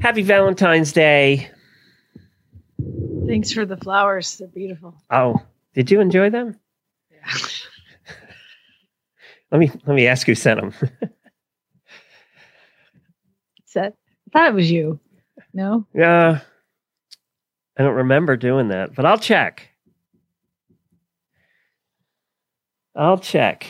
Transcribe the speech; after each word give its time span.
Happy 0.00 0.22
Valentine's 0.22 0.92
Day. 0.92 1.50
Thanks 3.26 3.52
for 3.52 3.66
the 3.66 3.76
flowers. 3.76 4.38
They're 4.38 4.48
beautiful. 4.48 4.94
Oh, 5.10 5.36
did 5.74 5.90
you 5.90 6.00
enjoy 6.00 6.30
them? 6.30 6.58
Yeah. 7.12 7.32
Let 9.52 9.58
me 9.58 9.70
let 9.84 9.94
me 9.96 10.06
ask 10.06 10.28
who 10.28 10.36
sent 10.36 10.60
them. 10.60 10.72
Set. 13.64 13.96
I 14.28 14.30
thought 14.32 14.48
it 14.48 14.54
was 14.54 14.70
you. 14.70 15.00
No? 15.52 15.84
yeah, 15.92 16.40
I 17.76 17.82
don't 17.82 17.96
remember 17.96 18.36
doing 18.36 18.68
that, 18.68 18.94
but 18.94 19.04
I'll 19.04 19.18
check. 19.18 19.68
I'll 22.94 23.18
check. 23.18 23.66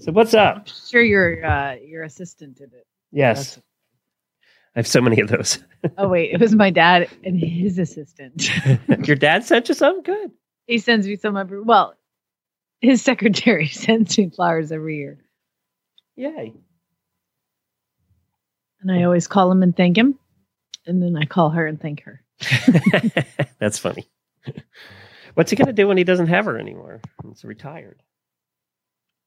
So 0.00 0.12
what's 0.12 0.34
up? 0.34 0.56
I'm 0.56 0.64
sure 0.66 1.02
your 1.02 1.42
uh, 1.42 1.76
your 1.76 2.02
assistant 2.02 2.58
did 2.58 2.74
it. 2.74 2.86
Yes, 3.12 3.58
I 4.76 4.80
have 4.80 4.86
so 4.86 5.00
many 5.00 5.20
of 5.20 5.28
those. 5.28 5.58
Oh 5.98 6.08
wait, 6.08 6.32
it 6.32 6.40
was 6.40 6.52
my 6.52 6.70
dad 6.70 7.08
and 7.22 7.38
his 7.38 7.78
assistant. 7.78 8.50
Your 9.06 9.14
dad 9.14 9.44
sent 9.44 9.68
you 9.68 9.74
some? 9.74 10.02
Good. 10.02 10.32
he 10.66 10.78
sends 10.78 11.06
me 11.06 11.14
some 11.14 11.36
every 11.36 11.62
well, 11.62 11.94
his 12.80 13.02
secretary 13.02 13.66
sends 13.72 14.18
me 14.18 14.30
flowers 14.30 14.72
every 14.72 14.96
year. 14.96 15.18
Yay. 16.16 16.54
And 18.80 18.90
I 18.90 19.04
always 19.04 19.28
call 19.28 19.50
him 19.52 19.62
and 19.62 19.76
thank 19.76 19.96
him. 19.96 20.18
And 20.86 21.00
then 21.00 21.16
I 21.16 21.24
call 21.24 21.50
her 21.50 21.66
and 21.66 21.80
thank 21.80 22.02
her. 22.02 22.20
That's 23.60 23.78
funny. 23.78 24.08
What's 25.34 25.50
he 25.50 25.56
going 25.56 25.66
to 25.66 25.72
do 25.72 25.86
when 25.86 25.98
he 25.98 26.04
doesn't 26.04 26.28
have 26.28 26.46
her 26.46 26.58
anymore? 26.58 27.00
He's 27.28 27.44
retired. 27.44 28.02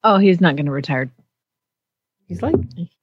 Oh, 0.03 0.17
he's 0.17 0.41
not 0.41 0.55
gonna 0.57 0.71
retire. 0.71 1.09
He's 2.27 2.41
like 2.41 2.55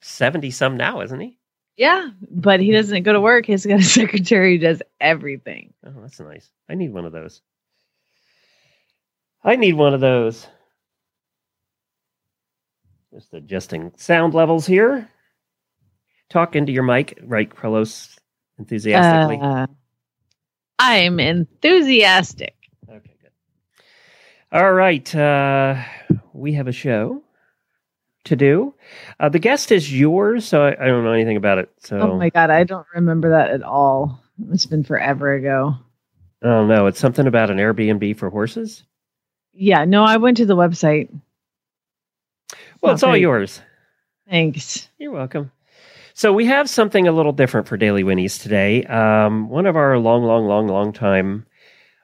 70 0.02 0.50
some 0.50 0.76
now, 0.76 1.00
isn't 1.00 1.20
he? 1.20 1.38
Yeah, 1.76 2.08
but 2.30 2.60
he 2.60 2.72
doesn't 2.72 3.02
go 3.02 3.12
to 3.12 3.20
work. 3.20 3.46
He's 3.46 3.66
got 3.66 3.80
a 3.80 3.84
secretary 4.00 4.54
who 4.54 4.62
does 4.62 4.82
everything. 5.00 5.74
Oh, 5.84 5.92
that's 6.00 6.18
nice. 6.20 6.50
I 6.68 6.74
need 6.74 6.92
one 6.92 7.04
of 7.04 7.12
those. 7.12 7.42
I 9.44 9.56
need 9.56 9.74
one 9.74 9.94
of 9.94 10.00
those. 10.00 10.46
Just 13.12 13.32
adjusting 13.34 13.92
sound 13.96 14.34
levels 14.34 14.66
here. 14.66 15.08
Talk 16.28 16.56
into 16.56 16.72
your 16.72 16.82
mic, 16.82 17.18
right, 17.22 17.54
Carlos, 17.54 18.18
enthusiastically. 18.58 19.38
Uh, 19.40 19.66
I'm 20.78 21.20
enthusiastic. 21.20 22.56
okay, 22.88 23.14
good. 23.22 23.30
All 24.50 24.72
right. 24.72 25.14
Uh, 25.14 25.82
we 26.32 26.54
have 26.54 26.66
a 26.66 26.72
show 26.72 27.22
to 28.26 28.36
do. 28.36 28.74
Uh, 29.18 29.28
the 29.28 29.38
guest 29.38 29.72
is 29.72 29.92
yours, 29.92 30.44
so 30.44 30.62
I, 30.64 30.72
I 30.72 30.86
don't 30.86 31.04
know 31.04 31.12
anything 31.12 31.36
about 31.36 31.58
it. 31.58 31.70
So 31.80 31.98
Oh 31.98 32.16
my 32.16 32.30
god, 32.30 32.50
I 32.50 32.64
don't 32.64 32.86
remember 32.94 33.30
that 33.30 33.50
at 33.50 33.62
all. 33.62 34.20
It's 34.50 34.66
been 34.66 34.84
forever 34.84 35.32
ago. 35.32 35.74
I 36.42 36.46
don't 36.46 36.68
know. 36.68 36.86
It's 36.86 37.00
something 37.00 37.26
about 37.26 37.50
an 37.50 37.56
Airbnb 37.56 38.16
for 38.18 38.30
horses. 38.30 38.84
Yeah, 39.52 39.84
no, 39.84 40.04
I 40.04 40.18
went 40.18 40.36
to 40.36 40.46
the 40.46 40.56
website. 40.56 41.08
Well, 42.80 42.92
it's 42.94 43.02
all 43.02 43.16
yours. 43.16 43.62
Thanks. 44.28 44.88
You're 44.98 45.12
welcome. 45.12 45.50
So 46.14 46.32
we 46.32 46.46
have 46.46 46.68
something 46.68 47.08
a 47.08 47.12
little 47.12 47.32
different 47.32 47.68
for 47.68 47.76
Daily 47.76 48.02
Winnies 48.02 48.40
today. 48.40 48.84
Um, 48.84 49.48
one 49.48 49.66
of 49.66 49.76
our 49.76 49.98
long, 49.98 50.24
long, 50.24 50.46
long, 50.46 50.68
long 50.68 50.92
time 50.92 51.46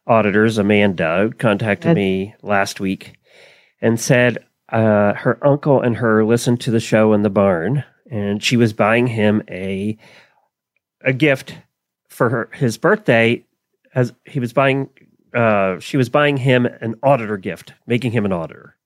auditors, 0.07 0.59
Amanda, 0.59 1.31
contacted 1.39 1.91
Good. 1.91 1.97
me 1.97 2.35
last 2.43 2.81
week 2.81 3.15
and 3.81 4.01
said 4.01 4.45
uh, 4.73 5.15
her 5.15 5.39
uncle 5.47 5.81
and 5.81 5.97
her 5.97 6.25
listened 6.25 6.61
to 6.63 6.71
the 6.71 6.81
show 6.81 7.13
in 7.13 7.23
the 7.23 7.31
barn, 7.31 7.85
and 8.11 8.43
she 8.43 8.57
was 8.57 8.73
buying 8.73 9.07
him 9.07 9.43
a 9.51 9.97
a 11.05 11.13
gift 11.13 11.55
for 12.09 12.29
her, 12.31 12.51
his 12.55 12.79
birthday. 12.79 13.45
As 13.95 14.13
he 14.25 14.41
was 14.41 14.53
buying, 14.53 14.89
uh, 15.35 15.79
she 15.79 15.97
was 15.97 16.09
buying 16.09 16.39
him 16.39 16.65
an 16.65 16.95
auditor 17.03 17.37
gift, 17.37 17.75
making 17.87 18.13
him 18.13 18.25
an 18.25 18.33
auditor. 18.33 18.77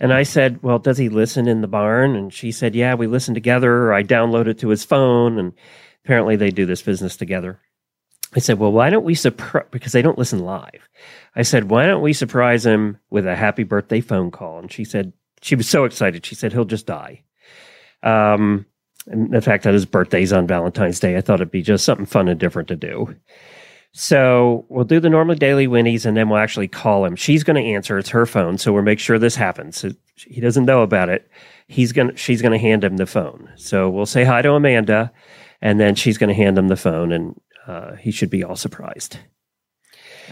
And 0.00 0.12
I 0.12 0.24
said, 0.24 0.62
Well, 0.62 0.78
does 0.78 0.98
he 0.98 1.08
listen 1.08 1.46
in 1.46 1.60
the 1.60 1.68
barn? 1.68 2.16
And 2.16 2.32
she 2.32 2.50
said, 2.52 2.74
Yeah, 2.74 2.94
we 2.94 3.06
listen 3.06 3.34
together. 3.34 3.92
I 3.92 4.02
downloaded 4.02 4.58
to 4.58 4.68
his 4.68 4.84
phone, 4.84 5.38
and 5.38 5.52
apparently 6.04 6.36
they 6.36 6.50
do 6.50 6.66
this 6.66 6.82
business 6.82 7.16
together. 7.16 7.60
I 8.34 8.40
said, 8.40 8.58
Well, 8.58 8.72
why 8.72 8.90
don't 8.90 9.04
we 9.04 9.14
surprise, 9.14 9.66
because 9.70 9.92
they 9.92 10.02
don't 10.02 10.18
listen 10.18 10.40
live. 10.40 10.88
I 11.34 11.42
said, 11.42 11.70
Why 11.70 11.86
don't 11.86 12.02
we 12.02 12.12
surprise 12.12 12.66
him 12.66 12.98
with 13.10 13.26
a 13.26 13.36
happy 13.36 13.64
birthday 13.64 14.00
phone 14.00 14.30
call? 14.30 14.58
And 14.58 14.70
she 14.70 14.84
said, 14.84 15.12
She 15.42 15.54
was 15.54 15.68
so 15.68 15.84
excited. 15.84 16.26
She 16.26 16.34
said, 16.34 16.52
He'll 16.52 16.64
just 16.64 16.86
die. 16.86 17.22
Um, 18.02 18.66
and 19.06 19.32
the 19.32 19.40
fact 19.40 19.64
that 19.64 19.74
his 19.74 19.86
birthday's 19.86 20.32
on 20.32 20.46
Valentine's 20.46 21.00
Day, 21.00 21.16
I 21.16 21.20
thought 21.20 21.40
it'd 21.40 21.50
be 21.50 21.62
just 21.62 21.84
something 21.84 22.06
fun 22.06 22.28
and 22.28 22.38
different 22.38 22.68
to 22.68 22.76
do. 22.76 23.14
So 23.92 24.66
we'll 24.68 24.84
do 24.84 25.00
the 25.00 25.08
normal 25.08 25.34
daily 25.34 25.66
winnies 25.66 26.04
and 26.04 26.16
then 26.16 26.28
we'll 26.28 26.38
actually 26.38 26.68
call 26.68 27.04
him. 27.04 27.16
She's 27.16 27.42
going 27.42 27.62
to 27.62 27.72
answer. 27.72 27.98
It's 27.98 28.10
her 28.10 28.26
phone. 28.26 28.58
So 28.58 28.72
we'll 28.72 28.82
make 28.82 28.98
sure 28.98 29.18
this 29.18 29.34
happens. 29.34 29.84
He 30.14 30.40
doesn't 30.40 30.66
know 30.66 30.82
about 30.82 31.08
it. 31.08 31.30
He's 31.68 31.92
going 31.92 32.14
she's 32.16 32.42
going 32.42 32.52
to 32.52 32.58
hand 32.58 32.84
him 32.84 32.96
the 32.96 33.06
phone. 33.06 33.50
So 33.56 33.88
we'll 33.88 34.06
say 34.06 34.24
hi 34.24 34.42
to 34.42 34.52
Amanda 34.52 35.10
and 35.60 35.80
then 35.80 35.94
she's 35.94 36.18
going 36.18 36.28
to 36.28 36.34
hand 36.34 36.58
him 36.58 36.68
the 36.68 36.76
phone 36.76 37.12
and 37.12 37.40
uh, 37.68 37.94
he 37.96 38.10
should 38.10 38.30
be 38.30 38.42
all 38.42 38.56
surprised. 38.56 39.18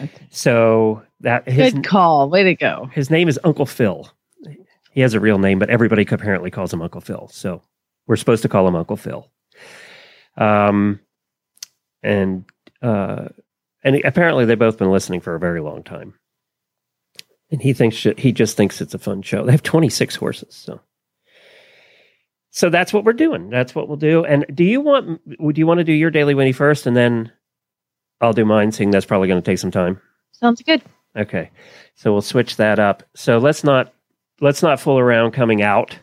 Okay. 0.03 0.27
So 0.31 1.03
that 1.21 1.49
his, 1.49 1.73
Good 1.73 1.85
call. 1.85 2.29
Way 2.29 2.45
to 2.45 2.55
go. 2.55 2.91
his 2.93 3.11
name 3.11 3.29
is 3.29 3.39
Uncle 3.45 3.67
Phil. 3.67 4.11
He 4.93 5.03
has 5.03 5.13
a 5.15 5.21
real 5.21 5.39
name, 5.39 5.59
but 5.59 5.69
everybody 5.69 6.07
apparently 6.11 6.51
calls 6.51 6.73
him 6.73 6.81
Uncle 6.81 7.03
Phil. 7.03 7.29
So 7.29 7.63
we're 8.07 8.17
supposed 8.17 8.43
to 8.43 8.49
call 8.49 8.67
him 8.67 8.75
Uncle 8.75 8.97
Phil. 8.97 9.31
Um, 10.39 11.01
and 12.03 12.45
uh, 12.83 13.29
and 13.85 14.03
apparently 14.05 14.45
they've 14.45 14.59
both 14.59 14.79
been 14.79 14.91
listening 14.91 15.21
for 15.21 15.35
a 15.35 15.41
very 15.41 15.61
long 15.61 15.83
time. 15.83 16.15
And 17.51 17.61
he 17.63 17.73
thinks 17.75 18.07
he 18.17 18.33
just 18.33 18.57
thinks 18.57 18.81
it's 18.81 18.95
a 18.95 18.99
fun 18.99 19.23
show. 19.23 19.45
They 19.45 19.53
have 19.53 19.63
twenty 19.63 19.89
six 19.89 20.17
horses, 20.17 20.55
so 20.55 20.81
so 22.57 22.71
that's 22.71 22.91
what 22.91 23.05
we're 23.05 23.13
doing. 23.13 23.51
That's 23.51 23.75
what 23.75 23.87
we'll 23.87 23.99
do. 23.99 24.25
And 24.25 24.47
do 24.55 24.65
you 24.65 24.81
want? 24.81 25.21
Would 25.39 25.59
you 25.59 25.67
want 25.67 25.77
to 25.77 25.85
do 25.85 25.93
your 25.93 26.11
daily 26.11 26.35
Winnie 26.35 26.53
first, 26.53 26.87
and 26.87 26.97
then 26.97 27.31
I'll 28.23 28.33
do 28.33 28.47
mine? 28.47 28.73
Seeing 28.73 28.91
that's 28.91 29.05
probably 29.05 29.29
going 29.29 29.43
to 29.43 29.45
take 29.45 29.59
some 29.59 29.71
time. 29.71 30.01
Sounds 30.33 30.63
good. 30.63 30.83
Okay. 31.17 31.51
So 31.97 32.13
we'll 32.13 32.23
switch 32.23 32.57
that 32.57 32.79
up. 32.79 33.03
So 33.15 33.37
let's 33.37 33.63
not 33.63 33.93
let's 34.41 34.63
not 34.63 34.81
fool 34.81 34.99
around 34.99 35.33
coming 35.33 35.61
out. 35.61 35.99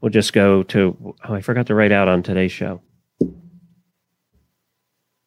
We'll 0.00 0.10
just 0.10 0.32
go 0.32 0.64
to 0.64 1.14
oh 1.28 1.34
I 1.34 1.40
forgot 1.40 1.68
to 1.68 1.76
write 1.76 1.92
out 1.92 2.08
on 2.08 2.24
today's 2.24 2.50
show. 2.50 2.82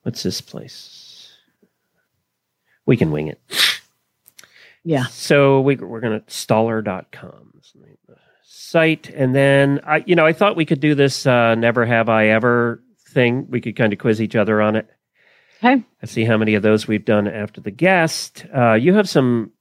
What's 0.01 0.21
this 0.21 0.41
place? 0.41 1.31
We 2.85 2.97
can 2.97 3.11
wing 3.11 3.29
it. 3.29 3.39
Yeah. 4.83 5.05
So 5.05 5.61
we, 5.61 5.77
we're 5.77 6.01
going 6.01 6.19
to 6.19 6.25
staller.com 6.25 7.61
is 8.65 8.71
the 8.71 8.79
name 8.79 8.91
of 8.91 9.01
the 9.03 9.05
site. 9.05 9.09
And 9.09 9.35
then, 9.35 9.81
I, 9.85 10.03
you 10.05 10.15
know, 10.15 10.25
I 10.25 10.33
thought 10.33 10.55
we 10.55 10.65
could 10.65 10.79
do 10.79 10.95
this 10.95 11.25
uh, 11.25 11.55
never 11.55 11.85
have 11.85 12.09
I 12.09 12.27
ever 12.27 12.83
thing. 13.09 13.47
We 13.49 13.61
could 13.61 13.75
kind 13.75 13.93
of 13.93 13.99
quiz 13.99 14.21
each 14.21 14.35
other 14.35 14.61
on 14.61 14.75
it. 14.75 14.87
Okay. 15.63 15.83
I 16.03 16.05
see 16.05 16.23
how 16.23 16.37
many 16.37 16.55
of 16.55 16.63
those 16.63 16.87
we've 16.87 17.05
done 17.05 17.27
after 17.27 17.61
the 17.61 17.71
guest. 17.71 18.45
Uh, 18.55 18.73
you 18.73 18.93
have 18.93 19.09
some 19.09 19.51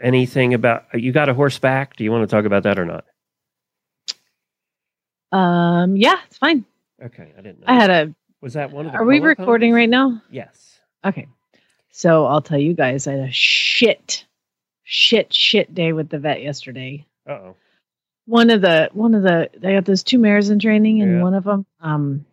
anything 0.00 0.54
about 0.54 0.84
you 0.94 1.12
got 1.12 1.28
a 1.28 1.34
horseback? 1.34 1.96
Do 1.96 2.04
you 2.04 2.12
want 2.12 2.28
to 2.28 2.34
talk 2.34 2.44
about 2.44 2.62
that 2.64 2.78
or 2.78 2.84
not? 2.84 3.04
Um. 5.32 5.96
Yeah, 5.96 6.18
it's 6.26 6.38
fine. 6.38 6.64
Okay, 7.02 7.32
I 7.36 7.40
didn't 7.40 7.60
know. 7.60 7.66
I 7.68 7.74
had 7.74 7.90
a. 7.90 8.14
Was 8.40 8.54
that 8.54 8.70
one 8.70 8.86
of 8.86 8.92
the 8.92 8.98
Are 8.98 9.04
we 9.04 9.18
recording 9.20 9.72
ponies? 9.72 9.74
right 9.74 9.88
now? 9.90 10.22
Yes. 10.30 10.78
Okay. 11.04 11.26
So 11.90 12.26
I'll 12.26 12.42
tell 12.42 12.58
you 12.58 12.74
guys, 12.74 13.08
I 13.08 13.12
had 13.12 13.28
a 13.28 13.32
shit, 13.32 14.24
shit, 14.84 15.32
shit 15.34 15.74
day 15.74 15.92
with 15.92 16.10
the 16.10 16.20
vet 16.20 16.42
yesterday. 16.42 17.06
Uh 17.28 17.32
oh. 17.32 17.56
One 18.28 18.50
of 18.50 18.60
the 18.60 18.90
one 18.92 19.14
of 19.14 19.22
the 19.22 19.48
they 19.56 19.72
got 19.72 19.86
those 19.86 20.02
two 20.02 20.18
mares 20.18 20.50
in 20.50 20.58
training, 20.58 21.00
and 21.00 21.16
Yeah. 21.16 21.22
one 21.22 21.32
of 21.32 21.44
them, 21.44 21.64
um, 21.80 22.26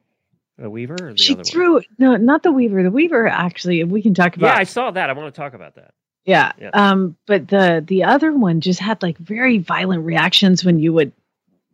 The 0.58 0.70
Weaver 0.70 0.98
or 1.02 1.12
the 1.14 1.18
she 1.18 1.34
other 1.34 1.44
threw 1.46 1.82
no, 1.98 2.18
not 2.18 2.44
the 2.44 2.52
Weaver. 2.52 2.84
The 2.84 2.92
Weaver 2.92 3.28
actually, 3.28 3.82
we 3.86 4.02
can 4.02 4.14
talk 4.14 4.36
one? 4.36 4.50
Yeah. 4.50 4.58
I 4.58 4.64
saw 4.66 4.92
that. 4.92 5.10
I 5.10 5.14
want 5.14 5.34
to 5.34 5.40
talk 5.40 5.54
about 5.54 5.76
that. 5.76 5.94
Yeah. 6.26 6.52
Yeah. 6.60 6.72
Um, 6.74 7.16
but 7.26 7.48
the 7.48 7.82
the 7.88 8.04
other 8.04 8.34
one 8.34 8.60
just 8.60 8.82
had 8.82 9.02
like 9.02 9.18
very 9.18 9.58
violent 9.60 10.04
reactions 10.04 10.66
when 10.66 10.80
you 10.80 10.92
would 10.92 11.14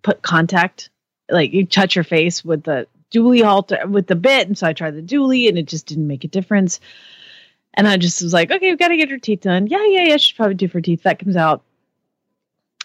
put 0.03 0.21
contact, 0.21 0.91
like 1.27 1.51
you 1.51 1.65
touch 1.65 1.95
your 1.95 2.03
face 2.03 2.45
with 2.45 2.61
the 2.63 2.85
dually 3.11 3.43
halter 3.43 3.87
with 3.87 4.05
the 4.05 4.15
bit, 4.15 4.47
and 4.47 4.55
so 4.55 4.67
I 4.67 4.73
tried 4.73 4.95
the 4.95 5.01
dually, 5.01 5.49
and 5.49 5.57
it 5.57 5.65
just 5.65 5.87
didn't 5.87 6.07
make 6.07 6.23
a 6.25 6.27
difference. 6.27 6.79
And 7.73 7.87
I 7.87 7.97
just 7.97 8.21
was 8.21 8.33
like, 8.33 8.51
okay, 8.51 8.69
we've 8.69 8.77
got 8.77 8.89
to 8.89 8.97
get 8.97 9.09
her 9.09 9.17
teeth 9.17 9.41
done. 9.41 9.65
Yeah, 9.65 9.83
yeah, 9.85 10.03
yeah. 10.03 10.17
She's 10.17 10.35
probably 10.35 10.55
due 10.55 10.67
for 10.67 10.79
teeth. 10.81 11.03
That 11.03 11.17
comes 11.19 11.35
out, 11.37 11.63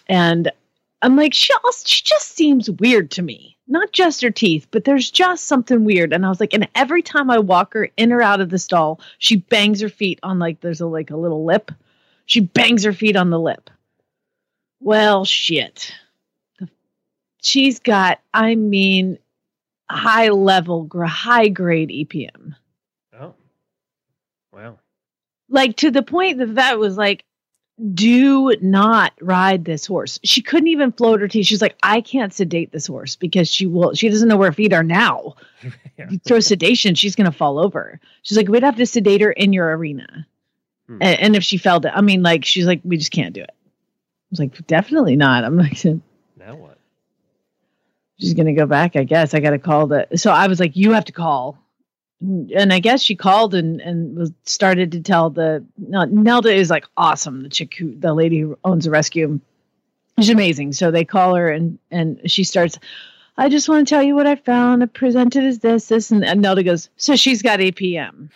and 0.07 0.51
I'm 1.01 1.15
like, 1.15 1.33
she 1.33 1.53
also, 1.63 1.83
she 1.85 2.03
just 2.03 2.35
seems 2.35 2.69
weird 2.69 3.11
to 3.11 3.21
me. 3.21 3.57
Not 3.67 3.91
just 3.91 4.21
her 4.21 4.31
teeth, 4.31 4.67
but 4.71 4.85
there's 4.85 5.11
just 5.11 5.45
something 5.45 5.83
weird. 5.83 6.13
And 6.13 6.25
I 6.25 6.29
was 6.29 6.39
like, 6.39 6.53
and 6.53 6.67
every 6.73 7.01
time 7.01 7.29
I 7.29 7.37
walk 7.37 7.73
her 7.73 7.89
in 7.97 8.11
or 8.11 8.21
out 8.21 8.41
of 8.41 8.49
the 8.49 8.57
stall, 8.57 8.99
she 9.19 9.37
bangs 9.37 9.81
her 9.81 9.89
feet 9.89 10.19
on 10.23 10.39
like 10.39 10.61
there's 10.61 10.81
a 10.81 10.87
like 10.87 11.11
a 11.11 11.17
little 11.17 11.45
lip. 11.45 11.71
She 12.25 12.39
bangs 12.39 12.83
her 12.83 12.93
feet 12.93 13.15
on 13.15 13.29
the 13.29 13.39
lip. 13.39 13.69
Well, 14.79 15.25
shit. 15.25 15.93
She's 17.41 17.79
got, 17.79 18.19
I 18.33 18.55
mean, 18.55 19.17
high 19.89 20.29
level, 20.29 20.89
high 21.05 21.49
grade 21.49 21.89
EPM. 21.89 22.55
Oh, 23.19 23.33
wow. 24.51 24.79
Like 25.49 25.77
to 25.77 25.91
the 25.91 26.03
point 26.03 26.39
that 26.39 26.55
that 26.55 26.79
was 26.79 26.97
like, 26.97 27.23
do 27.93 28.55
not 28.59 29.13
ride 29.21 29.65
this 29.65 29.85
horse. 29.85 30.19
She 30.23 30.41
couldn't 30.41 30.67
even 30.67 30.91
float 30.91 31.21
her 31.21 31.27
teeth. 31.27 31.45
She's 31.45 31.61
like, 31.61 31.75
I 31.83 32.01
can't 32.01 32.33
sedate 32.33 32.71
this 32.71 32.87
horse 32.87 33.15
because 33.15 33.49
she 33.49 33.67
will. 33.67 33.93
She 33.93 34.09
doesn't 34.09 34.27
know 34.27 34.37
where 34.37 34.49
her 34.49 34.53
feet 34.53 34.73
are 34.73 34.83
now. 34.83 35.35
yeah. 35.97 36.09
You 36.09 36.19
throw 36.19 36.39
sedation, 36.39 36.95
she's 36.95 37.15
gonna 37.15 37.31
fall 37.31 37.59
over. 37.59 37.99
She's 38.23 38.37
like, 38.37 38.47
we'd 38.47 38.63
have 38.63 38.77
to 38.77 38.85
sedate 38.85 39.21
her 39.21 39.31
in 39.31 39.53
your 39.53 39.75
arena. 39.77 40.27
Hmm. 40.87 40.97
And, 41.01 41.19
and 41.19 41.35
if 41.35 41.43
she 41.43 41.57
fell 41.57 41.79
down, 41.79 41.93
I 41.95 42.01
mean, 42.01 42.23
like, 42.23 42.45
she's 42.45 42.65
like, 42.65 42.81
we 42.83 42.97
just 42.97 43.11
can't 43.11 43.33
do 43.33 43.41
it. 43.41 43.51
I 43.51 44.29
was 44.31 44.39
like, 44.39 44.65
definitely 44.65 45.15
not. 45.15 45.43
I'm 45.43 45.57
like, 45.57 45.83
Now 46.37 46.55
what? 46.55 46.77
she's 48.19 48.33
gonna 48.33 48.53
go 48.53 48.65
back. 48.65 48.95
I 48.95 49.03
guess 49.03 49.35
I 49.35 49.39
got 49.39 49.51
to 49.51 49.59
call 49.59 49.87
the. 49.87 50.07
So 50.15 50.31
I 50.31 50.47
was 50.47 50.59
like, 50.59 50.75
you 50.75 50.93
have 50.93 51.05
to 51.05 51.11
call, 51.11 51.63
and 52.21 52.73
I 52.73 52.79
guess 52.79 53.01
she 53.01 53.15
called 53.15 53.53
and 53.53 53.79
and 53.81 54.17
was 54.17 54.31
started 54.43 54.91
to 54.93 55.01
tell 55.01 55.29
the. 55.29 55.63
Nelda 55.77 56.53
is 56.53 56.69
like 56.69 56.85
awesome. 56.97 57.43
The 57.43 57.49
chick 57.49 57.75
who 57.75 57.95
the 57.95 58.13
lady 58.13 58.39
who 58.39 58.57
owns 58.63 58.85
the 58.85 58.91
rescue, 58.91 59.39
she's 60.17 60.29
amazing. 60.29 60.73
So 60.73 60.91
they 60.91 61.05
call 61.05 61.35
her 61.35 61.49
and 61.49 61.77
and 61.91 62.19
she 62.25 62.43
starts. 62.43 62.79
I 63.39 63.49
just 63.49 63.69
want 63.69 63.87
to 63.87 63.93
tell 63.93 64.01
you 64.01 64.15
what 64.15 64.25
I 64.25 64.35
found. 64.35 64.81
I 64.81 64.87
presented 64.87 65.43
as 65.43 65.59
this, 65.59 65.89
this, 65.89 66.09
and, 66.09 66.25
and 66.25 66.41
Nelda 66.41 66.63
goes. 66.63 66.89
So 66.97 67.15
she's 67.15 67.43
got 67.43 67.59
EPM. 67.59 68.31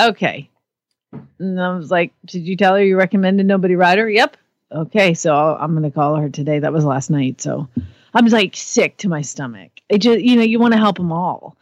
Okay. 0.00 0.48
And 1.38 1.60
I 1.60 1.76
was 1.76 1.90
like, 1.90 2.12
did 2.24 2.46
you 2.46 2.56
tell 2.56 2.76
her 2.76 2.82
you 2.82 2.96
recommended 2.96 3.44
nobody 3.44 3.76
ride 3.76 3.98
her? 3.98 4.08
Yep. 4.08 4.38
Okay, 4.72 5.12
so 5.12 5.34
I'm 5.34 5.72
going 5.72 5.82
to 5.82 5.90
call 5.90 6.16
her 6.16 6.30
today. 6.30 6.58
That 6.58 6.72
was 6.72 6.84
last 6.84 7.10
night. 7.10 7.42
So 7.42 7.68
I'm 8.14 8.26
like 8.26 8.56
sick 8.56 8.96
to 8.98 9.08
my 9.08 9.20
stomach. 9.20 9.70
It 9.90 9.98
just, 9.98 10.20
you 10.20 10.36
know, 10.36 10.42
you 10.42 10.58
want 10.58 10.72
to 10.72 10.78
help 10.78 10.96
them 10.96 11.12
all. 11.12 11.57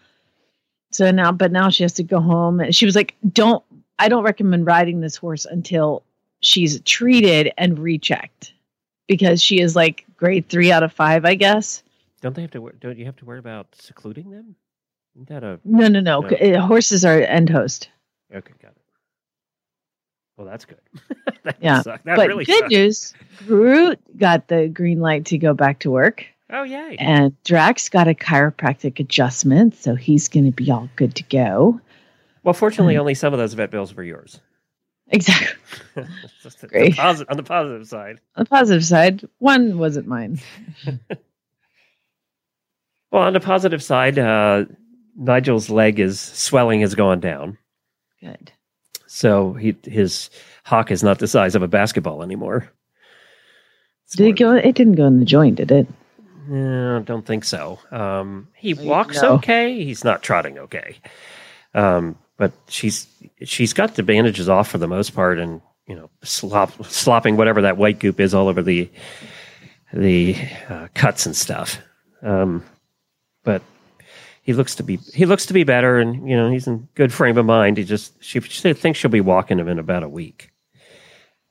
So 0.92 1.10
now, 1.10 1.32
but 1.32 1.52
now 1.52 1.68
she 1.68 1.82
has 1.84 1.92
to 1.94 2.02
go 2.02 2.20
home. 2.20 2.60
And 2.60 2.74
she 2.74 2.86
was 2.86 2.94
like, 2.94 3.14
don't, 3.32 3.62
I 3.98 4.08
don't 4.08 4.24
recommend 4.24 4.66
riding 4.66 5.00
this 5.00 5.16
horse 5.16 5.44
until 5.44 6.02
she's 6.40 6.80
treated 6.82 7.52
and 7.58 7.78
rechecked 7.78 8.52
because 9.08 9.42
she 9.42 9.60
is 9.60 9.76
like 9.76 10.04
grade 10.16 10.48
three 10.48 10.72
out 10.72 10.82
of 10.82 10.92
five, 10.92 11.24
I 11.24 11.34
guess. 11.34 11.82
Don't 12.22 12.34
they 12.34 12.42
have 12.42 12.50
to? 12.52 12.72
Don't 12.80 12.98
you 12.98 13.04
have 13.04 13.16
to 13.16 13.24
worry 13.24 13.38
about 13.38 13.66
secluding 13.74 14.30
them? 14.30 14.56
Isn't 15.14 15.28
that 15.28 15.44
a 15.44 15.60
No, 15.64 15.88
no, 15.88 16.00
no. 16.00 16.20
No. 16.20 16.60
Horses 16.66 17.04
are 17.04 17.20
end 17.20 17.50
host. 17.50 17.88
okay? 18.34 18.52
Got 18.60 18.72
it. 18.72 18.76
Well, 20.36 20.46
that's 20.46 20.64
good. 20.64 20.80
that 21.44 21.56
Yeah, 21.60 21.82
but 21.84 22.28
really 22.28 22.44
good 22.44 22.68
news 22.68 23.14
Groot 23.46 23.98
got 24.18 24.48
the 24.48 24.68
green 24.68 25.00
light 25.00 25.24
to 25.26 25.38
go 25.38 25.54
back 25.54 25.78
to 25.80 25.90
work. 25.90 26.26
Oh 26.50 26.62
yay! 26.62 26.96
And 26.98 27.34
Drax 27.44 27.88
got 27.88 28.06
a 28.08 28.14
chiropractic 28.14 29.00
adjustment, 29.00 29.74
so 29.74 29.94
he's 29.96 30.28
going 30.28 30.46
to 30.46 30.52
be 30.52 30.70
all 30.70 30.88
good 30.96 31.14
to 31.16 31.22
go. 31.24 31.80
Well, 32.44 32.54
fortunately, 32.54 32.94
Mm. 32.94 33.00
only 33.00 33.14
some 33.14 33.32
of 33.32 33.38
those 33.40 33.54
vet 33.54 33.70
bills 33.70 33.94
were 33.94 34.04
yours. 34.04 34.40
Exactly. 35.08 35.56
The- 35.94 36.08
the 36.62 36.66
Great. 36.66 36.94
posi- 36.96 37.24
on 37.28 37.36
the 37.36 37.42
positive 37.44 37.86
side. 37.86 38.20
On 38.34 38.42
the 38.44 38.48
positive 38.50 38.84
side, 38.84 39.22
one 39.38 39.78
wasn't 39.78 40.06
mine. 40.08 40.40
Well, 43.12 43.22
on 43.22 43.32
the 43.32 43.40
positive 43.40 43.82
side, 43.82 44.18
uh, 44.18 44.64
Nigel's 45.16 45.70
leg 45.70 46.00
is 46.00 46.20
swelling 46.20 46.80
has 46.80 46.94
gone 46.96 47.20
down, 47.20 47.56
Good. 48.20 48.52
so 49.06 49.52
he 49.54 49.76
his 49.84 50.28
hock 50.64 50.90
is 50.90 51.02
not 51.04 51.18
the 51.20 51.28
size 51.28 51.54
of 51.54 51.62
a 51.62 51.68
basketball 51.68 52.22
anymore. 52.22 52.70
It's 54.04 54.16
Did 54.16 54.26
it 54.28 54.32
go? 54.38 54.52
It 54.52 54.74
didn't 54.74 54.96
go 54.96 55.06
in 55.06 55.18
the 55.20 55.24
joint, 55.24 55.54
did 55.56 55.70
it? 55.70 55.86
No, 56.48 57.00
don't 57.00 57.26
think 57.26 57.44
so. 57.44 57.78
Um, 57.90 58.48
he 58.54 58.74
walks 58.74 59.22
know. 59.22 59.34
okay. 59.34 59.84
He's 59.84 60.04
not 60.04 60.22
trotting 60.22 60.58
okay. 60.58 60.98
Um, 61.74 62.16
but 62.36 62.52
she's 62.68 63.06
she's 63.44 63.72
got 63.72 63.94
the 63.94 64.02
bandages 64.02 64.48
off 64.48 64.68
for 64.68 64.78
the 64.78 64.88
most 64.88 65.14
part, 65.14 65.38
and 65.38 65.60
you 65.86 65.94
know, 65.94 66.10
slop, 66.22 66.84
slopping 66.86 67.36
whatever 67.36 67.62
that 67.62 67.76
white 67.76 67.98
goop 67.98 68.20
is 68.20 68.34
all 68.34 68.48
over 68.48 68.62
the 68.62 68.90
the 69.92 70.36
uh, 70.68 70.88
cuts 70.94 71.26
and 71.26 71.36
stuff. 71.36 71.78
Um, 72.22 72.64
but 73.44 73.62
he 74.42 74.52
looks 74.52 74.76
to 74.76 74.82
be 74.82 74.96
he 75.14 75.26
looks 75.26 75.46
to 75.46 75.54
be 75.54 75.64
better, 75.64 75.98
and 75.98 76.28
you 76.28 76.36
know, 76.36 76.50
he's 76.50 76.66
in 76.66 76.88
good 76.94 77.12
frame 77.12 77.38
of 77.38 77.46
mind. 77.46 77.78
He 77.78 77.84
just 77.84 78.12
she, 78.22 78.40
she 78.40 78.72
thinks 78.72 78.98
she'll 78.98 79.10
be 79.10 79.20
walking 79.20 79.58
him 79.58 79.68
in 79.68 79.78
about 79.78 80.02
a 80.02 80.08
week. 80.08 80.50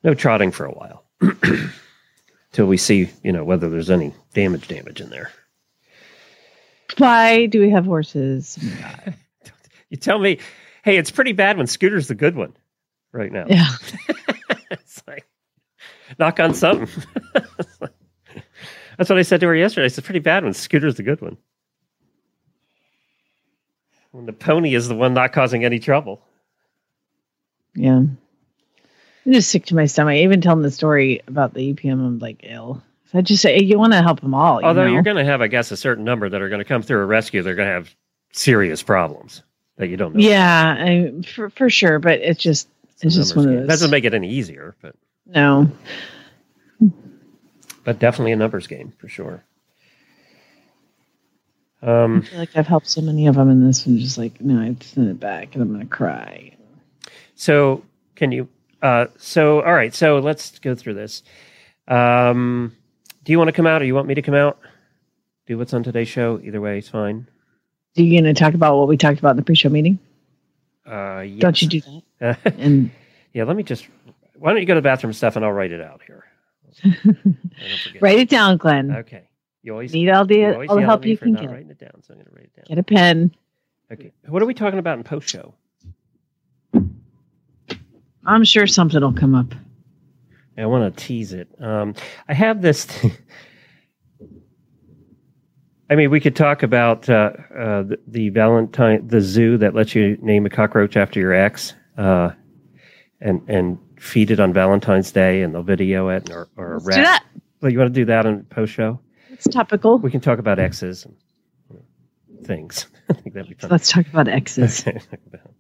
No 0.04 0.14
trotting 0.14 0.52
for 0.52 0.66
a 0.66 0.72
while. 0.72 1.04
Till 2.56 2.68
we 2.68 2.78
see, 2.78 3.10
you 3.22 3.34
know, 3.34 3.44
whether 3.44 3.70
there's 3.70 3.90
any 3.90 4.14
damage 4.34 4.70
damage 4.70 5.02
in 5.02 5.10
there. 5.10 5.30
Why 6.98 7.48
do 7.48 7.60
we 7.60 7.70
have 7.70 7.84
horses? 7.84 8.58
You 9.90 9.98
tell 9.98 10.18
me, 10.18 10.40
hey, 10.84 10.98
it's 10.98 11.12
pretty 11.12 11.32
bad 11.32 11.58
when 11.58 11.68
Scooter's 11.68 12.08
the 12.08 12.16
good 12.16 12.36
one 12.36 12.56
right 13.12 13.32
now. 13.32 13.46
Yeah. 13.48 13.70
it's 14.72 15.04
like, 15.08 15.28
knock 16.18 16.40
on 16.40 16.56
something. 16.56 16.90
That's 18.98 19.10
what 19.10 19.20
I 19.20 19.22
said 19.22 19.42
to 19.42 19.46
her 19.46 19.56
yesterday. 19.56 19.86
I 19.86 19.90
said, 19.90 20.04
pretty 20.04 20.20
bad 20.20 20.44
when 20.44 20.54
Scooter's 20.54 20.96
the 20.96 21.04
good 21.04 21.22
one. 21.22 21.38
When 24.12 24.26
the 24.26 24.34
pony 24.34 24.74
is 24.74 24.88
the 24.88 24.96
one 24.96 25.14
not 25.14 25.34
causing 25.34 25.64
any 25.64 25.78
trouble. 25.78 26.20
Yeah. 27.76 28.06
I'm 29.26 29.34
just 29.34 29.50
sick 29.50 29.66
to 29.68 29.76
my 29.76 29.86
stomach. 29.86 30.16
Even 30.16 30.42
telling 30.42 30.62
the 30.62 30.72
story 30.72 31.22
about 31.28 31.54
the 31.54 31.74
EPM, 31.74 31.94
I'm 31.94 32.20
like 32.20 32.42
ill. 32.44 32.84
So 33.12 33.18
I 33.20 33.22
just 33.22 33.42
say 33.42 33.60
you 33.62 33.78
want 33.80 33.94
to 33.94 34.02
help 34.02 34.20
them 34.22 34.34
all. 34.34 34.62
You 34.62 34.68
Although 34.68 34.86
know? 34.88 34.94
you're 34.94 35.02
going 35.04 35.18
to 35.18 35.26
have, 35.26 35.42
I 35.42 35.48
guess, 35.48 35.72
a 35.72 35.78
certain 35.78 36.04
number 36.04 36.30
that 36.30 36.42
are 36.42 36.50
going 36.50 36.60
to 36.60 36.66
come 36.66 36.82
through 36.82 37.00
a 37.02 37.06
rescue. 37.06 37.42
They're 37.42 37.56
going 37.56 37.68
to 37.68 37.74
have 37.74 37.94
serious 38.34 38.84
problems 38.84 39.42
that 39.78 39.88
you 39.88 39.98
don't 39.98 40.16
know. 40.16 40.20
yeah, 40.22 40.76
I, 40.78 41.22
for 41.24 41.50
for 41.50 41.70
sure. 41.70 42.00
But 42.00 42.20
it's 42.22 42.42
just 42.42 42.68
it's 43.02 43.16
just 43.16 43.36
one 43.36 43.48
of 43.48 43.54
those. 43.56 43.68
Doesn't 43.68 43.92
make 43.92 44.04
it 44.06 44.14
any 44.14 44.30
easier, 44.30 44.76
but 44.82 44.96
no. 45.26 45.70
but 47.84 48.00
definitely 48.00 48.32
a 48.32 48.36
numbers 48.36 48.68
game 48.68 48.94
for 48.98 49.08
sure. 49.08 49.44
I 51.82 52.04
Um, 52.04 52.22
feel 52.24 52.40
like 52.40 52.56
I've 52.56 52.68
helped 52.68 52.88
so 52.90 53.02
many 53.02 53.28
of 53.28 53.36
them, 53.36 53.50
and 53.50 53.68
this 53.68 53.86
one's 53.86 54.02
just 54.02 54.18
like, 54.18 54.42
no, 54.42 54.60
I 54.60 54.76
send 54.82 55.10
it 55.10 55.20
back, 55.20 55.54
and 55.54 55.62
I'm 55.62 55.72
gonna 55.72 55.86
cry. 55.86 56.56
so 57.36 57.84
can 58.16 58.32
you? 58.32 58.48
Uh, 58.86 59.08
so 59.18 59.64
all 59.64 59.74
right. 59.74 59.96
So 59.96 60.20
let's 60.20 60.60
go 60.60 60.76
through 60.76 60.94
this. 60.94 61.24
Um, 61.88 62.76
do 63.24 63.32
you 63.32 63.40
want 63.40 63.48
to 63.48 63.52
come 63.52 63.66
out, 63.66 63.82
or 63.82 63.86
you 63.86 63.96
want 63.96 64.08
me 64.08 64.14
to 64.14 64.22
come 64.22 64.36
out? 64.36 64.60
Do 65.48 65.58
what's 65.58 65.74
on 65.74 65.82
today's 65.82 66.08
show. 66.08 66.40
Either 66.44 66.62
way, 66.62 66.78
it's 66.78 66.90
fine. 66.90 67.28
Are 67.98 68.02
you 68.04 68.22
gonna 68.22 68.36
talk 68.36 68.54
about 68.54 68.78
what 68.78 68.88
we 68.88 68.96
talked 68.96 69.18
about 69.18 69.32
in 69.32 69.38
the 69.38 69.44
pre-show 69.44 69.70
meeting? 69.70 69.98
Uh, 70.86 71.22
yes. 71.22 71.40
Don't 71.40 71.62
you 71.64 71.68
do 71.68 71.82
that? 72.20 72.40
And 72.60 72.92
yeah. 73.34 73.46
Let 73.46 73.56
me 73.56 73.64
just. 73.64 73.88
Why 74.36 74.52
don't 74.52 74.60
you 74.60 74.68
go 74.68 74.76
to 74.76 74.82
the 74.82 74.84
bathroom 74.84 75.14
stuff, 75.14 75.36
and 75.36 75.44
I'll 75.44 75.52
write 75.52 75.72
it 75.72 75.82
out 75.82 76.02
here. 76.06 76.24
I 76.84 76.90
don't 76.90 77.80
forget. 77.84 78.02
write 78.04 78.20
it 78.20 78.30
down, 78.30 78.58
Glenn. 78.58 78.92
Okay. 78.98 79.28
You 79.64 79.72
always 79.72 79.94
Need 79.94 80.10
all 80.10 80.26
the 80.26 80.68
all 80.68 80.76
the 80.76 80.84
help 80.84 81.08
you 81.08 81.18
can 81.18 81.34
get. 81.34 81.50
writing 81.50 81.72
it 81.72 81.80
down, 81.80 82.04
so 82.04 82.14
I'm 82.14 82.20
going 82.20 82.26
to 82.28 82.36
write 82.36 82.46
it 82.46 82.56
down. 82.56 82.66
Get 82.68 82.78
a 82.78 82.84
pen. 82.84 83.36
Okay. 83.92 84.12
What 84.28 84.44
are 84.44 84.46
we 84.46 84.54
talking 84.54 84.78
about 84.78 85.00
in 85.00 85.04
post 85.04 85.28
show? 85.28 85.56
I'm 88.26 88.44
sure 88.44 88.68
something 88.68 89.02
will 89.02 89.14
come 89.14 89.36
up. 89.36 89.54
I 90.58 90.66
want 90.66 90.96
to 90.96 91.04
tease 91.06 91.34
it. 91.34 91.50
Um, 91.60 91.96
I 92.28 92.34
have 92.34 92.62
this. 92.62 92.88
I 95.90 95.96
mean, 95.96 96.10
we 96.10 96.20
could 96.20 96.36
talk 96.36 96.64
about 96.64 97.08
uh, 97.10 97.32
uh, 97.56 97.84
the, 97.84 98.00
the 98.08 98.30
Valentine, 98.30 99.08
the 99.08 99.22
zoo 99.22 99.58
that 99.58 99.76
lets 99.76 99.94
you 99.94 100.18
name 100.22 100.46
a 100.46 100.50
cockroach 100.50 100.98
after 100.98 101.20
your 101.20 101.34
ex, 101.34 101.74
uh, 101.98 102.32
and 103.22 103.48
and 103.48 103.78
feed 104.00 104.32
it 104.32 104.40
on 104.40 104.52
Valentine's 104.54 105.12
Day, 105.12 105.42
and 105.44 105.54
they'll 105.54 105.62
video 105.64 106.10
it, 106.10 106.32
or, 106.32 106.48
or 106.58 106.74
a 106.74 106.78
Let's 106.78 106.88
rat. 106.88 106.96
that. 106.96 107.24
Well, 107.62 107.72
you 107.72 107.78
want 107.78 107.94
to 107.94 108.00
do 108.00 108.06
that 108.06 108.26
on 108.26 108.44
post 108.46 108.74
show? 108.74 109.00
It's 109.30 109.48
topical. 109.48 110.00
We 110.00 110.10
can 110.10 110.22
talk 110.22 110.40
about 110.40 110.58
exes 110.60 111.06
and 111.06 111.16
things. 112.46 112.88
I 113.10 113.14
think 113.14 113.36
that'd 113.36 113.50
be 113.50 113.56
fun. 113.56 113.70
Let's 113.70 113.90
talk 113.92 114.08
about 114.08 114.28
exes. 114.28 114.86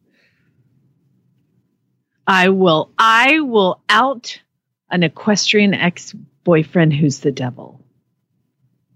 I 2.27 2.50
will. 2.50 2.91
I 2.98 3.39
will 3.41 3.82
out 3.89 4.39
an 4.89 5.03
equestrian 5.03 5.74
ex-boyfriend 5.74 6.94
who's 6.94 7.20
the 7.20 7.32
devil 7.32 7.82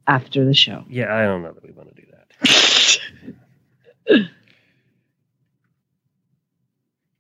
after 0.07 0.45
the 0.45 0.53
show. 0.53 0.83
yeah, 0.89 1.13
I 1.15 1.24
don't 1.24 1.43
know 1.43 1.53
that 1.53 1.63
we 1.63 1.71
want 1.71 1.95
to 1.95 2.01
do 2.01 2.07
that. 2.12 4.29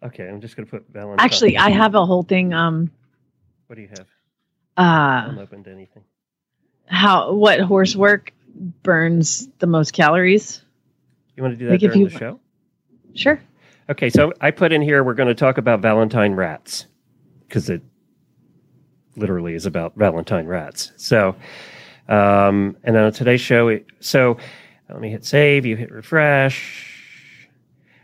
Okay, 0.01 0.27
I'm 0.27 0.39
just 0.39 0.55
going 0.55 0.65
to 0.65 0.71
put 0.71 0.85
Valentine. 0.89 1.23
Actually, 1.25 1.57
I 1.57 1.71
have 1.71 1.93
a 1.93 2.05
whole 2.05 2.23
thing. 2.23 2.53
Um, 2.53 2.89
What 3.67 3.75
do 3.75 3.81
you 3.81 3.89
have? 3.89 4.07
Uh, 4.77 5.21
haven't 5.23 5.39
opened 5.39 5.67
anything. 5.67 6.03
how 6.85 7.33
what 7.33 7.59
horse 7.59 7.97
work 7.97 8.31
burns 8.81 9.49
the 9.59 9.67
most 9.67 9.91
calories? 9.91 10.61
You 11.35 11.43
want 11.43 11.55
to 11.55 11.59
do 11.59 11.65
that 11.65 11.71
Like 11.71 11.79
during 11.81 11.99
you- 11.99 12.09
the 12.09 12.17
show? 12.17 12.39
Sure. 13.13 13.41
Okay, 13.89 14.09
so 14.09 14.31
I 14.39 14.51
put 14.51 14.71
in 14.71 14.81
here 14.81 15.03
we're 15.03 15.15
going 15.15 15.29
to 15.29 15.35
talk 15.35 15.57
about 15.57 15.79
Valentine 15.81 16.33
rats 16.33 16.85
because 17.47 17.69
it 17.69 17.81
literally 19.15 19.55
is 19.55 19.65
about 19.65 19.95
Valentine 19.95 20.45
rats. 20.45 20.91
So, 20.97 21.35
um, 22.07 22.77
and 22.83 22.95
on 22.95 23.11
today's 23.11 23.41
show, 23.41 23.67
it, 23.69 23.85
so 23.99 24.37
Let 24.89 25.01
me 25.01 25.09
hit 25.09 25.25
save. 25.25 25.65
You 25.65 25.75
hit 25.75 25.91
refresh. 25.91 27.47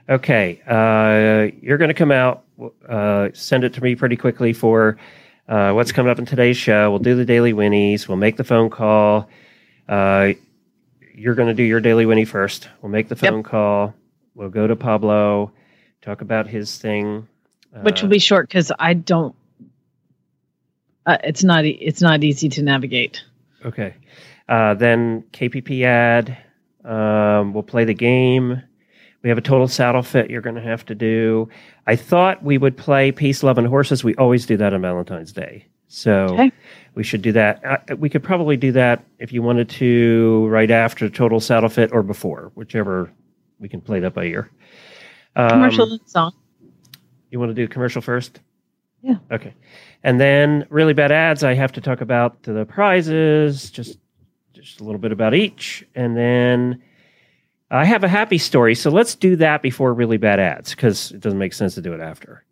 Okay, 0.09 0.61
uh, 0.67 1.55
you're 1.61 1.77
going 1.79 1.89
to 1.89 1.95
come 1.95 2.11
out. 2.11 2.43
Uh, 2.87 3.29
send 3.33 3.63
it 3.63 3.73
to 3.73 3.83
me 3.83 3.95
pretty 3.95 4.15
quickly 4.15 4.53
for 4.53 4.97
uh, 5.49 5.71
what's 5.73 5.91
coming 5.91 6.11
up 6.11 6.19
in 6.19 6.25
today's 6.25 6.57
show. 6.57 6.89
We'll 6.91 6.99
do 6.99 7.15
the 7.15 7.25
daily 7.25 7.53
winnies. 7.53 8.07
We'll 8.07 8.17
make 8.17 8.37
the 8.37 8.43
phone 8.43 8.69
call. 8.69 9.27
Uh, 9.89 10.33
you're 11.13 11.33
going 11.35 11.47
to 11.47 11.53
do 11.55 11.63
your 11.63 11.79
daily 11.79 12.05
winnie 12.05 12.25
first. 12.25 12.69
We'll 12.81 12.91
make 12.91 13.07
the 13.09 13.15
phone 13.15 13.37
Yep. 13.37 13.45
call. 13.45 13.93
We'll 14.35 14.49
go 14.49 14.67
to 14.67 14.75
Pablo, 14.75 15.51
talk 16.05 16.21
about 16.21 16.47
his 16.47 16.77
thing. 16.77 17.27
which 17.81 18.01
Uh, 18.01 18.05
will 18.05 18.11
be 18.11 18.19
short 18.19 18.47
because 18.47 18.71
I 18.79 18.93
don't. 18.93 19.35
Uh, 21.05 21.17
it's 21.23 21.43
not. 21.43 21.65
It's 21.65 22.01
not 22.01 22.23
easy 22.23 22.47
to 22.49 22.61
navigate. 22.63 23.23
Okay. 23.65 23.95
Uh, 24.47 24.75
then 24.75 25.23
KPP 25.33 25.83
ad. 25.83 26.37
Um, 26.83 27.53
we'll 27.53 27.63
play 27.63 27.83
the 27.83 27.93
game. 27.95 28.61
We 29.23 29.29
have 29.29 29.39
a 29.39 29.41
total 29.41 29.67
saddle 29.67 30.03
fit 30.03 30.29
you're 30.29 30.41
going 30.41 30.55
to 30.55 30.61
have 30.61 30.85
to 30.85 30.93
do. 30.95 31.49
I 31.87 31.95
thought 31.95 32.43
we 32.43 32.59
would 32.59 32.77
play 32.77 33.11
Peace, 33.11 33.41
Love, 33.41 33.57
and 33.57 33.65
Horses. 33.67 34.03
We 34.03 34.13
always 34.15 34.45
do 34.45 34.55
that 34.57 34.71
on 34.73 34.81
Valentine's 34.83 35.31
Day. 35.31 35.65
So 35.87 36.27
Okay. 36.33 36.51
we 36.93 37.03
should 37.03 37.23
do 37.23 37.31
that. 37.31 37.59
Uh, 37.65 37.95
we 37.95 38.07
could 38.07 38.21
probably 38.23 38.55
do 38.55 38.71
that 38.73 39.03
if 39.17 39.33
you 39.33 39.41
wanted 39.41 39.67
to 39.69 40.45
right 40.49 40.69
after 40.69 41.09
Total 41.09 41.39
Saddle 41.39 41.69
Fit 41.69 41.91
or 41.91 42.03
before, 42.03 42.51
whichever 42.53 43.11
we 43.59 43.67
can 43.67 43.81
play 43.81 43.99
that 44.01 44.13
by 44.13 44.25
ear. 44.25 44.49
Um, 45.35 45.49
Commercial 45.49 45.99
song. 46.05 46.33
you 47.29 47.39
want 47.39 47.49
to 47.49 47.53
do 47.53 47.67
commercial 47.67 48.01
first? 48.01 48.39
Yeah. 49.01 49.17
Okay. 49.31 49.53
And 50.03 50.19
then 50.19 50.65
really 50.69 50.93
bad 50.93 51.11
ads. 51.11 51.43
I 51.43 51.53
have 51.53 51.71
to 51.73 51.81
talk 51.81 52.01
about 52.01 52.41
the 52.43 52.65
prizes, 52.65 53.69
just 53.69 53.99
just 54.53 54.79
a 54.79 54.83
little 54.83 54.99
bit 54.99 55.11
about 55.11 55.33
each, 55.33 55.85
and 55.95 56.15
then 56.15 56.81
I 57.69 57.85
have 57.85 58.03
a 58.03 58.07
happy 58.07 58.37
story. 58.37 58.73
So 58.73 58.89
let's 58.89 59.13
do 59.15 59.35
that 59.37 59.61
before 59.61 59.93
really 59.93 60.17
bad 60.17 60.39
ads 60.39 60.71
because 60.71 61.11
it 61.11 61.19
doesn't 61.19 61.37
make 61.39 61.53
sense 61.53 61.75
to 61.75 61.81
do 61.81 61.93
it 61.93 61.99
after. 61.99 62.45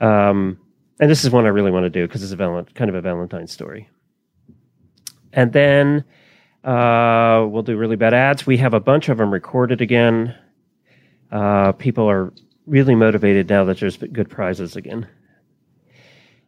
Um, 0.00 0.58
and 1.00 1.10
this 1.10 1.24
is 1.24 1.30
one 1.30 1.44
I 1.46 1.48
really 1.50 1.70
want 1.70 1.84
to 1.84 1.90
do 1.90 2.06
because 2.06 2.22
it's 2.22 2.32
a 2.32 2.36
val- 2.36 2.66
kind 2.74 2.88
of 2.90 2.96
a 2.96 3.00
Valentine 3.00 3.46
story. 3.46 3.88
And 5.32 5.52
then 5.52 6.04
uh, 6.64 7.46
we'll 7.48 7.62
do 7.62 7.76
really 7.76 7.96
bad 7.96 8.14
ads. 8.14 8.46
We 8.46 8.56
have 8.58 8.74
a 8.74 8.80
bunch 8.80 9.08
of 9.08 9.18
them 9.18 9.32
recorded 9.32 9.80
again. 9.80 10.34
Uh, 11.32 11.72
people 11.72 12.08
are 12.08 12.32
really 12.66 12.94
motivated 12.94 13.48
now 13.48 13.64
that 13.64 13.80
there's 13.80 13.96
good 13.96 14.30
prizes 14.30 14.76
again. 14.76 15.08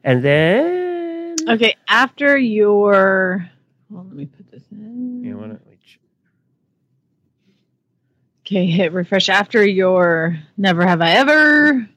And 0.04 0.22
then 0.22 1.34
Okay. 1.48 1.74
After 1.88 2.36
your. 2.36 3.50
Well, 3.90 4.04
let 4.04 4.14
me 4.14 4.26
put 4.26 4.50
this 4.50 4.62
in. 4.70 5.24
you 5.24 5.36
want 5.36 5.52
to 5.52 5.64
Okay, 8.46 8.66
hit 8.66 8.92
refresh 8.92 9.30
after 9.30 9.64
your 9.66 10.38
never 10.58 10.86
have 10.86 11.00
I 11.00 11.12
ever. 11.12 11.88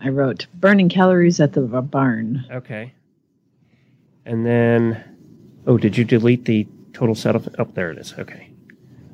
I 0.00 0.08
wrote 0.08 0.48
burning 0.52 0.88
calories 0.88 1.38
at 1.38 1.52
the 1.52 1.60
barn. 1.60 2.44
okay. 2.50 2.92
And 4.26 4.44
then 4.44 5.04
oh, 5.68 5.78
did 5.78 5.96
you 5.96 6.04
delete 6.04 6.44
the 6.46 6.66
total 6.92 7.14
set 7.14 7.40
setup? 7.40 7.54
Oh, 7.60 7.70
there 7.72 7.92
it 7.92 7.98
is. 7.98 8.12
Okay. 8.18 8.50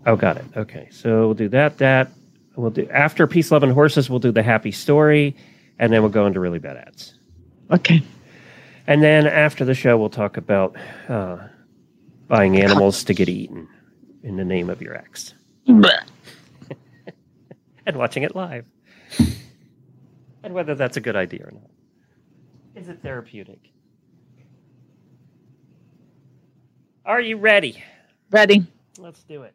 Oh, 0.06 0.16
got 0.16 0.38
it. 0.38 0.44
Okay. 0.56 0.88
So 0.90 1.26
we'll 1.26 1.34
do 1.34 1.48
that. 1.50 1.76
That 1.78 2.10
we'll 2.60 2.70
do 2.70 2.88
after 2.90 3.26
peace, 3.26 3.50
love, 3.50 3.62
and 3.62 3.72
horses. 3.72 4.08
We'll 4.10 4.18
do 4.20 4.32
the 4.32 4.42
happy 4.42 4.72
story, 4.72 5.36
and 5.78 5.92
then 5.92 6.02
we'll 6.02 6.10
go 6.10 6.26
into 6.26 6.40
really 6.40 6.58
bad 6.58 6.76
ads. 6.76 7.14
Okay. 7.70 8.02
And 8.86 9.02
then 9.02 9.26
after 9.26 9.64
the 9.64 9.74
show, 9.74 9.96
we'll 9.96 10.10
talk 10.10 10.36
about 10.36 10.76
uh, 11.08 11.38
buying 12.28 12.56
animals 12.56 13.04
to 13.04 13.14
get 13.14 13.28
eaten 13.28 13.68
in 14.22 14.36
the 14.36 14.44
name 14.44 14.68
of 14.70 14.82
your 14.82 14.96
ex 14.96 15.34
and 15.66 15.86
watching 17.94 18.22
it 18.22 18.34
live. 18.34 18.66
and 20.42 20.54
whether 20.54 20.74
that's 20.74 20.96
a 20.96 21.00
good 21.00 21.16
idea 21.16 21.44
or 21.44 21.50
not. 21.52 21.70
Is 22.74 22.88
it 22.88 23.02
therapeutic? 23.02 23.70
Are 27.04 27.20
you 27.20 27.36
ready? 27.36 27.82
Ready. 28.30 28.66
Let's 28.98 29.22
do 29.24 29.42
it. 29.42 29.54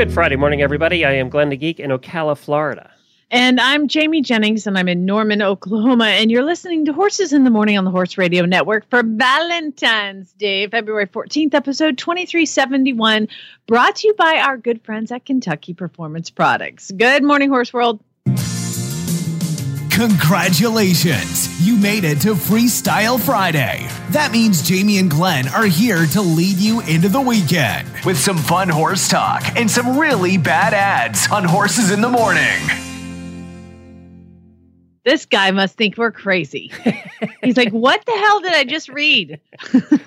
Good 0.00 0.14
Friday 0.14 0.36
morning, 0.36 0.62
everybody. 0.62 1.04
I 1.04 1.12
am 1.12 1.28
Glenn 1.28 1.50
the 1.50 1.58
Geek 1.58 1.78
in 1.78 1.90
Ocala, 1.90 2.34
Florida. 2.34 2.90
And 3.30 3.60
I'm 3.60 3.86
Jamie 3.86 4.22
Jennings, 4.22 4.66
and 4.66 4.78
I'm 4.78 4.88
in 4.88 5.04
Norman, 5.04 5.42
Oklahoma. 5.42 6.06
And 6.06 6.30
you're 6.30 6.42
listening 6.42 6.86
to 6.86 6.94
Horses 6.94 7.34
in 7.34 7.44
the 7.44 7.50
Morning 7.50 7.76
on 7.76 7.84
the 7.84 7.90
Horse 7.90 8.16
Radio 8.16 8.46
Network 8.46 8.88
for 8.88 9.02
Valentine's 9.02 10.32
Day, 10.32 10.66
February 10.68 11.06
14th, 11.06 11.52
episode 11.52 11.98
2371, 11.98 13.28
brought 13.66 13.96
to 13.96 14.08
you 14.08 14.14
by 14.14 14.38
our 14.38 14.56
good 14.56 14.82
friends 14.86 15.12
at 15.12 15.26
Kentucky 15.26 15.74
Performance 15.74 16.30
Products. 16.30 16.90
Good 16.90 17.22
morning, 17.22 17.50
Horse 17.50 17.70
World. 17.70 18.00
Congratulations! 20.00 21.60
You 21.60 21.76
made 21.76 22.04
it 22.04 22.22
to 22.22 22.32
Freestyle 22.32 23.20
Friday. 23.20 23.86
That 24.12 24.32
means 24.32 24.62
Jamie 24.62 24.96
and 24.96 25.10
Glenn 25.10 25.46
are 25.48 25.66
here 25.66 26.06
to 26.06 26.22
lead 26.22 26.56
you 26.56 26.80
into 26.80 27.10
the 27.10 27.20
weekend 27.20 27.86
with 28.06 28.16
some 28.16 28.38
fun 28.38 28.70
horse 28.70 29.08
talk 29.08 29.42
and 29.56 29.70
some 29.70 29.98
really 29.98 30.38
bad 30.38 30.72
ads 30.72 31.30
on 31.30 31.44
Horses 31.44 31.90
in 31.90 32.00
the 32.00 32.08
Morning. 32.08 32.62
This 35.04 35.26
guy 35.26 35.50
must 35.50 35.76
think 35.76 35.98
we're 35.98 36.12
crazy. 36.12 36.72
He's 37.42 37.58
like, 37.58 37.72
what 37.72 38.02
the 38.06 38.12
hell 38.12 38.40
did 38.40 38.54
I 38.54 38.64
just 38.64 38.88
read? 38.88 39.38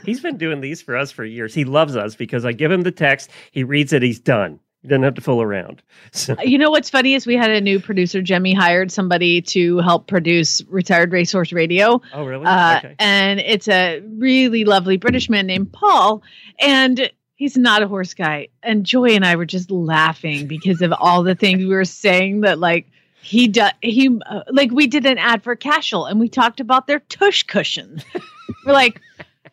He's 0.03 0.21
been 0.21 0.37
doing 0.37 0.59
these 0.59 0.81
for 0.81 0.97
us 0.97 1.11
for 1.11 1.23
years. 1.23 1.53
He 1.53 1.65
loves 1.65 1.95
us 1.95 2.15
because 2.15 2.45
I 2.45 2.53
give 2.53 2.71
him 2.71 2.81
the 2.81 2.91
text, 2.91 3.29
he 3.51 3.63
reads 3.63 3.93
it, 3.93 4.01
he's 4.01 4.19
done. 4.19 4.59
He 4.83 4.89
doesn't 4.89 5.03
have 5.03 5.15
to 5.15 5.21
fool 5.21 5.41
around. 5.41 5.81
So 6.11 6.35
You 6.43 6.57
know 6.57 6.69
what's 6.69 6.89
funny 6.89 7.15
is 7.15 7.25
we 7.25 7.35
had 7.35 7.49
a 7.49 7.61
new 7.61 7.79
producer, 7.79 8.21
Jemmy, 8.21 8.53
hired 8.53 8.91
somebody 8.91 9.41
to 9.41 9.79
help 9.79 10.07
produce 10.07 10.61
Retired 10.67 11.11
Racehorse 11.11 11.51
Radio. 11.53 12.01
Oh 12.13 12.25
really? 12.25 12.45
Uh, 12.45 12.77
okay. 12.77 12.95
And 12.99 13.39
it's 13.39 13.67
a 13.67 14.01
really 14.01 14.65
lovely 14.65 14.97
British 14.97 15.29
man 15.29 15.47
named 15.47 15.71
Paul. 15.71 16.21
And 16.59 17.09
he's 17.35 17.57
not 17.57 17.81
a 17.81 17.87
horse 17.87 18.13
guy. 18.13 18.49
And 18.61 18.85
Joy 18.85 19.11
and 19.11 19.25
I 19.25 19.37
were 19.37 19.45
just 19.45 19.71
laughing 19.71 20.47
because 20.47 20.81
of 20.81 20.93
all 20.97 21.23
the 21.23 21.35
things 21.35 21.59
we 21.59 21.67
were 21.67 21.85
saying 21.85 22.41
that, 22.41 22.59
like, 22.59 22.89
he 23.21 23.47
does, 23.47 23.71
he, 23.81 24.19
uh, 24.29 24.41
like, 24.51 24.71
we 24.71 24.87
did 24.87 25.05
an 25.05 25.17
ad 25.17 25.43
for 25.43 25.55
Cashel 25.55 26.05
and 26.05 26.19
we 26.19 26.27
talked 26.27 26.59
about 26.59 26.87
their 26.87 26.99
tush 26.99 27.43
cushion. 27.43 28.01
we're 28.65 28.73
like, 28.73 28.99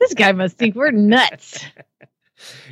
this 0.01 0.13
guy 0.15 0.33
must 0.33 0.57
think 0.57 0.75
we're 0.75 0.91
nuts. 0.91 1.65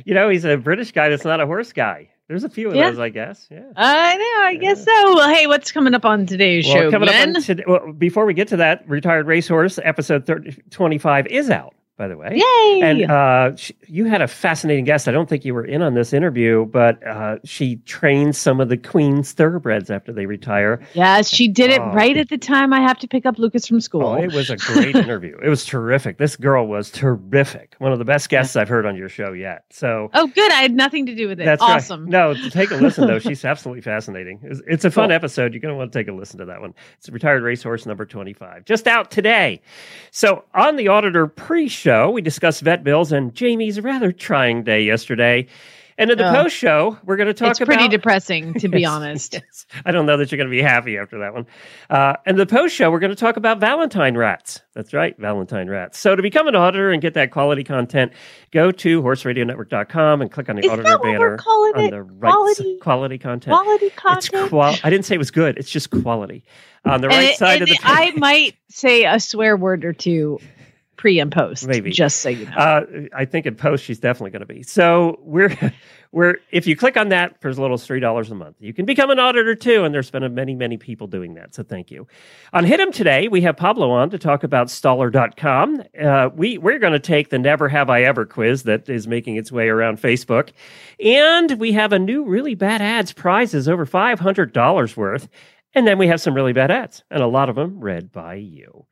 You 0.03 0.15
know, 0.15 0.29
he's 0.29 0.45
a 0.45 0.57
British 0.57 0.93
guy 0.93 1.09
that's 1.09 1.25
not 1.25 1.39
a 1.39 1.45
horse 1.45 1.73
guy. 1.73 2.09
There's 2.29 2.43
a 2.43 2.49
few 2.49 2.69
of 2.69 2.75
Yeah. 2.75 2.91
those, 2.91 2.99
I 2.99 3.09
guess. 3.09 3.47
Yeah. 3.51 3.61
I 3.75 4.15
know, 4.15 4.43
I 4.47 4.55
guess 4.61 4.85
so. 4.85 5.15
Well, 5.15 5.27
hey, 5.33 5.47
what's 5.47 5.71
coming 5.71 5.95
up 5.95 6.05
on 6.05 6.27
today's 6.27 6.65
Well, 6.67 6.75
show, 6.75 6.91
coming 6.91 7.09
Glenn? 7.09 7.31
up 7.31 7.35
on 7.37 7.41
today, 7.41 7.63
well, 7.67 7.91
before 7.91 8.25
we 8.27 8.35
get 8.35 8.47
to 8.49 8.57
that, 8.57 8.87
Retired 8.87 9.25
Racehorse 9.25 9.79
episode 9.83 10.27
30, 10.27 10.55
25 10.69 11.25
is 11.25 11.49
out, 11.49 11.73
by 11.99 12.07
the 12.07 12.17
way. 12.17 12.29
Yay! 12.33 12.81
And 12.81 13.11
uh, 13.11 13.55
sh 13.57 13.71
you 13.87 14.05
had 14.05 14.21
a 14.21 14.27
fascinating 14.27 14.85
guest. 14.85 15.07
I 15.07 15.11
don't 15.11 15.27
think 15.29 15.43
you 15.45 15.53
were 15.53 15.65
in 15.65 15.81
on 15.81 15.93
this 15.95 16.13
interview, 16.13 16.65
but 16.65 17.05
uh, 17.05 17.37
she 17.43 17.75
trains 17.85 18.37
some 18.37 18.61
of 18.61 18.69
the 18.69 18.77
Queen's 18.77 19.33
thoroughbreds 19.33 19.91
after 19.91 20.13
they 20.13 20.25
retire. 20.25 20.79
yes, 20.93 21.29
she 21.29 21.47
did 21.49 21.69
it 21.71 21.81
Oh. 21.81 21.91
right 21.91 22.15
at 22.17 22.29
the 22.29 22.37
time 22.37 22.71
I 22.73 22.79
have 22.81 22.97
to 22.99 23.07
pick 23.07 23.25
up 23.25 23.37
Lucas 23.37 23.67
from 23.67 23.81
school. 23.81 24.05
Oh, 24.07 24.15
it 24.15 24.31
was 24.33 24.49
a 24.49 24.55
great 24.57 24.95
interview. 25.05 25.37
It 25.43 25.49
was 25.49 25.65
terrific. 25.65 26.17
This 26.17 26.35
girl 26.37 26.67
was 26.67 26.89
terrific. 26.89 27.75
One 27.79 27.91
of 27.91 27.99
the 27.99 28.05
best 28.05 28.29
guests 28.29 28.55
I've 28.55 28.69
heard 28.69 28.85
on 28.85 28.95
your 28.95 29.09
show 29.09 29.33
yet. 29.33 29.65
So 29.69 30.09
Oh, 30.13 30.27
good. 30.27 30.51
I 30.53 30.61
had 30.61 30.73
nothing 30.73 31.05
to 31.07 31.15
do 31.15 31.27
with 31.27 31.39
it. 31.41 31.45
that's 31.45 31.61
awesome. 31.61 32.03
right. 32.05 32.09
No, 32.11 32.33
take 32.49 32.71
a 32.71 32.75
listen 32.75 33.07
though. 33.07 33.19
She's 33.29 33.43
absolutely 33.43 33.81
fascinating. 33.81 34.39
It's, 34.43 34.61
it's 34.67 34.85
a 34.85 34.91
fun 34.91 35.09
Cool. 35.09 35.15
episode. 35.15 35.53
You're 35.53 35.61
going 35.61 35.73
to 35.73 35.77
want 35.77 35.91
to 35.91 35.99
take 35.99 36.07
a 36.07 36.13
listen 36.13 36.39
to 36.39 36.45
that 36.45 36.61
one. 36.61 36.73
It's 36.97 37.09
retired 37.09 37.43
racehorse 37.43 37.85
number 37.85 38.05
25, 38.05 38.63
just 38.65 38.87
out 38.87 39.11
today. 39.11 39.61
So 40.11 40.45
on 40.53 40.75
the 40.77 40.87
auditor 40.87 41.27
pre-show, 41.27 41.88
we 42.11 42.21
discussed 42.21 42.61
vet 42.61 42.83
bills 42.83 43.11
and 43.11 43.33
Jamie's 43.33 43.79
rather 43.81 44.11
trying 44.11 44.63
day 44.63 44.83
yesterday. 44.83 45.47
And 45.97 46.09
in 46.11 46.17
the 46.17 46.29
Oh. 46.29 46.43
post 46.43 46.55
show, 46.55 46.97
we're 47.03 47.17
going 47.17 47.27
to 47.27 47.33
talk 47.33 47.49
it's 47.51 47.59
pretty 47.59 47.89
depressing, 47.89 48.53
to 48.61 48.69
be 48.69 48.79
Yes, 48.83 48.89
honest. 48.89 49.33
yes. 49.33 49.65
I 49.85 49.91
don't 49.91 50.05
know 50.05 50.15
that 50.15 50.31
you're 50.31 50.37
going 50.37 50.47
to 50.49 50.55
be 50.55 50.61
happy 50.61 50.97
after 50.97 51.19
that 51.19 51.33
one. 51.33 51.45
Uh, 51.89 52.13
and 52.25 52.39
the 52.39 52.45
post 52.45 52.73
show, 52.73 52.89
we're 52.89 52.99
going 52.99 53.09
to 53.09 53.17
talk 53.17 53.35
about 53.35 53.59
Valentine 53.59 54.15
rats. 54.15 54.61
That's 54.73 54.93
right, 54.93 55.13
Valentine 55.17 55.69
rats. 55.69 55.99
So 55.99 56.15
to 56.15 56.21
become 56.21 56.47
an 56.47 56.55
auditor 56.55 56.89
and 56.91 57.01
get 57.01 57.15
that 57.15 57.31
quality 57.31 57.65
content, 57.65 58.13
go 58.51 58.71
to 58.71 59.01
horseradionetwork.com 59.03 60.21
and 60.21 60.31
click 60.31 60.47
on 60.47 60.55
the 60.55 60.63
Is 60.63 60.71
auditor 60.71 60.97
banner 60.99 61.37
on 61.45 61.79
it? 61.81 61.91
the 61.91 62.03
right 62.03 62.31
Quality- 62.31 62.77
quality 62.79 63.17
content. 63.17 63.53
Quality 63.57 63.85
It's 63.87 63.95
content. 63.95 64.49
qual. 64.51 64.75
I 64.83 64.89
didn't 64.89 65.03
say 65.05 65.15
it 65.15 65.19
was 65.19 65.31
good. 65.31 65.57
It's 65.57 65.69
just 65.69 65.89
quality. 65.89 66.45
On 66.85 67.01
the 67.01 67.09
right 67.09 67.35
side 67.35 67.55
and 67.61 67.63
of 67.63 67.67
the 67.67 67.73
it- 67.75 67.81
I 67.83 68.11
might 68.15 68.55
say 68.69 69.03
a 69.03 69.19
swear 69.19 69.57
word 69.57 69.83
or 69.83 69.91
two 69.91 70.39
pre 70.99 71.17
and 71.19 71.31
post. 71.31 71.65
Maybe. 71.65 71.91
Just 71.91 72.19
so 72.19 72.27
you 72.27 72.45
know. 72.45 72.51
Uh, 72.51 72.85
I 73.15 73.23
think 73.23 73.45
in 73.45 73.55
post 73.55 73.85
she's 73.85 73.99
definitely 73.99 74.31
going 74.31 74.41
to 74.41 74.53
be. 74.53 74.63
So 74.63 75.17
we're 75.21 75.55
we're 76.11 76.35
if 76.51 76.67
you 76.67 76.75
click 76.75 76.97
on 76.97 77.09
that 77.09 77.39
for 77.39 77.47
as 77.47 77.57
little 77.57 77.75
as 77.75 77.85
three 77.85 78.01
dollars 78.01 78.29
a 78.29 78.35
month, 78.35 78.57
you 78.59 78.73
can 78.73 78.85
become 78.85 79.09
an 79.09 79.17
auditor 79.17 79.55
too. 79.55 79.85
And 79.85 79.95
there's 79.95 80.11
been 80.11 80.31
many 80.35 80.55
many 80.55 80.75
people 80.75 81.07
doing 81.07 81.35
that. 81.35 81.55
So 81.55 81.63
thank 81.63 81.89
you. 81.89 82.05
On 82.51 82.65
Hit 82.65 82.81
'em 82.81 82.91
today, 82.91 83.29
we 83.29 83.39
have 83.41 83.55
Pablo 83.55 83.89
on 83.91 84.09
to 84.09 84.19
talk 84.19 84.43
about 84.43 84.67
Staller.com. 84.67 85.83
Uh, 85.99 86.29
we 86.35 86.57
we're 86.57 86.79
going 86.79 86.93
to 86.93 86.99
take 86.99 87.29
the 87.29 87.39
Never 87.39 87.69
Have 87.69 87.89
I 87.89 88.01
Ever 88.01 88.25
quiz 88.25 88.63
that 88.63 88.89
is 88.89 89.07
making 89.07 89.37
its 89.37 89.53
way 89.53 89.69
around 89.69 90.01
Facebook, 90.01 90.49
and 91.03 91.53
we 91.59 91.71
have 91.71 91.93
a 91.93 91.99
new 91.99 92.25
really 92.25 92.55
bad 92.55 92.81
ads 92.81 93.13
prizes 93.13 93.69
over 93.69 93.85
five 93.85 94.19
hundred 94.19 94.51
dollars 94.51 94.97
worth. 94.97 95.29
And 95.73 95.85
then 95.85 95.99
we 95.99 96.07
have 96.07 96.19
some 96.19 96.33
really 96.33 96.53
bad 96.53 96.71
ads, 96.71 97.03
and 97.11 97.21
a 97.21 97.27
lot 97.27 97.47
of 97.49 97.55
them 97.55 97.79
read 97.79 98.11
by 98.11 98.35
you. 98.35 98.85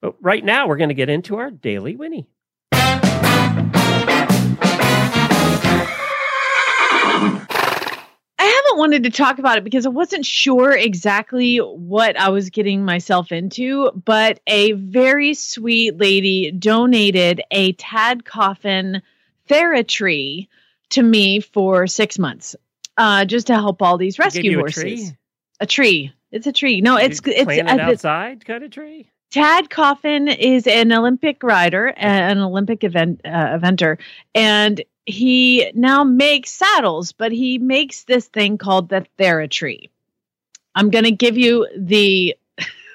But 0.00 0.14
right 0.20 0.42
now, 0.42 0.66
we're 0.66 0.78
going 0.78 0.88
to 0.88 0.94
get 0.94 1.10
into 1.10 1.36
our 1.36 1.50
daily 1.50 1.94
Winnie. 1.94 2.26
I 8.38 8.46
haven't 8.46 8.78
wanted 8.78 9.02
to 9.04 9.10
talk 9.10 9.38
about 9.38 9.58
it 9.58 9.64
because 9.64 9.84
I 9.84 9.90
wasn't 9.90 10.24
sure 10.24 10.72
exactly 10.72 11.58
what 11.58 12.18
I 12.18 12.30
was 12.30 12.48
getting 12.50 12.84
myself 12.84 13.30
into, 13.30 13.90
but 13.92 14.40
a 14.46 14.72
very 14.72 15.34
sweet 15.34 15.98
lady 15.98 16.50
donated 16.50 17.42
a 17.50 17.72
Tad 17.72 18.24
Coffin 18.24 19.02
Theratree 19.48 20.48
to 20.90 21.02
me 21.02 21.40
for 21.40 21.86
six 21.86 22.18
months, 22.18 22.56
uh, 22.96 23.26
just 23.26 23.48
to 23.48 23.54
help 23.54 23.82
all 23.82 23.98
these 23.98 24.18
rescue 24.18 24.58
horses. 24.58 25.12
A 25.62 25.66
tree. 25.66 26.12
It's 26.32 26.48
a 26.48 26.52
tree. 26.52 26.80
No, 26.80 26.96
it's 26.96 27.20
it's 27.24 27.44
plant 27.44 27.70
uh, 27.70 27.74
it 27.74 27.76
the- 27.76 27.82
outside 27.82 28.44
kind 28.44 28.64
of 28.64 28.72
tree. 28.72 29.08
Tad 29.30 29.70
Coffin 29.70 30.26
is 30.26 30.66
an 30.66 30.92
Olympic 30.92 31.42
rider, 31.44 31.86
an 31.96 32.38
Olympic 32.38 32.82
event 32.82 33.20
uh, 33.24 33.56
eventer, 33.56 33.98
and 34.34 34.82
he 35.06 35.70
now 35.74 36.02
makes 36.02 36.50
saddles, 36.50 37.12
but 37.12 37.30
he 37.30 37.58
makes 37.58 38.04
this 38.04 38.26
thing 38.26 38.58
called 38.58 38.88
the 38.88 39.06
Theratree. 39.18 39.88
I'm 40.74 40.90
going 40.90 41.04
to 41.04 41.12
give 41.12 41.38
you 41.38 41.68
the. 41.78 42.36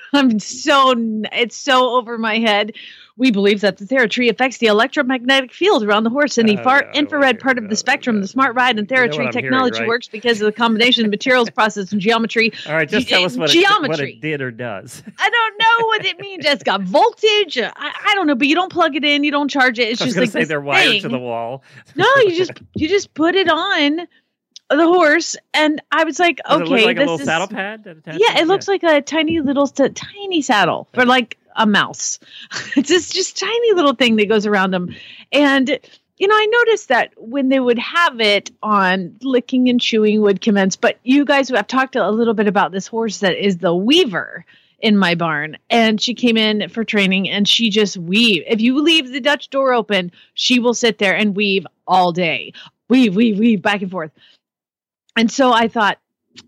I'm 0.13 0.39
so 0.39 0.93
it's 1.33 1.57
so 1.57 1.95
over 1.95 2.17
my 2.17 2.37
head. 2.39 2.73
We 3.19 3.31
believe 3.31 3.61
that 3.61 3.77
the 3.77 3.85
Theratree 3.85 4.29
affects 4.29 4.59
the 4.59 4.67
electromagnetic 4.67 5.51
field 5.51 5.83
around 5.83 6.03
the 6.03 6.11
horse 6.11 6.37
in 6.37 6.45
the 6.45 6.55
Oh, 6.59 6.63
far 6.63 6.83
yeah, 6.83 6.99
infrared 6.99 7.39
part 7.39 7.57
of 7.57 7.63
the 7.67 7.73
uh, 7.73 7.75
spectrum. 7.75 8.17
yeah. 8.17 8.19
The 8.19 8.25
uh, 8.25 8.27
smart 8.27 8.55
ride 8.55 8.77
and 8.77 8.89
You 8.89 8.95
know 8.95 9.01
Theratree 9.07 9.13
hearing, 9.15 9.31
technology 9.31 9.79
right? 9.79 9.87
works 9.87 10.07
because 10.07 10.39
of 10.39 10.45
the 10.45 10.51
combination 10.51 11.03
of 11.03 11.09
materials, 11.09 11.49
process, 11.55 11.91
and 11.91 11.99
geometry 11.99 12.51
All 12.67 12.73
right, 12.75 12.87
just 12.87 13.09
tell 13.09 13.25
us 13.25 13.35
what 13.35 13.53
it, 13.55 13.67
what 13.87 13.99
it 13.99 14.21
did 14.21 14.41
or 14.41 14.51
does. 14.51 15.01
I 15.17 15.29
don't 15.29 15.57
know 15.59 15.87
what 15.87 16.05
it 16.05 16.19
means. 16.19 16.45
It's 16.45 16.61
got 16.63 16.81
voltage. 16.81 17.57
I, 17.57 17.71
I 17.75 18.11
don't 18.13 18.27
know, 18.27 18.35
but 18.35 18.47
you 18.47 18.53
don't 18.53 18.71
plug 18.71 18.95
it 18.95 19.03
in. 19.03 19.23
You 19.23 19.31
don't 19.31 19.49
charge 19.49 19.79
it. 19.79 19.89
It's 19.89 20.01
just 20.03 20.15
like 20.15 20.29
say 20.29 20.43
they're 20.43 20.61
wired 20.61 21.01
to 21.01 21.09
the 21.09 21.17
wall. 21.17 21.63
No, 21.95 22.05
you 22.17 22.37
just 22.37 22.51
you 22.75 22.87
just 22.87 23.13
put 23.15 23.33
it 23.35 23.49
on 23.49 24.07
the 24.69 24.85
horse, 24.85 25.35
and 25.53 25.81
I 25.91 26.03
was 26.03 26.19
like, 26.19 26.39
Does 26.47 26.61
okay, 26.61 26.85
like 26.85 26.97
a 26.97 26.99
this 26.99 27.07
little 27.07 27.19
is 27.19 27.25
saddle 27.25 27.47
pad? 27.47 27.83
that 27.83 28.19
yeah, 28.19 28.39
it 28.39 28.47
looks 28.47 28.67
like 28.67 28.83
a 28.83 29.01
tiny 29.01 29.39
little 29.39 29.67
tiny 29.67 30.41
saddle 30.41 30.87
for 30.93 31.05
like 31.05 31.37
a 31.55 31.65
mouse. 31.65 32.19
it's 32.75 32.89
this 32.89 33.09
just 33.09 33.37
tiny 33.37 33.73
little 33.73 33.95
thing 33.95 34.17
that 34.17 34.27
goes 34.27 34.45
around 34.45 34.71
them, 34.71 34.95
and 35.31 35.79
you 36.17 36.27
know, 36.27 36.35
I 36.35 36.45
noticed 36.45 36.87
that 36.89 37.13
when 37.17 37.49
they 37.49 37.59
would 37.59 37.79
have 37.79 38.19
it 38.19 38.51
on, 38.63 39.15
licking 39.21 39.69
and 39.69 39.79
chewing 39.79 40.21
would 40.21 40.41
commence. 40.41 40.75
But 40.75 40.97
you 41.03 41.25
guys 41.25 41.47
who 41.47 41.55
have 41.55 41.67
talked 41.67 41.95
a 41.95 42.09
little 42.09 42.33
bit 42.33 42.47
about 42.47 42.71
this 42.71 42.87
horse 42.87 43.19
that 43.19 43.35
is 43.37 43.59
the 43.59 43.75
weaver 43.75 44.43
in 44.79 44.97
my 44.97 45.15
barn, 45.15 45.57
and 45.69 45.99
she 46.01 46.13
came 46.13 46.37
in 46.37 46.69
for 46.69 46.83
training, 46.83 47.29
and 47.29 47.47
she 47.47 47.69
just 47.69 47.97
weave. 47.97 48.43
If 48.47 48.61
you 48.61 48.81
leave 48.81 49.11
the 49.11 49.19
Dutch 49.19 49.49
door 49.49 49.73
open, 49.73 50.11
she 50.33 50.59
will 50.59 50.73
sit 50.73 50.97
there 50.97 51.15
and 51.15 51.35
weave 51.35 51.65
all 51.87 52.11
day, 52.11 52.53
weave, 52.89 53.15
weave, 53.15 53.39
weave 53.39 53.61
back 53.61 53.81
and 53.81 53.91
forth. 53.91 54.11
And 55.17 55.31
so 55.31 55.51
I 55.51 55.67
thought, 55.67 55.97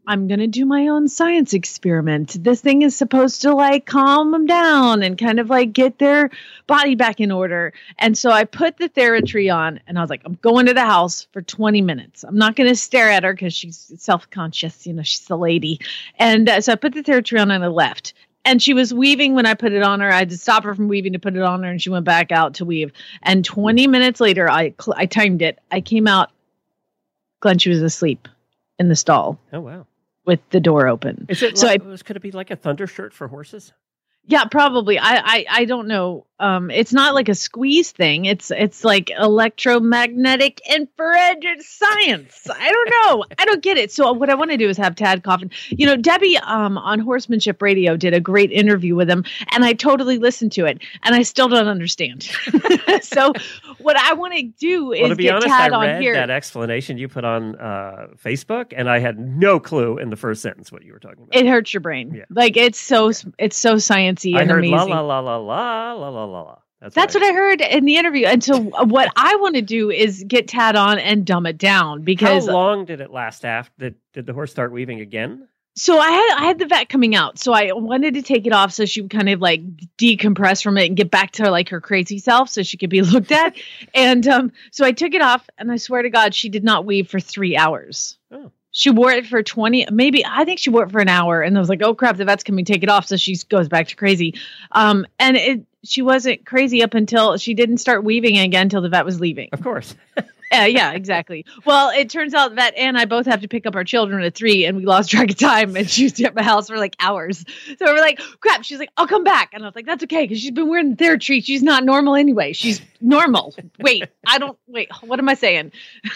I'm 0.06 0.28
going 0.28 0.40
to 0.40 0.48
do 0.48 0.64
my 0.66 0.88
own 0.88 1.08
science 1.08 1.54
experiment. 1.54 2.44
This 2.44 2.62
thing 2.62 2.84
is 2.84 2.96
supposed 2.96 3.42
to 3.42 3.56
like 3.56 3.88
calm 3.88 4.32
them 4.32 4.46
down 4.46 5.02
and 5.02 5.18
kind 5.18 5.40
of 5.40 5.50
like 5.50 5.74
get 5.74 5.98
their 5.98 6.30
body 6.68 6.94
back 6.94 7.20
in 7.20 7.32
order. 7.32 7.74
And 7.98 8.16
so 8.16 8.30
I 8.30 8.44
put 8.44 8.78
the 8.78 8.88
Theratree 8.88 9.54
on 9.54 9.80
and 9.88 9.98
I 9.98 10.02
was 10.02 10.12
like, 10.12 10.22
I'm 10.26 10.38
going 10.42 10.68
to 10.68 10.76
the 10.76 10.86
house 10.86 11.28
for 11.32 11.42
20 11.42 11.82
minutes. 11.82 12.24
I'm 12.24 12.38
not 12.38 12.56
going 12.56 12.70
to 12.70 12.76
stare 12.76 13.10
at 13.10 13.24
her 13.24 13.34
because 13.34 13.56
she's 13.56 13.92
self 13.98 14.30
conscious. 14.30 14.86
You 14.86 14.94
know, 14.94 15.02
she's 15.02 15.26
the 15.26 15.38
lady. 15.38 15.80
And 16.20 16.48
uh, 16.48 16.62
so 16.62 16.74
I 16.74 16.76
put 16.76 16.94
the 16.94 17.02
Theratree 17.02 17.42
on 17.42 17.50
and 17.52 17.64
I 17.64 17.68
left. 17.68 18.14
And 18.46 18.62
she 18.62 18.74
was 18.74 18.94
weaving 18.94 19.34
when 19.34 19.46
I 19.46 19.54
put 19.54 19.74
it 19.74 19.84
on 19.84 20.00
her. 20.00 20.12
I 20.12 20.20
had 20.20 20.30
to 20.30 20.38
stop 20.38 20.64
her 20.64 20.74
from 20.74 20.88
weaving 20.88 21.14
to 21.14 21.20
put 21.20 21.36
it 21.36 21.42
on 21.42 21.62
her, 21.62 21.70
and 21.70 21.82
she 21.82 21.90
went 21.90 22.06
back 22.06 22.32
out 22.32 22.54
to 22.56 22.66
weave. 22.66 22.92
And 23.22 23.44
20 23.44 23.86
minutes 23.88 24.22
later, 24.22 24.50
I 24.50 24.74
cl- 24.82 24.96
I 24.98 25.08
timed 25.08 25.42
it. 25.42 25.60
I 25.72 25.82
came 25.82 26.08
out. 26.08 26.32
Glenn, 27.42 27.58
she 27.58 27.70
was 27.70 27.82
asleep 27.82 28.28
in 28.80 28.88
the 28.88 28.96
stall 28.96 29.40
Oh 29.54 29.60
wow! 29.60 29.86
with 30.26 30.40
the 30.50 30.60
door 30.60 30.88
open. 30.88 31.26
Is 31.30 31.44
it? 31.44 31.58
So 31.58 31.68
like, 31.68 31.84
could 32.06 32.16
it 32.16 32.22
be 32.22 32.32
like 32.32 32.50
a 32.52 32.56
thunder 32.56 32.88
shirt 32.88 33.14
for 33.14 33.28
horses? 33.28 33.74
Yeah, 34.30 34.46
probably. 34.46 34.98
I, 35.00 35.18
I 35.18 35.46
I 35.50 35.66
don't 35.66 35.88
know. 35.88 36.26
Um, 36.40 36.72
it's 36.72 36.94
not 36.94 37.16
like 37.16 37.28
a 37.28 37.36
squeeze 37.36 37.92
thing. 37.92 38.26
It's 38.26 38.50
it's 38.52 38.86
like 38.86 39.10
electromagnetic 39.10 40.62
infrared 40.70 41.44
science. 41.62 42.48
I 42.50 42.72
don't 42.72 42.90
know. 42.90 43.26
I 43.38 43.46
don't 43.46 43.62
get 43.62 43.78
it. 43.78 43.92
So 43.92 44.12
what 44.14 44.30
I 44.30 44.36
want 44.36 44.52
to 44.52 44.58
do 44.58 44.70
is 44.70 44.78
have 44.78 44.96
Tad 44.96 45.24
Coffin. 45.24 45.50
You 45.70 45.86
know, 45.86 45.96
Debbie 45.98 46.38
um 46.38 46.78
on 46.78 47.00
Horsemanship 47.00 47.62
Radio 47.62 47.98
did 47.98 48.14
a 48.14 48.20
great 48.20 48.52
interview 48.52 48.96
with 48.96 49.10
him, 49.10 49.26
and 49.52 49.66
I 49.66 49.74
totally 49.74 50.18
listened 50.18 50.52
to 50.54 50.66
it, 50.66 50.80
and 51.04 51.16
I 51.16 51.24
still 51.24 51.50
don't 51.50 51.68
understand. 51.68 52.24
so 53.02 53.34
what 53.80 53.98
I 53.98 54.14
want 54.14 54.34
to 54.36 54.44
do 54.44 54.92
is 54.94 55.02
Well, 55.02 55.10
to 55.10 55.16
be 55.16 55.24
get 55.24 55.34
honest, 55.36 55.48
Tad 55.50 55.74
I 55.74 55.96
on 55.96 56.02
here. 56.02 56.14
that 56.14 56.30
explanation 56.30 56.98
you 56.98 57.08
put 57.08 57.26
on 57.26 57.56
uh, 57.56 58.08
Facebook, 58.24 58.74
and 58.76 58.90
I 58.90 59.00
had 59.00 59.20
no 59.20 59.60
clue 59.60 59.98
in 59.98 60.10
the 60.10 60.16
first 60.18 60.42
sentence 60.42 60.72
what 60.72 60.84
you 60.84 60.94
were 60.94 61.00
talking 61.00 61.24
about. 61.24 61.36
it 61.36 61.48
hurts 61.48 61.74
your 61.74 61.82
brain. 61.82 62.14
Yeah. 62.14 62.26
Like 62.30 62.56
it's 62.58 62.80
so 62.80 63.12
it's 63.38 63.58
so 63.58 63.78
I 64.26 64.42
and 64.42 64.52
heard 64.52 64.66
amazing. 64.66 64.90
La 64.90 65.02
la 65.02 65.20
la 65.20 65.38
la 65.38 65.94
la 65.94 66.10
la 66.10 66.26
la 66.26 66.42
la. 66.42 66.58
That's, 66.82 66.96
That's 66.96 67.14
what, 67.14 67.24
I, 67.24 67.32
what 67.32 67.34
I 67.34 67.36
heard 67.36 67.62
in 67.62 67.84
the 67.84 67.98
interview. 67.98 68.26
And 68.26 68.42
so, 68.42 68.58
what 68.58 69.12
I 69.18 69.36
want 69.36 69.56
to 69.56 69.62
do 69.62 69.92
is 69.92 70.24
get 70.26 70.48
Tad 70.48 70.78
on 70.78 70.98
and 70.98 71.26
dumb 71.26 71.46
it 71.46 71.58
down 71.58 72.04
because. 72.04 72.48
How 72.48 72.54
long 72.54 72.86
did 72.86 73.02
it 73.02 73.12
last 73.12 73.44
after? 73.44 73.74
Did, 73.78 73.96
did 74.14 74.26
the 74.26 74.34
horse 74.34 74.52
start 74.52 74.72
weaving 74.72 75.02
again? 75.02 75.48
so 75.80 75.98
I 75.98 76.10
had 76.12 76.36
I 76.38 76.46
had 76.46 76.60
the 76.60 76.66
vet 76.66 76.90
coming 76.90 77.16
out, 77.16 77.40
so 77.40 77.54
I 77.54 77.72
wanted 77.72 78.16
to 78.16 78.22
take 78.22 78.46
it 78.46 78.52
off 78.52 78.74
so 78.74 78.86
she 78.86 79.02
would 79.02 79.12
kind 79.12 79.30
of 79.30 79.40
like 79.40 79.62
decompress 79.98 80.62
from 80.62 80.78
it 80.78 80.88
and 80.88 80.98
get 80.98 81.10
back 81.10 81.32
to 81.34 81.50
like 81.50 81.70
her 81.70 81.80
crazy 81.80 82.20
self, 82.20 82.50
so 82.50 82.64
she 82.64 82.76
could 82.76 82.90
be 82.90 83.02
looked 83.04 83.32
at. 83.32 83.56
and 83.94 84.28
um, 84.28 84.52
so 84.72 84.86
I 84.86 84.92
took 84.92 85.14
it 85.14 85.22
off, 85.22 85.50
and 85.58 85.72
I 85.72 85.78
swear 85.78 86.02
to 86.02 86.10
God, 86.10 86.36
she 86.36 86.50
did 86.50 86.66
not 86.66 86.86
weave 86.86 87.10
for 87.10 87.20
three 87.20 87.56
hours. 87.56 88.18
Oh. 88.30 88.52
She 88.80 88.90
wore 88.90 89.12
it 89.12 89.28
for 89.28 89.44
20, 89.44 89.88
maybe 89.92 90.26
I 90.26 90.46
think 90.46 90.58
she 90.58 90.70
wore 90.70 90.84
it 90.84 90.92
for 90.92 91.02
an 91.02 91.10
hour 91.10 91.42
and 91.42 91.58
I 91.58 91.60
was 91.60 91.68
like, 91.68 91.82
oh 91.82 91.94
crap, 91.94 92.16
the 92.16 92.24
vet's 92.24 92.46
coming 92.46 92.64
take 92.64 92.82
it 92.82 92.88
off. 92.88 93.08
So 93.08 93.18
she 93.18 93.36
goes 93.50 93.68
back 93.68 93.90
to 93.90 93.98
crazy. 93.98 94.36
Um, 94.72 95.06
and 95.20 95.36
it, 95.36 95.66
she 95.84 96.02
wasn't 96.02 96.46
crazy 96.46 96.82
up 96.82 96.94
until 96.94 97.36
she 97.36 97.54
didn't 97.54 97.80
start 97.80 98.06
weaving 98.06 98.38
again 98.38 98.62
until 98.62 98.82
the 98.82 98.88
vet 98.88 99.04
was 99.04 99.20
leaving. 99.20 99.50
Of 99.52 99.62
course. 99.62 99.96
Yeah, 100.52 100.66
yeah, 100.66 100.92
exactly. 100.94 101.46
Well, 101.66 101.90
it 101.90 102.10
turns 102.10 102.34
out 102.34 102.56
that 102.56 102.76
Ann 102.76 102.90
and 102.90 102.98
I 102.98 103.06
both 103.06 103.28
have 103.28 103.42
to 103.42 103.48
pick 103.48 103.68
up 103.68 103.76
our 103.76 103.84
children 103.84 104.24
at 104.24 104.34
three, 104.34 104.66
and 104.66 104.78
we 104.78 104.86
lost 104.86 105.12
track 105.12 105.30
of 105.30 105.38
time. 105.38 105.76
And 105.76 105.90
she 105.90 106.06
was 106.06 106.20
at 106.22 106.34
my 106.36 106.42
house 106.42 106.68
for 106.70 106.78
like 106.78 106.96
hours. 107.00 107.46
So 107.78 107.86
we're 107.86 108.00
like, 108.00 108.20
"Crap!" 108.40 108.64
She's 108.64 108.80
like, 108.80 108.90
"I'll 108.98 109.08
come 109.08 109.24
back," 109.24 109.50
and 109.54 109.64
I 109.64 109.68
was 109.68 109.76
like, 109.76 109.86
"That's 109.86 110.04
okay," 110.04 110.24
because 110.24 110.40
she's 110.40 110.52
been 110.52 110.68
wearing 110.68 110.96
their 110.96 111.18
Theratree. 111.18 111.46
She's 111.46 111.62
not 111.62 111.84
normal 111.84 112.16
anyway. 112.16 112.54
She's 112.54 112.82
normal. 113.00 113.54
wait, 113.80 114.06
I 114.28 114.40
don't. 114.40 114.58
Wait, 114.68 114.90
what 115.02 115.20
am 115.20 115.30
I 115.30 115.36
saying? 115.36 115.72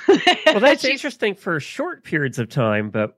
well, 0.08 0.60
that's 0.60 0.84
interesting 0.84 1.36
for 1.36 1.60
short 1.60 2.04
periods 2.04 2.40
of 2.40 2.50
time, 2.50 2.90
but 2.90 3.18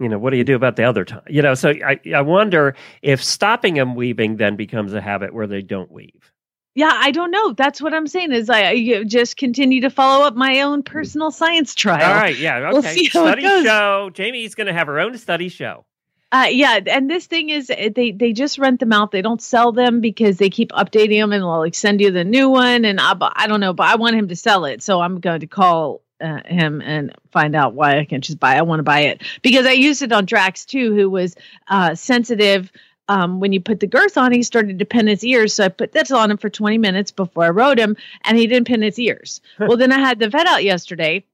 you 0.00 0.08
know, 0.08 0.18
what 0.18 0.30
do 0.30 0.36
you 0.36 0.44
do 0.44 0.54
about 0.54 0.76
the 0.76 0.84
other 0.84 1.04
time? 1.04 1.22
You 1.28 1.42
know, 1.42 1.54
so 1.54 1.70
I, 1.70 2.00
I 2.14 2.20
wonder 2.22 2.74
if 3.02 3.22
stopping 3.22 3.74
them 3.74 3.94
weaving 3.94 4.36
then 4.36 4.56
becomes 4.56 4.92
a 4.92 5.00
habit 5.00 5.32
where 5.34 5.46
they 5.46 5.62
don't 5.62 5.90
weave. 5.90 6.32
Yeah, 6.76 6.92
I 6.92 7.10
don't 7.10 7.30
know. 7.30 7.52
That's 7.52 7.80
what 7.80 7.94
I'm 7.94 8.06
saying. 8.06 8.32
Is 8.32 8.50
I, 8.50 8.66
I 8.68 9.04
just 9.04 9.38
continue 9.38 9.80
to 9.80 9.90
follow 9.90 10.26
up 10.26 10.34
my 10.34 10.60
own 10.60 10.82
personal 10.82 11.30
science 11.30 11.74
trial. 11.74 12.06
All 12.06 12.14
right, 12.14 12.36
yeah, 12.36 12.68
We'll 12.68 12.78
okay. 12.78 12.94
see 12.94 13.04
how 13.06 13.24
it 13.24 13.28
study 13.28 13.42
goes. 13.42 13.64
show. 13.64 14.10
Jamie's 14.12 14.54
going 14.54 14.66
to 14.66 14.74
have 14.74 14.86
her 14.86 15.00
own 15.00 15.16
study 15.16 15.48
show. 15.48 15.86
Uh, 16.30 16.48
yeah, 16.50 16.78
and 16.86 17.08
this 17.08 17.24
thing 17.26 17.48
is 17.48 17.70
uh, 17.70 17.88
they 17.94 18.10
they 18.10 18.34
just 18.34 18.58
rent 18.58 18.80
them 18.80 18.92
out. 18.92 19.10
They 19.10 19.22
don't 19.22 19.40
sell 19.40 19.72
them 19.72 20.02
because 20.02 20.36
they 20.36 20.50
keep 20.50 20.70
updating 20.72 21.18
them 21.20 21.32
and 21.32 21.40
they'll 21.42 21.58
like 21.58 21.74
send 21.74 22.02
you 22.02 22.10
the 22.10 22.24
new 22.24 22.50
one. 22.50 22.84
And 22.84 23.00
I, 23.00 23.14
I 23.34 23.46
don't 23.46 23.60
know, 23.60 23.72
but 23.72 23.86
I 23.86 23.96
want 23.96 24.16
him 24.16 24.28
to 24.28 24.36
sell 24.36 24.66
it, 24.66 24.82
so 24.82 25.00
I'm 25.00 25.18
going 25.18 25.40
to 25.40 25.46
call 25.46 26.02
uh, 26.20 26.40
him 26.44 26.82
and 26.82 27.14
find 27.30 27.56
out 27.56 27.72
why 27.72 27.98
I 27.98 28.04
can't 28.04 28.22
just 28.22 28.38
buy. 28.38 28.56
I 28.56 28.62
want 28.62 28.80
to 28.80 28.84
buy 28.84 29.00
it 29.00 29.22
because 29.40 29.64
I 29.64 29.72
used 29.72 30.02
it 30.02 30.12
on 30.12 30.26
Drax 30.26 30.66
too, 30.66 30.94
who 30.94 31.08
was 31.08 31.36
uh, 31.68 31.94
sensitive. 31.94 32.70
Um, 33.08 33.38
when 33.38 33.52
you 33.52 33.60
put 33.60 33.80
the 33.80 33.86
girth 33.86 34.18
on, 34.18 34.32
he 34.32 34.42
started 34.42 34.80
to 34.80 34.84
pin 34.84 35.06
his 35.06 35.24
ears. 35.24 35.54
So 35.54 35.64
I 35.64 35.68
put 35.68 35.92
this 35.92 36.10
on 36.10 36.30
him 36.30 36.38
for 36.38 36.50
20 36.50 36.78
minutes 36.78 37.12
before 37.12 37.44
I 37.44 37.50
rode 37.50 37.78
him, 37.78 37.96
and 38.24 38.36
he 38.36 38.46
didn't 38.46 38.66
pin 38.66 38.82
his 38.82 38.98
ears. 38.98 39.40
well, 39.58 39.76
then 39.76 39.92
I 39.92 39.98
had 39.98 40.18
the 40.18 40.28
vet 40.28 40.46
out 40.46 40.64
yesterday, 40.64 41.24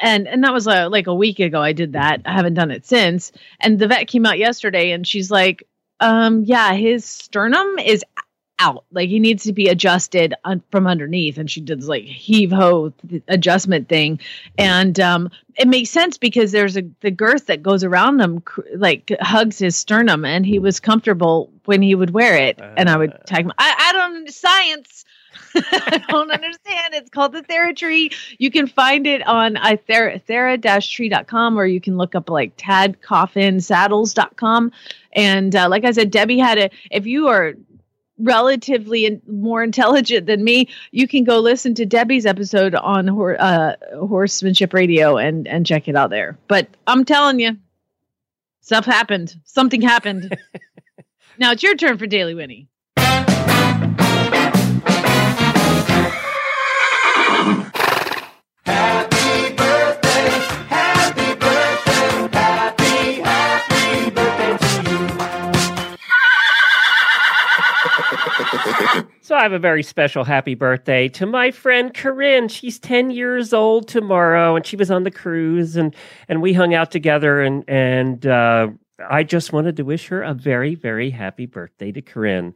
and 0.00 0.28
and 0.28 0.44
that 0.44 0.52
was 0.52 0.66
uh, 0.66 0.88
like 0.90 1.06
a 1.06 1.14
week 1.14 1.40
ago. 1.40 1.60
I 1.60 1.72
did 1.72 1.92
that. 1.94 2.22
I 2.24 2.32
haven't 2.32 2.54
done 2.54 2.70
it 2.70 2.86
since. 2.86 3.32
And 3.60 3.78
the 3.78 3.88
vet 3.88 4.06
came 4.06 4.26
out 4.26 4.38
yesterday, 4.38 4.92
and 4.92 5.06
she's 5.06 5.30
like, 5.30 5.66
um, 6.00 6.44
"Yeah, 6.44 6.74
his 6.74 7.04
sternum 7.04 7.78
is 7.78 8.04
out. 8.58 8.84
Like 8.92 9.08
he 9.08 9.18
needs 9.18 9.44
to 9.44 9.52
be 9.52 9.68
adjusted 9.68 10.34
un- 10.44 10.62
from 10.70 10.86
underneath. 10.86 11.38
And 11.38 11.50
she 11.50 11.60
did 11.60 11.80
this 11.80 11.88
like 11.88 12.04
heave 12.04 12.52
ho 12.52 12.92
th- 13.08 13.22
adjustment 13.28 13.88
thing, 13.88 14.20
and 14.58 14.98
um, 15.00 15.30
it 15.56 15.68
makes 15.68 15.90
sense 15.90 16.18
because 16.18 16.52
there's 16.52 16.76
a 16.76 16.82
the 17.00 17.10
girth 17.10 17.46
that 17.46 17.62
goes 17.62 17.84
around 17.84 18.20
him, 18.20 18.40
cr- 18.40 18.60
like 18.76 19.10
hugs 19.20 19.58
his 19.58 19.76
sternum, 19.76 20.24
and 20.24 20.46
he 20.46 20.58
was 20.58 20.80
comfortable 20.80 21.50
when 21.64 21.82
he 21.82 21.94
would 21.94 22.10
wear 22.10 22.36
it. 22.36 22.58
and 22.76 22.88
I 22.88 22.96
would 22.96 23.12
Uh. 23.12 23.18
tag 23.26 23.44
him. 23.44 23.52
I, 23.58 23.74
I 23.88 23.92
don't 23.92 24.30
science. 24.30 25.04
I 25.56 26.00
don't 26.08 26.30
understand. 26.30 26.94
It's 26.94 27.10
called 27.10 27.32
the 27.32 27.42
Theratree. 27.42 28.14
You 28.38 28.50
can 28.52 28.66
find 28.68 29.04
it 29.06 29.26
on 29.26 29.56
uh, 29.56 29.76
thera, 29.88 30.22
thera-tree.com 30.24 31.58
or 31.58 31.66
you 31.66 31.80
can 31.80 31.96
look 31.96 32.14
up 32.14 32.30
like 32.30 32.56
tadcoffinsaddles.com. 32.56 34.72
And 35.12 35.54
uh, 35.56 35.68
like 35.68 35.84
I 35.84 35.90
said, 35.92 36.10
Debbie 36.10 36.38
had 36.38 36.58
a, 36.58 36.70
if 36.90 37.06
you 37.06 37.28
are 37.28 37.54
relatively 38.18 39.06
in, 39.06 39.20
more 39.26 39.62
intelligent 39.62 40.26
than 40.26 40.44
me, 40.44 40.68
you 40.90 41.08
can 41.08 41.24
go 41.24 41.40
listen 41.40 41.74
to 41.74 41.86
Debbie's 41.86 42.26
episode 42.26 42.74
on 42.74 43.06
hor- 43.06 43.40
uh, 43.40 43.76
Horsemanship 43.94 44.72
Radio 44.72 45.16
and, 45.16 45.48
and 45.48 45.66
check 45.66 45.88
it 45.88 45.96
out 45.96 46.10
there. 46.10 46.38
But 46.48 46.68
I'm 46.86 47.04
telling 47.04 47.40
you, 47.40 47.56
stuff 48.60 48.84
happened. 48.84 49.34
Something 49.44 49.82
happened. 49.82 50.36
now 51.38 51.52
it's 51.52 51.62
your 51.62 51.74
turn 51.74 51.98
for 51.98 52.06
Daily 52.06 52.34
Winnie. 52.34 52.68
So 69.24 69.34
I 69.34 69.42
have 69.42 69.54
a 69.54 69.58
very 69.58 69.82
special 69.82 70.22
happy 70.22 70.54
birthday 70.54 71.08
to 71.08 71.24
my 71.24 71.50
friend 71.50 71.94
Corinne. 71.94 72.48
She's 72.48 72.78
10 72.78 73.10
years 73.10 73.54
old 73.54 73.88
tomorrow 73.88 74.54
and 74.54 74.66
she 74.66 74.76
was 74.76 74.90
on 74.90 75.04
the 75.04 75.10
cruise 75.10 75.76
and 75.76 75.96
and 76.28 76.42
we 76.42 76.52
hung 76.52 76.74
out 76.74 76.90
together 76.90 77.40
and 77.40 77.64
and 77.66 78.26
uh 78.26 78.68
I 79.08 79.22
just 79.22 79.50
wanted 79.50 79.78
to 79.78 79.82
wish 79.82 80.08
her 80.08 80.22
a 80.22 80.34
very, 80.34 80.74
very 80.74 81.08
happy 81.08 81.46
birthday 81.46 81.90
to 81.92 82.02
Corinne. 82.02 82.54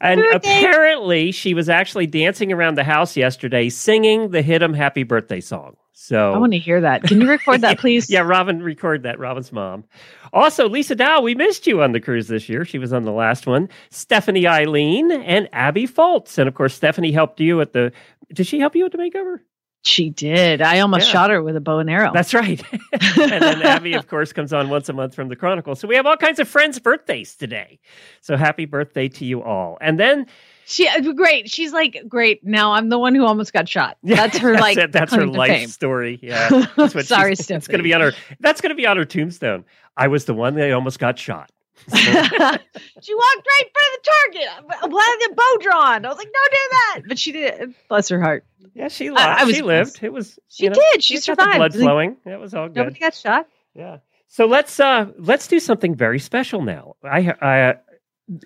And 0.00 0.20
Birthday. 0.20 0.58
apparently, 0.58 1.32
she 1.32 1.54
was 1.54 1.68
actually 1.68 2.06
dancing 2.06 2.52
around 2.52 2.74
the 2.74 2.84
house 2.84 3.16
yesterday 3.16 3.68
singing 3.68 4.30
the 4.30 4.42
Hit 4.42 4.60
'em 4.60 4.74
Happy 4.74 5.04
Birthday 5.04 5.40
song. 5.40 5.76
So, 6.00 6.32
I 6.32 6.38
want 6.38 6.52
to 6.52 6.58
hear 6.60 6.80
that. 6.82 7.02
Can 7.02 7.20
you 7.20 7.28
record 7.28 7.60
that, 7.62 7.78
please? 7.80 8.08
yeah, 8.08 8.20
Robin, 8.20 8.62
record 8.62 9.02
that. 9.02 9.18
Robin's 9.18 9.50
mom. 9.50 9.84
Also, 10.32 10.68
Lisa 10.68 10.94
Dow, 10.94 11.20
we 11.20 11.34
missed 11.34 11.66
you 11.66 11.82
on 11.82 11.90
the 11.90 11.98
cruise 11.98 12.28
this 12.28 12.48
year. 12.48 12.64
She 12.64 12.78
was 12.78 12.92
on 12.92 13.04
the 13.04 13.10
last 13.10 13.48
one. 13.48 13.68
Stephanie 13.90 14.46
Eileen 14.46 15.10
and 15.10 15.48
Abby 15.52 15.88
Foltz. 15.88 16.38
And 16.38 16.46
of 16.46 16.54
course, 16.54 16.72
Stephanie 16.72 17.10
helped 17.10 17.40
you 17.40 17.60
at 17.60 17.72
the. 17.72 17.90
Did 18.32 18.46
she 18.46 18.60
help 18.60 18.76
you 18.76 18.86
at 18.86 18.92
the 18.92 18.98
makeover? 18.98 19.40
She 19.82 20.08
did. 20.10 20.62
I 20.62 20.78
almost 20.80 21.06
Yeah. 21.06 21.12
shot 21.12 21.30
her 21.30 21.42
with 21.42 21.56
a 21.56 21.60
bow 21.60 21.78
and 21.80 21.90
arrow. 21.90 22.12
That's 22.14 22.32
right. 22.32 22.62
and 22.92 23.42
then 23.42 23.62
Abby, 23.62 23.94
of 23.94 24.06
course, 24.06 24.32
comes 24.32 24.52
on 24.52 24.68
once 24.70 24.88
a 24.88 24.92
month 24.92 25.16
from 25.16 25.28
the 25.28 25.36
Chronicle. 25.36 25.74
So 25.74 25.88
we 25.88 25.96
have 25.96 26.06
all 26.06 26.16
kinds 26.16 26.38
of 26.38 26.48
friends' 26.48 26.78
birthdays 26.78 27.34
today. 27.34 27.80
So 28.20 28.36
happy 28.36 28.66
birthday 28.66 29.08
to 29.08 29.24
you 29.24 29.42
all. 29.42 29.78
And 29.80 29.98
then 29.98 30.26
she 30.68 30.86
uh, 30.86 31.00
great. 31.12 31.50
She's 31.50 31.72
like 31.72 32.04
great. 32.08 32.44
Now 32.44 32.72
I'm 32.72 32.90
the 32.90 32.98
one 32.98 33.14
who 33.14 33.24
almost 33.24 33.52
got 33.54 33.68
shot. 33.68 33.96
That's 34.02 34.36
her 34.38 34.52
like 34.54 34.76
it. 34.76 34.92
that's 34.92 35.14
her 35.14 35.26
life 35.26 35.48
fame. 35.50 35.68
story. 35.68 36.18
Yeah. 36.22 36.48
That's 36.76 36.94
what 36.94 37.06
Sorry, 37.06 37.34
she's- 37.34 37.50
It's 37.50 37.66
going 37.68 37.78
to 37.78 37.82
be 37.84 37.94
on 37.94 38.02
her. 38.02 38.12
That's 38.40 38.60
going 38.60 38.70
to 38.70 38.76
be 38.76 38.86
on 38.86 38.98
her 38.98 39.06
tombstone. 39.06 39.64
I 39.96 40.08
was 40.08 40.26
the 40.26 40.34
one 40.34 40.54
that 40.56 40.70
almost 40.72 40.98
got 40.98 41.18
shot. 41.18 41.50
So- 41.88 41.96
she 41.96 43.14
walked 43.14 43.46
right 43.46 43.62
in 43.64 43.70
front 43.72 43.88
of 43.94 44.02
the 44.02 44.10
target. 44.10 44.48
I'm 44.82 44.90
glad 44.90 45.16
the 45.20 45.34
bow 45.34 45.56
drawn. 45.62 46.04
I 46.04 46.08
was 46.08 46.18
like, 46.18 46.28
don't 46.32 46.50
do 46.50 46.58
that. 46.70 47.00
But 47.08 47.18
she 47.18 47.32
did. 47.32 47.74
Bless 47.88 48.08
her 48.10 48.20
heart. 48.20 48.44
yeah, 48.74 48.88
she 48.88 49.08
I- 49.08 49.12
lived. 49.12 49.20
I 49.40 49.44
was 49.44 49.54
she 49.56 49.62
lived. 49.62 49.98
It 50.02 50.12
was. 50.12 50.38
She 50.48 50.68
know, 50.68 50.74
did. 50.92 51.02
She 51.02 51.14
got 51.14 51.22
survived. 51.22 51.56
Blood 51.56 51.74
flowing. 51.74 52.16
It 52.26 52.38
was 52.38 52.52
all 52.52 52.68
good. 52.68 52.76
Nobody 52.76 53.00
got 53.00 53.14
shot. 53.14 53.46
Yeah. 53.74 53.98
So 54.28 54.44
let's 54.44 54.78
uh 54.78 55.06
let's 55.18 55.48
do 55.48 55.58
something 55.58 55.94
very 55.94 56.18
special 56.18 56.60
now. 56.60 56.96
I 57.02 57.32
I 57.40 57.74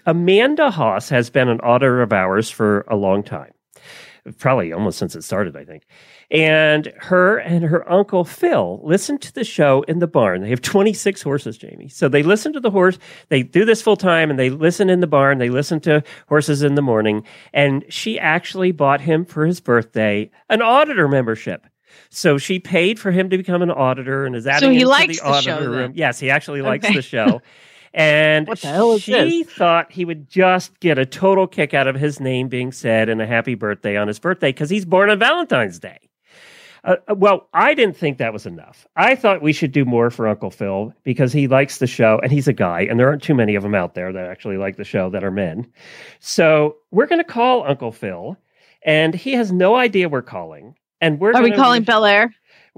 Amanda 0.07 0.71
Haas 0.71 1.09
has 1.09 1.31
been 1.31 1.49
an 1.49 1.61
auditor 1.61 2.03
of 2.03 2.13
ours 2.13 2.51
for 2.51 2.85
a 2.89 2.97
long 2.97 3.23
time. 3.23 3.53
Probably 4.39 4.73
almost 4.73 4.99
since 4.99 5.17
it 5.17 5.23
started, 5.25 5.57
I 5.57 5.65
think. 5.65 5.83
And 6.31 6.93
her 6.99 7.39
and 7.39 7.65
her 7.65 7.91
uncle 7.91 8.25
Phil 8.25 8.81
listen 8.85 9.19
to 9.19 9.33
the 9.35 9.43
show 9.43 9.83
in 9.89 9.99
the 9.99 10.07
barn. 10.07 10.43
They 10.43 10.51
have 10.51 10.63
26 10.63 11.21
horses, 11.23 11.59
Jamie. 11.59 11.89
So 11.89 12.09
they 12.09 12.23
listen 12.23 12.53
to 12.53 12.61
the 12.61 12.71
horse. 12.71 12.99
They 13.31 13.43
do 13.43 13.65
this 13.65 13.83
full 13.83 13.97
time 13.97 14.31
and 14.31 14.39
they 14.39 14.49
listen 14.49 14.89
in 14.89 15.01
the 15.01 15.09
barn. 15.09 15.39
They 15.39 15.51
listen 15.51 15.81
to 15.81 16.05
horses 16.29 16.63
in 16.63 16.77
the 16.77 16.83
morning. 16.83 17.25
And 17.53 17.85
she 17.89 18.17
actually 18.17 18.71
bought 18.71 19.01
him 19.01 19.25
for 19.25 19.45
his 19.45 19.61
birthday 19.61 20.31
an 20.49 20.63
auditor 20.63 21.09
membership. 21.09 21.67
So 22.09 22.39
she 22.39 22.61
paid 22.61 23.01
for 23.01 23.11
him 23.11 23.29
to 23.31 23.37
become 23.37 23.61
an 23.61 23.73
auditor 23.73 24.25
and 24.25 24.37
is 24.37 24.47
adding 24.47 24.71
he 24.73 24.83
him 24.83 24.89
likes 24.89 25.19
to 25.19 25.25
the 25.25 25.31
the 25.33 25.41
show, 25.41 25.53
auditor 25.55 25.71
then. 25.73 25.79
room. 25.81 25.93
Yes, 25.97 26.21
he 26.21 26.31
actually 26.31 26.63
likes 26.63 26.85
Okay. 26.85 26.95
the 26.95 27.03
show. 27.03 27.43
And 27.95 28.49
What 28.49 28.61
the 28.61 28.69
hell 28.69 28.93
is 28.93 29.03
she 29.03 29.45
thought 29.45 29.93
he 29.93 30.05
would 30.05 30.29
just 30.29 30.79
get 30.81 30.99
a 30.99 31.05
total 31.05 31.47
kick 31.47 31.75
out 31.75 31.87
of 31.87 31.95
his 31.95 32.21
name 32.21 32.49
being 32.49 32.73
said 32.73 33.09
and 33.09 33.21
a 33.21 33.27
happy 33.27 33.55
birthday 33.55 33.97
on 33.97 34.09
his 34.09 34.19
birthday 34.19 34.49
because 34.49 34.71
he's 34.71 34.85
born 34.85 35.11
on 35.11 35.19
Valentine's 35.19 35.79
Day. 35.79 35.99
Uh, 36.85 36.97
uh, 37.09 37.15
well, 37.15 37.49
I 37.55 37.75
didn't 37.75 37.97
think 37.97 38.19
that 38.19 38.33
was 38.33 38.45
enough. 38.45 38.87
I 38.97 39.15
thought 39.15 39.41
we 39.41 39.53
should 39.53 39.73
do 39.73 39.85
more 39.85 40.11
for 40.11 40.27
Uncle 40.27 40.51
Phil 40.51 40.93
because 41.05 41.33
he 41.33 41.47
likes 41.47 41.79
the 41.79 41.87
show 41.87 42.19
and 42.23 42.33
he's 42.33 42.49
a 42.49 42.53
guy, 42.53 42.81
and 42.83 42.99
there 42.99 43.07
aren't 43.07 43.23
too 43.23 43.35
many 43.35 43.55
of 43.55 43.63
them 43.63 43.75
out 43.75 43.95
there 43.95 44.13
that 44.13 44.27
actually 44.27 44.57
like 44.57 44.77
the 44.77 44.85
show 44.85 45.09
that 45.11 45.23
are 45.23 45.31
men. 45.31 45.71
So 46.19 46.77
we're 46.91 47.07
going 47.07 47.21
to 47.21 47.25
call 47.25 47.65
Uncle 47.69 47.93
Phil, 47.93 48.37
and 48.85 49.15
he 49.15 49.33
has 49.35 49.53
no 49.53 49.77
idea 49.77 50.09
we're 50.09 50.23
calling. 50.23 50.75
And 51.01 51.21
we're 51.21 51.35
Are 51.35 51.43
we 51.43 51.53
calling 51.53 51.83
Bel 51.83 52.05
Air? 52.05 52.35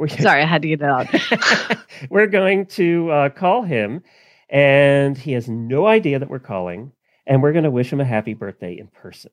Sorry, 0.09 0.43
I 0.43 0.47
had 0.47 0.63
to 0.63 0.69
get 0.69 0.83
it 0.83 0.85
out. 0.85 1.79
we're 2.11 2.27
going 2.27 2.67
to 2.67 3.11
uh, 3.11 3.29
call 3.29 3.63
him, 3.63 4.03
and 4.49 5.17
he 5.17 5.33
has 5.33 5.49
no 5.49 5.87
idea 5.87 6.19
that 6.19 6.31
we're 6.31 6.39
calling, 6.39 6.93
and 7.27 7.43
we're 7.43 7.53
going 7.53 7.65
to 7.65 7.71
wish 7.71 7.93
him 7.93 8.01
a 8.01 8.05
happy 8.05 8.35
birthday 8.35 8.79
in 8.79 8.89
person 8.89 9.33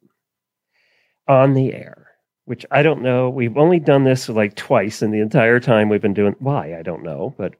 on 1.27 1.53
the 1.53 1.73
air. 1.73 2.07
Which 2.45 2.65
I 2.71 2.81
don't 2.81 3.03
know. 3.03 3.29
We've 3.29 3.57
only 3.57 3.79
done 3.79 4.03
this 4.03 4.27
like 4.27 4.55
twice 4.55 5.01
in 5.01 5.11
the 5.11 5.21
entire 5.21 5.59
time 5.59 5.89
we've 5.89 6.01
been 6.01 6.13
doing. 6.13 6.35
Why 6.39 6.77
I 6.77 6.81
don't 6.81 7.03
know, 7.03 7.33
but 7.37 7.53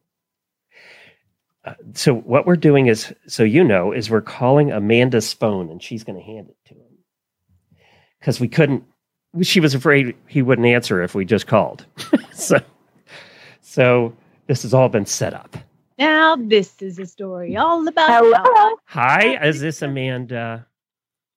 uh, 1.64 1.74
so 1.94 2.16
what 2.16 2.48
we're 2.48 2.56
doing 2.56 2.88
is, 2.88 3.14
so 3.28 3.44
you 3.44 3.64
know, 3.64 3.92
is 3.92 4.10
we're 4.10 4.22
calling 4.22 4.72
Amanda 4.72 5.22
Spone, 5.22 5.70
and 5.70 5.82
she's 5.82 6.04
going 6.04 6.18
to 6.18 6.26
hand 6.26 6.50
it 6.50 6.58
to 6.70 6.74
him 6.74 6.98
because 8.20 8.40
we 8.40 8.48
couldn't. 8.48 8.84
She 9.42 9.60
was 9.60 9.76
afraid 9.76 10.16
he 10.28 10.42
wouldn't 10.42 10.68
answer 10.68 11.04
if 11.04 11.14
we 11.14 11.24
just 11.24 11.48
called. 11.48 11.86
so, 12.34 12.60
so 13.62 14.14
this 14.48 14.64
has 14.64 14.74
all 14.74 14.90
been 14.90 15.06
set 15.06 15.34
up. 15.34 15.56
Now 16.02 16.36
this 16.36 16.82
is 16.82 16.98
a 16.98 17.06
story 17.06 17.56
all 17.56 17.88
about 17.88 18.10
Hello, 18.10 18.76
Hi, 18.86 19.46
is 19.46 19.60
this 19.62 19.84
Amanda? 19.84 20.66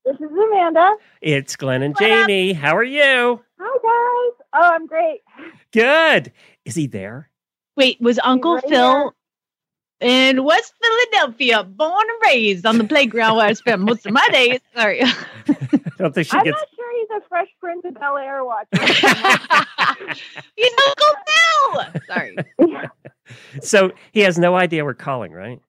this 0.07 0.17
is 0.17 0.23
Amanda. 0.23 0.97
It's 1.21 1.55
Glenn 1.55 1.83
and 1.83 1.95
What 1.95 2.03
up? 2.11 2.27
Jamie. 2.29 2.55
How 2.55 2.75
are 2.75 2.83
you? 2.83 3.41
Hi 3.61 3.79
guys. 3.83 4.47
Oh, 4.55 4.71
I'm 4.75 4.87
great. 4.87 5.21
Good. 5.73 6.33
Is 6.65 6.75
he 6.75 6.87
there? 6.87 7.29
Wait, 7.77 8.01
was 8.01 8.19
Uncle 8.25 8.55
right 8.55 8.65
Phil 8.69 9.15
in 10.01 10.43
West 10.45 10.73
Philadelphia, 10.83 11.63
born 11.65 12.07
and 12.09 12.19
raised 12.33 12.65
on 12.65 12.79
the 12.79 12.85
playground 12.85 13.37
where 13.37 13.47
I 13.47 13.53
spent 13.53 13.83
most 13.83 14.07
of 14.07 14.13
my 14.13 14.27
days? 14.33 14.61
Sorry. 14.75 15.03
I 15.03 15.17
don't 15.99 16.15
think 16.15 16.27
she 16.29 16.37
I'm 16.39 16.45
gets. 16.45 16.57
not 16.59 16.69
sure 16.75 17.01
he's 17.01 17.11
a 17.23 17.29
Fresh 17.29 17.49
Prince 17.61 17.85
of 17.85 17.95
Bel 17.95 18.17
Air 18.17 18.45
watcher. 18.45 18.67
He's 20.57 20.73
Uncle 20.87 21.15
Phil. 21.27 21.85
Sorry. 22.07 22.37
So 23.63 23.93
he 24.13 24.21
has 24.21 24.39
no 24.39 24.55
idea 24.57 24.85
we're 24.85 24.95
calling, 24.95 25.33
right? 25.33 25.61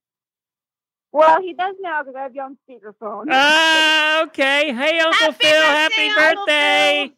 well, 1.11 1.41
he 1.41 1.53
does 1.53 1.75
now 1.81 2.01
because 2.03 2.15
I 2.15 2.23
have 2.23 2.35
you 2.35 2.41
on 2.41 2.57
speakerphone. 2.69 3.25
Ah, 3.29 4.23
okay. 4.23 4.73
Hey, 4.73 4.99
Uncle 4.99 5.31
Happy 5.31 5.37
Phil. 5.37 5.51
birthday, 5.51 5.73
happy 5.73 6.09
Uncle 6.09 6.45
birthday. 6.45 7.11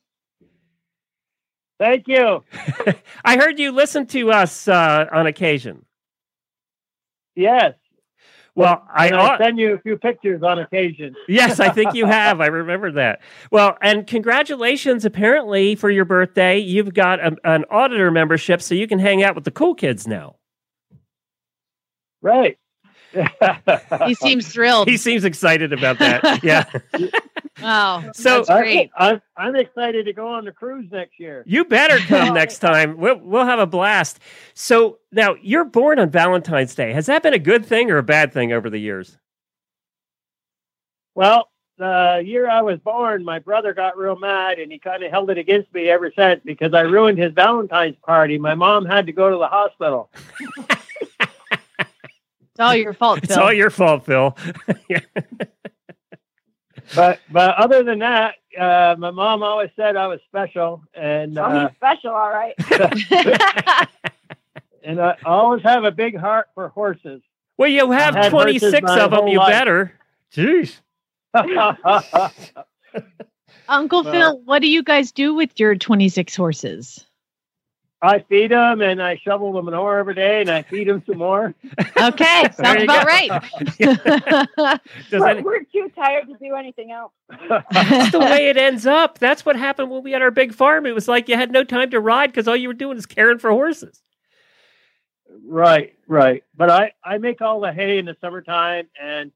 Thank 1.80 2.08
you. 2.08 2.44
I 3.26 3.38
heard 3.38 3.60
you 3.60 3.72
listen 3.72 4.06
to 4.08 4.32
us 4.32 4.68
uh, 4.68 5.08
on 5.12 5.28
occasion. 5.28 5.86
Yes. 7.36 7.74
Well, 8.58 8.84
I 8.92 9.08
And 9.08 9.16
I 9.18 9.38
send 9.38 9.60
you 9.60 9.76
a 9.76 9.78
few 9.78 9.98
pictures 9.98 10.42
on 10.42 10.58
occasion. 10.58 11.16
yes, 11.28 11.60
I 11.60 11.70
think 11.70 11.94
you 11.94 12.08
have. 12.08 12.42
I 12.42 12.48
remember 12.48 12.92
that. 12.94 13.22
Well, 13.52 13.78
and 13.84 14.08
congratulations! 14.08 15.06
Apparently, 15.06 15.76
for 15.76 15.92
your 15.92 16.06
birthday, 16.06 16.58
you've 16.58 16.92
got 16.92 17.20
a, 17.20 17.38
an 17.44 17.66
auditor 17.70 18.10
membership, 18.10 18.64
so 18.64 18.74
you 18.74 18.88
can 18.88 18.98
hang 18.98 19.22
out 19.22 19.36
with 19.36 19.44
the 19.44 19.52
cool 19.52 19.76
kids 19.76 20.08
now. 20.08 20.38
Right. 22.22 22.58
He 24.06 24.16
seems 24.16 24.48
thrilled. 24.48 24.90
He 24.90 24.98
seems 24.98 25.24
excited 25.24 25.72
about 25.72 26.00
that. 26.00 26.44
Yeah. 26.44 26.66
Oh, 27.60 27.64
wow. 27.64 28.12
So- 28.14 28.44
that's 28.44 28.50
great. 28.50 28.92
I, 28.96 29.12
I'm, 29.12 29.22
I'm 29.38 29.56
excited 29.56 30.06
to 30.06 30.14
go 30.14 30.28
on 30.28 30.46
the 30.46 30.52
cruise 30.52 30.90
next 30.92 31.20
year. 31.20 31.44
You 31.46 31.66
better 31.66 31.98
come 32.00 32.34
next 32.34 32.60
time. 32.60 32.98
We'll, 32.98 33.18
we'll 33.20 33.46
have 33.46 33.60
a 33.60 33.68
blast. 33.68 34.20
So 34.54 35.00
now 35.12 35.36
you're 35.42 35.66
born 35.66 36.00
on 36.00 36.10
Valentine's 36.10 36.76
Day. 36.76 36.94
Has 36.94 37.06
that 37.08 37.24
been 37.24 37.34
a 37.34 37.40
good 37.40 37.66
thing 37.66 37.92
or 37.92 37.98
a 37.98 38.04
bad 38.04 38.34
thing 38.34 38.52
over 38.54 38.70
the 38.70 38.80
years? 38.80 39.18
Well, 41.16 41.50
the 41.78 42.22
year 42.26 42.50
I 42.50 42.62
was 42.62 42.80
born, 42.80 43.24
my 43.24 43.40
brother 43.40 43.74
got 43.74 43.98
real 43.98 44.16
mad 44.18 44.60
and 44.60 44.72
he 44.72 44.80
kind 44.80 45.04
of 45.04 45.12
held 45.12 45.30
it 45.30 45.38
against 45.38 45.74
me 45.74 45.90
ever 45.90 46.12
since 46.16 46.42
because 46.44 46.74
I 46.74 46.82
ruined 46.82 47.18
his 47.20 47.34
Valentine's 47.34 47.98
party. 48.04 48.38
My 48.38 48.56
mom 48.56 48.86
had 48.86 49.06
to 49.08 49.12
go 49.12 49.30
to 49.30 49.38
the 49.38 49.48
hospital. 49.48 50.10
It's 52.58 52.64
all 52.64 52.76
your 52.76 52.94
fault, 52.94 53.20
It's 53.22 53.38
all 53.38 53.54
your 53.54 53.70
fault, 53.70 54.04
Phil. 54.04 54.36
Yeah. 54.90 55.02
But 56.96 57.20
but 57.32 57.56
other 57.58 57.84
than 57.84 58.00
that, 58.00 58.36
uh, 58.60 58.96
my 58.98 59.12
mom 59.12 59.44
always 59.44 59.70
said 59.76 59.96
I 59.96 60.08
was 60.08 60.20
special, 60.28 60.84
and 60.94 61.38
Oh, 61.38 61.44
uh, 61.44 61.70
special, 61.76 62.12
all 62.12 62.30
right. 62.30 62.56
and 64.84 65.02
I 65.02 65.16
always 65.26 65.64
have 65.64 65.84
a 65.84 65.92
big 65.92 66.18
heart 66.18 66.48
for 66.56 66.70
horses. 66.70 67.22
Well, 67.58 67.70
you 67.70 67.92
I've 67.92 68.30
26 68.30 68.82
of 68.92 69.12
them. 69.12 69.28
You 69.28 69.40
life. 69.40 69.52
better. 69.52 69.94
Jeez. 70.34 70.80
Uncle 73.68 74.04
Phil, 74.04 74.40
what 74.46 74.62
do 74.62 74.68
you 74.70 74.84
guys 74.84 75.12
do 75.12 75.34
with 75.34 75.60
your 75.60 75.76
26 75.76 76.36
horses? 76.36 77.07
I 78.02 78.20
feed 78.20 78.52
them 78.52 78.82
and 78.82 79.02
I 79.02 79.18
shovel 79.18 79.54
them 79.54 79.66
manure 79.66 79.98
every 79.98 80.14
day, 80.14 80.42
and 80.42 80.50
I 80.52 80.62
feed 80.62 80.88
them 80.88 81.02
some 81.08 81.18
more. 81.18 81.56
Okay, 82.00 82.44
sounds 82.54 82.84
about 82.84 83.06
go. 83.06 83.08
right. 83.08 83.30
Does 85.10 85.22
We're, 85.22 85.28
any- 85.28 85.42
we're 85.42 85.64
too 85.64 85.90
tired 85.96 86.28
to 86.28 86.36
do 86.40 86.54
anything 86.56 86.92
else. 86.92 87.12
That's 87.72 88.12
the 88.12 88.20
way 88.20 88.50
it 88.50 88.58
ends 88.58 88.86
up. 88.86 89.18
That's 89.18 89.46
what 89.46 89.56
happened 89.56 89.90
when 89.90 90.04
we 90.04 90.12
had 90.12 90.22
our 90.22 90.30
big 90.32 90.54
farm. 90.54 90.86
It 90.86 90.94
was 90.94 91.08
like 91.08 91.28
you 91.28 91.36
had 91.36 91.52
no 91.52 91.64
time 91.64 91.90
to 91.90 92.00
ride 92.00 92.28
because 92.28 92.48
all 92.48 92.56
you 92.56 92.68
were 92.68 92.76
doing 92.76 92.98
is 92.98 93.08
caring 93.08 93.40
for 93.40 93.50
horses. 93.50 94.04
Right, 95.44 95.96
right. 96.08 96.44
But 96.56 96.70
I 96.70 96.92
I 97.04 97.18
make 97.18 97.42
all 97.42 97.60
the 97.62 97.74
hay 97.74 97.98
in 97.98 98.06
the 98.06 98.16
summertime, 98.22 98.88
and 99.02 99.32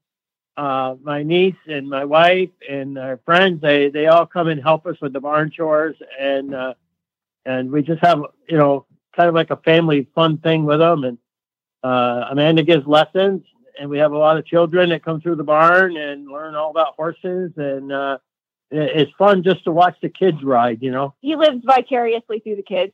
uh, 0.56 0.94
my 1.02 1.22
niece 1.22 1.56
and 1.66 1.88
my 1.88 2.04
wife 2.04 2.50
and 2.68 2.96
our 2.98 3.16
friends 3.24 3.60
they 3.60 3.88
they 3.88 4.06
all 4.06 4.26
come 4.26 4.48
and 4.48 4.62
help 4.62 4.86
us 4.86 5.00
with 5.00 5.12
the 5.12 5.20
barn 5.20 5.50
chores, 5.50 5.96
and 6.18 6.54
uh, 6.54 6.74
and 7.44 7.70
we 7.70 7.82
just 7.82 8.02
have 8.04 8.20
you 8.48 8.56
know 8.56 8.86
kind 9.16 9.28
of 9.28 9.34
like 9.34 9.50
a 9.50 9.56
family 9.56 10.08
fun 10.14 10.38
thing 10.38 10.64
with 10.64 10.78
them. 10.78 11.04
And 11.04 11.18
uh, 11.82 12.26
Amanda 12.30 12.62
gives 12.62 12.86
lessons, 12.86 13.42
and 13.78 13.90
we 13.90 13.98
have 13.98 14.12
a 14.12 14.18
lot 14.18 14.38
of 14.38 14.46
children 14.46 14.90
that 14.90 15.04
come 15.04 15.20
through 15.20 15.36
the 15.36 15.44
barn 15.44 15.96
and 15.96 16.28
learn 16.28 16.54
all 16.54 16.70
about 16.70 16.94
horses, 16.96 17.52
and 17.56 17.92
uh, 17.92 18.18
it's 18.70 19.12
fun 19.18 19.42
just 19.42 19.64
to 19.64 19.72
watch 19.72 19.96
the 20.00 20.08
kids 20.08 20.42
ride. 20.42 20.82
You 20.82 20.90
know. 20.90 21.14
He 21.20 21.36
lives 21.36 21.62
vicariously 21.64 22.40
through 22.40 22.56
the 22.56 22.62
kids. 22.62 22.92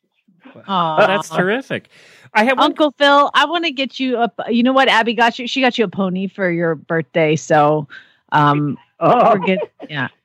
Aw. 0.67 1.07
That's 1.07 1.29
terrific. 1.29 1.89
I 2.33 2.45
have 2.45 2.59
one. 2.59 2.67
Uncle 2.67 2.93
Phil, 2.93 3.31
I 3.35 3.45
want 3.47 3.65
to 3.65 3.71
get 3.73 3.99
you 3.99 4.19
up. 4.19 4.41
You 4.49 4.63
know 4.63 4.73
what? 4.73 4.89
Abby 4.89 5.15
got 5.15 5.39
you. 5.39 5.47
She 5.47 5.61
got 5.61 5.77
you 5.79 5.85
a 5.85 5.89
pony 5.89 6.29
for 6.29 6.51
your 6.51 6.75
birthday. 6.75 7.37
So, 7.37 7.89
um, 8.33 8.79
Oh, 9.01 9.37
we're. 9.39 9.59
Yeah. 9.89 10.09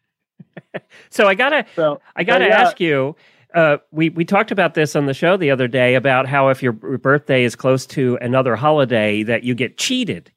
So 1.09 1.27
I 1.27 1.35
gotta, 1.35 1.65
so 1.75 2.01
I 2.15 2.23
gotta 2.23 2.45
so, 2.45 2.49
yeah. 2.49 2.61
ask 2.61 2.79
you. 2.79 3.15
Uh, 3.53 3.77
we 3.91 4.09
we 4.09 4.25
talked 4.25 4.51
about 4.51 4.73
this 4.73 4.95
on 4.95 5.05
the 5.05 5.13
show 5.13 5.37
the 5.37 5.51
other 5.51 5.67
day 5.67 5.95
about 5.95 6.27
how 6.27 6.49
if 6.49 6.63
your 6.63 6.71
birthday 6.71 7.43
is 7.43 7.55
close 7.55 7.85
to 7.85 8.17
another 8.21 8.55
holiday 8.55 9.21
that 9.23 9.43
you 9.43 9.53
get 9.53 9.77
cheated 9.77 10.31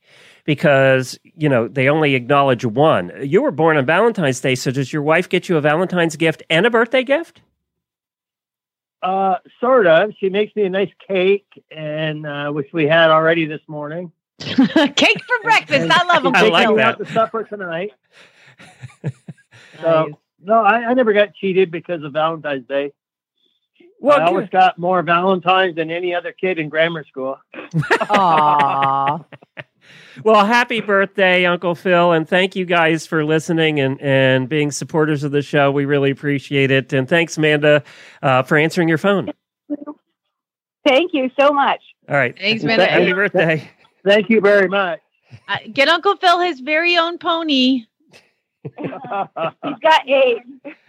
because 0.45 1.19
you 1.23 1.49
know 1.49 1.67
they 1.69 1.89
only 1.89 2.15
acknowledge 2.15 2.65
one. 2.65 3.11
You 3.23 3.43
were 3.43 3.51
born 3.51 3.77
on 3.77 3.87
Valentine's 3.87 4.41
Day, 4.41 4.55
so 4.55 4.71
does 4.71 4.93
your 4.93 5.03
wife 5.03 5.29
get 5.29 5.49
you 5.49 5.57
a 5.57 5.61
Valentine's 5.61 6.17
gift 6.17 6.43
and 6.51 6.67
a 6.67 6.71
birthday 6.71 7.03
gift? 7.05 7.41
Uh, 9.03 9.37
sort 9.61 9.87
of. 9.87 10.13
She 10.19 10.29
makes 10.29 10.55
me 10.57 10.65
a 10.65 10.71
nice 10.71 10.93
cake, 11.07 11.47
and 11.71 12.27
uh, 12.27 12.51
which 12.51 12.73
we 12.73 12.87
had 12.87 13.11
already 13.11 13.47
this 13.47 13.61
morning. 13.69 14.13
Cake 14.39 15.23
for 15.25 15.43
breakfast. 15.43 15.91
I 15.91 16.05
love 16.05 16.19
She's 16.19 16.27
Uncle 16.27 16.35
I 16.35 16.49
like 16.49 16.67
Phil. 16.67 16.73
me 16.73 16.83
that. 16.83 16.87
out 16.87 16.99
to 16.99 17.13
supper 17.13 17.45
tonight. 17.45 17.93
So 19.81 20.19
no, 20.43 20.55
I, 20.55 20.77
I 20.87 20.95
never 20.95 21.13
got 21.13 21.35
cheated 21.35 21.71
because 21.71 22.03
of 22.03 22.13
Valentine's 22.13 22.67
Day. 22.67 22.93
Well, 23.99 24.21
I 24.21 24.25
always 24.25 24.49
got 24.51 24.79
more 24.79 25.03
Valentines 25.03 25.77
than 25.77 25.91
any 25.91 26.15
other 26.15 26.33
kid 26.33 26.59
in 26.59 26.69
grammar 26.69 27.05
school. 27.05 27.39
Aw. 28.11 29.25
Well, 30.25 30.45
happy 30.47 30.81
birthday, 30.81 31.45
Uncle 31.45 31.75
Phil, 31.75 32.13
and 32.13 32.29
thank 32.29 32.57
you 32.57 32.65
guys 32.65 33.07
for 33.07 33.25
listening 33.25 33.81
and, 33.81 34.01
and 34.01 34.49
being 34.49 34.71
supporters 34.71 35.23
of 35.25 35.31
the 35.31 35.43
show. 35.43 35.71
We 35.71 35.85
really 35.85 36.11
appreciate 36.11 36.71
it. 36.71 36.93
And 36.93 37.09
thanks, 37.09 37.37
Amanda, 37.37 37.85
uh, 38.23 38.43
for 38.43 38.57
answering 38.57 38.89
your 38.89 38.99
phone. 38.99 39.31
Thank 40.87 41.13
you 41.13 41.31
so 41.39 41.53
much. 41.53 41.81
All 42.09 42.17
right. 42.17 42.37
Thanks, 42.39 42.65
Amanda. 42.65 42.87
Happy 42.87 43.13
birthday. 43.13 43.71
Thank 44.05 44.31
you 44.31 44.41
very 44.41 44.69
much. 44.69 45.01
Uh, 45.49 45.59
Get 45.73 45.89
Uncle 45.89 46.17
Phil 46.17 46.41
his 46.41 46.61
very 46.61 46.97
own 46.97 47.19
pony. 47.19 47.85
He's 48.79 49.79
got 49.83 50.09
eight. 50.09 50.43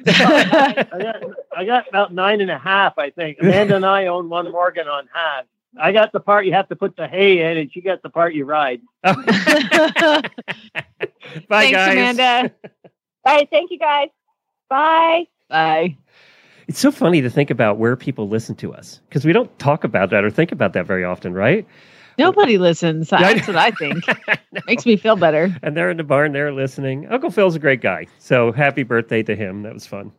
I 0.06 0.86
got, 0.90 1.24
I 1.56 1.66
got 1.66 1.88
about 1.88 2.14
nine 2.14 2.42
and 2.42 2.52
a 2.52 2.58
half, 2.58 2.98
I 2.98 3.10
think. 3.10 3.38
Amanda 3.42 3.76
and 3.76 3.86
I 3.86 4.08
own 4.08 4.30
one 4.30 4.52
Morgan 4.52 4.88
on 4.88 5.08
half. 5.14 5.46
I 5.80 5.92
got 5.92 6.12
the 6.12 6.20
part 6.20 6.46
you 6.46 6.54
have 6.54 6.70
to 6.70 6.76
put 6.76 6.96
the 6.96 7.08
hay 7.08 7.52
in, 7.52 7.58
and 7.58 7.72
she 7.72 7.82
got 7.82 8.02
the 8.02 8.10
part 8.10 8.34
you 8.34 8.46
ride. 8.46 8.82
Bye, 9.04 9.14
Thanks, 11.50 11.72
guys. 11.72 11.94
Amanda. 11.94 12.52
All 13.26 13.36
right, 13.36 13.50
thank 13.50 13.72
you 13.72 13.78
guys. 13.78 14.10
Bye. 14.70 15.28
Bye. 15.50 15.98
It's 16.68 16.80
so 16.80 16.92
funny 16.92 17.22
to 17.22 17.30
think 17.30 17.50
about 17.50 17.78
where 17.78 17.96
people 17.96 18.28
listen 18.28 18.56
to 18.56 18.74
us 18.74 19.00
because 19.08 19.24
we 19.26 19.32
don't 19.34 19.58
talk 19.60 19.84
about 19.84 20.10
that 20.10 20.24
or 20.24 20.30
think 20.30 20.52
about 20.52 20.74
that 20.74 20.86
very 20.86 21.04
often, 21.04 21.34
right? 21.34 21.66
Nobody 22.18 22.58
listens. 22.58 23.12
I 23.14 23.34
That's 23.34 23.48
what 23.48 23.56
I 23.58 23.72
think. 23.72 24.04
Makes 24.68 24.86
me 24.86 24.98
feel 24.98 25.16
better. 25.16 25.56
And 25.62 25.78
they're 25.78 25.90
in 25.92 25.98
the 25.98 26.04
barn, 26.04 26.32
they're 26.32 26.52
listening. 26.52 27.08
Uncle 27.08 27.30
Phil's 27.32 27.56
a 27.56 27.60
great 27.60 27.82
guy. 27.82 28.08
So 28.20 28.52
happy 28.52 28.84
birthday 28.84 29.24
to 29.24 29.36
him. 29.36 29.64
That 29.64 29.74
was 29.74 29.86
fun. 29.86 30.12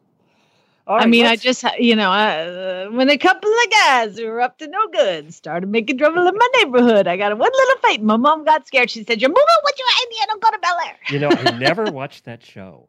All 0.86 0.98
I 0.98 1.04
mean, 1.04 1.26
I 1.26 1.30
let's- 1.30 1.42
just, 1.42 1.64
you 1.78 1.94
know, 1.94 2.10
uh, 2.10 2.86
when 2.90 3.10
a 3.10 3.18
couple 3.18 3.50
of 3.50 3.70
guys 3.70 4.16
who 4.16 4.26
were 4.26 4.40
up 4.40 4.56
to 4.58 4.66
no 4.68 4.78
good 4.90 5.34
started 5.34 5.68
making 5.68 5.98
trouble 5.98 6.26
in 6.26 6.34
my 6.34 6.48
neighborhood, 6.56 7.06
I 7.06 7.18
got 7.18 7.30
in 7.30 7.36
one 7.38 7.50
little 7.52 7.76
fight. 7.82 8.02
My 8.02 8.16
mom 8.16 8.44
got 8.44 8.66
scared. 8.66 8.90
She 8.90 9.04
said, 9.04 9.20
You're 9.20 9.28
moving 9.28 9.44
with 9.64 9.74
your 9.78 9.88
Indian. 10.04 10.26
Don't 10.28 10.42
go 10.42 10.50
to 10.50 10.58
Bel 10.58 10.78
Air. 10.86 10.96
you 11.10 11.18
know, 11.18 11.28
I 11.30 11.58
never 11.58 11.84
watched 11.92 12.24
that 12.24 12.42
show. 12.42 12.87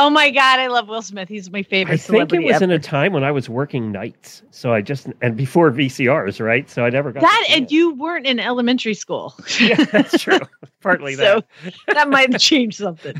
Oh 0.00 0.10
my 0.10 0.30
God, 0.30 0.60
I 0.60 0.68
love 0.68 0.88
Will 0.88 1.02
Smith. 1.02 1.28
He's 1.28 1.50
my 1.50 1.64
favorite 1.64 1.94
I 1.94 1.96
think 1.96 2.32
it 2.32 2.44
was 2.44 2.54
ever. 2.54 2.64
in 2.64 2.70
a 2.70 2.78
time 2.78 3.12
when 3.12 3.24
I 3.24 3.32
was 3.32 3.48
working 3.48 3.90
nights. 3.90 4.42
So 4.52 4.72
I 4.72 4.80
just, 4.80 5.08
and 5.22 5.36
before 5.36 5.72
VCRs, 5.72 6.40
right? 6.44 6.70
So 6.70 6.84
I 6.84 6.90
never 6.90 7.10
got 7.10 7.22
that 7.22 7.46
and 7.50 7.64
it. 7.64 7.72
you 7.72 7.94
weren't 7.94 8.24
in 8.24 8.38
elementary 8.38 8.94
school. 8.94 9.34
yeah, 9.60 9.82
that's 9.84 10.22
true. 10.22 10.38
Partly 10.82 11.16
that. 11.16 11.44
So, 11.64 11.70
that. 11.88 11.94
that 11.96 12.08
might 12.10 12.30
have 12.32 12.40
changed 12.40 12.78
something. 12.78 13.16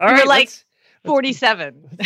All 0.00 0.08
you 0.08 0.14
were 0.14 0.18
right, 0.20 0.26
like 0.26 0.38
let's- 0.48 0.64
47. 1.04 1.98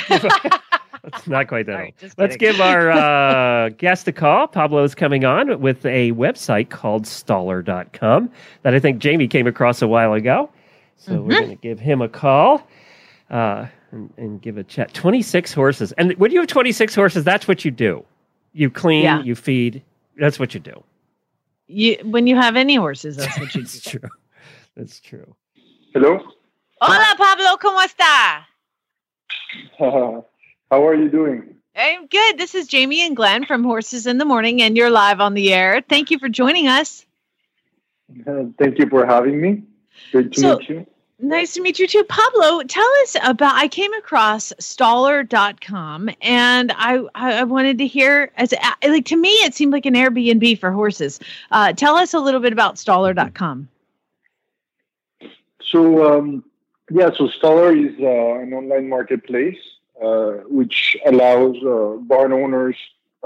It's 1.05 1.29
not 1.29 1.47
quite 1.47 1.67
that 1.67 1.75
right, 1.77 1.95
Let's 2.19 2.37
give 2.37 2.61
our 2.61 2.91
uh, 2.91 3.69
guest 3.69 4.09
a 4.09 4.13
call. 4.13 4.49
Pablo 4.49 4.83
is 4.83 4.93
coming 4.97 5.25
on 5.25 5.61
with 5.61 5.87
a 5.87 6.11
website 6.13 6.71
called 6.71 7.05
Staller.com 7.05 8.29
that 8.63 8.75
I 8.75 8.81
think 8.81 8.99
Jamie 8.99 9.29
came 9.29 9.47
across 9.47 9.81
a 9.83 9.87
while 9.87 10.15
ago. 10.15 10.51
So 10.97 11.21
we're 11.21 11.35
Mhm. 11.37 11.39
going 11.39 11.49
to 11.51 11.55
give 11.63 11.79
him 11.79 12.03
a 12.03 12.09
call 12.09 12.67
uh, 13.31 13.67
and, 13.93 14.13
and 14.17 14.41
give 14.43 14.57
a 14.59 14.65
chat. 14.65 14.93
26 14.95 15.53
horses. 15.53 15.93
And 15.93 16.13
when 16.15 16.31
you 16.33 16.41
have 16.41 16.49
26 16.49 16.95
horses, 16.95 17.25
that's 17.25 17.47
what 17.49 17.65
you 17.65 17.71
do. 17.71 18.05
You 18.53 18.71
clean, 18.71 19.03
Yeah. 19.05 19.23
you 19.23 19.35
feed. 19.35 19.83
That's 20.19 20.39
what 20.39 20.55
you 20.55 20.61
do. 20.61 20.83
You, 21.69 21.97
when 22.05 22.27
you 22.27 22.37
have 22.37 22.57
any 22.57 22.77
horses, 22.77 23.17
that's 23.17 23.39
what 23.39 23.55
you 23.55 23.63
That's 23.65 23.81
do. 23.81 23.99
true. 23.99 24.09
That's 24.77 25.01
true. 25.01 25.35
Hello. 25.93 26.21
Hola, 26.81 27.15
Pablo. 27.17 27.57
¿Cómo 27.59 27.83
está? 27.85 28.45
How 30.71 30.87
are 30.87 30.95
you 30.95 31.09
doing? 31.09 31.55
I'm 31.75 32.07
good. 32.07 32.39
This 32.39 32.55
is 32.55 32.67
Jamie 32.69 33.05
and 33.07 33.15
Glenn 33.17 33.45
from 33.45 33.63
Horses 33.65 34.07
in 34.07 34.19
the 34.19 34.25
Morning, 34.25 34.63
and 34.63 34.77
you're 34.77 34.91
live 34.91 35.21
on 35.21 35.35
the 35.35 35.53
air. 35.53 35.83
Thank 35.87 36.11
you 36.11 36.19
for 36.19 36.29
joining 36.29 36.69
us. 36.69 37.05
Uh, 38.27 38.45
thank 38.59 38.79
you 38.79 38.89
for 38.89 39.05
having 39.07 39.41
me. 39.41 39.63
Great 40.13 40.33
to 40.33 40.41
So- 40.41 40.59
meet 40.59 40.69
you. 40.69 40.87
Nice 41.19 41.55
to 41.55 41.63
meet 41.63 41.79
you 41.79 41.87
too. 41.87 42.05
Pablo, 42.05 42.63
tell 42.65 42.89
us 43.03 43.17
about 43.25 43.55
I 43.55 43.69
came 43.69 43.93
across 43.95 44.53
staller.com 44.61 46.11
and 46.21 46.73
I, 46.77 47.03
I 47.15 47.45
wanted 47.45 47.79
to 47.79 47.87
hear 47.87 48.31
as 48.37 48.53
like 48.87 49.07
to 49.07 49.17
me 49.17 49.31
it 49.31 49.55
seemed 49.55 49.73
like 49.73 49.87
an 49.87 49.95
Airbnb 49.95 50.61
for 50.61 50.71
horses. 50.71 51.19
Uh, 51.51 51.73
tell 51.73 51.97
us 51.97 52.13
a 52.13 52.21
little 52.21 52.41
bit 52.41 52.53
about 52.53 52.77
staller.com. 52.77 53.69
So 55.63 56.19
um, 56.19 56.45
yeah, 56.91 57.11
so 57.17 57.29
Staller 57.29 57.73
is 57.75 57.99
uh, 57.99 58.43
an 58.43 58.53
online 58.53 58.89
marketplace 58.89 59.59
uh, 60.03 60.33
which 60.49 60.97
allows 61.07 61.57
uh, 61.65 61.97
barn 62.03 62.33
owners 62.33 62.77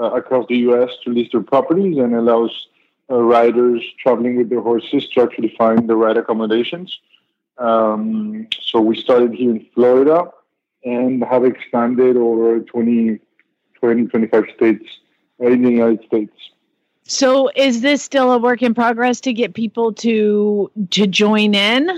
uh, 0.01 0.11
across 0.11 0.47
the 0.47 0.57
U.S. 0.59 0.89
to 1.03 1.11
list 1.11 1.33
their 1.33 1.41
properties 1.41 1.97
and 1.97 2.15
allows 2.15 2.67
uh, 3.09 3.21
riders 3.21 3.83
traveling 3.99 4.37
with 4.37 4.49
their 4.49 4.61
horses 4.61 5.07
to 5.09 5.21
actually 5.21 5.53
find 5.57 5.89
the 5.89 5.95
right 5.97 6.15
accommodations. 6.15 6.97
Um, 7.57 8.47
so 8.61 8.79
we 8.79 8.95
started 8.95 9.33
here 9.33 9.51
in 9.51 9.65
Florida 9.73 10.25
and 10.83 11.23
have 11.23 11.45
expanded 11.45 12.17
over 12.17 12.59
20, 12.59 13.19
20 13.79 14.05
25 14.07 14.43
states 14.55 14.85
in 15.39 15.61
the 15.61 15.69
United 15.69 16.03
States. 16.05 16.33
So 17.03 17.49
is 17.55 17.81
this 17.81 18.01
still 18.01 18.31
a 18.31 18.37
work 18.37 18.61
in 18.61 18.73
progress 18.73 19.19
to 19.21 19.33
get 19.33 19.53
people 19.53 19.93
to 19.93 20.71
to 20.91 21.07
join 21.07 21.53
in? 21.55 21.89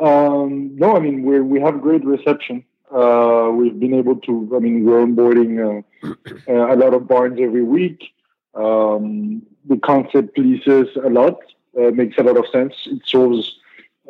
Um, 0.00 0.76
no, 0.76 0.96
I 0.96 1.00
mean 1.00 1.22
we 1.22 1.40
we 1.40 1.60
have 1.60 1.80
great 1.80 2.04
reception. 2.04 2.64
Uh, 2.94 3.50
we've 3.52 3.78
been 3.80 3.94
able 3.94 4.16
to. 4.16 4.52
I 4.54 4.60
mean, 4.60 4.84
we're 4.84 5.04
onboarding 5.04 5.52
uh, 5.58 6.12
a 6.72 6.76
lot 6.76 6.94
of 6.94 7.08
barns 7.08 7.40
every 7.40 7.64
week. 7.64 8.12
Um, 8.54 9.42
the 9.68 9.78
concept 9.78 10.36
pleases 10.36 10.86
a 11.04 11.10
lot. 11.10 11.38
Uh, 11.76 11.90
makes 11.90 12.16
a 12.18 12.22
lot 12.22 12.36
of 12.36 12.46
sense. 12.52 12.74
It 12.86 13.02
solves 13.04 13.56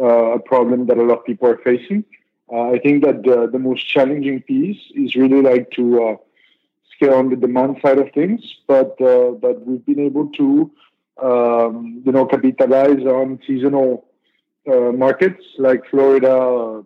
uh, 0.00 0.34
a 0.34 0.38
problem 0.38 0.86
that 0.86 0.98
a 0.98 1.02
lot 1.02 1.18
of 1.18 1.24
people 1.24 1.48
are 1.48 1.58
facing. 1.58 2.04
Uh, 2.52 2.72
I 2.72 2.78
think 2.78 3.04
that 3.04 3.22
the, 3.22 3.48
the 3.50 3.58
most 3.58 3.88
challenging 3.88 4.42
piece 4.42 4.80
is 4.94 5.14
really 5.14 5.40
like 5.40 5.70
to 5.72 6.04
uh, 6.04 6.16
scale 6.94 7.14
on 7.14 7.30
the 7.30 7.36
demand 7.36 7.78
side 7.80 7.98
of 7.98 8.12
things, 8.12 8.42
but 8.66 8.98
but 8.98 9.66
we've 9.66 9.84
been 9.86 10.00
able 10.00 10.28
to 10.40 10.70
um, 11.22 12.02
you 12.04 12.12
know 12.12 12.26
capitalize 12.26 13.00
on 13.00 13.40
seasonal 13.46 14.06
markets 14.66 15.42
like 15.58 15.88
Florida, 15.90 16.82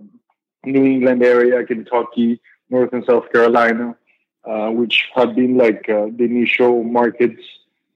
New 0.65 0.85
England 0.85 1.23
area, 1.23 1.65
Kentucky, 1.65 2.41
North 2.71 2.93
and 2.93 3.05
South 3.05 3.31
Carolina, 3.33 3.97
uh, 4.45 4.71
which 4.71 5.09
have 5.15 5.35
been 5.35 5.57
like 5.57 5.89
uh, 5.89 6.07
the 6.17 6.25
initial 6.25 6.85
markets 6.85 7.43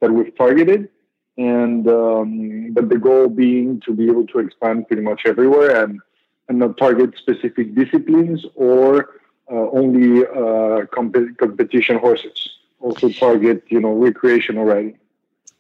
that 0.01 0.11
we've 0.11 0.37
targeted. 0.37 0.89
And 1.39 1.89
um, 1.89 2.73
but 2.73 2.89
the 2.89 2.99
goal 2.99 3.29
being 3.29 3.81
to 3.87 3.95
be 3.95 4.07
able 4.07 4.27
to 4.29 4.39
expand 4.39 4.87
pretty 4.87 5.03
much 5.03 5.23
everywhere 5.25 5.83
and 5.83 6.01
and 6.49 6.59
not 6.59 6.77
target 6.77 7.17
specific 7.17 7.75
disciplines 7.75 8.45
or 8.55 9.21
uh, 9.51 9.71
only 9.71 10.27
uh, 10.27 10.87
comp- 10.87 11.39
competition 11.39 11.99
horses. 11.99 12.51
Also 12.81 13.09
target 13.11 13.65
you 13.69 13.81
know 13.81 13.93
recreational 13.93 14.65
riding 14.65 14.99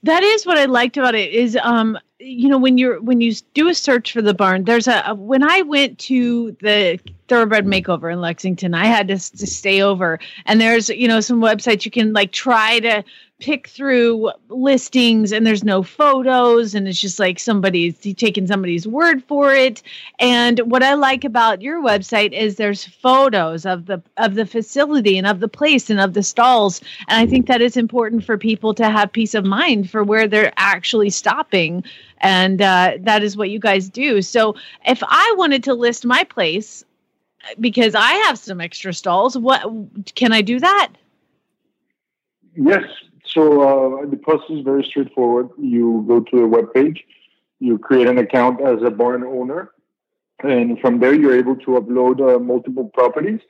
that 0.03 0.23
is 0.23 0.47
what 0.47 0.59
I 0.59 0.65
liked 0.65 0.97
about 0.97 1.15
it 1.15 1.33
is 1.33 1.57
um 1.63 1.99
you 2.23 2.49
know 2.49 2.59
when 2.59 2.79
you're 2.79 3.01
when 3.01 3.21
you 3.21 3.33
do 3.55 3.69
a 3.69 3.75
search 3.75 4.13
for 4.13 4.23
the 4.23 4.35
barn 4.35 4.65
there's 4.65 4.87
a, 4.87 5.15
when 5.15 5.43
I 5.43 5.63
went 5.63 5.99
to 6.01 6.53
the 6.61 6.99
thoroughbred 7.29 7.65
makeover 7.65 8.13
in 8.13 8.21
Lexington 8.21 8.75
I 8.75 8.87
had 8.87 9.09
to, 9.09 9.15
to 9.15 9.47
stay 9.47 9.81
over. 9.81 10.19
And 10.47 10.61
there's 10.61 10.89
you 10.89 11.09
know 11.09 11.21
some 11.21 11.41
websites 11.41 11.85
you 11.85 11.91
can 11.91 12.13
like 12.13 12.33
try 12.33 12.81
to 12.81 13.03
pick 13.41 13.67
through 13.67 14.31
listings 14.51 15.33
and 15.33 15.45
there's 15.45 15.65
no 15.65 15.83
photos 15.83 16.77
and 16.77 16.87
it's 16.87 17.01
just 17.01 17.19
like 17.19 17.41
somebody's 17.41 17.99
taking 17.99 18.47
somebody's 18.47 18.87
word 18.87 19.25
for 19.25 19.53
it. 19.53 19.83
And 20.19 20.61
what 20.61 20.83
i 20.83 20.95
like 20.95 21.25
about 21.25 21.63
your 21.63 21.83
website 21.83 22.33
is 22.33 22.57
there's 22.57 22.85
photos 22.85 23.67
of 23.67 23.87
the 23.87 24.01
of 24.17 24.35
the 24.35 24.47
facility 24.47 25.19
and 25.19 25.27
of 25.27 25.41
the 25.41 25.49
place 25.49 25.91
and 25.91 26.01
of 26.01 26.15
the 26.15 26.23
stalls. 26.23 26.81
And 27.09 27.19
i 27.19 27.27
think 27.27 27.47
that 27.47 27.63
is 27.63 27.77
important 27.77 28.25
for 28.25 28.39
people 28.39 28.75
to 28.75 28.89
have 28.89 29.11
peace 29.11 29.35
of 29.35 29.45
mind 29.45 29.91
for 29.91 30.05
where 30.05 30.29
they're 30.29 30.53
actually 30.57 31.11
stopping 31.11 31.83
and 32.23 32.63
uh, 32.63 32.93
that 33.01 33.23
is 33.23 33.37
what 33.37 33.51
you 33.51 33.59
guys 33.59 33.89
do 33.89 34.23
so 34.23 34.55
if 34.87 35.03
i 35.07 35.35
wanted 35.37 35.63
to 35.63 35.75
list 35.75 36.05
my 36.05 36.25
place 36.25 36.85
because 37.61 37.95
i 37.95 38.13
have 38.27 38.39
some 38.39 38.61
extra 38.61 38.93
stalls 38.93 39.37
what 39.37 39.63
can 40.15 40.33
i 40.33 40.41
do 40.41 40.59
that 40.61 40.91
yes 42.55 42.85
so 43.33 43.63
uh, 43.63 44.07
the 44.07 44.17
process 44.17 44.51
is 44.51 44.61
very 44.61 44.85
straightforward. 44.85 45.49
You 45.59 46.05
go 46.07 46.21
to 46.21 46.45
a 46.45 46.47
web 46.47 46.73
page, 46.75 47.05
you 47.61 47.79
create 47.79 48.07
an 48.07 48.19
account 48.19 48.61
as 48.61 48.83
a 48.83 48.91
barn 48.91 49.25
owner, 49.25 49.73
and 50.43 50.79
from 50.81 50.99
there 50.99 51.15
you're 51.15 51.39
able 51.39 51.57
to 51.57 51.71
upload 51.81 52.21
uh, 52.21 52.39
multiple 52.39 52.91
properties. 52.93 53.41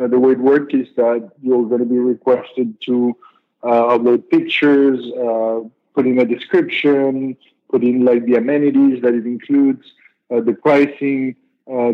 Uh, 0.00 0.06
the 0.06 0.18
way 0.18 0.32
it 0.32 0.38
works 0.38 0.74
is 0.74 0.86
that 0.96 1.30
you're 1.42 1.66
going 1.66 1.80
to 1.80 1.86
be 1.86 1.98
requested 1.98 2.80
to 2.82 3.16
uh, 3.62 3.96
upload 3.98 4.28
pictures, 4.30 5.00
uh, 5.18 5.60
put 5.94 6.06
in 6.06 6.18
a 6.20 6.24
description, 6.24 7.36
put 7.70 7.82
in 7.82 8.04
like 8.04 8.24
the 8.26 8.34
amenities 8.34 9.02
that 9.02 9.14
it 9.14 9.26
includes, 9.26 9.92
uh, 10.30 10.40
the 10.40 10.54
pricing, 10.54 11.36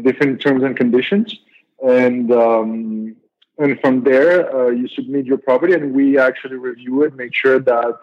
different 0.02 0.40
terms 0.40 0.62
and 0.62 0.76
conditions, 0.76 1.34
and 1.82 2.30
um, 2.30 3.16
and 3.58 3.80
from 3.80 4.02
there 4.02 4.54
uh, 4.54 4.68
you 4.68 4.88
submit 4.88 5.26
your 5.26 5.38
property 5.38 5.74
and 5.74 5.92
we 5.92 6.18
actually 6.18 6.56
review 6.56 7.02
it 7.02 7.14
make 7.14 7.34
sure 7.34 7.58
that 7.58 7.94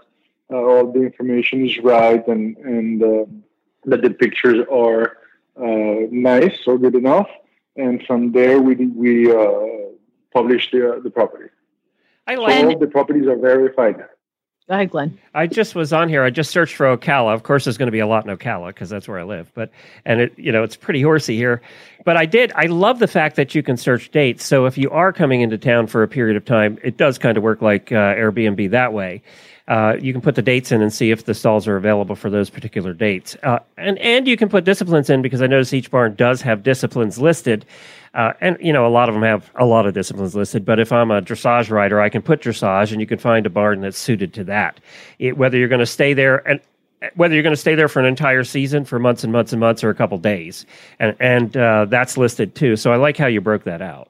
uh, 0.52 0.56
all 0.56 0.92
the 0.92 1.02
information 1.02 1.66
is 1.66 1.78
right 1.80 2.28
and 2.28 2.58
and 2.58 3.04
uh, 3.04 3.26
that 3.86 4.02
the 4.02 4.10
pictures 4.10 4.66
are 4.72 5.18
uh, 5.58 6.08
nice 6.12 6.58
or 6.68 6.78
good 6.78 6.96
enough. 6.96 7.30
And 7.76 8.04
from 8.06 8.32
there 8.32 8.60
we 8.62 8.76
we 8.76 9.32
uh, 9.32 9.68
publish 10.34 10.72
the 10.72 11.02
the 11.04 11.10
property. 11.10 11.50
I 12.28 12.36
like 12.36 12.60
so 12.60 12.70
all 12.70 12.80
the 12.80 12.88
properties 12.88 13.28
are 13.28 13.38
verified 13.38 14.04
Go 14.70 14.76
ahead, 14.76 14.92
Glenn. 14.92 15.18
I 15.34 15.48
just 15.48 15.74
was 15.74 15.92
on 15.92 16.10
here. 16.10 16.22
I 16.24 16.30
just 16.30 16.52
searched 16.52 16.76
for 16.76 16.96
Ocala. 16.96 17.34
Of 17.34 17.42
course, 17.42 17.66
there's 17.66 17.80
going 17.80 17.88
to 17.88 17.92
be 17.92 18.02
a 18.02 18.06
lot 18.06 18.28
in 18.28 18.38
Ocala 18.38 18.68
because 18.68 18.88
that's 18.88 19.08
where 19.08 19.18
I 19.20 19.24
live. 19.24 19.52
But 19.56 19.72
and 20.06 20.22
it, 20.22 20.38
you 20.38 20.52
know, 20.52 20.62
it's 20.62 20.76
pretty 20.76 21.02
horsey 21.02 21.36
here. 21.36 21.60
But 22.06 22.18
I 22.18 22.28
did. 22.28 22.52
I 22.54 22.68
love 22.68 23.00
the 23.00 23.08
fact 23.08 23.36
that 23.38 23.56
you 23.56 23.64
can 23.64 23.78
search 23.78 24.12
dates. 24.12 24.46
So 24.46 24.68
if 24.68 24.78
you 24.78 24.92
are 24.92 25.12
coming 25.12 25.42
into 25.42 25.58
town 25.58 25.88
for 25.88 26.04
a 26.04 26.08
period 26.08 26.38
of 26.38 26.46
time, 26.46 26.78
it 26.84 26.98
does 26.98 27.18
kind 27.18 27.36
of 27.36 27.42
work 27.42 27.64
like 27.64 27.92
uh, 27.92 28.14
Airbnb 28.14 28.70
that 28.70 28.94
way. 28.94 29.24
Uh, 29.70 29.96
you 30.02 30.12
can 30.12 30.22
put 30.22 30.34
the 30.34 30.42
dates 30.42 30.72
in 30.72 30.82
and 30.82 30.92
see 30.92 31.12
if 31.12 31.26
the 31.26 31.34
stalls 31.36 31.68
are 31.68 31.78
available 31.78 32.16
for 32.16 32.32
those 32.32 32.50
particular 32.50 32.92
dates. 32.92 33.38
Uh, 33.44 33.60
and 33.78 34.00
and 34.00 34.28
you 34.28 34.36
can 34.36 34.50
put 34.50 34.64
disciplines 34.64 35.12
in 35.12 35.22
because 35.22 35.44
I 35.44 35.48
notice 35.48 35.72
each 35.74 35.92
barn 35.92 36.16
does 36.16 36.42
have 36.42 36.64
disciplines 36.64 37.20
listed. 37.20 37.66
Uh, 38.16 38.34
and 38.42 38.58
you 38.60 38.74
know, 38.74 38.88
a 38.88 38.90
lot 38.90 39.10
of 39.10 39.14
them 39.14 39.22
have 39.22 39.52
a 39.56 39.66
lot 39.66 39.86
of 39.86 39.94
disciplines 39.94 40.34
listed. 40.34 40.66
But 40.66 40.80
if 40.80 40.92
I'm 40.92 41.12
a 41.12 41.22
dressage 41.22 41.70
rider, 41.70 42.02
I 42.02 42.10
can 42.10 42.24
put 42.24 42.42
dressage, 42.42 42.92
and 42.92 43.00
you 43.00 43.06
can 43.06 43.20
find 43.20 43.46
a 43.46 43.50
barn 43.52 43.82
that's 43.82 44.00
suited 44.00 44.34
to 44.34 44.44
that. 44.46 44.80
It, 45.20 45.38
whether 45.38 45.56
you're 45.56 45.68
going 45.68 45.80
to 45.80 45.86
stay 45.86 46.16
there 46.16 46.38
and 46.50 46.60
whether 47.14 47.36
you're 47.36 47.44
going 47.44 47.54
to 47.54 47.62
stay 47.62 47.76
there 47.76 47.88
for 47.88 48.00
an 48.00 48.06
entire 48.06 48.44
season, 48.44 48.86
for 48.86 48.98
months 48.98 49.24
and 49.24 49.32
months 49.32 49.54
and 49.54 49.60
months, 49.60 49.84
or 49.84 49.92
a 49.92 49.96
couple 49.96 50.18
days, 50.18 50.66
and 51.00 51.16
and 51.20 51.56
uh, 51.56 51.86
that's 51.86 52.18
listed 52.18 52.56
too. 52.56 52.76
So 52.76 52.92
I 52.92 52.96
like 52.96 53.18
how 53.18 53.28
you 53.28 53.40
broke 53.40 53.66
that 53.66 53.84
out. 53.84 54.10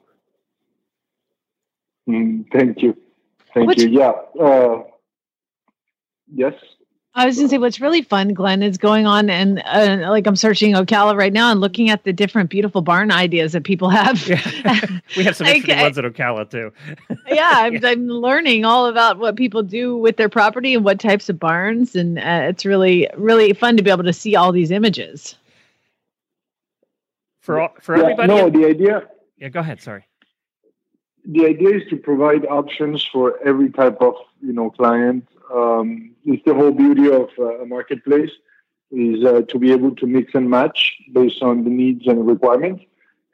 Mm, 2.08 2.46
thank 2.50 2.80
you, 2.80 2.96
thank 3.52 3.66
What's, 3.66 3.82
you. 3.82 3.90
Yeah. 3.90 4.12
Uh, 4.42 4.84
yes. 6.32 6.54
I 7.12 7.26
was 7.26 7.36
going 7.36 7.48
to 7.48 7.50
say 7.50 7.58
what's 7.58 7.80
really 7.80 8.02
fun, 8.02 8.34
Glenn, 8.34 8.62
is 8.62 8.78
going 8.78 9.04
on 9.04 9.30
and 9.30 9.60
uh, 9.66 10.08
like 10.08 10.28
I'm 10.28 10.36
searching 10.36 10.74
Ocala 10.74 11.16
right 11.16 11.32
now 11.32 11.50
and 11.50 11.60
looking 11.60 11.90
at 11.90 12.04
the 12.04 12.12
different 12.12 12.50
beautiful 12.50 12.82
barn 12.82 13.10
ideas 13.10 13.52
that 13.52 13.64
people 13.64 13.90
have. 13.90 14.24
Yeah. 14.28 14.40
we 15.16 15.24
have 15.24 15.34
some 15.34 15.46
interesting 15.48 15.80
ones 15.80 15.98
at 15.98 16.04
Ocala 16.04 16.48
too. 16.48 16.72
yeah, 17.26 17.50
I'm, 17.54 17.74
yeah, 17.74 17.88
I'm, 17.88 18.06
learning 18.06 18.64
all 18.64 18.86
about 18.86 19.18
what 19.18 19.34
people 19.34 19.64
do 19.64 19.96
with 19.96 20.18
their 20.18 20.28
property 20.28 20.72
and 20.72 20.84
what 20.84 21.00
types 21.00 21.28
of 21.28 21.40
barns, 21.40 21.96
and 21.96 22.18
uh, 22.18 22.46
it's 22.48 22.64
really 22.64 23.08
really 23.16 23.52
fun 23.54 23.76
to 23.76 23.82
be 23.82 23.90
able 23.90 24.04
to 24.04 24.12
see 24.12 24.36
all 24.36 24.52
these 24.52 24.70
images. 24.70 25.34
For 27.40 27.60
all, 27.60 27.74
for 27.80 27.96
yeah, 27.96 28.02
everybody. 28.02 28.28
No, 28.28 28.50
the 28.50 28.66
idea. 28.66 29.08
Yeah, 29.36 29.48
go 29.48 29.60
ahead. 29.60 29.82
Sorry. 29.82 30.04
The 31.24 31.46
idea 31.46 31.76
is 31.76 31.82
to 31.90 31.96
provide 31.96 32.46
options 32.46 33.04
for 33.12 33.38
every 33.44 33.70
type 33.70 33.98
of 34.00 34.14
you 34.40 34.52
know 34.52 34.70
client 34.70 35.26
um, 35.52 36.14
it's 36.24 36.44
the 36.44 36.54
whole 36.54 36.70
beauty 36.70 37.10
of 37.10 37.28
uh, 37.38 37.60
a 37.60 37.66
marketplace 37.66 38.30
is 38.92 39.24
uh, 39.24 39.42
to 39.48 39.58
be 39.58 39.72
able 39.72 39.94
to 39.96 40.06
mix 40.06 40.34
and 40.34 40.48
match 40.48 40.96
based 41.12 41.42
on 41.42 41.64
the 41.64 41.70
needs 41.70 42.06
and 42.06 42.26
requirements. 42.26 42.84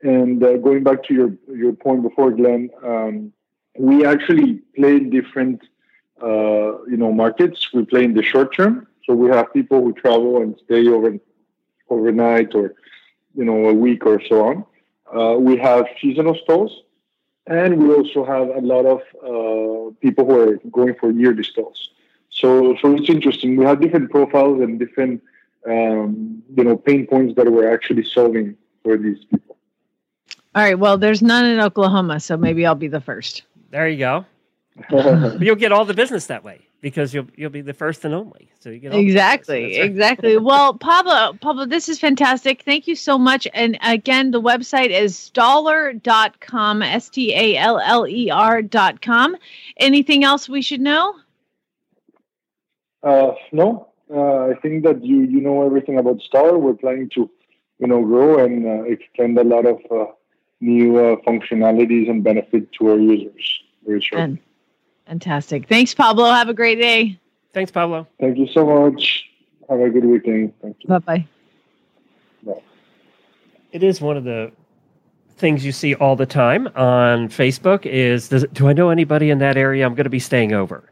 And 0.02 0.42
uh, 0.42 0.56
going 0.58 0.82
back 0.82 1.02
to 1.04 1.14
your 1.14 1.32
your 1.48 1.72
point 1.72 2.02
before, 2.02 2.30
Glenn, 2.30 2.70
um, 2.84 3.32
we 3.78 4.04
actually 4.04 4.60
play 4.76 4.96
in 4.96 5.10
different 5.10 5.62
uh, 6.22 6.82
you 6.84 6.96
know 6.96 7.12
markets. 7.12 7.72
We 7.72 7.84
play 7.84 8.04
in 8.04 8.14
the 8.14 8.22
short 8.22 8.54
term, 8.54 8.86
so 9.04 9.14
we 9.14 9.28
have 9.30 9.52
people 9.52 9.82
who 9.82 9.92
travel 9.92 10.42
and 10.42 10.54
stay 10.64 10.86
over 10.88 11.16
overnight 11.88 12.54
or 12.54 12.74
you 13.34 13.44
know 13.44 13.68
a 13.68 13.74
week 13.74 14.04
or 14.06 14.20
so 14.28 14.46
on. 14.46 14.64
Uh, 15.12 15.38
we 15.38 15.56
have 15.56 15.86
seasonal 16.00 16.36
stalls, 16.42 16.82
and 17.46 17.78
we 17.78 17.92
also 17.94 18.24
have 18.24 18.48
a 18.48 18.60
lot 18.60 18.86
of 18.86 19.00
uh, 19.22 19.94
people 20.00 20.24
who 20.26 20.40
are 20.40 20.56
going 20.70 20.94
for 20.94 21.10
yearly 21.10 21.44
stalls. 21.44 21.90
So, 22.30 22.76
so 22.80 22.94
it's 22.94 23.08
interesting. 23.08 23.56
We 23.56 23.64
have 23.64 23.80
different 23.80 24.10
profiles 24.10 24.60
and 24.60 24.78
different, 24.78 25.22
um, 25.66 26.42
you 26.54 26.64
know, 26.64 26.76
pain 26.76 27.06
points 27.06 27.34
that 27.36 27.50
we're 27.50 27.72
actually 27.72 28.04
solving 28.04 28.56
for 28.82 28.96
these 28.96 29.24
people. 29.24 29.56
All 30.54 30.62
right. 30.62 30.78
Well, 30.78 30.98
there's 30.98 31.22
none 31.22 31.44
in 31.44 31.60
Oklahoma, 31.60 32.20
so 32.20 32.36
maybe 32.36 32.66
I'll 32.66 32.74
be 32.74 32.88
the 32.88 33.00
first. 33.00 33.42
There 33.70 33.88
you 33.88 33.98
go. 33.98 34.24
You'll 35.40 35.56
get 35.56 35.72
all 35.72 35.84
the 35.84 35.94
business 35.94 36.26
that 36.26 36.44
way 36.44 36.65
because 36.80 37.14
you'll 37.14 37.26
you'll 37.36 37.50
be 37.50 37.60
the 37.60 37.74
first 37.74 38.04
and 38.04 38.14
only. 38.14 38.50
So 38.60 38.70
you 38.70 38.78
get 38.78 38.92
all. 38.92 38.98
Exactly, 38.98 39.64
right. 39.64 39.84
exactly. 39.84 40.36
well, 40.50 40.74
Pablo, 40.74 41.36
Pablo, 41.40 41.66
this 41.66 41.88
is 41.88 41.98
fantastic. 41.98 42.62
Thank 42.62 42.86
you 42.86 42.96
so 42.96 43.18
much. 43.18 43.46
And 43.54 43.78
again, 43.82 44.30
the 44.30 44.40
website 44.40 44.90
is 44.90 45.14
staller.com, 45.16 46.82
S 46.82 47.08
T 47.08 47.34
A 47.34 47.56
L 47.56 47.80
L 47.80 48.06
E 48.06 48.30
R.com. 48.30 49.36
Anything 49.78 50.24
else 50.24 50.48
we 50.48 50.62
should 50.62 50.80
know? 50.80 51.14
Uh, 53.02 53.32
no, 53.52 53.88
uh, 54.12 54.46
I 54.46 54.54
think 54.62 54.84
that 54.84 55.04
you 55.04 55.22
you 55.22 55.40
know 55.40 55.64
everything 55.64 55.98
about 55.98 56.20
Staller. 56.20 56.58
We're 56.60 56.74
planning 56.74 57.08
to, 57.10 57.30
you 57.78 57.86
know, 57.86 58.02
grow 58.02 58.44
and 58.44 58.66
uh, 58.66 58.82
extend 58.82 59.38
a 59.38 59.44
lot 59.44 59.66
of 59.66 59.78
uh, 59.90 60.06
new 60.60 60.98
uh, 60.98 61.16
functionalities 61.26 62.10
and 62.10 62.22
benefit 62.22 62.72
to 62.72 62.90
our 62.90 62.98
users. 62.98 63.60
Very 63.84 64.00
sure. 64.00 64.38
Fan- 65.06 65.20
Fantastic. 65.20 65.68
Thanks, 65.68 65.94
Pablo. 65.94 66.26
Have 66.26 66.48
a 66.48 66.54
great 66.54 66.80
day. 66.80 67.18
Thanks, 67.52 67.70
Pablo. 67.70 68.06
Thank 68.20 68.38
you 68.38 68.46
so 68.48 68.66
much. 68.66 69.24
Have 69.68 69.80
a 69.80 69.88
good 69.90 70.04
weekend. 70.04 70.52
Thank 70.60 70.76
you. 70.80 70.88
Bye 70.88 70.98
bye. 70.98 71.26
It 73.72 73.82
is 73.82 74.00
one 74.00 74.16
of 74.16 74.24
the 74.24 74.52
things 75.36 75.64
you 75.64 75.72
see 75.72 75.94
all 75.96 76.16
the 76.16 76.24
time 76.26 76.66
on 76.68 77.28
Facebook. 77.28 77.84
Is 77.84 78.28
does, 78.28 78.46
do 78.52 78.68
I 78.68 78.72
know 78.72 78.90
anybody 78.90 79.30
in 79.30 79.38
that 79.40 79.56
area? 79.56 79.84
I'm 79.84 79.94
going 79.94 80.04
to 80.04 80.10
be 80.10 80.18
staying 80.20 80.52
over. 80.52 80.84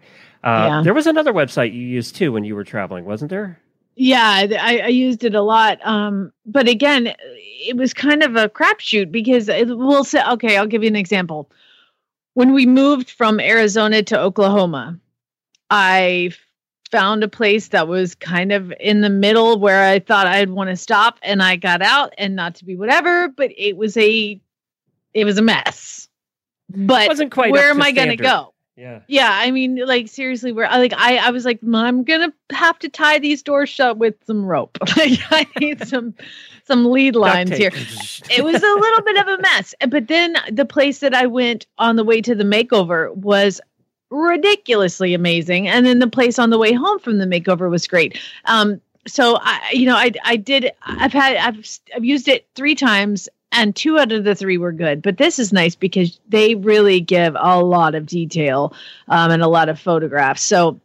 Uh, 0.43 0.67
Yeah. 0.69 0.83
There 0.83 0.95
was 0.95 1.07
another 1.07 1.33
website 1.33 1.73
you 1.73 1.81
used 1.81 2.17
too 2.17 2.33
when 2.33 2.45
you 2.45 2.55
were 2.55 2.65
traveling, 2.65 3.05
wasn't 3.05 3.31
there? 3.31 3.59
Yeah, 3.97 4.47
I, 4.61 4.81
I 4.81 4.89
used 4.89 5.23
it 5.25 5.35
a 5.37 5.41
lot. 5.41 5.79
Um, 5.87 6.33
but 6.45 6.69
again, 6.69 7.15
it 7.19 7.77
was 7.77 7.95
kind 7.95 8.23
of 8.25 8.35
a 8.37 8.49
crapshoot 8.49 9.11
because 9.13 9.49
it 9.49 9.69
will 9.69 10.03
say, 10.05 10.21
okay, 10.33 10.57
I'll 10.57 10.67
give 10.67 10.83
you 10.83 10.89
an 10.89 10.97
example. 10.97 11.49
When 12.35 12.53
we 12.53 12.67
moved 12.67 13.11
from 13.11 13.41
Arizona 13.41 14.03
to 14.05 14.21
Oklahoma, 14.21 14.99
I 15.71 16.33
found 16.91 17.25
a 17.25 17.29
place 17.29 17.69
that 17.69 17.89
was 17.89 18.15
kind 18.15 18.53
of 18.53 18.73
in 18.79 19.01
the 19.01 19.11
middle 19.11 19.59
where 19.59 19.83
I 19.85 19.99
thought 19.99 20.27
I'd 20.27 20.51
want 20.51 20.71
to 20.71 20.77
stop 20.77 21.19
and 21.23 21.43
I 21.43 21.57
got 21.57 21.83
out 21.83 22.15
and 22.19 22.37
not 22.37 22.57
to 22.57 22.65
be 22.65 22.77
whatever, 22.77 23.29
but 23.29 23.51
it 23.57 23.77
was 23.77 23.97
a 23.97 24.41
it 25.13 25.25
was 25.25 25.39
a 25.39 25.43
mess. 25.43 26.09
But 26.69 27.09
wasn't 27.09 27.33
quite. 27.33 27.53
where 27.53 27.71
am 27.71 27.83
I 27.83 27.93
going 27.93 28.09
to 28.09 28.17
go? 28.17 28.55
Yeah. 28.77 29.01
Yeah, 29.07 29.31
I 29.31 29.51
mean, 29.53 29.77
like 29.87 30.09
seriously, 30.09 30.51
where 30.53 30.67
I 30.67 30.79
like 30.79 30.93
I 30.97 31.19
I 31.19 31.31
was 31.31 31.45
like, 31.45 31.61
I'm 31.63 32.03
gonna 32.03 32.33
have 32.51 32.79
to 32.81 32.89
tie 32.89 33.21
these 33.21 33.43
doors 33.43 33.69
shut 33.69 33.99
with 33.99 34.17
some 34.27 34.45
rope. 34.45 34.79
like 34.97 35.21
I 35.31 35.47
need 35.61 35.87
some 35.87 36.15
some 36.67 36.91
lead 36.91 37.15
lines 37.15 37.51
here. 37.51 37.71
It 38.31 38.43
was 38.43 38.57
a 38.57 38.75
little 38.75 39.03
bit 39.03 39.19
of 39.19 39.29
a 39.29 39.39
mess, 39.43 39.75
but 39.89 40.09
then 40.09 40.37
the 40.51 40.65
place 40.65 41.01
that 41.01 41.15
I 41.15 41.27
went 41.27 41.67
on 41.79 41.97
the 41.97 42.05
way 42.05 42.21
to 42.23 42.35
the 42.35 42.45
makeover 42.45 43.15
was 43.17 43.61
ridiculously 44.11 45.15
amazing, 45.15 45.69
and 45.69 45.85
then 45.85 45.99
the 45.99 46.07
place 46.07 46.39
on 46.39 46.51
the 46.51 46.59
way 46.59 46.73
home 46.73 46.99
from 46.99 47.19
the 47.19 47.27
makeover 47.27 47.71
was 47.71 47.87
great. 47.87 48.19
Um, 48.47 48.81
so 49.07 49.39
I, 49.41 49.71
you 49.73 49.87
know, 49.87 49.97
I 49.97 50.13
I 50.25 50.37
did. 50.37 50.73
I've 50.83 51.13
had 51.13 51.37
I've 51.37 51.79
I've 51.95 52.05
used 52.05 52.29
it 52.29 52.47
three 52.55 52.75
times, 52.75 53.29
and 53.53 53.75
two 53.77 53.99
out 53.99 54.13
of 54.13 54.25
the 54.25 54.35
three 54.35 54.59
were 54.59 54.73
good. 54.73 55.03
But 55.03 55.19
this 55.19 55.39
is 55.39 55.53
nice 55.53 55.75
because 55.75 56.19
they 56.29 56.55
really 56.55 57.01
give 57.01 57.37
a 57.39 57.63
lot 57.63 57.95
of 57.95 58.07
detail 58.07 58.75
um, 59.09 59.31
and 59.31 59.43
a 59.43 59.49
lot 59.49 59.69
of 59.69 59.79
photographs. 59.79 60.43
So 60.43 60.81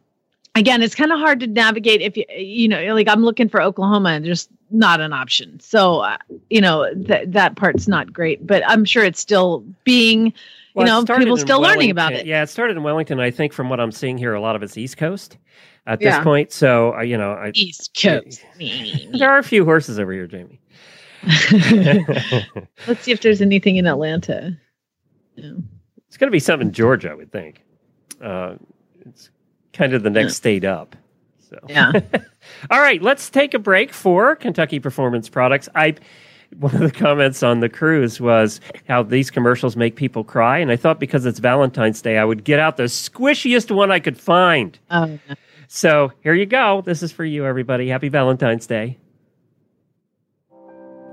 again, 0.54 0.82
it's 0.82 0.94
kind 0.94 1.12
of 1.12 1.18
hard 1.18 1.40
to 1.40 1.46
navigate 1.46 2.02
if 2.02 2.16
you 2.16 2.24
you 2.36 2.68
know, 2.68 2.94
like 2.94 3.08
I'm 3.08 3.24
looking 3.24 3.48
for 3.48 3.62
Oklahoma 3.62 4.10
and 4.10 4.24
just 4.24 4.50
not 4.70 5.00
an 5.00 5.12
option. 5.12 5.58
So 5.60 6.00
uh, 6.00 6.16
you 6.48 6.60
know 6.60 6.92
that 6.94 7.32
that 7.32 7.56
part's 7.56 7.88
not 7.88 8.12
great, 8.12 8.46
but 8.46 8.62
I'm 8.66 8.84
sure 8.84 9.04
it's 9.04 9.20
still 9.20 9.64
being. 9.84 10.32
Well, 10.74 10.86
you 10.86 10.92
know, 11.04 11.18
people 11.18 11.36
still 11.36 11.60
learning 11.60 11.90
about 11.90 12.12
it. 12.12 12.26
Yeah, 12.26 12.42
it 12.44 12.46
started 12.48 12.76
in 12.76 12.82
Wellington. 12.84 13.18
I 13.18 13.30
think 13.32 13.52
from 13.52 13.68
what 13.68 13.80
I'm 13.80 13.90
seeing 13.90 14.16
here, 14.16 14.34
a 14.34 14.40
lot 14.40 14.54
of 14.54 14.62
it's 14.62 14.78
East 14.78 14.96
Coast 14.96 15.36
at 15.86 16.00
Yeah. 16.00 16.16
this 16.18 16.24
point. 16.24 16.52
So 16.52 16.94
uh, 16.94 17.00
you 17.00 17.18
know, 17.18 17.32
I, 17.32 17.50
East 17.54 17.98
Coast. 18.00 18.44
There 19.18 19.28
are 19.30 19.38
a 19.38 19.42
few 19.42 19.64
horses 19.64 19.98
over 19.98 20.12
here, 20.12 20.26
Jamie. 20.28 20.60
Let's 22.86 23.02
see 23.02 23.12
if 23.12 23.20
there's 23.20 23.42
anything 23.42 23.76
in 23.76 23.86
Atlanta. 23.86 24.56
Yeah. 25.34 25.52
It's 26.06 26.16
going 26.16 26.28
to 26.28 26.32
be 26.32 26.40
something 26.40 26.68
in 26.68 26.72
Georgia, 26.74 27.10
I 27.10 27.14
would 27.14 27.32
think. 27.32 27.62
Uh, 28.22 28.54
it's 29.06 29.30
kind 29.72 29.94
of 29.94 30.02
the 30.02 30.10
next 30.10 30.36
state 30.36 30.64
up. 30.64 30.96
So 31.50 31.58
Yeah. 31.68 31.92
All 32.70 32.80
right, 32.80 33.02
let's 33.02 33.28
take 33.28 33.54
a 33.54 33.58
break 33.58 33.92
for 33.92 34.36
Kentucky 34.36 34.80
Performance 34.80 35.28
Products. 35.28 35.68
I 35.74 35.96
one 36.58 36.74
of 36.74 36.80
the 36.80 36.90
comments 36.90 37.42
on 37.42 37.60
the 37.60 37.68
cruise 37.68 38.20
was 38.20 38.60
how 38.88 39.02
these 39.04 39.30
commercials 39.30 39.76
make 39.76 39.94
people 39.94 40.24
cry, 40.24 40.58
and 40.58 40.70
I 40.70 40.76
thought 40.76 40.98
because 40.98 41.24
it's 41.24 41.38
Valentine's 41.38 42.02
Day, 42.02 42.18
I 42.18 42.24
would 42.24 42.42
get 42.42 42.58
out 42.58 42.76
the 42.76 42.84
squishiest 42.84 43.70
one 43.70 43.90
I 43.92 44.00
could 44.00 44.18
find. 44.18 44.76
Oh, 44.90 45.18
So 45.68 46.12
here 46.24 46.34
you 46.34 46.46
go. 46.46 46.82
This 46.84 47.02
is 47.04 47.12
for 47.12 47.24
you, 47.24 47.46
everybody. 47.46 47.88
Happy 47.88 48.08
Valentine's 48.08 48.66
Day. 48.66 48.98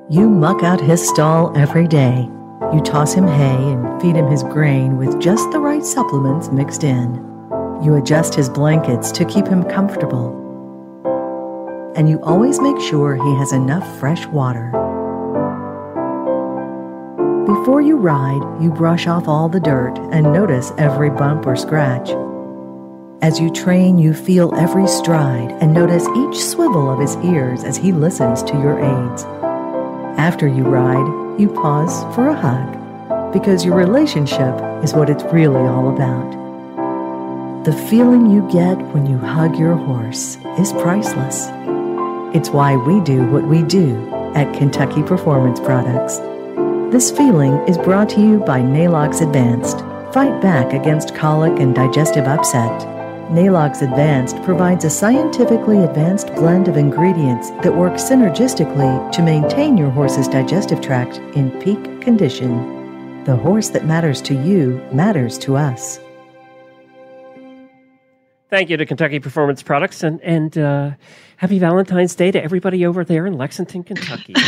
You 0.10 0.28
muck 0.30 0.64
out 0.64 0.82
his 0.82 1.08
stall 1.08 1.56
every 1.56 1.88
day. 1.88 2.28
You 2.74 2.82
toss 2.82 3.14
him 3.14 3.28
hay 3.28 3.72
and 3.72 4.02
feed 4.02 4.16
him 4.16 4.26
his 4.26 4.42
grain 4.42 4.98
with 4.98 5.20
just 5.20 5.52
the 5.52 5.60
right 5.60 5.84
supplements 5.84 6.50
mixed 6.50 6.84
in. 6.84 7.37
You 7.84 7.96
adjust 7.96 8.34
his 8.34 8.50
blankets 8.50 9.12
to 9.12 9.26
keep 9.26 9.48
him 9.48 9.64
comfortable. 9.64 10.34
And 11.96 12.10
you 12.10 12.20
always 12.24 12.60
make 12.60 12.80
sure 12.82 13.16
he 13.16 13.36
has 13.36 13.54
enough 13.54 14.00
fresh 14.00 14.26
water. 14.28 14.72
Before 17.46 17.82
you 17.82 17.98
ride, 17.98 18.42
you 18.62 18.72
brush 18.72 19.06
off 19.06 19.28
all 19.28 19.48
the 19.48 19.60
dirt 19.60 19.98
and 20.12 20.34
notice 20.34 20.72
every 20.80 21.12
bump 21.12 21.46
or 21.46 21.56
scratch. 21.56 22.10
As 23.22 23.40
you 23.40 23.52
train, 23.52 24.00
you 24.00 24.14
feel 24.14 24.56
every 24.56 24.88
stride 24.88 25.52
and 25.62 25.74
notice 25.74 26.08
each 26.18 26.44
swivel 26.44 26.92
of 26.92 27.00
his 27.00 27.16
ears 27.18 27.64
as 27.64 27.78
he 27.78 27.92
listens 27.92 28.42
to 28.44 28.54
your 28.54 28.80
aids. 28.80 29.24
After 30.18 30.48
you 30.48 30.64
ride, 30.64 31.40
you 31.40 31.48
pause 31.48 32.04
for 32.16 32.28
a 32.28 32.36
hug 32.36 33.32
because 33.32 33.64
your 33.64 33.76
relationship 33.76 34.56
is 34.84 34.94
what 34.94 35.10
it's 35.10 35.24
really 35.26 35.62
all 35.62 35.94
about. 35.94 36.47
The 37.68 37.88
feeling 37.90 38.32
you 38.32 38.50
get 38.50 38.78
when 38.94 39.06
you 39.06 39.18
hug 39.18 39.60
your 39.60 39.76
horse 39.76 40.38
is 40.58 40.72
priceless. 40.72 41.48
It's 42.34 42.50
why 42.50 42.78
we 42.78 43.02
do 43.02 43.26
what 43.26 43.44
we 43.44 43.62
do 43.62 44.10
at 44.36 44.56
Kentucky 44.56 45.04
Performance 45.04 45.60
Products. 45.60 46.20
This 46.94 47.12
feeling 47.12 47.56
is 47.68 47.78
brought 47.78 48.08
to 48.12 48.22
you 48.22 48.40
by 48.40 48.62
Neigh-Lox 48.62 49.20
Advanced. 49.20 49.80
Fight 50.14 50.42
back 50.42 50.72
against 50.72 51.14
colic 51.14 51.60
and 51.60 51.76
digestive 51.76 52.24
upset. 52.24 52.88
Neigh-Lox 53.34 53.82
Advanced 53.82 54.42
provides 54.44 54.86
a 54.86 54.90
scientifically 54.90 55.84
advanced 55.84 56.34
blend 56.36 56.70
of 56.70 56.78
ingredients 56.78 57.50
that 57.64 57.76
work 57.76 57.96
synergistically 57.96 59.12
to 59.12 59.22
maintain 59.22 59.76
your 59.76 59.90
horse's 59.90 60.30
digestive 60.30 60.80
tract 60.80 61.18
in 61.36 61.52
peak 61.60 62.00
condition. 62.00 63.26
The 63.26 63.36
horse 63.36 63.68
that 63.72 63.84
matters 63.84 64.22
to 64.22 64.34
you 64.34 64.82
matters 64.94 65.38
to 65.40 65.58
us. 65.58 66.00
Thank 68.50 68.70
you 68.70 68.78
to 68.78 68.86
Kentucky 68.86 69.20
Performance 69.20 69.62
Products 69.62 70.04
and 70.04 70.22
and 70.22 70.58
uh, 70.58 70.92
happy 71.36 71.60
Valentine's 71.60 72.16
Day 72.16 72.32
to 72.32 72.42
everybody 72.42 72.86
over 72.86 73.04
there 73.04 73.26
in 73.26 73.34
Lexington, 73.34 73.84
Kentucky. 73.84 74.34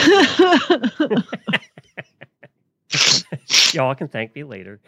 Y'all 3.73 3.93
can 3.93 4.07
thank 4.07 4.33
me 4.33 4.43
later. 4.43 4.79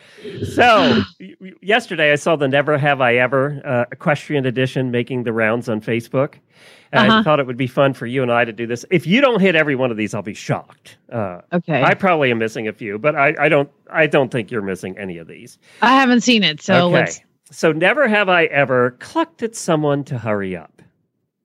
So, 0.55 1.01
yesterday 1.61 2.11
I 2.11 2.15
saw 2.15 2.35
the 2.35 2.47
Never 2.47 2.75
Have 2.77 2.99
I 2.99 3.15
Ever 3.17 3.61
uh, 3.63 3.85
equestrian 3.91 4.47
edition 4.47 4.89
making 4.89 5.23
the 5.23 5.31
rounds 5.33 5.69
on 5.69 5.81
Facebook. 5.81 6.35
And 6.91 6.99
I 7.01 7.07
Uh-huh. 7.07 7.23
thought 7.23 7.39
it 7.39 7.45
would 7.45 7.57
be 7.57 7.67
fun 7.67 7.93
for 7.93 8.07
you 8.07 8.23
and 8.23 8.31
I 8.31 8.43
to 8.43 8.51
do 8.51 8.65
this. 8.65 8.85
If 8.89 9.05
you 9.05 9.21
don't 9.21 9.39
hit 9.39 9.55
every 9.55 9.75
one 9.75 9.91
of 9.91 9.97
these, 9.97 10.13
I'll 10.15 10.23
be 10.23 10.33
shocked. 10.33 10.97
Uh, 11.11 11.41
okay. 11.53 11.83
I 11.83 11.93
probably 11.93 12.31
am 12.31 12.39
missing 12.39 12.67
a 12.67 12.73
few, 12.73 12.97
but 12.97 13.15
I, 13.15 13.35
I 13.39 13.49
don't. 13.49 13.69
I 13.91 14.07
don't 14.07 14.31
think 14.31 14.49
you're 14.51 14.61
missing 14.63 14.97
any 14.97 15.17
of 15.17 15.27
these. 15.27 15.57
I 15.81 15.93
haven't 15.95 16.21
seen 16.21 16.43
it, 16.43 16.61
so 16.61 16.87
okay. 16.87 16.93
let's. 16.93 17.21
So 17.51 17.71
never 17.71 18.07
have 18.07 18.29
I 18.29 18.45
ever 18.45 18.91
clucked 18.99 19.43
at 19.43 19.55
someone 19.55 20.03
to 20.05 20.17
hurry 20.17 20.55
up. 20.55 20.81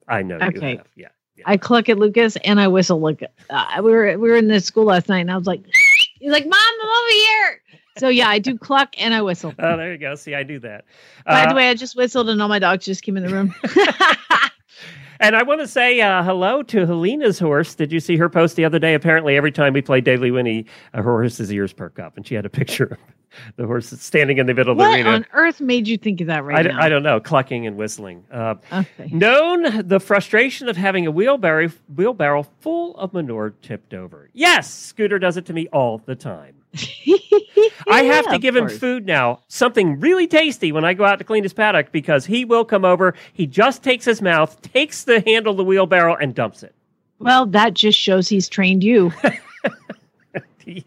I 0.09 0.23
know 0.23 0.39
you 0.39 0.45
Okay. 0.57 0.77
have. 0.77 0.87
Yeah. 0.95 1.09
yeah. 1.37 1.45
I 1.47 1.57
cluck 1.57 1.89
at 1.89 1.99
Lucas 1.99 2.37
and 2.45 2.61
I 2.61 2.69
whistle 2.69 3.01
Lucas. 3.03 3.29
Uh, 3.51 3.67
we 3.83 3.91
were 3.91 4.17
we 4.19 4.31
were 4.31 4.37
in 4.37 4.47
the 4.49 4.61
school 4.61 4.85
last 4.85 5.09
night 5.09 5.19
and 5.21 5.31
I 5.33 5.37
was 5.37 5.47
like, 5.47 5.63
he's 6.21 6.31
like, 6.33 6.45
Mom, 6.47 6.55
I'm 6.61 6.89
over 6.89 7.11
here. 7.11 7.63
So 7.99 8.09
yeah, 8.09 8.29
I 8.29 8.39
do 8.39 8.57
cluck 8.57 8.95
and 8.99 9.15
I 9.15 9.23
whistle. 9.23 9.53
Oh, 9.59 9.77
there 9.77 9.91
you 9.93 9.99
go. 9.99 10.15
See, 10.15 10.35
I 10.35 10.43
do 10.45 10.59
that. 10.61 10.85
By 11.27 11.45
Uh, 11.45 11.49
the 11.49 11.55
way, 11.57 11.69
I 11.71 11.75
just 11.75 11.97
whistled 11.97 12.29
and 12.29 12.41
all 12.41 12.49
my 12.49 12.59
dogs 12.59 12.85
just 12.85 13.03
came 13.03 13.17
in 13.17 13.25
the 13.25 13.31
room. 13.33 13.55
And 15.19 15.35
I 15.35 15.43
want 15.45 15.63
to 15.63 15.67
say 15.67 15.99
uh, 16.03 16.23
hello 16.23 16.63
to 16.65 16.85
Helena's 16.85 17.39
horse. 17.39 17.75
Did 17.75 17.91
you 17.91 18.01
see 18.01 18.19
her 18.19 18.29
post 18.29 18.55
the 18.55 18.67
other 18.67 18.79
day? 18.79 18.93
Apparently, 18.93 19.35
every 19.35 19.51
time 19.51 19.73
we 19.73 19.81
play 19.81 20.03
Daily 20.03 20.31
Whinny, 20.31 20.67
her 20.93 21.03
horse's 21.03 21.51
ears 21.51 21.73
perk 21.73 21.99
up, 21.99 22.19
and 22.19 22.27
she 22.27 22.35
had 22.35 22.45
a 22.45 22.51
picture 22.51 22.85
of 22.85 22.99
the 23.57 23.67
horse 23.67 23.89
standing 24.01 24.39
in 24.39 24.47
the 24.47 24.55
middle 24.55 24.73
of 24.73 24.79
the 24.79 24.85
arena. 24.85 25.05
what 25.11 25.15
on 25.17 25.27
earth 25.33 25.61
made 25.61 25.87
you 25.89 25.97
think 25.99 26.21
of 26.21 26.27
that 26.29 26.45
right 26.45 26.59
I, 26.59 26.63
d- 26.63 26.69
now? 26.71 26.81
I 26.83 26.89
don't 26.89 27.03
know, 27.03 27.21
clucking 27.21 27.67
and 27.67 27.77
whistling. 27.77 28.25
Uh, 28.31 28.55
Okay. 28.73 29.09
known 29.11 29.87
the 29.87 30.01
frustration 30.01 30.69
of 30.69 30.77
having 30.77 31.07
a 31.07 31.11
wheelbarrow 31.11 31.71
wheelbarrow 31.95 32.45
full 32.61 32.97
of 32.97 33.13
manure 33.15 33.55
tipped 33.63 33.95
over. 33.95 34.29
Yes, 34.33 34.73
Scooter 34.73 35.19
does 35.19 35.37
it 35.37 35.47
to 35.47 35.53
me 35.53 35.69
all 35.69 35.99
the 35.99 36.15
time. 36.17 36.55
I 37.89 38.03
have 38.03 38.27
Yeah, 38.27 38.33
to 38.33 38.39
give 38.39 38.57
him 38.57 38.69
food 38.69 39.07
now, 39.07 39.41
something 39.49 39.99
really 40.01 40.27
tasty 40.27 40.73
when 40.73 40.85
I 40.85 40.93
go 40.95 41.05
out 41.05 41.19
to 41.19 41.25
clean 41.25 41.43
his 41.43 41.53
paddock 41.53 41.93
because 41.93 42.27
he 42.27 42.45
will 42.45 42.65
come 42.65 42.85
over. 42.85 43.15
He 43.33 43.47
just 43.47 43.83
takes 43.83 44.05
his 44.05 44.21
mouth, 44.21 44.61
takes 44.63 45.05
the 45.05 45.21
handle 45.21 45.53
of 45.53 45.57
the 45.57 45.65
wheelbarrow, 45.65 46.17
and 46.17 46.35
dumps 46.35 46.63
it. 46.63 46.75
Well, 47.19 47.47
that 47.47 47.73
just 47.75 47.99
shows 47.99 48.29
he's 48.29 48.49
trained 48.49 48.83
you. 48.85 49.13
He 50.65 50.85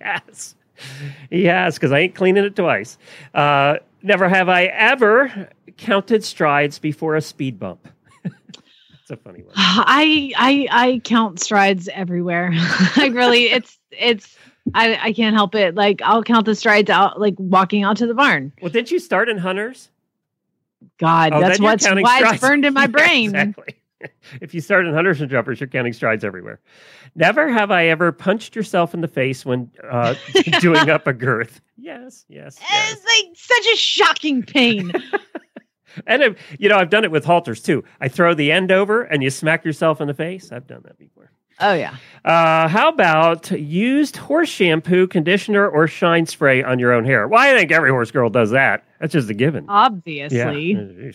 has, 1.31 1.75
because 1.75 1.91
I 1.91 1.99
ain't 1.99 2.15
cleaning 2.15 2.43
it 2.45 2.55
twice. 2.55 2.97
Uh, 3.33 3.77
never 4.03 4.27
have 4.29 4.49
I 4.49 4.65
ever 4.65 5.49
counted 5.77 6.23
strides 6.23 6.79
before 6.79 7.15
a 7.15 7.21
speed 7.21 7.59
bump. 7.59 7.87
That's 8.23 9.11
a 9.11 9.17
funny 9.17 9.41
one. 9.43 9.53
I 9.55 10.31
I 10.37 10.67
I 10.71 11.01
count 11.03 11.39
strides 11.39 11.87
everywhere. 11.89 12.51
like 12.97 13.13
really 13.13 13.45
it's 13.45 13.77
it's 13.91 14.37
I 14.73 14.97
I 15.01 15.13
can't 15.13 15.35
help 15.35 15.55
it. 15.55 15.75
Like 15.75 16.01
I'll 16.03 16.23
count 16.23 16.45
the 16.45 16.55
strides 16.55 16.89
out 16.89 17.19
like 17.19 17.35
walking 17.37 17.83
out 17.83 17.97
to 17.97 18.07
the 18.07 18.13
barn. 18.13 18.51
Well, 18.61 18.71
didn't 18.71 18.91
you 18.91 18.99
start 18.99 19.29
in 19.29 19.37
Hunters? 19.37 19.89
God, 20.97 21.33
Oh, 21.33 21.41
that's 21.41 21.59
what's 21.59 21.85
why 21.85 22.21
it's 22.23 22.39
burned 22.41 22.65
in 22.65 22.73
my 22.73 22.81
Yeah, 22.83 22.87
brain. 22.87 23.25
exactly. 23.25 23.75
if 24.41 24.53
you 24.53 24.61
start 24.61 24.85
in 24.87 24.93
hunters 24.93 25.21
and 25.21 25.29
jumpers, 25.29 25.59
you're 25.59 25.67
counting 25.67 25.93
strides 25.93 26.23
everywhere. 26.23 26.59
Never 27.15 27.51
have 27.51 27.71
I 27.71 27.87
ever 27.87 28.11
punched 28.11 28.55
yourself 28.55 28.93
in 28.93 29.01
the 29.01 29.07
face 29.07 29.45
when 29.45 29.71
uh, 29.89 30.15
doing 30.59 30.89
up 30.89 31.07
a 31.07 31.13
girth. 31.13 31.61
Yes, 31.77 32.25
yes, 32.29 32.57
yes. 32.59 32.91
It's 32.93 33.05
like 33.05 33.35
such 33.35 33.73
a 33.73 33.77
shocking 33.77 34.43
pain. 34.43 34.91
And 36.05 36.21
if, 36.21 36.39
you 36.59 36.69
know, 36.69 36.77
I've 36.77 36.91
done 36.91 37.03
it 37.03 37.09
with 37.09 37.25
halters 37.25 37.61
too. 37.61 37.83
I 37.99 38.09
throw 38.09 38.35
the 38.35 38.51
end 38.51 38.71
over 38.71 39.01
and 39.01 39.23
you 39.23 39.31
smack 39.31 39.65
yourself 39.65 39.99
in 39.99 40.07
the 40.07 40.13
face. 40.13 40.51
I've 40.51 40.67
done 40.67 40.81
that 40.85 40.99
before. 40.99 41.31
oh 41.59 41.73
yeah. 41.73 41.95
Uh, 42.23 42.67
how 42.67 42.89
about 42.89 43.49
used 43.51 44.15
horse 44.17 44.49
shampoo, 44.49 45.07
conditioner, 45.07 45.67
or 45.67 45.87
shine 45.87 46.27
spray 46.27 46.61
on 46.63 46.77
your 46.77 46.93
own 46.93 47.05
hair? 47.05 47.27
Well, 47.27 47.41
I 47.41 47.57
think 47.57 47.71
every 47.71 47.89
horse 47.89 48.11
girl 48.11 48.29
does 48.29 48.51
that. 48.51 48.85
That's 48.99 49.13
just 49.13 49.31
a 49.31 49.33
given. 49.33 49.65
Obviously. 49.67 50.73
Yeah. 50.73 51.11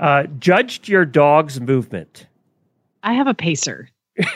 Uh, 0.00 0.24
judged 0.38 0.88
your 0.88 1.04
dog's 1.04 1.60
movement. 1.60 2.26
I 3.02 3.12
have 3.14 3.26
a 3.26 3.34
pacer. 3.34 3.88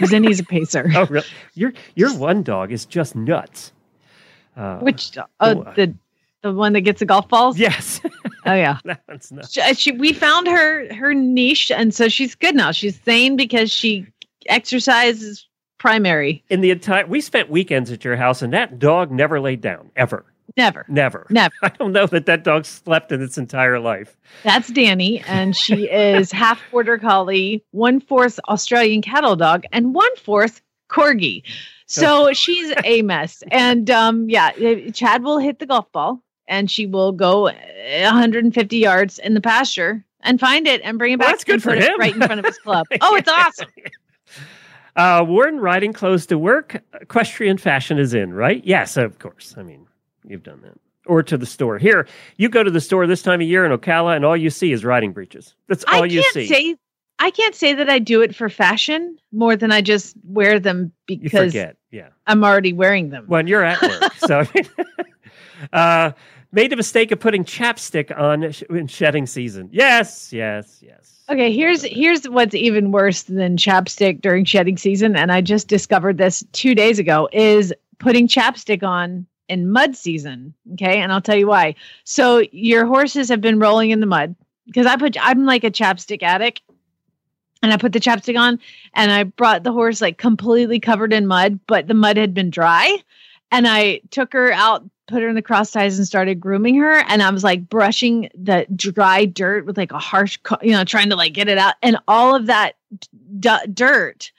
Zinni's 0.05 0.41
a 0.41 0.45
pacer. 0.45 0.91
Oh, 0.95 1.07
really? 1.07 1.27
Your 1.55 1.73
your 1.95 2.15
one 2.17 2.43
dog 2.43 2.73
is 2.73 2.87
just 2.87 3.15
nuts. 3.15 3.73
Uh, 4.57 4.79
Which 4.79 5.17
uh, 5.19 5.27
Oh, 5.41 5.55
the 5.77 5.95
the 6.43 6.53
one 6.53 6.73
that 6.73 6.81
gets 6.83 7.01
the 7.01 7.07
golf 7.07 7.29
balls? 7.29 7.59
yes, 7.59 8.01
Oh 8.47 8.55
yeah. 8.55 8.79
that 8.85 9.03
one's 9.09 9.31
nuts. 9.33 9.53
She, 9.53 9.75
she, 9.75 9.93
we 9.93 10.13
found 10.13 10.47
her 10.47 10.93
her 10.95 11.13
niche 11.15 11.71
and 11.71 11.95
so 11.95 12.09
she's 12.09 12.35
good 12.35 12.55
now. 12.55 12.71
She's 12.73 12.99
sane 13.03 13.37
because 13.37 13.71
she 13.71 14.07
exercises 14.49 15.47
primary. 15.79 16.43
In 16.49 16.61
the 16.63 16.71
entire, 16.71 17.07
we 17.07 17.21
spent 17.21 17.51
weekends 17.51 17.91
at 17.93 18.05
your 18.05 18.17
house, 18.17 18.41
and 18.43 18.53
that 18.53 18.79
dog 18.79 19.11
never 19.11 19.41
laid 19.41 19.61
down 19.61 19.91
ever, 19.95 20.25
Never. 20.57 20.85
never, 20.89 21.27
Never. 21.31 21.55
I 21.63 21.69
don't 21.71 21.93
know 21.93 22.07
that 22.07 22.27
that 22.27 22.45
dog 22.45 22.65
slept 22.65 23.13
in 23.13 23.23
its 23.23 23.37
entire 23.39 23.79
life. 23.81 24.17
That's 24.43 24.69
Danny, 24.69 25.21
and 25.27 25.57
she 25.57 25.85
is 25.91 26.31
half 26.33 26.61
border 26.71 26.99
collie, 26.99 27.65
one 27.73 28.01
fourth 28.01 28.39
Australian 28.49 29.03
cattle 29.03 29.37
dog, 29.37 29.65
and 29.73 29.95
one 29.95 30.15
fourth 30.17 30.61
corgi. 30.91 31.43
So 31.87 32.33
she's 32.35 32.73
a 32.85 33.03
mess. 33.03 33.43
And 33.51 33.91
um, 33.91 34.29
yeah, 34.29 34.51
eh, 34.61 34.91
Chad 34.93 35.23
will 35.23 35.39
hit 35.39 35.59
the 35.59 35.67
golf 35.67 35.91
ball, 35.93 36.23
and 36.49 36.71
she 36.71 36.87
will 36.87 37.13
go 37.13 37.47
eh, 37.47 38.05
150 38.05 38.77
yards 38.77 39.19
in 39.19 39.35
the 39.35 39.41
pasture 39.41 40.05
and 40.23 40.41
find 40.41 40.67
it 40.67 40.81
and 40.83 40.99
bring 40.99 41.13
it 41.13 41.19
Well, 41.19 41.29
back. 41.29 41.35
that's 41.35 41.45
good 41.45 41.63
for 41.63 41.75
him. 41.75 41.99
right 41.99 42.15
in 42.15 42.21
front 42.23 42.41
of 42.41 42.45
his 42.47 42.59
club. 42.59 42.87
Oh, 43.01 43.15
it's 43.17 43.29
awesome. 43.29 43.69
Uh, 44.97 45.23
worn 45.29 45.61
riding 45.61 45.93
clothes 45.93 46.25
to 46.27 46.39
work. 46.39 46.83
Equestrian 47.01 47.59
fashion 47.59 47.99
is 47.99 48.15
in, 48.15 48.33
right? 48.33 48.65
Yes, 48.65 48.97
of 48.97 49.19
course. 49.19 49.55
I 49.59 49.63
mean, 49.63 49.87
you've 50.27 50.43
done 50.43 50.61
that. 50.63 50.79
Or 51.07 51.23
to 51.23 51.39
the 51.39 51.47
store. 51.47 51.79
Here, 51.79 52.09
you 52.37 52.49
go 52.49 52.65
to 52.65 52.71
the 52.71 52.81
store 52.81 53.07
this 53.07 53.23
time 53.23 53.41
of 53.41 53.47
year 53.47 53.65
in 53.65 53.71
Ocala, 53.71 54.17
and 54.17 54.25
all 54.25 54.37
you 54.37 54.51
see 54.51 54.73
is 54.73 54.85
riding 54.85 55.13
breeches. 55.13 55.55
That's 55.69 55.85
all 55.85 56.03
I 56.03 56.07
you 56.07 56.21
can't 56.23 56.35
see. 56.35 56.47
say. 56.47 56.77
I 57.19 57.31
can't 57.31 57.55
say 57.55 57.73
that 57.75 57.89
I 57.89 57.99
do 57.99 58.23
it 58.23 58.35
for 58.35 58.49
fashion 58.49 59.17
more 59.33 59.57
than 59.57 59.73
I 59.73 59.81
just 59.81 60.17
wear 60.25 60.59
them 60.59 60.93
because 61.07 61.53
forget. 61.53 61.77
Yeah. 61.91 62.09
I'm 62.27 62.45
already 62.45 62.73
wearing 62.73 63.11
them. 63.11 63.25
when 63.29 63.47
you're 63.47 63.63
at 63.63 63.81
work. 63.81 64.13
so, 64.19 64.45
uh, 65.73 66.11
made 66.53 66.71
the 66.71 66.77
mistake 66.77 67.13
of 67.13 67.21
putting 67.21 67.45
chapstick 67.45 68.17
on 68.19 68.51
sh- 68.51 68.65
in 68.69 68.87
shedding 68.87 69.27
season. 69.27 69.69
Yes, 69.73 70.33
yes, 70.33 70.83
yes. 70.83 71.23
Okay, 71.29 71.53
here's 71.53 71.83
here's 71.83 72.29
what's 72.29 72.55
even 72.55 72.93
worse 72.93 73.25
than 73.25 73.57
chapstick 73.57 74.21
during 74.21 74.45
shedding 74.45 74.77
season, 74.77 75.17
and 75.17 75.33
I 75.33 75.41
just 75.41 75.69
discovered 75.69 76.19
this 76.19 76.45
two 76.53 76.75
days 76.75 76.99
ago 76.99 77.29
is 77.33 77.73
putting 77.99 78.29
chapstick 78.29 78.83
on 78.83 79.27
in 79.49 79.71
mud 79.71 79.97
season. 79.97 80.55
Okay, 80.75 81.01
and 81.01 81.13
I'll 81.13 81.21
tell 81.21 81.37
you 81.37 81.47
why. 81.47 81.75
So 82.05 82.43
your 82.53 82.87
horses 82.87 83.29
have 83.29 83.41
been 83.41 83.59
rolling 83.59 83.91
in 83.91 84.01
the 84.01 84.07
mud 84.07 84.35
because 84.67 84.87
I 84.87 84.97
put 84.97 85.17
I'm 85.21 85.45
like 85.45 85.65
a 85.65 85.71
chapstick 85.71 86.23
addict, 86.23 86.63
and 87.63 87.73
I 87.73 87.77
put 87.77 87.93
the 87.93 88.01
chapstick 88.01 88.39
on, 88.39 88.59
and 88.95 89.11
I 89.11 89.25
brought 89.25 89.63
the 89.63 89.73
horse 89.73 90.01
like 90.01 90.19
completely 90.19 90.81
covered 90.81 91.13
in 91.13 91.27
mud, 91.27 91.61
but 91.67 91.87
the 91.87 91.95
mud 91.95 92.17
had 92.17 92.35
been 92.35 92.51
dry, 92.51 92.99
and 93.51 93.67
I 93.67 94.01
took 94.11 94.33
her 94.33 94.53
out. 94.53 94.85
Put 95.09 95.23
her 95.23 95.29
in 95.29 95.37
the 95.37 95.43
cross 95.43 95.71
ties 95.71 95.99
and 95.99 96.07
started 96.07 96.41
grooming 96.41 96.75
her, 96.79 96.99
and 97.09 97.23
I 97.23 97.31
was 97.31 97.45
like 97.45 97.69
brushing 97.69 98.29
the 98.35 98.67
dry 98.75 99.25
dirt 99.25 99.65
with 99.65 99.77
like 99.77 99.93
a 99.93 100.01
harsh, 100.01 100.37
you 100.63 100.73
know, 100.73 100.83
trying 100.83 101.11
to 101.11 101.17
like 101.17 101.33
get 101.33 101.49
it 101.49 101.59
out, 101.59 101.75
and 101.81 101.97
all 102.09 102.35
of 102.35 102.47
that 102.47 102.75
d- 103.39 103.51
dirt 103.73 104.33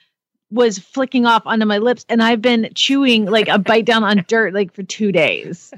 was 0.50 0.78
flicking 0.78 1.26
off 1.26 1.42
onto 1.46 1.66
my 1.66 1.78
lips, 1.78 2.04
and 2.08 2.22
I've 2.22 2.40
been 2.42 2.70
chewing 2.74 3.26
like 3.26 3.48
a 3.48 3.58
bite 3.58 3.84
down 3.84 4.04
on 4.04 4.24
dirt 4.28 4.54
like 4.54 4.72
for 4.72 4.82
two 4.82 5.12
days. 5.12 5.72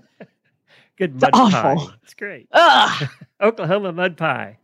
Good 0.96 1.20
mud 1.20 1.30
awful. 1.32 1.86
pie. 1.88 1.94
It's 2.02 2.14
great. 2.14 2.48
Oklahoma 3.40 3.92
mud 3.92 4.16
pie. 4.16 4.58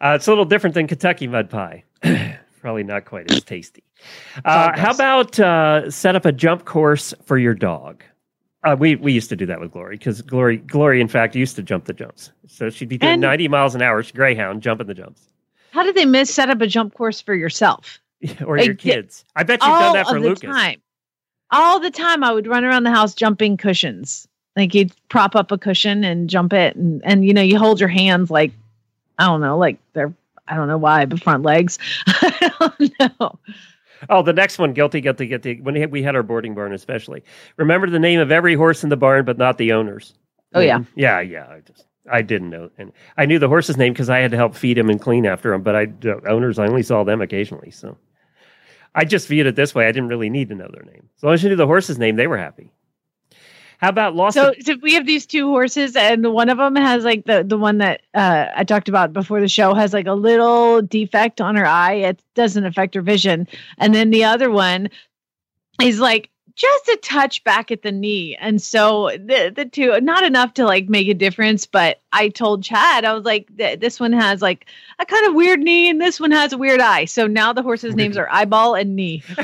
Uh, 0.00 0.12
it's 0.16 0.26
a 0.26 0.30
little 0.30 0.44
different 0.44 0.74
than 0.74 0.86
Kentucky 0.86 1.26
mud 1.26 1.48
pie. 1.48 1.82
Probably 2.60 2.82
not 2.82 3.04
quite 3.06 3.30
as 3.30 3.42
tasty. 3.42 3.82
Uh, 4.44 4.76
how 4.78 4.90
about 4.92 5.38
uh, 5.40 5.90
set 5.90 6.14
up 6.16 6.24
a 6.26 6.32
jump 6.32 6.64
course 6.64 7.14
for 7.24 7.38
your 7.38 7.54
dog? 7.54 8.02
Uh, 8.64 8.76
we 8.78 8.96
we 8.96 9.12
used 9.12 9.28
to 9.28 9.36
do 9.36 9.46
that 9.46 9.60
with 9.60 9.70
Glory 9.70 9.96
because 9.96 10.20
Glory 10.22 10.56
Glory 10.58 11.00
in 11.00 11.06
fact 11.08 11.36
used 11.36 11.54
to 11.56 11.62
jump 11.62 11.84
the 11.84 11.92
jumps. 11.92 12.32
So 12.48 12.68
she'd 12.68 12.88
be 12.88 12.98
doing 12.98 13.12
And- 13.14 13.22
ninety 13.22 13.46
miles 13.48 13.74
an 13.74 13.82
hour. 13.82 14.02
She's 14.02 14.12
Greyhound 14.12 14.60
jumping 14.62 14.88
the 14.88 14.94
jumps, 14.94 15.22
How 15.70 15.84
did 15.84 15.94
they 15.94 16.04
miss 16.04 16.34
set 16.34 16.50
up 16.50 16.60
a 16.60 16.66
jump 16.66 16.92
course 16.94 17.20
for 17.20 17.34
yourself? 17.34 18.00
or 18.46 18.56
Like, 18.58 18.66
your 18.66 18.74
kids. 18.74 19.24
I 19.34 19.42
bet 19.42 19.60
you've 19.62 19.68
done 19.70 19.94
that 19.94 20.08
for 20.08 20.20
Lucas. 20.20 20.48
time. 20.50 20.80
All 21.50 21.78
the 21.78 21.90
time, 21.90 22.24
I 22.24 22.32
would 22.32 22.46
run 22.46 22.64
around 22.64 22.82
the 22.84 22.90
house 22.90 23.14
jumping 23.14 23.56
cushions. 23.56 24.26
Like 24.56 24.74
you'd 24.74 24.92
prop 25.08 25.36
up 25.36 25.52
a 25.52 25.58
cushion 25.58 26.02
and 26.02 26.28
jump 26.30 26.52
it, 26.52 26.74
and 26.76 27.02
and 27.04 27.24
you 27.24 27.34
know 27.34 27.42
you 27.42 27.58
hold 27.58 27.78
your 27.78 27.90
hands 27.90 28.30
like 28.30 28.52
I 29.18 29.26
don't 29.26 29.40
know, 29.42 29.58
like 29.58 29.78
they're 29.92 30.12
I 30.48 30.56
don't 30.56 30.66
know 30.68 30.78
why, 30.78 31.04
but 31.04 31.22
front 31.22 31.42
legs. 31.42 31.78
I 32.06 32.50
don't 32.78 32.98
know. 33.20 33.38
Oh, 34.08 34.22
the 34.22 34.32
next 34.32 34.58
one, 34.58 34.72
guilty, 34.72 35.00
guilty, 35.00 35.26
guilty. 35.26 35.60
When 35.60 35.74
we 35.74 35.80
had- 35.80 35.90
we 35.92 36.02
had 36.02 36.14
our 36.16 36.22
boarding 36.22 36.54
barn, 36.54 36.72
especially, 36.72 37.22
remember 37.56 37.88
the 37.90 37.98
name 37.98 38.20
of 38.20 38.30
every 38.32 38.54
horse 38.54 38.82
in 38.82 38.88
the 38.90 38.96
barn, 38.96 39.24
but 39.24 39.38
not 39.38 39.58
the 39.58 39.72
owners. 39.72 40.14
Oh, 40.54 40.60
yeah. 40.60 40.78
Mm-hmm. 40.78 41.00
yeah, 41.00 41.20
yeah. 41.20 41.46
I 41.48 41.60
just 41.60 41.86
I 42.10 42.22
didn't 42.22 42.50
know, 42.50 42.70
and 42.78 42.92
I 43.18 43.26
knew 43.26 43.38
the 43.38 43.48
horse's 43.48 43.76
name 43.76 43.92
because 43.92 44.08
I 44.10 44.18
had 44.18 44.30
to 44.30 44.36
help 44.36 44.54
feed 44.54 44.78
him 44.78 44.88
and 44.90 45.00
clean 45.00 45.26
after 45.26 45.52
him. 45.52 45.62
But 45.62 45.76
I 45.76 45.86
the 45.86 46.20
owners, 46.28 46.58
I 46.58 46.66
only 46.66 46.82
saw 46.82 47.04
them 47.04 47.20
occasionally, 47.20 47.70
so 47.70 47.96
I 48.96 49.04
just 49.04 49.28
viewed 49.28 49.46
it 49.46 49.54
this 49.54 49.74
way. 49.74 49.86
I 49.86 49.92
didn't 49.92 50.08
really 50.08 50.30
need 50.30 50.48
to 50.48 50.54
know 50.54 50.68
their 50.72 50.82
name. 50.82 51.08
As 51.18 51.22
long 51.22 51.34
as 51.34 51.42
you 51.42 51.50
knew 51.50 51.56
the 51.56 51.66
horse's 51.66 51.98
name, 51.98 52.16
they 52.16 52.26
were 52.26 52.38
happy. 52.38 52.72
How 53.78 53.90
about 53.90 54.16
lost? 54.16 54.34
So, 54.34 54.54
so 54.60 54.76
we 54.80 54.94
have 54.94 55.04
these 55.04 55.26
two 55.26 55.48
horses, 55.48 55.96
and 55.96 56.32
one 56.32 56.48
of 56.48 56.56
them 56.56 56.76
has 56.76 57.04
like 57.04 57.26
the 57.26 57.44
the 57.44 57.58
one 57.58 57.76
that 57.78 58.00
uh, 58.14 58.46
I 58.56 58.64
talked 58.64 58.88
about 58.88 59.12
before 59.12 59.38
the 59.38 59.48
show 59.48 59.74
has 59.74 59.92
like 59.92 60.06
a 60.06 60.14
little 60.14 60.80
defect 60.80 61.42
on 61.42 61.56
her 61.56 61.66
eye. 61.66 61.92
It 61.92 62.22
doesn't 62.34 62.64
affect 62.64 62.94
her 62.94 63.02
vision, 63.02 63.46
and 63.76 63.94
then 63.94 64.10
the 64.10 64.24
other 64.24 64.50
one 64.50 64.88
is 65.82 66.00
like 66.00 66.30
just 66.56 66.88
a 66.88 66.98
touch 67.02 67.44
back 67.44 67.70
at 67.70 67.82
the 67.82 67.92
knee, 67.92 68.36
and 68.40 68.60
so 68.60 69.10
the 69.10 69.52
the 69.54 69.66
two 69.66 70.00
not 70.00 70.24
enough 70.24 70.54
to 70.54 70.64
like 70.64 70.88
make 70.88 71.06
a 71.08 71.14
difference. 71.14 71.66
But 71.66 72.00
I 72.12 72.28
told 72.28 72.64
Chad, 72.64 73.04
I 73.04 73.12
was 73.12 73.24
like, 73.24 73.48
this 73.56 74.00
one 74.00 74.12
has 74.12 74.42
like 74.42 74.66
a 74.98 75.06
kind 75.06 75.26
of 75.26 75.34
weird 75.34 75.60
knee, 75.60 75.88
and 75.88 76.00
this 76.00 76.18
one 76.18 76.32
has 76.32 76.52
a 76.52 76.58
weird 76.58 76.80
eye. 76.80 77.04
So 77.04 77.26
now 77.26 77.52
the 77.52 77.62
horses' 77.62 77.94
names 77.94 78.16
are 78.16 78.28
Eyeball 78.30 78.74
and 78.74 78.96
Knee. 78.96 79.22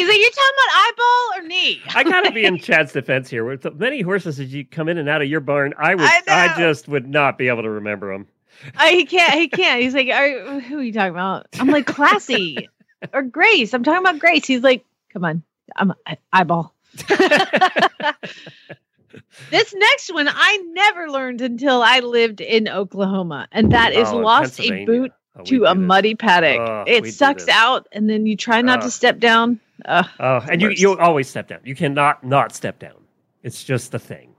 He's 0.00 0.08
like, 0.08 0.18
you're 0.18 0.30
talking 0.30 0.56
about 0.56 0.76
eyeball 0.76 1.30
or 1.36 1.48
knee? 1.48 1.82
I 1.94 2.04
gotta 2.04 2.32
be 2.32 2.44
in 2.44 2.58
Chad's 2.62 2.92
defense 2.92 3.28
here. 3.28 3.44
With 3.44 3.74
many 3.74 4.00
horses 4.00 4.40
as 4.40 4.52
you 4.52 4.64
come 4.64 4.88
in 4.88 4.96
and 4.96 5.08
out 5.08 5.20
of 5.20 5.28
your 5.28 5.40
barn, 5.40 5.74
I 5.78 5.94
would, 5.94 6.04
I 6.04 6.22
I, 6.26 6.58
just 6.58 6.88
would 6.88 7.08
not 7.08 7.36
be 7.36 7.48
able 7.48 7.62
to 7.62 7.70
remember 7.70 8.12
them. 8.12 8.26
I, 8.76 8.88
uh, 8.88 8.90
he 8.92 9.04
can't. 9.04 9.34
He 9.34 9.48
can't. 9.48 9.82
He's 9.82 9.94
like, 9.94 10.08
are, 10.08 10.60
who 10.60 10.78
are 10.78 10.82
you 10.82 10.92
talking 10.92 11.10
about? 11.10 11.48
I'm 11.58 11.68
like, 11.68 11.86
classy 11.86 12.68
or 13.12 13.22
Grace. 13.22 13.74
I'm 13.74 13.82
talking 13.82 14.00
about 14.00 14.18
Grace. 14.18 14.46
He's 14.46 14.62
like, 14.62 14.84
come 15.12 15.24
on, 15.24 15.42
I'm 15.76 15.92
eyeball. 16.32 16.74
this 19.50 19.74
next 19.74 20.12
one 20.12 20.28
I 20.28 20.56
never 20.72 21.08
learned 21.10 21.40
until 21.40 21.82
I 21.82 22.00
lived 22.00 22.40
in 22.40 22.68
Oklahoma, 22.68 23.48
and 23.52 23.72
that 23.72 23.92
is 23.92 24.08
Oh, 24.08 24.18
lost 24.18 24.60
a 24.60 24.84
boot 24.84 25.12
Oh, 25.36 25.44
to 25.44 25.64
a 25.64 25.74
do 25.74 25.80
this. 25.80 25.86
muddy 25.86 26.14
paddock. 26.16 26.58
Oh, 26.58 26.84
it 26.86 27.14
sucks 27.14 27.44
this. 27.46 27.54
out, 27.54 27.86
and 27.92 28.10
then 28.10 28.26
you 28.26 28.36
try 28.36 28.60
not 28.62 28.80
Oh. 28.80 28.86
to 28.86 28.90
step 28.90 29.18
down. 29.20 29.60
Ugh. 29.84 30.06
Oh, 30.18 30.40
and 30.50 30.60
you 30.60 30.68
worst. 30.68 30.80
you 30.80 30.98
always 30.98 31.28
step 31.28 31.46
down. 31.48 31.60
You 31.64 31.74
cannot 31.76 32.24
not 32.24 32.52
step 32.54 32.78
down. 32.80 32.96
It's 33.42 33.62
just 33.64 33.92
the 33.92 33.98
thing. 34.00 34.29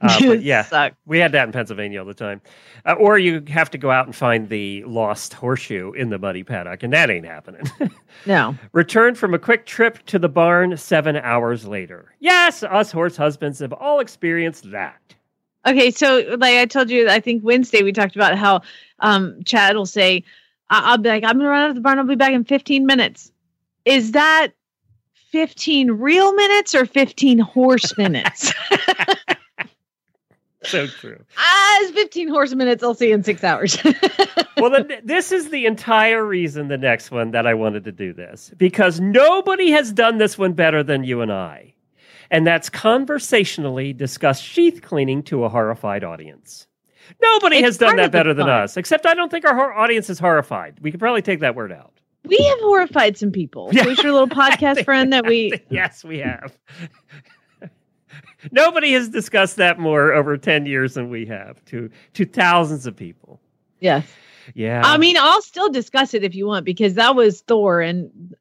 Uh, 0.00 0.18
but 0.20 0.42
yeah, 0.42 0.90
we 1.06 1.18
had 1.18 1.32
that 1.32 1.46
in 1.46 1.52
Pennsylvania 1.52 2.00
all 2.00 2.06
the 2.06 2.14
time. 2.14 2.40
Uh, 2.86 2.92
or 2.94 3.18
you 3.18 3.42
have 3.48 3.70
to 3.70 3.78
go 3.78 3.90
out 3.90 4.06
and 4.06 4.14
find 4.14 4.48
the 4.48 4.84
lost 4.84 5.34
horseshoe 5.34 5.92
in 5.92 6.10
the 6.10 6.18
muddy 6.18 6.44
paddock, 6.44 6.82
and 6.82 6.92
that 6.92 7.10
ain't 7.10 7.26
happening. 7.26 7.62
No. 8.26 8.56
Returned 8.72 9.16
from 9.16 9.32
a 9.32 9.38
quick 9.38 9.64
trip 9.64 10.04
to 10.06 10.18
the 10.18 10.28
barn 10.28 10.76
seven 10.76 11.14
hours 11.16 11.66
later. 11.66 12.12
Yes, 12.18 12.64
us 12.64 12.90
horse 12.90 13.16
husbands 13.16 13.60
have 13.60 13.72
all 13.72 14.00
experienced 14.00 14.68
that. 14.72 15.00
Okay, 15.64 15.92
so 15.92 16.24
like 16.38 16.56
I 16.56 16.66
told 16.66 16.90
you, 16.90 17.08
I 17.08 17.20
think 17.20 17.44
Wednesday 17.44 17.82
we 17.84 17.92
talked 17.92 18.16
about 18.16 18.36
how 18.36 18.62
um 18.98 19.40
Chad 19.44 19.76
will 19.76 19.86
say, 19.86 20.24
I- 20.68 20.90
I'll 20.90 20.98
be 20.98 21.08
like, 21.10 21.22
I'm 21.22 21.36
gonna 21.38 21.48
run 21.48 21.62
out 21.62 21.68
of 21.70 21.76
the 21.76 21.80
barn, 21.80 21.98
I'll 22.00 22.06
be 22.06 22.16
back 22.16 22.32
in 22.32 22.42
15 22.44 22.84
minutes. 22.86 23.30
Is 23.84 24.12
that 24.12 24.48
15 25.30 25.92
real 25.92 26.32
minutes 26.34 26.74
or 26.74 26.86
15 26.86 27.38
horse 27.38 27.96
minutes? 27.96 28.52
So 30.68 30.86
true. 30.86 31.18
ah, 31.36 31.78
it's 31.80 31.92
15 31.92 32.28
horse 32.28 32.54
minutes. 32.54 32.82
I'll 32.82 32.94
see 32.94 33.08
you 33.08 33.14
in 33.14 33.22
six 33.24 33.42
hours. 33.44 33.78
well, 34.58 34.70
then, 34.70 35.00
this 35.04 35.32
is 35.32 35.50
the 35.50 35.66
entire 35.66 36.24
reason 36.24 36.68
the 36.68 36.78
next 36.78 37.10
one 37.10 37.30
that 37.32 37.46
I 37.46 37.54
wanted 37.54 37.84
to 37.84 37.92
do 37.92 38.12
this 38.12 38.52
because 38.56 39.00
nobody 39.00 39.70
has 39.70 39.92
done 39.92 40.18
this 40.18 40.36
one 40.38 40.52
better 40.52 40.82
than 40.82 41.04
you 41.04 41.20
and 41.20 41.32
I. 41.32 41.74
And 42.30 42.46
that's 42.46 42.68
conversationally 42.68 43.92
discuss 43.94 44.38
sheath 44.40 44.82
cleaning 44.82 45.22
to 45.24 45.44
a 45.44 45.48
horrified 45.48 46.04
audience. 46.04 46.66
Nobody 47.22 47.56
It's 47.56 47.64
has 47.64 47.78
done 47.78 47.96
that 47.96 48.12
better 48.12 48.34
than 48.34 48.50
us, 48.50 48.76
except 48.76 49.06
I 49.06 49.14
don't 49.14 49.30
think 49.30 49.46
our 49.46 49.72
audience 49.72 50.10
is 50.10 50.18
horrified. 50.18 50.78
We 50.82 50.90
could 50.90 51.00
probably 51.00 51.22
take 51.22 51.40
that 51.40 51.54
word 51.54 51.72
out. 51.72 51.94
we 52.24 52.36
have 52.36 52.58
horrified 52.60 53.16
some 53.16 53.32
people. 53.32 53.70
Yeah. 53.72 53.84
Who's 53.84 54.02
your 54.02 54.12
little 54.12 54.28
podcast 54.44 54.84
friend 54.84 55.10
that 55.14 55.24
we 55.26 55.52
yes, 55.70 56.04
we 56.04 56.18
have. 56.18 56.58
Nobody 58.50 58.92
has 58.92 59.08
discussed 59.08 59.56
that 59.56 59.78
more 59.78 60.12
over 60.12 60.36
10 60.36 60.66
years 60.66 60.94
than 60.94 61.10
we 61.10 61.26
have 61.26 61.64
to, 61.66 61.90
to 62.14 62.24
thousands 62.24 62.86
of 62.86 62.96
people. 62.96 63.40
Yes. 63.80 64.06
Yeah. 64.54 64.82
I 64.84 64.98
mean, 64.98 65.16
I'll 65.18 65.42
still 65.42 65.68
discuss 65.68 66.14
it 66.14 66.24
if 66.24 66.34
you 66.34 66.46
want 66.46 66.64
because 66.64 66.94
that 66.94 67.14
was 67.14 67.42
Thor, 67.42 67.80
and 67.80 68.34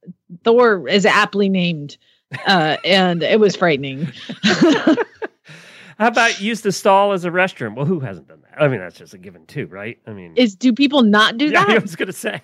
Thor 0.43 0.87
is 0.87 1.05
aptly 1.05 1.49
named, 1.49 1.97
uh, 2.45 2.77
and 2.85 3.23
it 3.23 3.39
was 3.39 3.55
frightening. 3.55 4.11
How 5.97 6.07
about 6.07 6.39
use 6.39 6.61
the 6.61 6.71
stall 6.71 7.11
as 7.11 7.25
a 7.25 7.31
restroom? 7.31 7.75
Well, 7.75 7.85
who 7.85 7.99
hasn't 7.99 8.27
done 8.27 8.41
that? 8.43 8.61
I 8.61 8.67
mean, 8.67 8.79
that's 8.79 8.97
just 8.97 9.13
a 9.13 9.17
given 9.17 9.45
too, 9.47 9.65
right? 9.67 9.99
I 10.05 10.11
mean, 10.11 10.33
Is 10.35 10.55
do 10.55 10.71
people 10.71 11.01
not 11.01 11.37
do 11.37 11.49
that? 11.49 11.67
yeah, 11.69 11.75
I 11.75 11.79
was 11.79 11.95
going 11.95 12.07
to 12.07 12.13
say. 12.13 12.41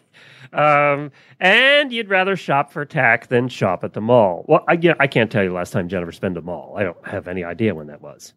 Um, 0.53 1.11
and 1.39 1.91
you'd 1.91 2.09
rather 2.09 2.35
shop 2.35 2.71
for 2.71 2.83
tack 2.85 3.27
than 3.27 3.47
shop 3.47 3.83
at 3.83 3.93
the 3.93 4.01
mall. 4.01 4.45
Well, 4.47 4.63
I, 4.67 4.73
yeah, 4.73 4.93
I 4.99 5.07
can't 5.07 5.31
tell 5.31 5.43
you 5.43 5.49
the 5.49 5.55
last 5.55 5.71
time 5.71 5.87
Jennifer 5.87 6.11
spent 6.11 6.37
a 6.37 6.41
mall. 6.41 6.75
I 6.77 6.83
don't 6.83 7.07
have 7.07 7.27
any 7.27 7.43
idea 7.43 7.75
when 7.75 7.87
that 7.87 8.01
was. 8.01 8.33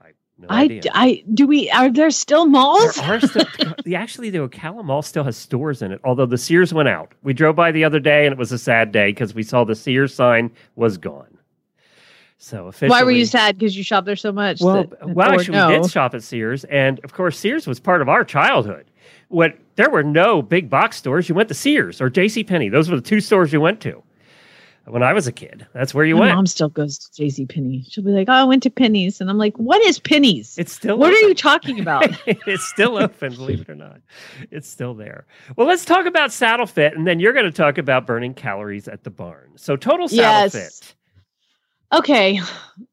I 0.00 0.10
no 0.38 0.46
I, 0.50 0.62
idea. 0.62 0.90
I 0.94 1.22
do 1.32 1.46
we 1.46 1.70
are 1.70 1.90
there 1.90 2.10
still 2.10 2.46
malls? 2.46 2.96
There 2.96 3.14
are 3.14 3.20
still, 3.20 3.46
actually, 3.96 4.30
the 4.30 4.38
Ocala 4.38 4.84
Mall 4.84 5.02
still 5.02 5.24
has 5.24 5.36
stores 5.36 5.80
in 5.80 5.92
it, 5.92 6.00
although 6.02 6.26
the 6.26 6.38
Sears 6.38 6.74
went 6.74 6.88
out. 6.88 7.12
We 7.22 7.34
drove 7.34 7.54
by 7.54 7.70
the 7.70 7.84
other 7.84 8.00
day 8.00 8.26
and 8.26 8.32
it 8.32 8.38
was 8.38 8.50
a 8.50 8.58
sad 8.58 8.90
day 8.90 9.10
because 9.10 9.34
we 9.34 9.44
saw 9.44 9.64
the 9.64 9.76
Sears 9.76 10.12
sign 10.12 10.50
was 10.74 10.98
gone. 10.98 11.38
So 12.38 12.66
officially, 12.66 12.90
Why 12.90 13.02
were 13.04 13.10
you 13.10 13.24
sad? 13.26 13.58
Because 13.58 13.76
you 13.76 13.82
shop 13.82 14.04
there 14.04 14.16
so 14.16 14.32
much. 14.32 14.60
Well, 14.60 14.84
that- 14.84 15.08
well, 15.14 15.30
actually, 15.32 15.56
no? 15.56 15.68
we 15.68 15.78
did 15.82 15.90
shop 15.90 16.14
at 16.14 16.22
Sears, 16.22 16.64
and 16.64 17.00
of 17.04 17.12
course, 17.14 17.38
Sears 17.38 17.66
was 17.66 17.80
part 17.80 18.02
of 18.02 18.08
our 18.08 18.24
childhood. 18.24 18.86
What 19.28 19.56
there 19.76 19.88
were 19.90 20.02
no 20.02 20.42
big 20.42 20.68
box 20.68 20.96
stores. 20.96 21.28
You 21.28 21.34
went 21.34 21.48
to 21.48 21.54
Sears 21.54 22.00
or 22.00 22.10
J.C. 22.10 22.44
Penney. 22.44 22.68
Those 22.68 22.90
were 22.90 22.96
the 22.96 23.02
two 23.02 23.20
stores 23.20 23.52
you 23.52 23.60
went 23.60 23.80
to 23.80 24.02
when 24.86 25.02
I 25.02 25.12
was 25.14 25.26
a 25.26 25.32
kid. 25.32 25.66
That's 25.72 25.94
where 25.94 26.04
you 26.04 26.14
My 26.14 26.20
went. 26.22 26.34
mom 26.36 26.46
still 26.46 26.68
goes 26.68 26.98
to 26.98 27.22
JC 27.22 27.48
Penney. 27.48 27.84
She'll 27.88 28.04
be 28.04 28.10
like, 28.10 28.28
"Oh, 28.28 28.32
I 28.34 28.44
went 28.44 28.62
to 28.64 28.70
Penny's," 28.70 29.20
and 29.20 29.30
I'm 29.30 29.38
like, 29.38 29.56
"What 29.56 29.80
is 29.82 29.98
Penny's? 29.98 30.56
It's 30.58 30.72
still 30.72 30.98
what 30.98 31.12
are 31.12 31.20
you 31.26 31.34
talking 31.34 31.80
about?" 31.80 32.04
it's 32.26 32.64
still 32.64 32.98
open, 32.98 33.34
believe 33.34 33.62
it 33.62 33.70
or 33.70 33.74
not. 33.74 34.00
It's 34.50 34.68
still 34.68 34.92
there. 34.94 35.26
Well, 35.56 35.66
let's 35.66 35.84
talk 35.86 36.04
about 36.06 36.30
saddle 36.32 36.66
fit, 36.66 36.94
and 36.94 37.06
then 37.06 37.18
you're 37.20 37.32
going 37.32 37.46
to 37.46 37.52
talk 37.52 37.78
about 37.78 38.06
burning 38.06 38.34
calories 38.34 38.86
at 38.86 39.04
the 39.04 39.10
barn. 39.10 39.52
So, 39.56 39.76
total 39.76 40.08
saddle 40.08 40.22
Yes. 40.22 40.52
fit. 40.80 40.94
Okay, 41.94 42.40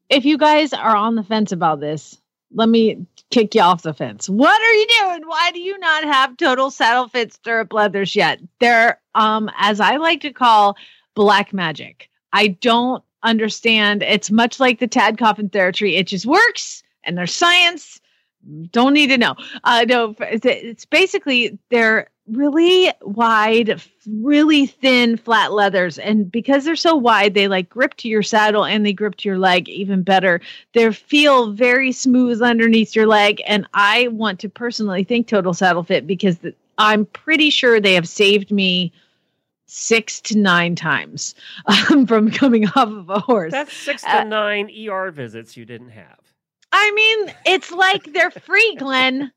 if 0.08 0.24
you 0.24 0.38
guys 0.38 0.72
are 0.72 0.96
on 0.96 1.14
the 1.14 1.22
fence 1.22 1.52
about 1.52 1.80
this, 1.80 2.18
let 2.54 2.68
me 2.68 3.06
kick 3.30 3.54
you 3.54 3.62
off 3.62 3.82
the 3.82 3.94
fence. 3.94 4.28
What 4.28 4.60
are 4.60 4.72
you 4.74 4.86
doing? 5.00 5.22
Why 5.26 5.50
do 5.52 5.60
you 5.60 5.78
not 5.78 6.04
have 6.04 6.36
total 6.36 6.70
saddle 6.70 7.08
fit 7.08 7.32
stirrup 7.32 7.72
leathers 7.72 8.14
yet? 8.14 8.40
They're 8.60 9.00
um 9.14 9.50
as 9.56 9.80
I 9.80 9.96
like 9.96 10.20
to 10.22 10.32
call 10.32 10.76
black 11.14 11.52
magic. 11.52 12.10
I 12.32 12.48
don't 12.48 13.02
understand. 13.22 14.02
It's 14.02 14.30
much 14.30 14.60
like 14.60 14.78
the 14.78 14.86
Tad 14.86 15.18
Coffin 15.18 15.48
Therapy. 15.48 15.96
It 15.96 16.06
just 16.06 16.26
works 16.26 16.82
and 17.04 17.16
there's 17.16 17.34
science. 17.34 18.00
Don't 18.70 18.92
need 18.92 19.08
to 19.08 19.18
know. 19.18 19.34
Uh 19.64 19.86
no, 19.88 20.14
it's, 20.20 20.44
it's 20.44 20.84
basically 20.84 21.58
they're 21.70 22.08
really 22.32 22.90
wide, 23.02 23.80
really 24.06 24.66
thin 24.66 25.16
flat 25.16 25.52
leathers. 25.52 25.98
And 25.98 26.30
because 26.30 26.64
they're 26.64 26.76
so 26.76 26.96
wide, 26.96 27.34
they 27.34 27.48
like 27.48 27.68
grip 27.68 27.94
to 27.98 28.08
your 28.08 28.22
saddle 28.22 28.64
and 28.64 28.84
they 28.84 28.92
grip 28.92 29.16
to 29.16 29.28
your 29.28 29.38
leg 29.38 29.68
even 29.68 30.02
better. 30.02 30.40
They 30.72 30.90
feel 30.92 31.52
very 31.52 31.92
smooth 31.92 32.42
underneath 32.42 32.96
your 32.96 33.06
leg. 33.06 33.42
And 33.46 33.66
I 33.74 34.08
want 34.08 34.40
to 34.40 34.48
personally 34.48 35.04
thank 35.04 35.26
Total 35.28 35.54
Saddle 35.54 35.82
Fit 35.84 36.06
because 36.06 36.38
th- 36.38 36.56
I'm 36.78 37.04
pretty 37.06 37.50
sure 37.50 37.80
they 37.80 37.94
have 37.94 38.08
saved 38.08 38.50
me 38.50 38.92
six 39.66 40.20
to 40.20 40.36
nine 40.38 40.74
times 40.74 41.34
um, 41.90 42.06
from 42.06 42.30
coming 42.30 42.66
off 42.76 42.88
of 42.88 43.08
a 43.10 43.20
horse. 43.20 43.52
That's 43.52 43.72
six 43.74 44.02
to 44.02 44.20
Uh, 44.20 44.24
nine 44.24 44.70
ER 44.88 45.10
visits 45.10 45.56
you 45.56 45.64
didn't 45.64 45.90
have. 45.90 46.18
I 46.72 46.90
mean, 46.92 47.34
it's 47.46 47.70
like 47.70 48.12
they're 48.12 48.30
free, 48.30 48.76
Glenn. 48.78 49.30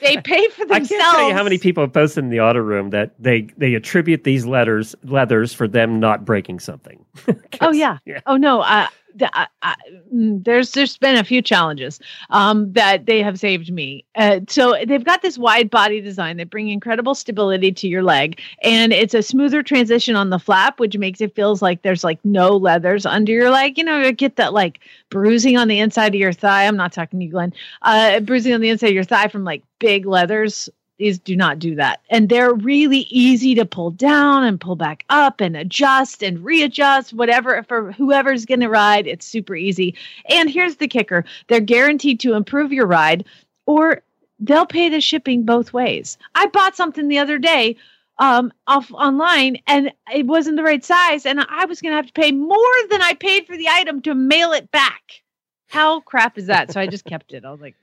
They 0.00 0.16
pay 0.18 0.48
for 0.48 0.64
themselves. 0.64 0.92
I 0.92 0.96
can't 0.96 1.16
tell 1.16 1.28
you 1.28 1.34
how 1.34 1.44
many 1.44 1.58
people 1.58 1.82
have 1.84 1.92
posted 1.92 2.24
in 2.24 2.30
the 2.30 2.40
auto 2.40 2.60
room 2.60 2.90
that 2.90 3.14
they 3.18 3.48
they 3.56 3.74
attribute 3.74 4.24
these 4.24 4.46
letters 4.46 4.94
leathers 5.04 5.52
for 5.52 5.68
them 5.68 6.00
not 6.00 6.24
breaking 6.24 6.60
something. 6.60 7.04
Oh 7.60 7.72
yeah. 7.72 7.98
Yeah. 8.04 8.20
Oh 8.26 8.36
no. 8.36 8.60
Uh, 8.60 8.86
I, 9.22 9.74
mm, 10.14 10.44
there's 10.44 10.72
there's 10.72 10.96
been 10.96 11.16
a 11.16 11.24
few 11.24 11.42
challenges 11.42 12.00
um, 12.30 12.72
that 12.72 13.06
they 13.06 13.22
have 13.22 13.38
saved 13.38 13.72
me. 13.72 14.04
Uh, 14.14 14.40
so 14.48 14.76
they've 14.86 15.04
got 15.04 15.22
this 15.22 15.38
wide 15.38 15.70
body 15.70 16.00
design 16.00 16.36
that 16.38 16.50
bring 16.50 16.68
incredible 16.68 17.14
stability 17.14 17.72
to 17.72 17.88
your 17.88 18.02
leg, 18.02 18.40
and 18.62 18.92
it's 18.92 19.14
a 19.14 19.22
smoother 19.22 19.62
transition 19.62 20.16
on 20.16 20.30
the 20.30 20.38
flap, 20.38 20.80
which 20.80 20.96
makes 20.98 21.20
it 21.20 21.34
feels 21.34 21.62
like 21.62 21.82
there's 21.82 22.04
like 22.04 22.18
no 22.24 22.56
leathers 22.56 23.06
under 23.06 23.32
your 23.32 23.50
leg. 23.50 23.78
You 23.78 23.84
know, 23.84 24.00
you 24.00 24.12
get 24.12 24.36
that 24.36 24.52
like 24.52 24.80
bruising 25.10 25.56
on 25.56 25.68
the 25.68 25.78
inside 25.78 26.14
of 26.14 26.20
your 26.20 26.32
thigh. 26.32 26.66
I'm 26.66 26.76
not 26.76 26.92
talking 26.92 27.18
to 27.20 27.24
you, 27.26 27.32
Glenn. 27.32 27.52
Uh, 27.82 28.20
bruising 28.20 28.54
on 28.54 28.60
the 28.60 28.68
inside 28.68 28.88
of 28.88 28.94
your 28.94 29.04
thigh 29.04 29.28
from 29.28 29.44
like 29.44 29.62
big 29.78 30.06
leathers 30.06 30.68
these 30.98 31.18
do 31.18 31.36
not 31.36 31.58
do 31.58 31.74
that. 31.76 32.00
And 32.10 32.28
they're 32.28 32.52
really 32.52 33.06
easy 33.10 33.54
to 33.54 33.64
pull 33.64 33.90
down 33.92 34.44
and 34.44 34.60
pull 34.60 34.76
back 34.76 35.04
up 35.08 35.40
and 35.40 35.56
adjust 35.56 36.22
and 36.22 36.44
readjust, 36.44 37.14
whatever 37.14 37.62
for 37.62 37.92
whoever's 37.92 38.44
going 38.44 38.60
to 38.60 38.68
ride. 38.68 39.06
It's 39.06 39.26
super 39.26 39.54
easy. 39.54 39.94
And 40.28 40.50
here's 40.50 40.76
the 40.76 40.88
kicker 40.88 41.24
they're 41.46 41.60
guaranteed 41.60 42.20
to 42.20 42.34
improve 42.34 42.72
your 42.72 42.86
ride 42.86 43.24
or 43.66 44.02
they'll 44.40 44.66
pay 44.66 44.88
the 44.88 45.00
shipping 45.00 45.44
both 45.44 45.72
ways. 45.72 46.18
I 46.34 46.46
bought 46.46 46.76
something 46.76 47.08
the 47.08 47.18
other 47.18 47.38
day 47.38 47.76
um 48.20 48.52
off 48.66 48.90
online 48.92 49.58
and 49.68 49.92
it 50.12 50.26
wasn't 50.26 50.56
the 50.56 50.64
right 50.64 50.84
size 50.84 51.24
and 51.24 51.40
I 51.48 51.66
was 51.66 51.80
going 51.80 51.92
to 51.92 51.96
have 51.96 52.08
to 52.08 52.12
pay 52.12 52.32
more 52.32 52.58
than 52.90 53.00
I 53.00 53.14
paid 53.14 53.46
for 53.46 53.56
the 53.56 53.68
item 53.68 54.02
to 54.02 54.14
mail 54.14 54.50
it 54.52 54.72
back. 54.72 55.22
How 55.68 56.00
crap 56.00 56.36
is 56.36 56.46
that? 56.46 56.72
So 56.72 56.80
I 56.80 56.88
just 56.88 57.04
kept 57.04 57.32
it. 57.32 57.44
I 57.44 57.52
was 57.52 57.60
like 57.60 57.76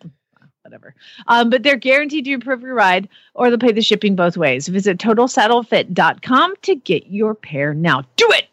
whatever. 0.65 0.93
Um, 1.27 1.49
but 1.49 1.63
they're 1.63 1.77
guaranteed 1.77 2.25
to 2.25 2.31
improve 2.31 2.61
your 2.61 2.73
ride 2.73 3.07
or 3.35 3.49
they'll 3.49 3.59
pay 3.59 3.71
the 3.71 3.81
shipping 3.81 4.15
both 4.15 4.35
ways. 4.35 4.67
Visit 4.67 4.97
totalsaddlefit.com 4.97 6.53
to 6.63 6.75
get 6.75 7.07
your 7.07 7.35
pair 7.35 7.73
now. 7.73 8.01
Do 8.17 8.27
it. 8.31 8.47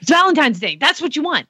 It's 0.00 0.10
Valentine's 0.10 0.60
Day. 0.60 0.76
That's 0.78 1.00
what 1.00 1.16
you 1.16 1.22
want. 1.22 1.46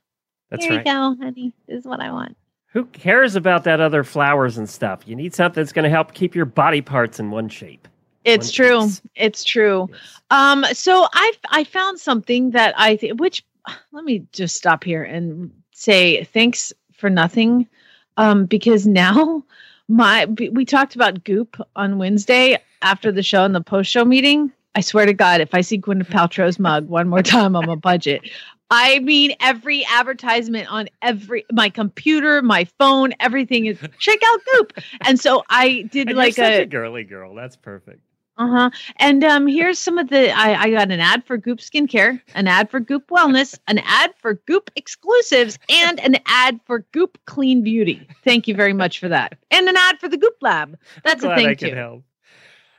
That's 0.50 0.64
Here 0.64 0.76
right. 0.76 0.86
you 0.86 0.92
go, 0.92 1.16
honey. 1.20 1.52
This 1.66 1.80
is 1.80 1.84
what 1.86 2.00
I 2.00 2.12
want. 2.12 2.36
Who 2.68 2.84
cares 2.86 3.34
about 3.34 3.64
that 3.64 3.80
other 3.80 4.04
flowers 4.04 4.58
and 4.58 4.68
stuff? 4.68 5.00
You 5.06 5.16
need 5.16 5.34
something 5.34 5.60
that's 5.60 5.72
going 5.72 5.84
to 5.84 5.90
help 5.90 6.12
keep 6.12 6.34
your 6.34 6.44
body 6.44 6.82
parts 6.82 7.18
in 7.18 7.30
one 7.30 7.48
shape. 7.48 7.88
It's 8.24 8.48
One 8.58 8.68
true. 8.68 8.80
piece. 8.82 9.02
It's 9.14 9.44
true. 9.44 9.88
Yes. 9.90 10.20
Um, 10.30 10.64
so 10.72 11.06
I 11.12 11.32
I 11.50 11.64
found 11.64 12.00
something 12.00 12.50
that 12.50 12.74
I 12.76 12.96
think 12.96 13.20
which 13.20 13.44
let 13.92 14.04
me 14.04 14.26
just 14.32 14.56
stop 14.56 14.82
here 14.84 15.04
and 15.04 15.50
say 15.72 16.24
thanks 16.24 16.72
for 16.92 17.08
nothing. 17.08 17.68
Um, 18.16 18.46
because 18.46 18.86
now 18.86 19.42
my 19.88 20.26
we 20.26 20.64
talked 20.64 20.94
about 20.94 21.24
goop 21.24 21.60
on 21.76 21.98
Wednesday 21.98 22.58
after 22.82 23.12
the 23.12 23.22
show 23.22 23.44
and 23.44 23.54
the 23.54 23.60
post 23.60 23.90
show 23.90 24.04
meeting. 24.04 24.52
I 24.74 24.80
swear 24.80 25.06
to 25.06 25.14
God, 25.14 25.40
if 25.40 25.54
I 25.54 25.62
see 25.62 25.78
Gwyneth 25.78 26.08
Paltrow's 26.08 26.58
mug 26.58 26.86
one 26.88 27.08
more 27.08 27.22
time, 27.22 27.56
I'm 27.56 27.68
a 27.70 27.76
budget. 27.76 28.28
I 28.70 28.98
mean, 28.98 29.32
every 29.40 29.86
advertisement 29.86 30.70
on 30.70 30.88
every 31.00 31.44
my 31.52 31.70
computer, 31.70 32.42
my 32.42 32.64
phone, 32.78 33.14
everything 33.20 33.66
is 33.66 33.78
check 33.98 34.18
out 34.24 34.40
Goop. 34.52 34.72
And 35.06 35.20
so 35.20 35.44
I 35.48 35.88
did 35.92 36.08
And 36.08 36.16
like 36.16 36.38
a 36.38 36.62
a 36.62 36.66
girly 36.66 37.04
girl. 37.04 37.34
That's 37.34 37.56
perfect. 37.56 38.00
Uh 38.38 38.48
huh. 38.48 38.70
And 38.96 39.24
um, 39.24 39.46
here's 39.46 39.78
some 39.78 39.96
of 39.96 40.08
the. 40.08 40.30
I, 40.30 40.64
I 40.64 40.70
got 40.70 40.90
an 40.90 41.00
ad 41.00 41.24
for 41.24 41.38
Goop 41.38 41.58
Skincare, 41.58 42.20
an 42.34 42.46
ad 42.46 42.70
for 42.70 42.80
Goop 42.80 43.08
Wellness, 43.08 43.58
an 43.66 43.78
ad 43.78 44.12
for 44.18 44.34
Goop 44.34 44.70
Exclusives, 44.76 45.58
and 45.70 45.98
an 46.00 46.16
ad 46.26 46.60
for 46.66 46.80
Goop 46.92 47.18
Clean 47.24 47.62
Beauty. 47.62 48.06
Thank 48.24 48.46
you 48.46 48.54
very 48.54 48.74
much 48.74 48.98
for 48.98 49.08
that. 49.08 49.38
And 49.50 49.68
an 49.68 49.76
ad 49.76 49.98
for 49.98 50.08
the 50.08 50.18
Goop 50.18 50.36
Lab. 50.42 50.78
That's 51.02 51.24
a 51.24 51.34
thing 51.34 51.46
I 51.46 51.54
too. 51.54 51.68
could 51.68 51.78
help. 51.78 52.04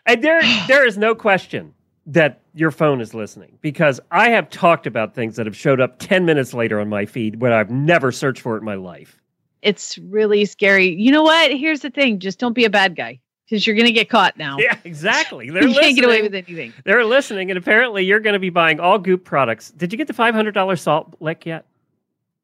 And 0.06 0.24
there, 0.24 0.42
there 0.68 0.86
is 0.86 0.98
no 0.98 1.16
question 1.16 1.74
that 2.06 2.42
your 2.54 2.72
phone 2.72 3.02
is 3.02 3.14
listening 3.14 3.58
because 3.62 4.00
I 4.12 4.30
have 4.30 4.50
talked 4.50 4.86
about 4.88 5.16
things 5.16 5.36
that 5.36 5.46
have 5.48 5.58
showed 5.58 5.82
up 5.82 5.98
10 6.00 6.24
minutes 6.26 6.54
later 6.54 6.80
on 6.80 6.88
my 6.88 7.06
feed 7.06 7.42
when 7.42 7.52
I've 7.52 7.72
never 7.72 8.12
searched 8.12 8.42
for 8.42 8.56
it 8.56 8.60
in 8.60 8.66
my 8.66 8.76
life. 8.76 9.20
It's 9.64 9.98
really 9.98 10.46
scary. 10.46 10.88
You 10.88 11.12
know 11.12 11.24
what? 11.24 11.52
Here's 11.52 11.82
the 11.82 11.90
thing: 11.90 12.20
just 12.20 12.38
don't 12.38 12.54
be 12.54 12.64
a 12.64 12.70
bad 12.70 12.96
guy 12.96 13.20
because 13.50 13.66
you're 13.66 13.76
gonna 13.76 13.92
get 13.92 14.10
caught 14.10 14.38
now. 14.38 14.58
Yeah, 14.68 14.78
exactly. 14.84 15.50
They're 15.50 15.62
you 15.64 15.70
listening. 15.70 15.84
can't 15.84 15.96
get 15.96 16.06
away 16.06 16.22
with 16.22 16.36
anything. 16.36 16.74
They're 16.84 17.06
listening, 17.06 17.50
and 17.52 17.58
apparently 17.58 18.04
you're 18.04 18.20
going 18.20 18.34
to 18.34 18.40
be 18.40 18.50
buying 18.50 18.80
all 18.80 19.00
Goop 19.00 19.24
products. 19.24 19.72
Did 19.72 19.92
you 19.94 19.98
get 19.98 20.08
the 20.08 20.14
$500 20.14 20.80
salt 20.80 21.16
lick 21.20 21.46
yet? 21.46 21.66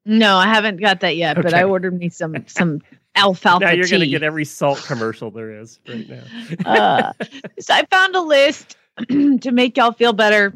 No, 0.06 0.36
I 0.36 0.46
haven't 0.46 0.80
got 0.80 1.00
that 1.00 1.16
yet, 1.16 1.36
but 1.36 1.54
I 1.54 1.64
ordered 1.64 1.98
me 1.98 2.08
some 2.08 2.36
some 2.46 2.82
alfalfa 3.16 3.64
now 3.66 3.70
you're 3.70 3.86
going 3.86 4.00
to 4.00 4.08
get 4.08 4.22
every 4.24 4.44
salt 4.44 4.82
commercial 4.86 5.30
there 5.30 5.60
is 5.60 5.78
right 5.88 6.08
now. 6.08 6.22
uh, 6.70 7.12
so 7.60 7.72
I 7.74 7.84
found 7.86 8.16
a 8.16 8.20
list 8.20 8.76
to 9.08 9.50
make 9.52 9.76
y'all 9.76 9.92
feel 9.92 10.12
better 10.12 10.52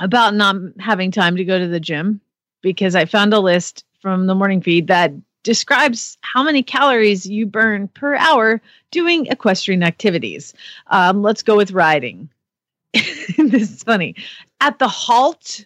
about 0.00 0.34
not 0.34 0.56
having 0.78 1.10
time 1.10 1.36
to 1.36 1.44
go 1.44 1.58
to 1.58 1.66
the 1.68 1.80
gym 1.80 2.20
because 2.62 2.94
I 2.94 3.04
found 3.04 3.34
a 3.34 3.40
list 3.40 3.84
from 4.00 4.26
the 4.26 4.34
morning 4.34 4.62
feed 4.62 4.86
that 4.88 5.12
describes 5.48 6.18
how 6.20 6.42
many 6.42 6.62
calories 6.62 7.24
you 7.24 7.46
burn 7.46 7.88
per 7.88 8.14
hour 8.16 8.60
doing 8.90 9.24
equestrian 9.28 9.82
activities. 9.82 10.52
Um, 10.88 11.22
let's 11.22 11.42
go 11.42 11.56
with 11.56 11.70
riding. 11.70 12.28
this 12.92 13.72
is 13.72 13.82
funny. 13.82 14.14
At 14.60 14.78
the 14.78 14.88
halt, 14.88 15.64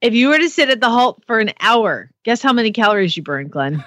if 0.00 0.14
you 0.14 0.28
were 0.28 0.38
to 0.38 0.48
sit 0.48 0.70
at 0.70 0.80
the 0.80 0.88
halt 0.88 1.22
for 1.26 1.38
an 1.38 1.50
hour, 1.60 2.10
guess 2.24 2.40
how 2.40 2.54
many 2.54 2.72
calories 2.72 3.14
you 3.14 3.22
burn, 3.22 3.48
Glenn? 3.48 3.84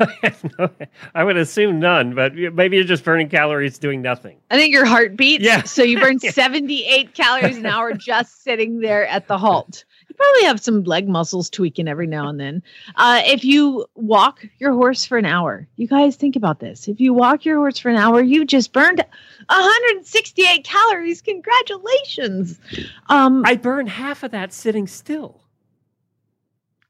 I 1.15 1.23
would 1.23 1.37
assume 1.37 1.79
none, 1.79 2.13
but 2.13 2.35
maybe 2.35 2.75
you're 2.77 2.85
just 2.85 3.03
burning 3.03 3.27
calories 3.27 3.79
doing 3.79 4.03
nothing. 4.03 4.37
I 4.51 4.55
think 4.55 4.71
your 4.71 4.85
heart 4.85 5.17
beats. 5.17 5.43
Yeah. 5.43 5.63
So 5.63 5.81
you 5.81 5.99
burn 5.99 6.19
78 6.19 7.15
calories 7.15 7.57
an 7.57 7.65
hour 7.65 7.91
just 7.93 8.43
sitting 8.43 8.81
there 8.81 9.07
at 9.07 9.27
the 9.27 9.39
halt. 9.39 9.83
You 10.07 10.15
probably 10.15 10.43
have 10.43 10.59
some 10.61 10.83
leg 10.83 11.07
muscles 11.07 11.49
tweaking 11.49 11.87
every 11.87 12.07
now 12.07 12.27
and 12.29 12.39
then. 12.39 12.61
Uh, 12.95 13.21
if 13.25 13.43
you 13.43 13.85
walk 13.95 14.45
your 14.59 14.73
horse 14.73 15.03
for 15.05 15.17
an 15.17 15.25
hour, 15.25 15.67
you 15.77 15.87
guys 15.87 16.15
think 16.15 16.35
about 16.35 16.59
this. 16.59 16.87
If 16.87 16.99
you 16.99 17.13
walk 17.13 17.43
your 17.45 17.57
horse 17.57 17.77
for 17.79 17.89
an 17.89 17.95
hour, 17.97 18.21
you 18.21 18.45
just 18.45 18.71
burned 18.73 19.03
168 19.49 20.63
calories. 20.63 21.21
Congratulations. 21.21 22.59
Um, 23.07 23.43
I 23.45 23.55
burn 23.55 23.87
half 23.87 24.23
of 24.23 24.31
that 24.31 24.53
sitting 24.53 24.87
still. 24.87 25.41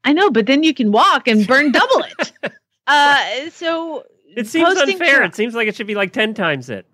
I 0.04 0.12
know, 0.12 0.30
but 0.30 0.46
then 0.46 0.62
you 0.62 0.72
can 0.74 0.92
walk 0.92 1.26
and 1.26 1.46
burn 1.46 1.72
double 1.72 2.04
it. 2.18 2.32
Uh, 2.88 3.50
so 3.50 4.04
It 4.36 4.46
seems 4.46 4.78
unfair. 4.78 5.16
tra- 5.16 5.26
It 5.26 5.34
seems 5.34 5.56
like 5.56 5.66
it 5.66 5.74
should 5.74 5.88
be 5.88 5.96
like 5.96 6.12
10 6.12 6.34
times 6.34 6.70
it. 6.70 6.86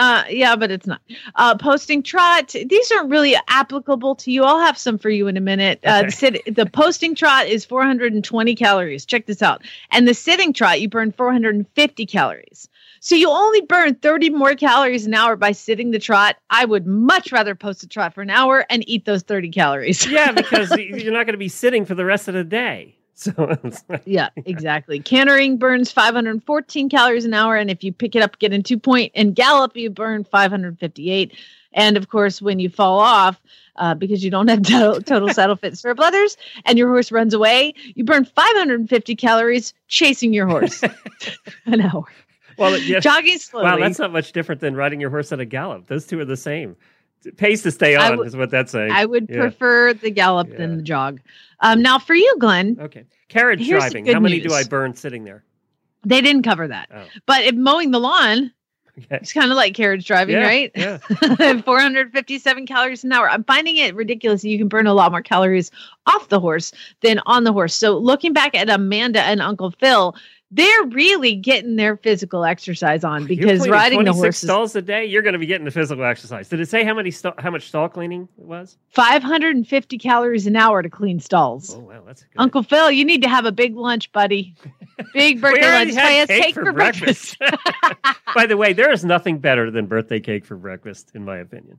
Uh, 0.00 0.24
yeah, 0.30 0.56
but 0.56 0.70
it's 0.70 0.86
not. 0.86 1.02
Uh, 1.34 1.54
posting 1.54 2.02
trot. 2.02 2.48
These 2.48 2.90
aren't 2.90 3.10
really 3.10 3.36
applicable 3.48 4.14
to 4.14 4.32
you. 4.32 4.44
I'll 4.44 4.58
have 4.58 4.78
some 4.78 4.96
for 4.96 5.10
you 5.10 5.28
in 5.28 5.36
a 5.36 5.42
minute. 5.42 5.78
Uh, 5.84 6.04
the, 6.04 6.10
sit, 6.10 6.54
the 6.54 6.64
posting 6.64 7.14
trot 7.14 7.48
is 7.48 7.66
420 7.66 8.54
calories. 8.54 9.04
Check 9.04 9.26
this 9.26 9.42
out. 9.42 9.62
And 9.90 10.08
the 10.08 10.14
sitting 10.14 10.54
trot, 10.54 10.80
you 10.80 10.88
burn 10.88 11.12
450 11.12 12.06
calories. 12.06 12.66
So 13.00 13.14
you 13.14 13.28
only 13.28 13.60
burn 13.60 13.94
30 13.94 14.30
more 14.30 14.54
calories 14.54 15.04
an 15.04 15.12
hour 15.12 15.36
by 15.36 15.52
sitting 15.52 15.90
the 15.90 15.98
trot. 15.98 16.36
I 16.48 16.64
would 16.64 16.86
much 16.86 17.30
rather 17.30 17.54
post 17.54 17.82
a 17.82 17.86
trot 17.86 18.14
for 18.14 18.22
an 18.22 18.30
hour 18.30 18.64
and 18.70 18.82
eat 18.88 19.04
those 19.04 19.22
30 19.22 19.50
calories. 19.50 20.06
Yeah, 20.06 20.32
because 20.32 20.70
you're 20.78 21.12
not 21.12 21.26
going 21.26 21.34
to 21.34 21.36
be 21.36 21.48
sitting 21.48 21.84
for 21.84 21.94
the 21.94 22.06
rest 22.06 22.26
of 22.26 22.32
the 22.32 22.44
day. 22.44 22.96
So 23.20 23.32
it's 23.62 23.84
like, 23.86 24.02
yeah, 24.06 24.30
exactly. 24.46 24.98
Cantering 24.98 25.58
burns 25.58 25.92
514 25.92 26.88
calories 26.88 27.26
an 27.26 27.34
hour, 27.34 27.54
and 27.54 27.70
if 27.70 27.84
you 27.84 27.92
pick 27.92 28.16
it 28.16 28.22
up, 28.22 28.38
get 28.38 28.54
in 28.54 28.62
two 28.62 28.78
point, 28.78 29.12
and 29.14 29.34
gallop, 29.34 29.76
you 29.76 29.90
burn 29.90 30.24
558. 30.24 31.36
And 31.74 31.96
of 31.98 32.08
course, 32.08 32.40
when 32.40 32.58
you 32.60 32.70
fall 32.70 32.98
off, 32.98 33.38
uh, 33.76 33.94
because 33.94 34.24
you 34.24 34.30
don't 34.30 34.48
have 34.48 34.62
total, 34.62 35.02
total 35.02 35.28
saddle 35.28 35.56
fit 35.56 35.76
stirrup 35.76 35.98
leathers, 35.98 36.38
and 36.64 36.78
your 36.78 36.88
horse 36.88 37.12
runs 37.12 37.34
away, 37.34 37.74
you 37.94 38.04
burn 38.04 38.24
550 38.24 39.14
calories 39.16 39.74
chasing 39.88 40.32
your 40.32 40.46
horse 40.46 40.82
an 41.66 41.82
hour. 41.82 42.04
well, 42.56 42.78
yeah. 42.78 43.00
Jogging 43.00 43.38
slowly. 43.38 43.66
Wow, 43.66 43.76
that's 43.76 43.98
not 43.98 44.12
much 44.12 44.32
different 44.32 44.62
than 44.62 44.74
riding 44.76 44.98
your 44.98 45.10
horse 45.10 45.30
at 45.30 45.40
a 45.40 45.44
gallop. 45.44 45.88
Those 45.88 46.06
two 46.06 46.18
are 46.20 46.24
the 46.24 46.38
same. 46.38 46.74
Pace 47.36 47.62
to 47.64 47.70
stay 47.70 47.96
on 47.96 48.18
would- 48.18 48.26
is 48.26 48.36
what 48.36 48.50
that's 48.50 48.72
saying. 48.72 48.92
I 48.92 49.04
would 49.04 49.28
Yeah. 49.28 49.40
prefer 49.40 49.92
the 49.94 50.10
gallop 50.10 50.56
than 50.56 50.76
the 50.78 50.82
jog. 50.82 51.20
Um, 51.60 51.82
now, 51.82 51.98
for 51.98 52.14
you, 52.14 52.34
Glenn, 52.38 52.78
Okay. 52.80 53.04
Carriage 53.28 53.68
driving. 53.68 54.06
How 54.06 54.18
many 54.20 54.40
do. 54.40 54.52
I 54.52 54.64
burn 54.64 54.94
sitting 54.94 55.24
there? 55.24 55.44
they 56.04 56.22
didn't 56.22 56.42
cover 56.44 56.66
that. 56.66 56.88
Oh. 56.94 57.04
But 57.26 57.42
if 57.42 57.54
mowing 57.54 57.90
the 57.90 58.00
lawn, 58.00 58.50
Okay. 58.98 59.16
it's 59.16 59.32
kind 59.34 59.50
of 59.50 59.56
like 59.56 59.74
carriage 59.74 60.06
driving, 60.06 60.34
Yeah, 60.36 60.42
right? 60.46 60.72
yeah. 60.74 60.96
457 61.62 62.66
calories 62.66 63.04
an 63.04 63.12
hour. 63.12 63.28
I'm 63.30 63.44
finding 63.44 63.76
it 63.76 63.94
ridiculous 63.94 64.42
you 64.44 64.58
can 64.58 64.68
burn 64.68 64.86
a 64.86 64.94
lot 64.94 65.10
more 65.12 65.22
calories 65.22 65.70
off 66.06 66.28
the 66.30 66.40
horse 66.40 66.72
than 67.02 67.20
on 67.26 67.44
the 67.44 67.52
horse. 67.52 67.74
So 67.74 67.96
looking 67.98 68.32
back 68.32 68.54
at 68.54 68.70
Amanda 68.70 69.22
and 69.22 69.40
Uncle 69.42 69.70
Phil, 69.72 70.14
they're 70.52 70.84
really 70.86 71.36
getting 71.36 71.76
their 71.76 71.96
physical 71.96 72.44
exercise 72.44 73.04
on 73.04 73.26
because 73.26 73.68
riding 73.68 74.04
the 74.04 74.12
horses 74.12 74.48
stalls 74.48 74.74
a 74.74 74.82
day. 74.82 75.04
You're 75.04 75.22
going 75.22 75.34
to 75.34 75.38
be 75.38 75.46
getting 75.46 75.64
the 75.64 75.70
physical 75.70 76.04
exercise. 76.04 76.48
Did 76.48 76.60
it 76.60 76.68
say 76.68 76.84
how 76.84 76.94
many 76.94 77.10
sta- 77.10 77.34
how 77.38 77.50
much 77.50 77.68
stall 77.68 77.88
cleaning 77.88 78.28
it 78.38 78.44
was? 78.44 78.76
550 78.90 79.98
calories 79.98 80.46
an 80.46 80.56
hour 80.56 80.82
to 80.82 80.90
clean 80.90 81.20
stalls. 81.20 81.74
Oh 81.74 81.80
wow, 81.80 82.02
that's 82.04 82.22
good. 82.22 82.30
Uncle 82.36 82.62
Phil, 82.62 82.90
you 82.90 83.04
need 83.04 83.22
to 83.22 83.28
have 83.28 83.44
a 83.44 83.52
big 83.52 83.76
lunch, 83.76 84.10
buddy. 84.12 84.56
Big 85.14 85.40
birthday 85.40 85.62
lunch. 85.62 85.94
had 85.94 86.28
cake 86.28 86.42
cake 86.42 86.54
for 86.54 86.64
for 86.64 86.72
breakfast. 86.72 87.36
By 88.34 88.44
the 88.44 88.58
way, 88.58 88.74
there 88.74 88.92
is 88.92 89.02
nothing 89.02 89.38
better 89.38 89.70
than 89.70 89.86
birthday 89.86 90.20
cake 90.20 90.44
for 90.44 90.56
breakfast, 90.56 91.12
in 91.14 91.24
my 91.24 91.38
opinion. 91.38 91.78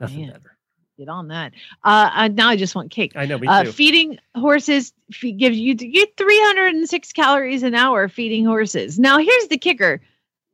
Nothing 0.00 0.22
Man. 0.22 0.32
better. 0.32 0.56
Get 1.00 1.08
on 1.08 1.28
that. 1.28 1.54
Uh, 1.82 2.10
uh, 2.14 2.28
now 2.28 2.50
I 2.50 2.56
just 2.56 2.74
want 2.74 2.90
cake. 2.90 3.12
I 3.16 3.24
know, 3.24 3.38
me 3.38 3.48
Uh, 3.48 3.64
too. 3.64 3.72
feeding 3.72 4.18
horses 4.36 4.92
fe- 5.10 5.32
gives 5.32 5.56
you 5.56 5.74
you 5.80 6.04
306 6.18 7.12
calories 7.14 7.62
an 7.62 7.74
hour 7.74 8.06
feeding 8.06 8.44
horses. 8.44 8.98
Now 8.98 9.16
here's 9.16 9.46
the 9.48 9.56
kicker. 9.56 10.02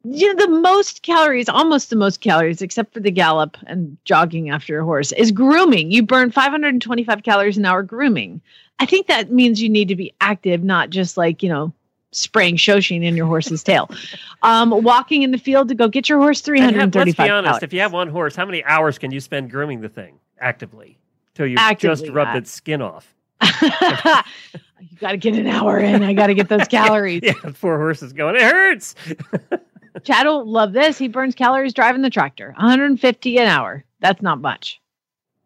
You 0.05 0.33
know, 0.37 0.47
the 0.47 0.53
most 0.61 1.03
calories, 1.03 1.49
almost 1.49 1.91
the 1.91 1.97
most 1.97 2.21
calories, 2.21 2.63
except 2.63 2.95
for 2.95 3.01
the 3.01 3.11
gallop 3.11 3.57
and 3.67 3.97
jogging 4.05 4.49
after 4.51 4.79
a 4.79 4.85
horse, 4.85 5.11
is 5.11 5.33
grooming. 5.33 5.91
You 5.91 6.05
burn 6.05 6.31
525 6.31 7.25
calories 7.25 7.59
an 7.59 7.65
hour 7.65 7.83
grooming. 7.83 8.41
I 8.79 8.87
think 8.87 9.09
that 9.09 9.33
means 9.33 9.61
you 9.61 9.69
need 9.69 9.89
to 9.89 9.97
be 9.97 10.15
active, 10.21 10.63
not 10.63 10.91
just 10.91 11.17
like, 11.17 11.43
you 11.43 11.49
know, 11.49 11.73
spraying 12.13 12.55
ShowSheen 12.57 13.03
in 13.03 13.17
your 13.17 13.27
horse's 13.27 13.65
tail. 13.65 13.91
Um, 14.43 14.71
walking 14.85 15.23
in 15.23 15.33
the 15.33 15.39
field 15.39 15.67
to 15.71 15.75
go 15.75 15.89
get 15.89 16.09
your 16.09 16.19
horse 16.19 16.47
And 16.47 16.59
have- 16.61 16.71
335 16.93 17.07
let's 17.07 17.17
be 17.17 17.23
honest. 17.31 17.47
calories. 17.49 17.63
If 17.65 17.73
you 17.73 17.81
have 17.81 17.93
one 17.93 18.07
horse, 18.09 18.37
how 18.37 18.45
many 18.45 18.63
hours 18.65 18.97
can 18.97 19.11
you 19.11 19.19
spend 19.19 19.51
grooming 19.51 19.81
the 19.81 19.89
thing 19.89 20.21
actively 20.41 20.99
till 21.35 21.47
you 21.47 21.57
Actively, 21.59 21.97
just 22.07 22.13
rub 22.13 22.35
its 22.37 22.51
skin 22.51 22.83
off? 22.83 23.15
you 23.63 23.71
got 25.01 25.13
to 25.13 25.17
get 25.17 25.35
an 25.35 25.47
hour 25.47 25.79
in. 25.79 26.03
I 26.03 26.15
got 26.15 26.29
to 26.29 26.35
get 26.35 26.49
those 26.49 26.67
calories. 26.71 27.21
Yeah, 27.23 27.35
poor 27.61 27.77
horses 27.79 28.13
going. 28.13 28.37
It 28.37 28.43
hurts. 28.43 28.95
Chad 30.05 30.27
will 30.27 30.45
love 30.47 30.73
this. 30.73 30.99
He 30.99 31.09
burns 31.09 31.35
calories 31.35 31.73
driving 31.73 32.03
the 32.03 32.11
tractor. 32.11 32.53
150 32.57 33.39
an 33.39 33.47
hour. 33.47 33.85
That's 34.01 34.23
not 34.23 34.41
much. 34.41 34.81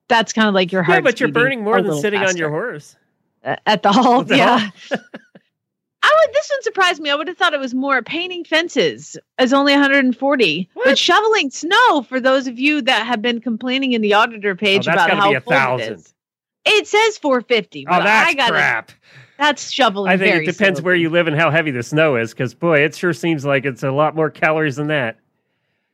That's 0.09 0.33
kind 0.33 0.49
of 0.49 0.55
like 0.55 0.73
your 0.73 0.83
heart. 0.83 0.99
yeah, 0.99 1.01
but 1.03 1.21
you're 1.21 1.31
burning 1.31 1.63
more 1.63 1.81
than 1.83 2.01
sitting 2.01 2.21
on 2.21 2.37
your 2.37 2.51
horse. 2.51 2.97
Uh, 3.45 3.57
at 3.67 3.83
the. 3.83 3.91
At 3.91 4.29
the 4.29 4.37
yeah. 4.37 4.71
I 6.11 6.27
would. 6.27 6.35
This 6.35 6.51
one 6.51 6.63
surprised 6.63 7.01
me. 7.01 7.11
I 7.11 7.15
would 7.15 7.29
have 7.29 7.37
thought 7.37 7.55
it 7.55 7.61
was 7.61 7.75
more. 7.75 8.03
Painting 8.03 8.45
fences 8.45 9.17
is 9.39 9.53
only 9.53 9.73
140, 9.73 10.71
but 10.85 10.99
shoveling 10.99 11.51
snow 11.51 12.03
for 12.09 12.21
those 12.21 12.47
of 12.47 12.59
you 12.59 12.83
that 12.83 13.07
have 13.07 13.23
been 13.23 13.41
complaining 13.41 13.93
in 13.93 14.03
the 14.03 14.15
auditor 14.15 14.51
oh, 14.51 14.57
page 14.57 14.89
Oh, 14.89 14.93
about 14.93 15.11
how 15.11 15.31
be 15.31 15.83
it 15.83 15.93
is. 15.93 16.15
It 16.65 16.87
says 16.87 17.19
450. 17.19 17.87
Oh, 17.89 18.03
that's 18.03 18.31
I 18.31 18.35
gotta, 18.35 18.53
crap. 18.53 18.93
That's 19.39 19.71
shoveling. 19.71 20.11
I 20.11 20.17
think 20.17 20.43
it 20.43 20.53
depends 20.53 20.79
slowly. 20.79 20.85
where 20.85 20.95
you 20.95 21.11
live 21.11 21.27
and 21.27 21.37
how 21.37 21.51
heavy 21.51 21.71
the 21.71 21.83
snow 21.83 22.17
is, 22.17 22.33
because 22.33 22.55
boy, 22.55 22.81
it 22.81 22.95
sure 22.95 23.13
seems 23.13 23.45
like 23.45 23.65
it's 23.65 23.83
a 23.83 23.91
lot 23.91 24.15
more 24.15 24.31
calories 24.31 24.77
than 24.77 24.89
that. 24.89 25.19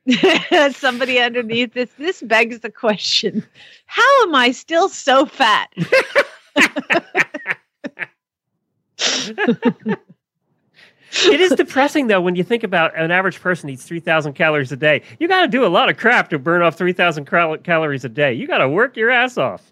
Somebody 0.75 1.19
underneath 1.19 1.73
this. 1.73 1.91
This 1.97 2.21
begs 2.21 2.59
the 2.59 2.71
question: 2.71 3.45
How 3.85 4.23
am 4.23 4.35
I 4.35 4.51
still 4.51 4.89
so 4.89 5.25
fat? 5.25 5.69
it 11.11 11.39
is 11.39 11.51
depressing 11.53 12.07
though 12.07 12.21
when 12.21 12.35
you 12.35 12.43
think 12.43 12.63
about 12.63 12.97
an 12.97 13.11
average 13.11 13.39
person 13.41 13.69
eats 13.69 13.85
3000 13.85 14.33
calories 14.33 14.71
a 14.71 14.77
day 14.77 15.01
you 15.19 15.27
got 15.27 15.41
to 15.41 15.47
do 15.47 15.65
a 15.65 15.67
lot 15.67 15.89
of 15.89 15.97
crap 15.97 16.29
to 16.29 16.39
burn 16.39 16.61
off 16.61 16.77
3000 16.77 17.25
cal- 17.25 17.57
calories 17.57 18.03
a 18.05 18.09
day 18.09 18.33
you 18.33 18.47
got 18.47 18.59
to 18.59 18.69
work 18.69 18.95
your 18.97 19.09
ass 19.09 19.37
off 19.37 19.71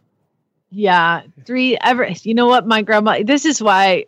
Yeah, 0.72 1.22
three 1.46 1.78
ever. 1.82 2.08
You 2.24 2.34
know 2.34 2.48
what, 2.48 2.68
my 2.68 2.82
grandma. 2.82 3.22
This 3.24 3.46
is 3.46 3.62
why. 3.62 4.04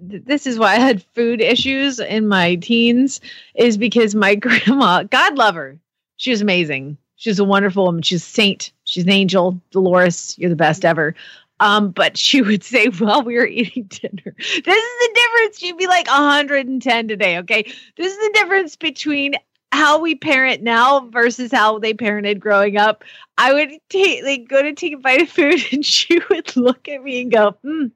This 0.00 0.46
is 0.46 0.58
why 0.58 0.74
I 0.74 0.78
had 0.78 1.02
food 1.14 1.40
issues 1.40 1.98
in 2.00 2.28
my 2.28 2.54
teens. 2.56 3.20
Is 3.54 3.76
because 3.76 4.14
my 4.14 4.34
grandma, 4.46 5.02
God 5.02 5.36
love 5.36 5.54
her, 5.54 5.78
she 6.16 6.30
was 6.30 6.40
amazing. 6.40 6.96
She's 7.16 7.38
a 7.40 7.44
wonderful 7.44 7.84
woman. 7.84 8.02
She's 8.02 8.22
a 8.22 8.26
saint. 8.26 8.70
She's 8.84 9.04
an 9.04 9.10
angel. 9.10 9.60
Dolores, 9.70 10.34
you're 10.38 10.50
the 10.50 10.56
best 10.56 10.84
ever. 10.84 11.14
Um, 11.60 11.90
but 11.90 12.16
she 12.16 12.42
would 12.42 12.64
say 12.64 12.86
while 12.86 13.22
we 13.22 13.34
were 13.34 13.46
eating 13.46 13.84
dinner, 13.84 14.34
this 14.36 14.58
is 14.58 14.64
the 14.64 15.10
difference. 15.14 15.58
She'd 15.58 15.76
be 15.76 15.86
like 15.86 16.08
110 16.08 17.08
today. 17.08 17.38
Okay. 17.38 17.62
This 17.96 18.12
is 18.12 18.18
the 18.18 18.30
difference 18.34 18.76
between 18.76 19.34
how 19.70 20.00
we 20.00 20.14
parent 20.14 20.62
now 20.62 21.08
versus 21.10 21.52
how 21.52 21.78
they 21.78 21.92
parented 21.92 22.38
growing 22.38 22.76
up. 22.76 23.04
I 23.36 23.52
would 23.52 23.70
take 23.90 24.24
like 24.24 24.48
go 24.48 24.62
to 24.62 24.72
take 24.72 24.94
a 24.94 24.98
bite 24.98 25.22
of 25.22 25.28
food 25.28 25.60
and 25.72 25.84
she 25.84 26.20
would 26.30 26.56
look 26.56 26.88
at 26.88 27.02
me 27.02 27.22
and 27.22 27.30
go, 27.30 27.50
hmm, 27.62 27.86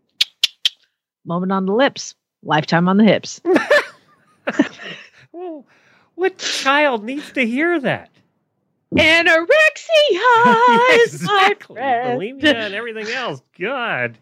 moment 1.24 1.52
on 1.52 1.66
the 1.66 1.72
lips, 1.72 2.14
lifetime 2.42 2.88
on 2.88 2.96
the 2.98 3.04
hips. 3.04 3.40
Well, 5.32 5.64
what 6.14 6.36
child 6.38 7.04
needs 7.04 7.32
to 7.32 7.46
hear 7.46 7.80
that? 7.80 8.10
Anorexia 8.94 10.01
my 10.44 11.00
exactly. 11.04 11.76
Bulimia 11.80 12.54
and 12.54 12.74
everything 12.74 13.06
else. 13.08 13.42
God. 13.58 14.18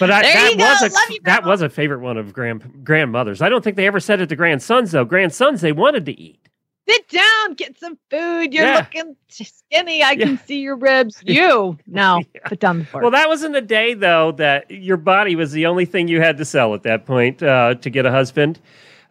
But 0.00 0.10
I, 0.10 0.22
that 0.22 0.54
go. 0.58 0.64
was 0.64 0.82
a 0.82 1.12
you, 1.12 1.20
that 1.24 1.44
was 1.44 1.62
a 1.62 1.68
favorite 1.68 2.00
one 2.00 2.16
of 2.16 2.32
grand 2.32 2.84
grandmothers. 2.84 3.40
I 3.40 3.48
don't 3.48 3.62
think 3.62 3.76
they 3.76 3.86
ever 3.86 4.00
said 4.00 4.20
it 4.20 4.28
to 4.30 4.36
grandsons 4.36 4.90
though. 4.90 5.04
Grandsons 5.04 5.60
they 5.60 5.72
wanted 5.72 6.06
to 6.06 6.20
eat. 6.20 6.40
Sit 6.88 7.08
down, 7.08 7.54
get 7.54 7.78
some 7.78 7.98
food. 8.10 8.52
You're 8.54 8.64
Yeah. 8.64 8.76
looking 8.76 9.16
skinny. 9.28 10.02
I 10.02 10.12
Yeah. 10.12 10.24
can 10.24 10.38
see 10.38 10.58
your 10.60 10.76
ribs. 10.76 11.22
You 11.26 11.78
no, 11.86 12.22
Yeah. 12.34 12.40
put 12.46 12.58
down 12.60 12.80
the 12.80 12.84
fork. 12.84 13.02
Well, 13.02 13.10
that 13.12 13.28
was 13.28 13.44
in 13.44 13.52
the 13.52 13.60
day 13.60 13.94
though 13.94 14.32
that 14.32 14.70
your 14.70 14.96
body 14.96 15.36
was 15.36 15.52
the 15.52 15.66
only 15.66 15.84
thing 15.84 16.08
you 16.08 16.20
had 16.20 16.36
to 16.38 16.44
sell 16.44 16.74
at 16.74 16.82
that 16.82 17.06
point 17.06 17.42
uh, 17.42 17.74
to 17.76 17.90
get 17.90 18.06
a 18.06 18.10
husband, 18.10 18.58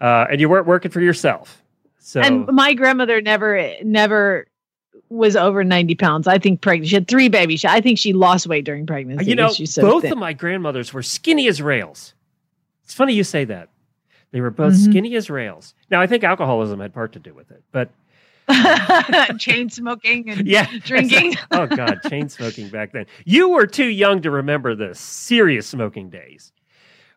uh, 0.01 0.25
and 0.29 0.41
you 0.41 0.49
weren't 0.49 0.67
working 0.67 0.91
for 0.91 0.99
yourself. 1.01 1.61
So 1.99 2.19
and 2.21 2.45
my 2.47 2.73
grandmother 2.73 3.21
never 3.21 3.71
never 3.83 4.45
was 5.09 5.35
over 5.35 5.63
90 5.63 5.95
pounds. 5.95 6.27
I 6.27 6.37
think 6.39 6.61
pregnant. 6.61 6.89
She 6.89 6.95
had 6.95 7.07
three 7.07 7.29
babies. 7.29 7.63
I 7.65 7.79
think 7.81 7.97
she 7.99 8.11
lost 8.13 8.47
weight 8.47 8.65
during 8.65 8.85
pregnancy. 8.85 9.25
you 9.29 9.35
know, 9.35 9.49
so 9.49 9.81
both 9.81 10.01
thin. 10.03 10.11
of 10.13 10.17
my 10.17 10.33
grandmothers 10.33 10.93
were 10.93 11.03
skinny 11.03 11.47
as 11.47 11.61
rails. 11.61 12.13
It's 12.83 12.93
funny 12.93 13.13
you 13.13 13.23
say 13.23 13.45
that. 13.45 13.69
They 14.31 14.41
were 14.41 14.51
both 14.51 14.73
Mhm. 14.73 14.89
skinny 14.89 15.15
as 15.15 15.29
rails. 15.29 15.73
Now 15.89 16.01
I 16.01 16.07
think 16.07 16.23
alcoholism 16.23 16.79
had 16.79 16.93
part 16.93 17.13
to 17.13 17.19
do 17.19 17.33
with 17.33 17.51
it, 17.51 17.63
but 17.71 17.89
chain 19.39 19.69
smoking 19.69 20.29
and 20.29 20.45
yeah, 20.47 20.67
drinking. 20.83 21.35
oh 21.51 21.65
God, 21.67 21.99
chain 22.09 22.29
smoking 22.29 22.69
back 22.69 22.91
then. 22.91 23.05
You 23.25 23.49
were 23.49 23.65
too 23.67 23.87
young 23.87 24.21
to 24.23 24.31
remember 24.31 24.75
the 24.75 24.93
serious 24.93 25.67
smoking 25.67 26.09
days 26.09 26.51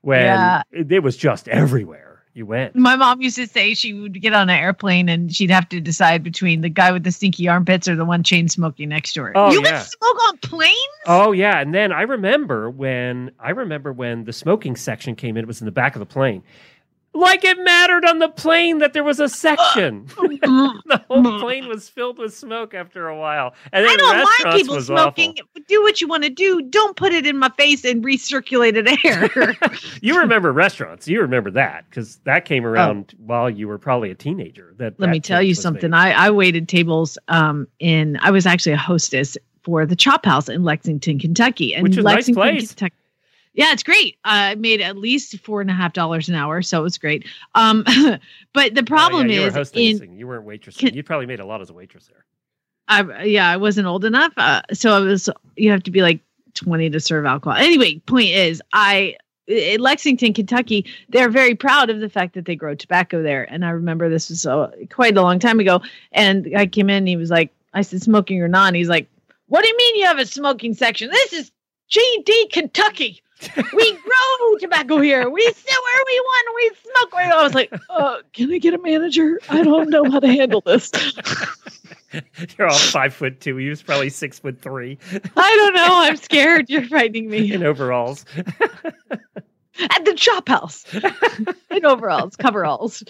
when 0.02 0.20
Yeah. 0.22 0.62
it 0.72 1.02
was 1.02 1.16
just 1.16 1.48
everywhere 1.48 2.07
you 2.34 2.46
went. 2.46 2.76
My 2.76 2.96
mom 2.96 3.20
used 3.20 3.36
to 3.36 3.46
say 3.46 3.74
she 3.74 3.92
would 3.92 4.20
get 4.20 4.32
on 4.32 4.48
an 4.48 4.58
airplane 4.58 5.08
and 5.08 5.34
she'd 5.34 5.50
have 5.50 5.68
to 5.70 5.80
decide 5.80 6.22
between 6.22 6.60
the 6.60 6.68
guy 6.68 6.92
with 6.92 7.04
the 7.04 7.12
stinky 7.12 7.48
armpits 7.48 7.88
or 7.88 7.96
the 7.96 8.04
one 8.04 8.22
chain 8.22 8.48
smoking 8.48 8.88
next 8.88 9.14
door. 9.14 9.32
Oh, 9.34 9.50
you 9.50 9.62
yeah. 9.62 9.78
would 9.78 9.86
smoke 9.86 10.28
on 10.28 10.38
planes? 10.38 10.74
Oh 11.06 11.32
yeah, 11.32 11.60
and 11.60 11.74
then 11.74 11.92
I 11.92 12.02
remember 12.02 12.70
when 12.70 13.32
I 13.40 13.50
remember 13.50 13.92
when 13.92 14.24
the 14.24 14.32
smoking 14.32 14.76
section 14.76 15.16
came 15.16 15.36
in. 15.36 15.44
It 15.44 15.48
was 15.48 15.60
in 15.60 15.64
the 15.64 15.72
back 15.72 15.94
of 15.94 16.00
the 16.00 16.06
plane. 16.06 16.42
Like 17.18 17.44
it 17.44 17.58
mattered 17.58 18.04
on 18.04 18.18
the 18.18 18.28
plane 18.28 18.78
that 18.78 18.92
there 18.92 19.04
was 19.04 19.18
a 19.20 19.28
section. 19.28 20.06
the 20.16 21.02
whole 21.08 21.40
plane 21.40 21.68
was 21.68 21.88
filled 21.88 22.18
with 22.18 22.34
smoke 22.34 22.74
after 22.74 23.08
a 23.08 23.16
while, 23.16 23.54
and 23.72 23.84
then 23.84 23.92
I 23.92 23.96
don't 23.96 24.16
mind 24.16 24.60
people 24.60 24.76
was 24.76 24.86
smoking. 24.86 25.30
awful. 25.32 25.62
Do 25.66 25.82
what 25.82 26.00
you 26.00 26.08
want 26.08 26.24
to 26.24 26.30
do. 26.30 26.62
Don't 26.62 26.96
put 26.96 27.12
it 27.12 27.26
in 27.26 27.38
my 27.38 27.50
face 27.50 27.84
and 27.84 28.04
recirculate 28.04 28.58
recirculated 28.72 29.04
air. 29.04 29.56
You 30.00 30.18
remember 30.18 30.52
restaurants? 30.52 31.08
You 31.08 31.20
remember 31.20 31.50
that 31.52 31.84
because 31.88 32.16
that 32.24 32.44
came 32.44 32.64
around 32.64 33.14
while 33.18 33.48
you 33.50 33.68
were 33.68 33.78
probably 33.78 34.10
a 34.10 34.14
teenager. 34.14 34.74
That 34.76 34.88
Oh. 34.88 34.96
Let 34.98 35.06
that 35.06 35.12
me 35.12 35.20
tell 35.20 35.42
you 35.42 35.54
something. 35.54 35.90
made. 35.90 35.96
I, 35.96 36.26
I 36.26 36.30
waited 36.30 36.68
tables 36.68 37.18
um, 37.28 37.66
in, 37.78 38.16
I 38.20 38.30
was 38.30 38.46
actually 38.46 38.72
a 38.72 38.78
hostess 38.78 39.36
for 39.62 39.84
the 39.84 39.96
Chop 39.96 40.24
House 40.24 40.48
in 40.48 40.64
Lexington, 40.64 41.18
Kentucky. 41.18 41.74
And 41.74 41.82
Which 41.82 41.92
is 41.92 41.98
a 41.98 42.02
nice 42.02 42.30
place. 42.30 42.68
Kentucky. 42.68 42.94
Yeah, 43.58 43.72
it's 43.72 43.82
great. 43.82 44.16
I 44.24 44.54
made 44.54 44.80
at 44.80 44.96
least 44.96 45.36
four 45.40 45.60
and 45.60 45.68
a 45.68 45.74
half 45.74 45.92
dollars 45.92 46.28
an 46.28 46.36
hour, 46.36 46.62
so 46.62 46.78
it 46.78 46.82
was 46.84 46.96
great. 46.96 47.26
Um, 47.56 47.82
but 48.54 48.76
the 48.76 48.82
Oh, 48.82 48.84
problem 48.84 49.28
yeah, 49.28 49.34
you 49.34 49.52
were 49.52 49.58
is 49.58 49.72
in 49.72 50.16
you 50.16 50.28
weren't 50.28 50.46
waitressing. 50.46 50.78
Can- 50.78 50.94
you 50.94 51.02
probably 51.02 51.26
made 51.26 51.40
a 51.40 51.44
lot 51.44 51.60
as 51.60 51.68
a 51.68 51.72
waitress 51.72 52.06
there. 52.06 52.24
I 52.86 53.24
yeah, 53.24 53.50
I 53.50 53.56
wasn't 53.56 53.88
old 53.88 54.04
enough. 54.04 54.32
Uh, 54.36 54.62
so 54.72 54.92
I 54.92 55.00
was 55.00 55.28
you 55.56 55.72
have 55.72 55.82
to 55.82 55.90
be 55.90 56.02
like 56.02 56.20
20 56.54 56.88
to 56.90 57.00
serve 57.00 57.26
alcohol. 57.26 57.58
Anyway, 57.58 57.98
point 58.06 58.28
is 58.28 58.62
I 58.72 59.16
in 59.48 59.80
Lexington, 59.80 60.34
Kentucky, 60.34 60.86
they're 61.08 61.28
very 61.28 61.56
proud 61.56 61.90
of 61.90 61.98
the 61.98 62.08
fact 62.08 62.34
that 62.34 62.44
they 62.44 62.54
grow 62.54 62.76
tobacco 62.76 63.24
there. 63.24 63.42
And 63.52 63.64
I 63.64 63.70
remember 63.70 64.08
this 64.08 64.30
was 64.30 64.46
uh, 64.46 64.70
quite 64.90 65.16
a 65.16 65.22
long 65.22 65.40
time 65.40 65.58
ago. 65.58 65.80
And 66.12 66.48
I 66.56 66.66
came 66.66 66.88
in 66.90 66.98
and 66.98 67.08
he 67.08 67.16
was 67.16 67.30
like, 67.30 67.50
I 67.74 67.82
said, 67.82 68.02
smoking 68.02 68.40
or 68.40 68.46
not? 68.46 68.68
And 68.68 68.76
he's 68.76 68.88
like, 68.88 69.08
What 69.48 69.62
do 69.62 69.68
you 69.68 69.76
mean 69.76 69.96
you 69.96 70.06
have 70.06 70.18
a 70.20 70.26
smoking 70.26 70.74
section? 70.74 71.10
This 71.10 71.32
is 71.32 71.50
GD 71.90 72.52
Kentucky. 72.52 73.20
We 73.74 73.92
grow 73.92 74.58
tobacco 74.60 75.00
here. 75.00 75.28
We 75.30 75.42
sit 75.42 75.66
where 75.66 76.02
we 76.06 76.20
want. 76.20 76.54
We 76.56 76.70
smoke 76.90 77.14
where 77.14 77.32
I 77.32 77.42
was 77.42 77.54
like, 77.54 77.72
uh, 77.90 78.16
Can 78.32 78.52
I 78.52 78.58
get 78.58 78.74
a 78.74 78.78
manager? 78.78 79.38
I 79.48 79.62
don't 79.62 79.90
know 79.90 80.10
how 80.10 80.18
to 80.20 80.26
handle 80.28 80.60
this. 80.60 80.90
You're 82.58 82.68
all 82.68 82.78
five 82.78 83.12
foot 83.14 83.40
two. 83.40 83.56
He 83.58 83.68
was 83.68 83.82
probably 83.82 84.08
six 84.08 84.38
foot 84.38 84.60
three 84.60 84.98
I 85.36 85.56
don't 85.56 85.74
know. 85.74 85.86
I'm 86.02 86.16
scared. 86.16 86.68
You're 86.70 86.86
frightening 86.88 87.28
me. 87.30 87.52
in 87.52 87.62
overalls. 87.62 88.24
At 89.90 90.04
the 90.04 90.14
chop 90.14 90.48
house. 90.48 90.84
In 91.70 91.84
overalls, 91.86 92.34
coveralls. 92.34 93.04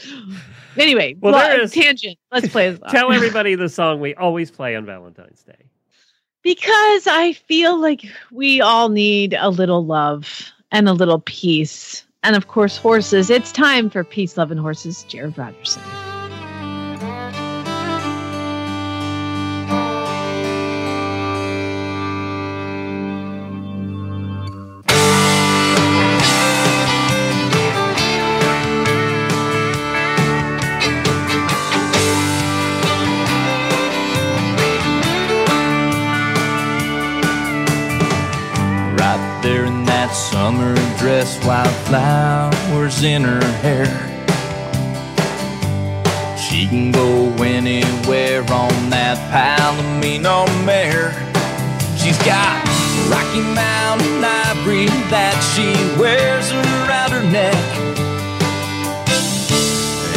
Anyway, 0.76 1.16
Well, 1.18 1.32
well, 1.32 1.48
there 1.48 1.62
is- 1.62 1.72
tangent. 1.72 2.18
Let's 2.30 2.48
play 2.48 2.70
this. 2.72 2.80
Tell 2.90 3.10
everybody 3.10 3.54
the 3.54 3.70
song 3.70 4.00
we 4.00 4.14
always 4.16 4.50
play 4.50 4.76
on 4.76 4.84
Valentine's 4.84 5.42
Day. 5.44 5.64
Because 6.48 7.06
I 7.06 7.34
feel 7.46 7.78
like 7.78 8.06
we 8.32 8.62
all 8.62 8.88
need 8.88 9.36
a 9.38 9.50
little 9.50 9.84
love 9.84 10.50
and 10.72 10.88
a 10.88 10.94
little 10.94 11.20
peace. 11.20 12.06
And 12.22 12.36
of 12.36 12.48
course, 12.48 12.78
horses. 12.78 13.28
It's 13.28 13.52
time 13.52 13.90
for 13.90 14.02
Peace, 14.02 14.38
Love, 14.38 14.50
and 14.50 14.58
Horses. 14.58 15.04
Jared 15.04 15.36
Rogerson. 15.36 16.07
There 39.42 39.64
in 39.66 39.84
that 39.84 40.10
summer 40.10 40.74
dress, 40.98 41.38
wildflowers 41.44 43.02
in 43.04 43.22
her 43.22 43.44
hair. 43.62 43.86
She 46.36 46.66
can 46.66 46.90
go 46.90 47.26
anywhere 47.42 48.40
on 48.50 48.90
that 48.90 49.18
Palomino 49.30 50.46
mare. 50.64 51.12
She's 51.96 52.18
got 52.24 52.64
Rocky 53.10 53.42
Mountain 53.54 54.24
ivory 54.24 54.86
that 55.10 55.36
she 55.54 55.68
wears 56.00 56.50
around 56.52 57.12
her 57.12 57.22
neck. 57.30 57.54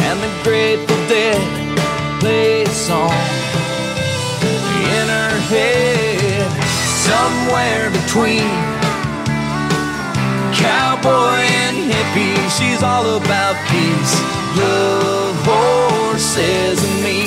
And 0.02 0.18
the 0.20 0.30
Grateful 0.42 0.96
Dead 1.06 1.40
play 2.20 2.62
a 2.62 2.68
song 2.68 3.12
in 4.98 5.06
her 5.08 5.38
head 5.52 6.50
somewhere 7.06 7.90
between 7.90 8.81
cowboy 10.62 11.42
and 11.66 11.78
hippie. 11.90 12.38
She's 12.56 12.82
all 12.82 13.16
about 13.16 13.56
peace, 13.68 14.14
love, 14.56 15.36
horses, 15.44 16.78
and 16.88 16.98
me. 17.02 17.20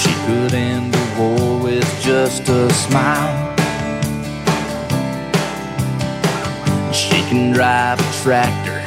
She 0.00 0.12
could 0.26 0.52
end 0.54 0.92
the 0.92 1.06
war 1.18 1.62
with 1.62 1.88
just 2.00 2.48
a 2.48 2.70
smile. 2.72 3.54
She 6.92 7.18
can 7.30 7.52
drive 7.52 7.98
a 8.00 8.12
tractor, 8.22 8.84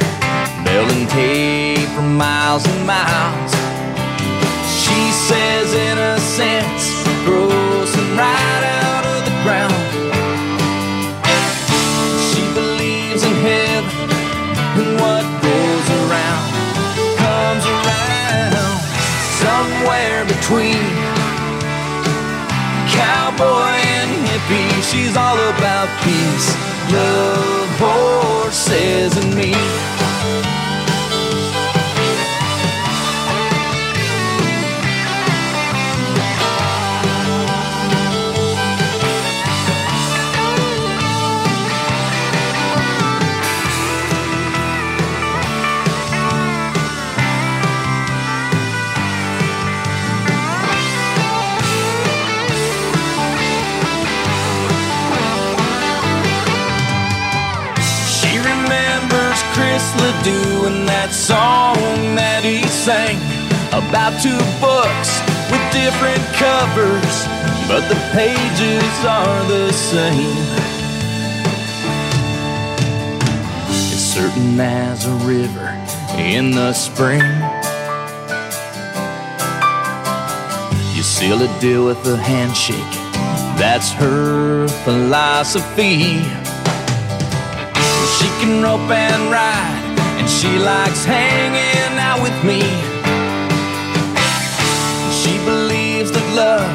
baling 0.64 1.08
hay 1.10 1.76
for 1.96 2.02
miles 2.02 2.66
and 2.68 2.86
miles. 2.86 3.59
She 5.00 5.12
says 5.12 5.74
innocence 5.74 6.84
grows 7.24 7.92
right 8.20 8.64
out 8.84 9.06
of 9.08 9.20
the 9.24 9.36
ground. 9.44 9.80
She 12.28 12.44
believes 12.54 13.24
in 13.24 13.34
heaven 13.48 14.10
and 14.80 14.92
what 15.00 15.24
goes 15.40 15.88
around 16.04 16.52
comes 17.16 17.64
around 17.76 18.76
somewhere 19.40 20.26
between 20.26 20.84
cowboy 22.92 23.80
and 23.96 24.12
hippie. 24.28 24.84
She's 24.92 25.16
all 25.16 25.40
about 25.56 25.88
peace, 26.04 26.48
love, 26.92 27.70
horses, 27.80 29.16
and 29.16 29.34
me. 29.34 29.56
Sang 62.90 63.18
about 63.70 64.14
two 64.22 64.40
books 64.60 65.10
with 65.52 65.64
different 65.72 66.24
covers, 66.42 67.16
but 67.68 67.84
the 67.88 68.00
pages 68.14 68.94
are 69.06 69.44
the 69.48 69.72
same. 69.72 70.44
As 73.70 74.14
certain 74.14 74.60
as 74.60 75.06
a 75.06 75.16
river 75.28 75.70
in 76.18 76.52
the 76.52 76.74
spring. 76.74 77.22
You 80.96 81.04
seal 81.04 81.42
a 81.42 81.60
deal 81.60 81.86
with 81.86 82.06
a 82.08 82.18
handshake. 82.18 82.94
That's 83.58 83.92
her 83.92 84.68
philosophy. 84.86 86.24
She 88.18 88.28
can 88.42 88.64
rope 88.64 88.90
and 88.90 89.32
ride, 89.32 89.79
she 90.30 90.60
likes 90.60 91.04
hanging 91.04 91.98
out 91.98 92.22
with 92.22 92.38
me. 92.46 92.62
She 95.22 95.36
believes 95.44 96.12
that 96.12 96.28
love 96.38 96.70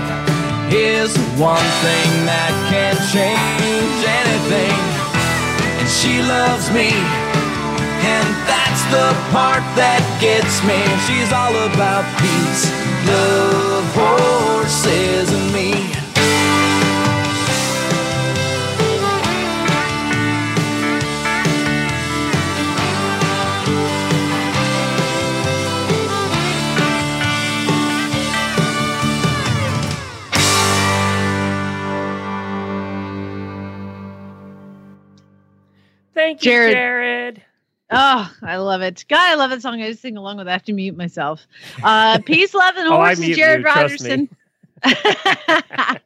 is 0.73 1.15
one 1.39 1.69
thing 1.87 2.11
that 2.27 2.53
can 2.69 2.95
change 3.15 4.01
anything. 4.23 4.79
And 5.79 5.89
she 5.89 6.21
loves 6.23 6.67
me, 6.75 6.91
and 8.03 8.27
that's 8.51 8.83
the 8.91 9.09
part 9.31 9.63
that 9.79 10.03
gets 10.21 10.59
me. 10.67 10.81
She's 11.07 11.31
all 11.33 11.55
about 11.71 12.05
peace, 12.19 12.65
love, 13.07 13.87
horses, 13.95 15.31
and 15.33 15.53
me. 15.55 16.04
Thank 36.35 36.45
you, 36.45 36.51
Jared. 36.51 36.75
Jared. 36.75 37.43
Oh, 37.91 38.33
I 38.43 38.57
love 38.57 38.81
it. 38.83 39.05
God, 39.09 39.21
I 39.21 39.35
love 39.35 39.51
that 39.51 39.63
song. 39.63 39.81
I 39.83 39.91
just 39.91 40.03
sing 40.03 40.17
along 40.17 40.39
with 40.39 40.47
it. 40.47 40.51
I 40.51 40.55
have 40.55 40.65
to 40.65 40.73
mute 40.73 40.97
myself. 40.97 41.47
Uh, 41.83 42.19
Peace, 42.27 42.55
love, 42.55 42.77
and 42.77 42.89
Oh, 42.89 42.97
horses, 42.97 43.21
mute 43.27 43.37
Jared 43.37 43.61
you. 43.61 43.67
Rogerson. 43.67 44.29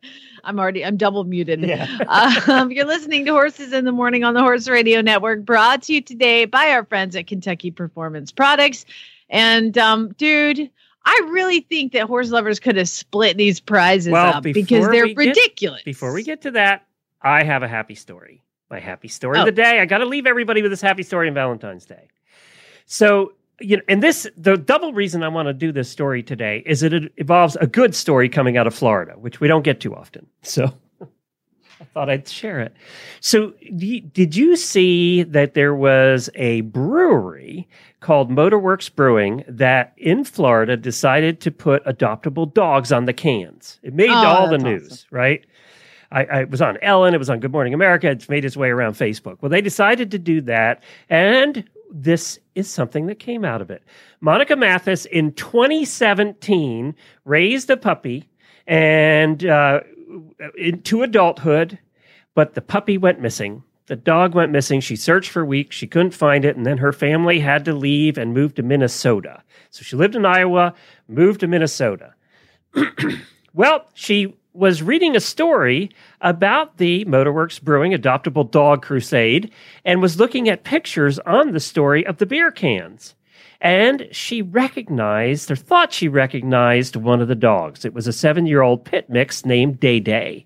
I'm 0.45 0.59
already, 0.59 0.85
I'm 0.85 0.97
double 0.97 1.25
muted. 1.25 1.61
Yeah. 1.63 1.87
Um, 2.49 2.71
you're 2.71 2.87
listening 2.87 3.25
to 3.27 3.33
Horses 3.33 3.73
in 3.73 3.85
the 3.85 3.93
Morning 3.93 4.25
on 4.25 4.35
the 4.35 4.41
Horse 4.41 4.69
Radio 4.69 5.01
Network, 5.03 5.45
brought 5.45 5.83
to 5.83 5.95
you 5.95 6.01
today 6.01 6.45
by 6.47 6.71
our 6.71 6.85
friends 6.85 7.15
at 7.17 7.27
Kentucky 7.27 7.71
Performance 7.71 8.33
Products. 8.33 8.87
And, 9.29 9.77
um, 9.77 10.13
dude, 10.15 10.71
I 11.05 11.29
really 11.31 11.61
think 11.61 11.93
that 11.93 12.03
horse 12.07 12.31
lovers 12.31 12.59
could 12.61 12.77
have 12.77 12.89
split 12.89 13.37
these 13.37 13.61
prizes 13.61 14.13
Well, 14.13 14.37
up 14.37 14.43
because 14.43 14.89
they're 14.89 15.05
we 15.05 15.15
get- 15.15 15.27
ridiculous. 15.29 15.83
Before 15.83 16.13
we 16.13 16.23
get 16.23 16.43
to 16.43 16.53
that, 16.53 16.87
I 17.21 17.43
have 17.45 17.63
a 17.63 17.69
happy 17.69 17.95
story. 17.95 18.43
My 18.71 18.81
happy 18.81 19.09
story 19.09 19.39
Oh. 19.39 19.43
of 19.43 19.47
the 19.47 19.53
day. 19.53 19.81
I 19.81 19.87
got 19.87 19.99
to 19.99 20.05
leave 20.07 20.27
everybody 20.27 20.63
with 20.63 20.71
this 20.71 20.81
happy 20.83 21.03
story 21.03 21.29
on 21.29 21.35
Valentine's 21.35 21.87
Day. 21.87 22.09
So, 22.87 23.33
you 23.61 23.77
know, 23.79 23.83
and 23.89 24.03
this, 24.03 24.27
the 24.37 24.57
double 24.57 24.93
reason 24.93 25.23
I 25.23 25.29
want 25.29 25.49
to 25.49 25.53
do 25.55 25.73
this 25.73 25.89
story 25.91 26.23
today 26.23 26.63
is 26.67 26.81
that 26.81 26.93
it 26.93 27.13
involves 27.17 27.57
a 27.57 27.67
good 27.67 27.95
story 27.95 28.29
coming 28.29 28.57
out 28.57 28.67
of 28.67 28.75
Florida, 28.75 29.13
which 29.19 29.41
we 29.41 29.49
don't 29.49 29.63
get 29.63 29.81
too 29.81 29.95
often. 29.95 30.27
So 30.43 30.73
I 31.81 31.85
thought 31.95 32.11
I'd 32.11 32.29
share 32.29 32.61
it. 32.61 32.75
So, 33.21 33.55
you- 33.61 34.01
did 34.01 34.37
you 34.37 34.55
see 34.57 35.23
that 35.25 35.55
there 35.55 35.75
was 35.75 36.29
a 36.35 36.61
brewery 36.63 37.69
called 38.01 38.31
Motorworks 38.31 38.95
Brewing 38.95 39.45
that 39.49 39.93
in 39.97 40.25
Florida 40.25 40.77
decided 40.77 41.41
to 41.41 41.51
put 41.51 41.85
adoptable 41.85 42.53
dogs 42.53 42.93
on 42.93 43.07
the 43.07 43.13
cans? 43.15 43.81
It 43.83 43.95
made 43.95 44.11
Oh, 44.11 44.15
all 44.15 44.49
the 44.51 44.59
news, 44.59 45.07
right? 45.11 45.45
I, 46.11 46.25
I 46.25 46.45
was 46.45 46.63
on 46.63 46.79
Ellen, 46.81 47.15
it 47.15 47.19
was 47.19 47.31
on 47.31 47.41
Good 47.41 47.53
Morning 47.53 47.75
America, 47.75 48.09
it's 48.09 48.29
made 48.29 48.45
its 48.45 48.57
way 48.57 48.71
around 48.71 48.95
Facebook. 48.95 49.39
Well, 49.41 49.51
they 49.51 49.61
decided 49.61 50.11
to 50.13 50.19
do 50.19 50.41
that, 50.43 50.83
and 51.09 51.69
this 51.91 52.39
is 52.55 52.71
something 52.71 53.07
that 53.07 53.19
came 53.19 53.45
out 53.45 53.61
of 53.61 53.71
it. 53.71 53.83
Monica 54.21 54.57
Mathis 54.57 55.05
in 55.07 55.33
2017 55.33 56.95
raised 57.25 57.71
a 57.71 57.77
puppy 57.77 58.29
and 58.67 59.45
uh, 59.45 59.81
into 60.57 61.03
adulthood, 61.03 61.79
but 62.35 62.55
the 62.55 62.61
puppy 62.61 62.99
went 62.99 63.21
missing. 63.21 63.63
The 63.87 63.97
dog 63.97 64.35
went 64.35 64.53
missing. 64.53 64.81
She 64.81 64.97
searched 64.97 65.31
for 65.31 65.47
weeks. 65.47 65.75
She 65.75 65.87
couldn't 65.87 66.13
find 66.13 66.45
it. 66.45 66.57
And 66.57 66.67
then 66.67 66.77
her 66.77 66.93
family 66.93 67.41
had 67.41 67.65
to 67.65 67.73
leave 67.73 68.19
and 68.19 68.35
move 68.35 68.55
to 68.57 68.63
Minnesota. 68.63 69.43
So 69.71 69.83
she 69.83 69.97
lived 69.97 70.15
in 70.15 70.27
Iowa, 70.27 70.75
moved 71.09 71.41
to 71.41 71.47
Minnesota. 71.47 72.15
Well, 73.59 73.89
she 73.93 74.37
was 74.59 74.83
reading 74.83 75.15
a 75.15 75.21
story 75.21 75.89
about 76.21 76.79
the 76.79 77.05
Motorworks 77.05 77.63
Brewing 77.63 77.93
Adoptable 77.93 78.51
Dog 78.51 78.83
Crusade 78.83 79.53
and 79.85 80.03
was 80.03 80.19
looking 80.19 80.49
at 80.49 80.65
pictures 80.65 81.21
on 81.21 81.53
the 81.53 81.61
story 81.61 82.05
of 82.05 82.17
the 82.17 82.27
beer 82.27 82.51
cans. 82.51 83.15
And 83.61 84.09
she 84.11 84.43
recognized, 84.43 85.53
or 85.53 85.57
thought 85.57 85.93
she 85.93 86.09
recognized, 86.09 86.97
one 86.97 87.21
of 87.21 87.29
the 87.29 87.37
dogs. 87.37 87.85
It 87.85 87.95
was 87.95 88.09
a 88.09 88.13
seven 88.13 88.47
year 88.47 88.61
old 88.63 88.85
pit 88.85 89.09
mix 89.09 89.47
named 89.47 89.79
Day 89.79 90.01
Day. 90.01 90.45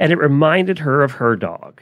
And 0.00 0.10
it 0.10 0.18
reminded 0.18 0.80
her 0.80 1.02
of 1.02 1.12
her 1.12 1.36
dog. 1.36 1.80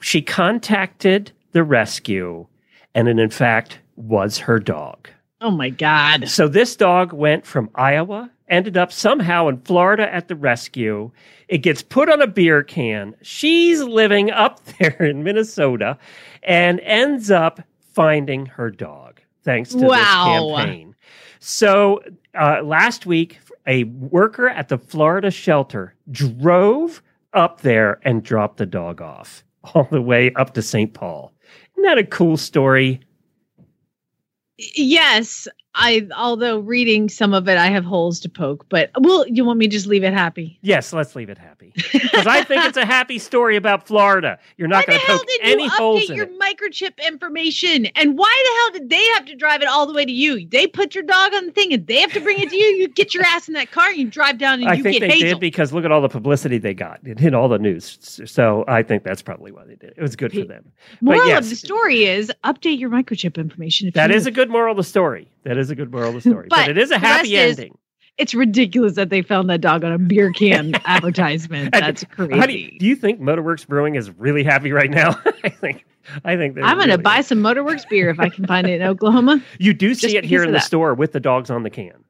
She 0.00 0.22
contacted 0.22 1.30
the 1.52 1.62
rescue, 1.62 2.48
and 2.96 3.06
it, 3.06 3.18
in 3.18 3.30
fact, 3.30 3.78
was 3.94 4.38
her 4.38 4.58
dog. 4.58 5.08
oh 5.40 5.50
my 5.52 5.70
God. 5.70 6.28
So 6.28 6.48
this 6.48 6.74
dog 6.74 7.12
went 7.12 7.46
from 7.46 7.70
Iowa, 7.76 8.30
ended 8.50 8.76
up 8.76 8.92
somehow 8.92 9.48
in 9.48 9.58
Florida 9.62 10.12
at 10.12 10.28
the 10.28 10.36
rescue. 10.36 11.10
It 11.48 11.58
gets 11.58 11.82
put 11.82 12.10
on 12.10 12.20
a 12.20 12.26
beer 12.26 12.62
can. 12.62 13.14
She's 13.22 13.80
living 13.82 14.30
up 14.30 14.60
there 14.78 15.02
in 15.02 15.22
Minnesota 15.22 15.96
and 16.42 16.80
ends 16.80 17.30
up 17.30 17.60
finding 17.94 18.46
her 18.46 18.70
dog 18.70 19.20
thanks 19.42 19.70
to 19.70 19.78
Wow. 19.86 19.96
this 20.56 20.64
campaign. 20.64 20.94
So 21.38 22.02
uh, 22.38 22.60
last 22.62 23.06
week, 23.06 23.38
a 23.66 23.84
worker 23.84 24.48
at 24.48 24.68
the 24.68 24.78
Florida 24.78 25.30
shelter 25.30 25.94
drove 26.10 27.02
up 27.32 27.60
there 27.62 28.00
and 28.04 28.22
dropped 28.22 28.56
the 28.58 28.66
dog 28.66 29.00
off 29.00 29.42
all 29.74 29.84
the 29.90 30.02
way 30.02 30.32
up 30.34 30.54
to 30.54 30.62
St. 30.62 30.92
Paul. 30.92 31.32
Isn't 31.74 31.84
that 31.84 31.98
a 31.98 32.04
cool 32.04 32.36
story? 32.36 33.00
Yes, 34.58 35.48
I 35.74 36.08
although 36.16 36.58
reading 36.58 37.08
some 37.08 37.32
of 37.32 37.48
it 37.48 37.56
I 37.56 37.68
have 37.68 37.84
holes 37.84 38.18
to 38.20 38.28
poke, 38.28 38.66
but 38.68 38.90
well, 38.98 39.26
you 39.28 39.44
want 39.44 39.58
me 39.58 39.66
to 39.68 39.72
just 39.72 39.86
leave 39.86 40.02
it 40.02 40.12
happy? 40.12 40.58
Yes, 40.62 40.92
let's 40.92 41.14
leave 41.14 41.30
it 41.30 41.38
happy. 41.38 41.72
Because 41.92 42.26
I 42.26 42.42
think 42.42 42.64
it's 42.64 42.76
a 42.76 42.84
happy 42.84 43.18
story 43.18 43.54
about 43.54 43.86
Florida. 43.86 44.38
You're 44.56 44.66
not 44.66 44.86
Why 44.88 44.94
going 44.94 44.98
the 44.98 45.00
to 45.00 45.06
hell 45.06 45.18
poke 45.18 45.26
did 45.28 45.40
any 45.42 45.64
you 45.64 45.70
holes 45.70 46.00
update 46.02 46.10
in 46.10 46.16
your 46.16 46.26
it. 46.26 46.38
microchip 46.40 47.06
information? 47.06 47.86
And 47.94 48.18
why 48.18 48.42
the 48.44 48.78
hell 48.78 48.80
did 48.80 48.90
they 48.90 49.04
have 49.14 49.26
to 49.26 49.36
drive 49.36 49.62
it 49.62 49.68
all 49.68 49.86
the 49.86 49.92
way 49.92 50.04
to 50.04 50.12
you? 50.12 50.44
They 50.48 50.66
put 50.66 50.94
your 50.94 51.04
dog 51.04 51.34
on 51.34 51.46
the 51.46 51.52
thing 51.52 51.72
and 51.72 51.86
they 51.86 52.00
have 52.00 52.12
to 52.14 52.20
bring 52.20 52.40
it 52.40 52.50
to 52.50 52.56
you. 52.56 52.66
You 52.66 52.88
get 52.88 53.14
your 53.14 53.24
ass 53.24 53.46
in 53.46 53.54
that 53.54 53.70
car 53.70 53.90
and 53.90 53.96
you 53.98 54.06
drive 54.10 54.38
down 54.38 54.60
and 54.60 54.68
I 54.68 54.74
you 54.74 54.82
think 54.82 54.98
get 54.98 55.08
they 55.08 55.14
Hazel. 55.14 55.28
did 55.28 55.40
because 55.40 55.72
look 55.72 55.84
at 55.84 55.92
all 55.92 56.00
the 56.00 56.08
publicity 56.08 56.58
they 56.58 56.74
got. 56.74 56.98
It 57.04 57.20
hit 57.20 57.32
all 57.32 57.48
the 57.48 57.58
news. 57.58 58.20
So 58.26 58.64
I 58.66 58.82
think 58.82 59.04
that's 59.04 59.22
probably 59.22 59.52
why 59.52 59.64
they 59.64 59.76
did. 59.76 59.94
It 59.96 60.02
was 60.02 60.16
good 60.16 60.32
for 60.32 60.44
them. 60.44 60.72
Moral 61.00 61.20
but 61.20 61.28
yes, 61.28 61.44
of 61.44 61.50
the 61.50 61.56
story 61.56 62.06
is 62.06 62.32
update 62.42 62.80
your 62.80 62.90
microchip 62.90 63.36
information. 63.36 63.86
If 63.86 63.94
that 63.94 64.10
is 64.10 64.26
a 64.26 64.32
good 64.32 64.50
moral 64.50 64.72
of 64.72 64.76
the 64.76 64.84
story. 64.84 65.28
That 65.44 65.56
is 65.60 65.70
a 65.70 65.74
good 65.76 65.92
moral 65.92 66.08
of 66.08 66.14
the 66.16 66.20
story. 66.22 66.46
but, 66.50 66.56
But 66.56 66.68
it 66.70 66.78
is 66.78 66.90
a 66.90 66.98
happy 66.98 67.34
rest 67.36 67.50
is- 67.50 67.58
ending. 67.58 67.78
It's 68.18 68.34
ridiculous 68.34 68.96
that 68.96 69.08
they 69.08 69.22
found 69.22 69.48
that 69.48 69.62
dog 69.62 69.82
on 69.82 69.92
a 69.92 69.98
beer 69.98 70.30
can 70.30 70.74
advertisement. 70.84 71.72
That's 71.72 72.04
how 72.18 72.26
do, 72.26 72.36
crazy. 72.38 72.70
you, 72.72 72.78
do 72.78 72.86
you 72.86 72.94
think 72.96 73.18
Motorworks 73.20 73.66
Brewing 73.66 73.94
is 73.94 74.10
really 74.18 74.42
happy 74.44 74.72
right 74.72 74.90
now? 74.90 75.18
I 75.44 75.48
think. 75.48 75.86
I 76.24 76.36
think 76.36 76.58
I'm 76.60 76.76
going 76.76 76.88
to 76.88 76.94
really- 76.94 77.02
buy 77.02 77.20
some 77.22 77.38
Motorworks 77.38 77.88
beer 77.88 78.10
if 78.10 78.20
I 78.20 78.28
can 78.28 78.46
find 78.46 78.66
it 78.66 78.80
in 78.80 78.86
Oklahoma. 78.86 79.42
You 79.58 79.72
do 79.72 79.90
just 79.90 80.02
see 80.02 80.16
it 80.18 80.24
here 80.24 80.42
in 80.42 80.48
the 80.50 80.58
that. 80.58 80.64
store 80.64 80.92
with 80.92 81.12
the 81.12 81.20
dogs 81.20 81.48
on 81.50 81.62
the 81.62 81.70
can. 81.70 82.04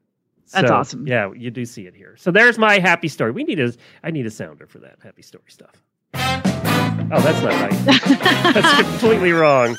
That's 0.51 0.67
So, 0.67 0.73
awesome. 0.75 1.07
Yeah, 1.07 1.31
you 1.33 1.49
do 1.49 1.63
see 1.63 1.85
it 1.87 1.95
here. 1.95 2.15
So 2.17 2.29
there's 2.29 2.57
my 2.57 2.79
happy 2.79 3.07
story. 3.07 3.31
We 3.31 3.45
need 3.45 3.59
a 3.61 3.71
I 4.03 4.11
need 4.11 4.25
a 4.25 4.31
sounder 4.31 4.67
for 4.67 4.79
that 4.79 4.97
happy 5.01 5.21
story 5.21 5.45
stuff. 5.47 5.81
Oh, 6.13 7.19
that's 7.21 7.41
not 7.41 7.53
right. 7.53 8.53
that's 8.53 8.81
completely 8.81 9.31
wrong. 9.31 9.77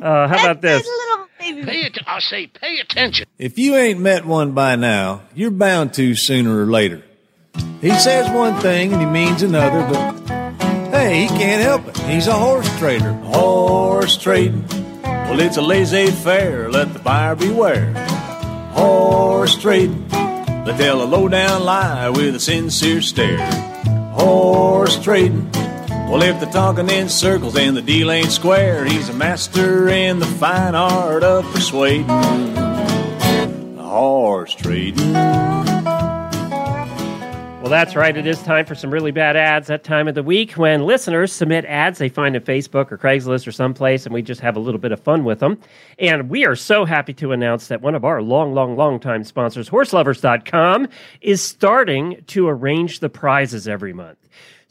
Uh, 0.00 0.26
how 0.28 0.38
about 0.40 0.62
this? 0.62 0.88
Pay 1.54 1.82
it, 1.82 1.98
I 2.06 2.20
say, 2.20 2.46
pay 2.46 2.78
attention. 2.80 3.26
If 3.38 3.58
you 3.58 3.76
ain't 3.76 4.00
met 4.00 4.24
one 4.24 4.52
by 4.52 4.76
now, 4.76 5.22
you're 5.34 5.50
bound 5.50 5.94
to 5.94 6.14
sooner 6.14 6.62
or 6.62 6.66
later. 6.66 7.02
He 7.80 7.90
says 7.94 8.30
one 8.30 8.60
thing 8.60 8.92
and 8.92 9.00
he 9.00 9.06
means 9.06 9.42
another, 9.42 9.86
but 9.88 10.28
hey, 10.90 11.22
he 11.22 11.28
can't 11.28 11.62
help 11.62 11.88
it. 11.88 11.96
He's 11.98 12.26
a 12.26 12.34
horse 12.34 12.68
trader. 12.78 13.12
Horse 13.12 14.16
trading. 14.16 14.66
Well, 15.02 15.40
it's 15.40 15.56
a 15.56 15.62
laissez 15.62 16.10
faire. 16.10 16.70
Let 16.70 16.92
the 16.92 16.98
buyer 16.98 17.36
beware. 17.36 17.92
Horse 18.72 19.56
trading. 19.56 20.08
They 20.08 20.76
tell 20.76 21.02
a 21.02 21.04
low 21.04 21.28
down 21.28 21.64
lie 21.64 22.10
with 22.10 22.34
a 22.34 22.40
sincere 22.40 23.00
stare. 23.00 23.38
Horse 24.12 25.02
trading. 25.02 25.50
Well, 26.10 26.22
if 26.22 26.40
they're 26.40 26.50
talking 26.50 26.90
in 26.90 27.08
circles 27.08 27.56
and 27.56 27.76
the 27.76 27.82
deal 27.82 28.10
ain't 28.10 28.32
square, 28.32 28.84
he's 28.84 29.08
a 29.08 29.12
master 29.12 29.88
in 29.88 30.18
the 30.18 30.26
fine 30.26 30.74
art 30.74 31.22
of 31.22 31.44
persuading. 31.52 32.08
horse 33.78 34.52
trading. 34.52 35.12
Well, 37.70 37.78
that's 37.78 37.94
right. 37.94 38.16
It 38.16 38.26
is 38.26 38.42
time 38.42 38.66
for 38.66 38.74
some 38.74 38.90
really 38.90 39.12
bad 39.12 39.36
ads 39.36 39.68
that 39.68 39.84
time 39.84 40.08
of 40.08 40.16
the 40.16 40.24
week 40.24 40.54
when 40.54 40.84
listeners 40.84 41.32
submit 41.32 41.64
ads 41.66 42.00
they 42.00 42.08
find 42.08 42.34
on 42.34 42.42
Facebook 42.42 42.90
or 42.90 42.98
Craigslist 42.98 43.46
or 43.46 43.52
someplace, 43.52 44.04
and 44.04 44.12
we 44.12 44.20
just 44.20 44.40
have 44.40 44.56
a 44.56 44.60
little 44.60 44.80
bit 44.80 44.90
of 44.90 44.98
fun 44.98 45.22
with 45.22 45.38
them. 45.38 45.60
And 45.96 46.28
we 46.28 46.44
are 46.44 46.56
so 46.56 46.84
happy 46.84 47.12
to 47.14 47.30
announce 47.30 47.68
that 47.68 47.82
one 47.82 47.94
of 47.94 48.04
our 48.04 48.20
long, 48.20 48.52
long, 48.52 48.74
long 48.74 48.98
time 48.98 49.22
sponsors, 49.22 49.70
horseloverz.com, 49.70 50.88
is 51.20 51.40
starting 51.40 52.24
to 52.26 52.48
arrange 52.48 52.98
the 52.98 53.08
prizes 53.08 53.68
every 53.68 53.92
month. 53.92 54.18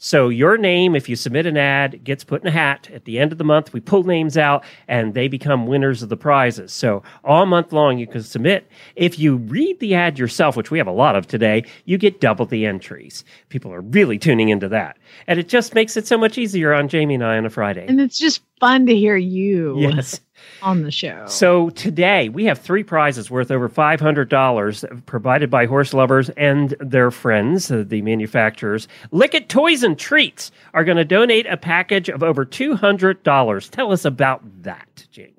So 0.02 0.30
your 0.30 0.56
name, 0.56 0.96
if 0.96 1.10
you 1.10 1.14
submit 1.14 1.44
an 1.44 1.58
ad, 1.58 2.02
gets 2.04 2.24
put 2.24 2.40
in 2.40 2.48
a 2.48 2.50
hat. 2.50 2.88
At 2.90 3.04
the 3.04 3.18
end 3.18 3.32
of 3.32 3.38
the 3.38 3.44
month, 3.44 3.74
we 3.74 3.80
pull 3.80 4.02
names 4.02 4.38
out 4.38 4.64
and 4.88 5.12
they 5.12 5.28
become 5.28 5.66
winners 5.66 6.02
of 6.02 6.08
the 6.08 6.16
prizes. 6.16 6.72
So 6.72 7.02
all 7.22 7.44
month 7.44 7.70
long, 7.70 7.98
you 7.98 8.06
can 8.06 8.22
submit. 8.22 8.66
If 8.96 9.18
you 9.18 9.36
read 9.36 9.78
the 9.78 9.94
ad 9.94 10.18
yourself, 10.18 10.56
which 10.56 10.70
we 10.70 10.78
have 10.78 10.86
a 10.86 10.92
lot 10.92 11.16
of 11.16 11.26
today, 11.26 11.64
you 11.84 11.98
get 11.98 12.18
double 12.18 12.46
the 12.46 12.64
entries. 12.64 13.24
People 13.50 13.74
are 13.74 13.82
really 13.82 14.18
tuning 14.18 14.48
into 14.48 14.70
that. 14.70 14.96
And 15.26 15.38
it 15.38 15.48
just 15.48 15.74
makes 15.74 15.98
it 15.98 16.06
so 16.06 16.16
much 16.16 16.38
easier 16.38 16.72
on 16.72 16.88
Jamie 16.88 17.16
and 17.16 17.24
I 17.24 17.36
on 17.36 17.44
a 17.44 17.50
Friday. 17.50 17.84
And 17.86 18.00
it's 18.00 18.18
just 18.18 18.40
fun 18.58 18.86
to 18.86 18.96
hear 18.96 19.16
you 19.16 19.76
Yes. 19.78 20.20
On 20.62 20.82
the 20.82 20.90
show. 20.90 21.24
So 21.26 21.70
today 21.70 22.28
we 22.28 22.44
have 22.44 22.58
three 22.58 22.82
prizes 22.82 23.30
worth 23.30 23.50
over 23.50 23.68
five 23.68 24.00
hundred 24.00 24.28
dollars 24.28 24.84
provided 25.06 25.50
by 25.50 25.66
horse 25.66 25.94
lovers 25.94 26.28
and 26.30 26.74
their 26.80 27.10
friends, 27.10 27.70
uh, 27.70 27.84
the 27.86 28.02
manufacturers. 28.02 28.88
Likit 29.12 29.48
Toys 29.48 29.82
and 29.82 29.98
Treats 29.98 30.50
are 30.74 30.84
going 30.84 30.96
to 30.96 31.04
donate 31.04 31.46
a 31.46 31.56
package 31.56 32.08
of 32.08 32.22
over 32.22 32.44
two 32.44 32.74
hundred 32.74 33.22
dollars. 33.22 33.68
Tell 33.68 33.92
us 33.92 34.04
about 34.04 34.42
that, 34.62 35.06
Jamie. 35.10 35.34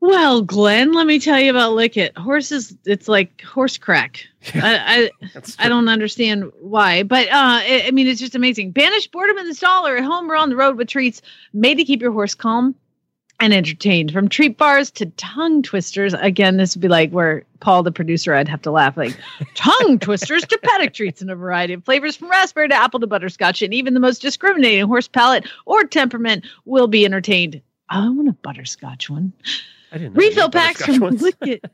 Well, 0.00 0.40
Glenn, 0.40 0.92
let 0.92 1.06
me 1.06 1.18
tell 1.18 1.38
you 1.38 1.50
about 1.50 1.72
Likit. 1.72 2.16
Horses, 2.16 2.74
it's 2.86 3.06
like 3.06 3.42
horse 3.42 3.76
crack. 3.76 4.24
I, 4.54 5.10
I, 5.22 5.40
I 5.58 5.68
don't 5.68 5.88
understand 5.88 6.50
why, 6.60 7.02
but 7.02 7.28
uh, 7.28 7.32
I, 7.34 7.84
I 7.86 7.90
mean, 7.90 8.06
it's 8.06 8.20
just 8.20 8.34
amazing. 8.34 8.70
Banish 8.70 9.08
boredom 9.08 9.36
in 9.36 9.46
the 9.46 9.54
stall 9.54 9.86
or 9.86 9.98
at 9.98 10.04
home 10.04 10.30
or 10.30 10.36
on 10.36 10.48
the 10.48 10.56
road 10.56 10.76
with 10.76 10.88
treats 10.88 11.20
made 11.52 11.74
to 11.74 11.84
keep 11.84 12.00
your 12.00 12.12
horse 12.12 12.34
calm 12.34 12.74
and 13.40 13.54
entertained. 13.54 14.12
From 14.12 14.28
treat 14.28 14.58
bars 14.58 14.90
to 14.92 15.06
tongue 15.06 15.62
twisters. 15.62 16.14
Again, 16.14 16.58
this 16.58 16.76
would 16.76 16.82
be 16.82 16.88
like 16.88 17.10
where 17.10 17.44
Paul, 17.60 17.82
the 17.82 17.90
producer, 17.90 18.34
I'd 18.34 18.48
have 18.48 18.62
to 18.62 18.70
laugh. 18.70 18.96
Like 18.96 19.16
tongue 19.54 19.98
twisters 19.98 20.44
to 20.46 20.58
paddock 20.62 20.92
treats 20.92 21.22
in 21.22 21.30
a 21.30 21.36
variety 21.36 21.72
of 21.72 21.84
flavors, 21.84 22.16
from 22.16 22.30
raspberry 22.30 22.68
to 22.68 22.74
apple 22.74 23.00
to 23.00 23.06
butterscotch, 23.06 23.62
and 23.62 23.74
even 23.74 23.94
the 23.94 24.00
most 24.00 24.22
discriminating 24.22 24.86
horse 24.86 25.08
palate 25.08 25.48
or 25.66 25.84
temperament 25.84 26.46
will 26.66 26.86
be 26.86 27.04
entertained. 27.04 27.60
Oh, 27.90 28.06
I 28.06 28.08
want 28.10 28.28
a 28.28 28.32
butterscotch 28.32 29.10
one. 29.10 29.32
I 29.90 29.98
didn't 29.98 30.14
know 30.14 30.18
Refill 30.18 30.50
packs 30.50 30.84
from. 30.84 30.98
Likit. 31.00 31.60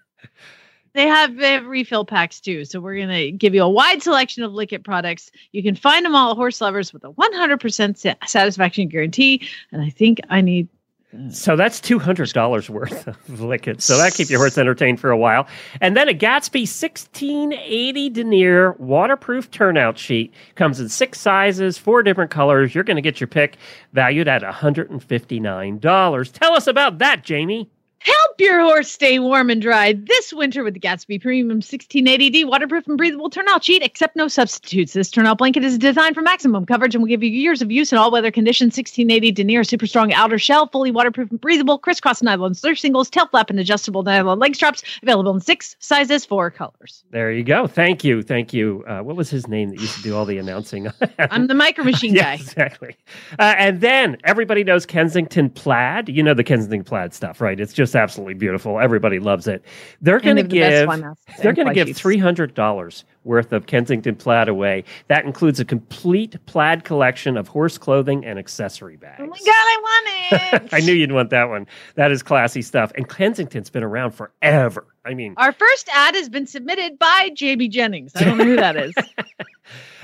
They 0.94 1.06
have, 1.06 1.36
they 1.36 1.52
have 1.52 1.66
refill 1.66 2.06
packs 2.06 2.40
too. 2.40 2.64
So 2.64 2.80
we're 2.80 2.96
going 2.96 3.10
to 3.10 3.30
give 3.30 3.54
you 3.54 3.62
a 3.62 3.68
wide 3.68 4.02
selection 4.02 4.42
of 4.44 4.52
Likit 4.52 4.82
products. 4.82 5.30
You 5.52 5.62
can 5.62 5.74
find 5.74 6.06
them 6.06 6.14
all 6.14 6.30
at 6.30 6.38
Horse 6.38 6.58
Lovers 6.62 6.90
with 6.90 7.04
a 7.04 7.12
100% 7.12 8.16
satisfaction 8.26 8.88
guarantee. 8.88 9.46
And 9.72 9.82
I 9.82 9.90
think 9.90 10.20
I 10.30 10.40
need 10.40 10.68
Mm. 11.14 11.32
So 11.32 11.54
that's 11.54 11.80
two 11.80 11.98
hundred 11.98 12.32
dollars 12.32 12.68
worth 12.68 13.06
of 13.06 13.16
Likit. 13.28 13.80
So 13.80 13.96
that 13.96 14.14
keep 14.14 14.28
your 14.28 14.40
horse 14.40 14.58
entertained 14.58 14.98
for 14.98 15.10
a 15.10 15.16
while. 15.16 15.46
And 15.80 15.96
then 15.96 16.08
a 16.08 16.14
Gatsby 16.14 16.66
sixteen 16.66 17.52
eighty 17.52 18.10
denier 18.10 18.72
waterproof 18.72 19.50
turnout 19.50 19.98
sheet 19.98 20.34
comes 20.56 20.80
in 20.80 20.88
six 20.88 21.20
sizes, 21.20 21.78
four 21.78 22.02
different 22.02 22.32
colors. 22.32 22.74
You're 22.74 22.84
going 22.84 22.96
to 22.96 23.02
get 23.02 23.20
your 23.20 23.28
pick, 23.28 23.56
valued 23.92 24.26
at 24.26 24.42
one 24.42 24.52
hundred 24.52 24.90
and 24.90 25.02
fifty 25.02 25.38
nine 25.38 25.78
dollars. 25.78 26.32
Tell 26.32 26.54
us 26.54 26.66
about 26.66 26.98
that, 26.98 27.22
Jamie. 27.22 27.70
Help 28.06 28.40
your 28.40 28.60
horse 28.60 28.88
stay 28.88 29.18
warm 29.18 29.50
and 29.50 29.60
dry 29.60 29.92
this 29.92 30.32
winter 30.32 30.62
with 30.62 30.74
the 30.74 30.80
Gatsby 30.80 31.20
Premium 31.20 31.60
1680D 31.60 32.46
waterproof 32.46 32.86
and 32.86 32.96
breathable 32.96 33.28
turnout 33.28 33.64
sheet. 33.64 33.82
Accept 33.82 34.14
no 34.14 34.28
substitutes. 34.28 34.92
This 34.92 35.10
turnout 35.10 35.38
blanket 35.38 35.64
is 35.64 35.76
designed 35.76 36.14
for 36.14 36.22
maximum 36.22 36.66
coverage 36.66 36.94
and 36.94 37.02
will 37.02 37.08
give 37.08 37.24
you 37.24 37.30
years 37.30 37.62
of 37.62 37.72
use 37.72 37.90
in 37.90 37.98
all 37.98 38.12
weather 38.12 38.30
conditions. 38.30 38.76
1680 38.76 39.32
denier, 39.32 39.64
super 39.64 39.88
strong 39.88 40.12
outer 40.12 40.38
shell, 40.38 40.68
fully 40.68 40.92
waterproof 40.92 41.32
and 41.32 41.40
breathable, 41.40 41.78
crisscross 41.78 42.22
nylon 42.22 42.54
surcingles, 42.54 43.10
tail 43.10 43.26
flap, 43.26 43.50
and 43.50 43.58
adjustable 43.58 44.04
nylon 44.04 44.38
leg 44.38 44.54
straps. 44.54 44.84
Available 45.02 45.34
in 45.34 45.40
six 45.40 45.74
sizes, 45.80 46.24
four 46.24 46.48
colors. 46.48 47.02
There 47.10 47.32
you 47.32 47.42
go. 47.42 47.66
Thank 47.66 48.04
you. 48.04 48.22
Thank 48.22 48.52
you. 48.52 48.84
Uh, 48.86 49.00
what 49.00 49.16
was 49.16 49.30
his 49.30 49.48
name 49.48 49.70
that 49.70 49.80
used 49.80 49.96
to 49.96 50.02
do 50.02 50.14
all 50.14 50.24
the 50.24 50.38
announcing? 50.38 50.92
I'm 51.18 51.48
the 51.48 51.54
micro 51.54 51.82
machine 51.82 52.14
yeah, 52.14 52.22
guy. 52.22 52.34
exactly. 52.34 52.96
Uh, 53.40 53.56
and 53.58 53.80
then 53.80 54.16
everybody 54.22 54.62
knows 54.62 54.86
Kensington 54.86 55.50
Plaid. 55.50 56.08
You 56.08 56.22
know 56.22 56.34
the 56.34 56.44
Kensington 56.44 56.84
Plaid 56.84 57.12
stuff, 57.12 57.40
right? 57.40 57.58
It's 57.58 57.72
just 57.72 57.95
absolutely 57.96 58.34
beautiful. 58.34 58.80
Everybody 58.80 59.18
loves 59.18 59.48
it. 59.48 59.64
They're 60.00 60.20
going 60.20 60.36
to 60.36 60.42
And 60.42 60.50
they 60.50 60.58
have 60.60 60.88
the 60.88 60.96
give 60.96 61.42
they're 61.42 61.52
going 61.54 61.68
to 61.68 61.74
give 61.74 61.96
three 61.96 62.18
hundred 62.18 62.54
dollars 62.54 63.04
worth 63.26 63.52
of 63.52 63.66
Kensington 63.66 64.14
Plaid 64.16 64.48
away. 64.48 64.84
That 65.08 65.24
includes 65.24 65.60
a 65.60 65.64
complete 65.64 66.36
plaid 66.46 66.84
collection 66.84 67.36
of 67.36 67.48
horse 67.48 67.76
clothing 67.76 68.24
and 68.24 68.38
accessory 68.38 68.96
bags. 68.96 69.20
Oh 69.20 69.26
my 69.26 69.38
God, 69.38 69.48
I 69.48 69.78
want 69.82 70.62
it. 70.64 70.74
I 70.74 70.80
knew 70.80 70.92
you'd 70.94 71.12
want 71.12 71.30
that 71.30 71.48
one. 71.48 71.66
That 71.96 72.10
is 72.12 72.22
classy 72.22 72.62
stuff. 72.62 72.92
And 72.96 73.08
Kensington's 73.08 73.68
been 73.70 73.82
around 73.82 74.12
forever. 74.12 74.86
I 75.04 75.14
mean, 75.14 75.34
Our 75.36 75.52
first 75.52 75.88
ad 75.92 76.14
has 76.16 76.28
been 76.28 76.46
submitted 76.46 76.98
by 76.98 77.30
JB 77.34 77.70
Jennings. 77.70 78.12
I 78.16 78.24
don't 78.24 78.38
know 78.38 78.44
who 78.44 78.56
that 78.56 78.76
is. 78.76 78.94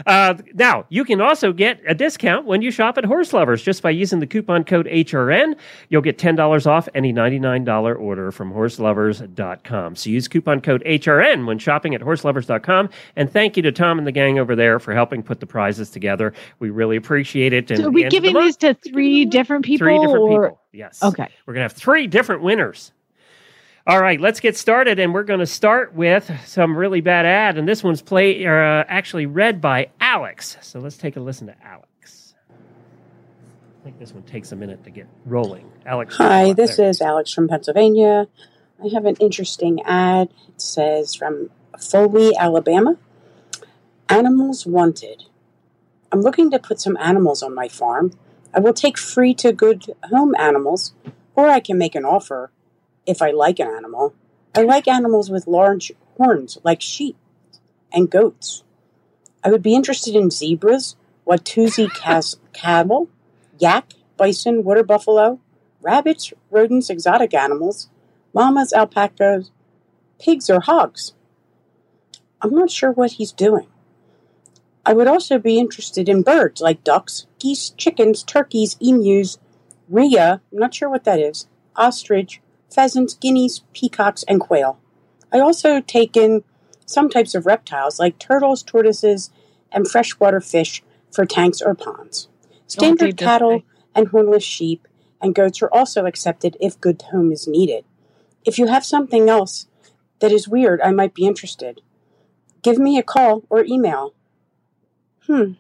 Uh, 0.06 0.34
now, 0.54 0.84
you 0.88 1.04
can 1.04 1.20
also 1.20 1.52
get 1.52 1.80
a 1.86 1.94
discount 1.94 2.46
when 2.46 2.62
you 2.62 2.72
shop 2.72 2.98
at 2.98 3.04
Horse 3.04 3.32
Lovers 3.32 3.62
just 3.62 3.80
by 3.80 3.90
using 3.90 4.18
the 4.18 4.26
coupon 4.26 4.64
code 4.64 4.86
HRN. 4.86 5.54
You'll 5.88 6.02
get 6.02 6.18
$10 6.18 6.66
off 6.66 6.88
any 6.96 7.12
$99 7.12 8.00
order 8.00 8.32
from 8.32 8.52
horseloverz.com. 8.52 9.96
So 9.96 10.10
use 10.10 10.26
coupon 10.26 10.60
code 10.60 10.82
HRN 10.84 11.46
when 11.46 11.58
shopping 11.58 11.94
at 11.94 12.00
horseloverz.com. 12.00 12.90
And 13.16 13.30
thank 13.30 13.56
you 13.56 13.62
to 13.64 13.72
Tom 13.72 13.98
and 13.98 14.06
the 14.06 14.12
gang 14.12 14.38
over 14.38 14.56
there 14.56 14.78
for 14.78 14.94
helping 14.94 15.22
put 15.22 15.40
the 15.40 15.46
prizes 15.46 15.90
together. 15.90 16.32
We 16.58 16.70
really 16.70 16.96
appreciate 16.96 17.52
it. 17.52 17.70
And 17.70 17.80
So 17.80 17.86
are 17.88 17.90
we 17.90 18.02
the 18.02 18.04
end 18.06 18.12
the 18.12 18.16
giving 18.20 18.40
these 18.42 18.56
to 18.58 18.74
three 18.74 19.24
different 19.26 19.64
people? 19.64 19.86
three 19.86 19.98
different 19.98 20.22
or- 20.24 20.42
people. 20.48 20.60
Yes. 20.72 21.02
Okay. 21.02 21.28
We're 21.46 21.54
going 21.54 21.60
to 21.60 21.64
have 21.64 21.72
three 21.72 22.06
different 22.06 22.42
winners. 22.42 22.92
All 23.84 24.00
right, 24.00 24.20
let's 24.20 24.38
get 24.38 24.56
started, 24.56 25.00
and 25.00 25.12
we're 25.12 25.24
going 25.24 25.40
to 25.40 25.46
start 25.46 25.92
with 25.92 26.30
some 26.46 26.76
really 26.76 27.00
bad 27.00 27.26
ad, 27.26 27.58
and 27.58 27.66
this 27.68 27.82
one's 27.82 28.00
play 28.00 28.46
uh, 28.46 28.50
actually 28.50 29.26
read 29.26 29.60
by 29.60 29.88
Alex. 30.00 30.56
So 30.60 30.78
let's 30.78 30.96
take 30.96 31.16
a 31.16 31.20
listen 31.20 31.48
to 31.48 31.56
Alex. 31.64 32.34
I 32.48 33.84
think 33.84 33.98
this 33.98 34.12
one 34.12 34.22
takes 34.22 34.52
a 34.52 34.56
minute 34.56 34.84
to 34.84 34.90
get 34.90 35.08
rolling. 35.26 35.68
Alex. 35.84 36.16
Hi, 36.16 36.52
this 36.52 36.76
there. 36.76 36.88
is 36.90 37.00
Alex 37.02 37.32
from 37.32 37.48
Pennsylvania. 37.48 38.28
I 38.82 38.88
have 38.94 39.04
an 39.04 39.16
interesting 39.16 39.82
ad. 39.82 40.28
It 40.46 40.60
says 40.60 41.16
from 41.16 41.50
Foley, 41.80 42.36
Alabama 42.36 42.96
Animals 44.08 44.66
Wanted. 44.66 45.24
I'm 46.10 46.20
looking 46.20 46.50
to 46.50 46.58
put 46.58 46.80
some 46.80 46.96
animals 47.00 47.42
on 47.42 47.54
my 47.54 47.68
farm. 47.68 48.12
I 48.54 48.60
will 48.60 48.74
take 48.74 48.98
free 48.98 49.34
to 49.36 49.52
good 49.52 49.86
home 50.10 50.34
animals, 50.38 50.92
or 51.34 51.48
I 51.48 51.60
can 51.60 51.78
make 51.78 51.94
an 51.94 52.04
offer 52.04 52.50
if 53.06 53.22
I 53.22 53.30
like 53.30 53.58
an 53.58 53.68
animal. 53.68 54.14
I 54.54 54.62
like 54.62 54.86
animals 54.86 55.30
with 55.30 55.46
large 55.46 55.92
horns, 56.18 56.58
like 56.62 56.82
sheep 56.82 57.16
and 57.92 58.10
goats. 58.10 58.62
I 59.42 59.50
would 59.50 59.62
be 59.62 59.74
interested 59.74 60.14
in 60.14 60.30
zebras, 60.30 60.96
Watusi 61.26 61.92
cas- 61.94 62.36
cattle, 62.52 63.08
yak, 63.58 63.94
bison, 64.18 64.62
water 64.62 64.82
buffalo, 64.82 65.40
rabbits, 65.80 66.32
rodents, 66.50 66.90
exotic 66.90 67.32
animals, 67.32 67.88
llamas, 68.34 68.72
alpacas, 68.72 69.50
pigs, 70.20 70.50
or 70.50 70.60
hogs. 70.60 71.14
I'm 72.42 72.54
not 72.54 72.70
sure 72.70 72.90
what 72.90 73.12
he's 73.12 73.32
doing. 73.32 73.68
I 74.84 74.92
would 74.94 75.06
also 75.06 75.38
be 75.38 75.58
interested 75.58 76.08
in 76.08 76.22
birds 76.22 76.60
like 76.60 76.82
ducks, 76.82 77.26
geese, 77.38 77.70
chickens, 77.70 78.24
turkeys, 78.24 78.76
emus, 78.80 79.38
rhea, 79.88 80.40
I'm 80.52 80.58
not 80.58 80.74
sure 80.74 80.90
what 80.90 81.04
that 81.04 81.20
is, 81.20 81.46
ostrich, 81.76 82.40
pheasants, 82.68 83.14
guineas, 83.14 83.62
peacocks, 83.72 84.24
and 84.24 84.40
quail. 84.40 84.80
I 85.32 85.38
also 85.38 85.80
take 85.80 86.16
in 86.16 86.42
some 86.84 87.08
types 87.08 87.34
of 87.34 87.46
reptiles 87.46 88.00
like 88.00 88.18
turtles, 88.18 88.62
tortoises, 88.64 89.30
and 89.70 89.88
freshwater 89.88 90.40
fish 90.40 90.82
for 91.12 91.24
tanks 91.24 91.62
or 91.62 91.74
ponds. 91.74 92.28
Oh, 92.30 92.56
Standard 92.66 93.16
cattle 93.16 93.62
and 93.94 94.08
hornless 94.08 94.42
sheep 94.42 94.88
and 95.20 95.34
goats 95.34 95.62
are 95.62 95.72
also 95.72 96.06
accepted 96.06 96.56
if 96.60 96.80
good 96.80 97.00
home 97.12 97.30
is 97.30 97.46
needed. 97.46 97.84
If 98.44 98.58
you 98.58 98.66
have 98.66 98.84
something 98.84 99.30
else 99.30 99.66
that 100.18 100.32
is 100.32 100.48
weird, 100.48 100.80
I 100.80 100.90
might 100.90 101.14
be 101.14 101.26
interested. 101.26 101.80
Give 102.62 102.78
me 102.78 102.98
a 102.98 103.02
call 103.02 103.42
or 103.50 103.64
email. 103.64 104.14
Hmm. 105.26 105.52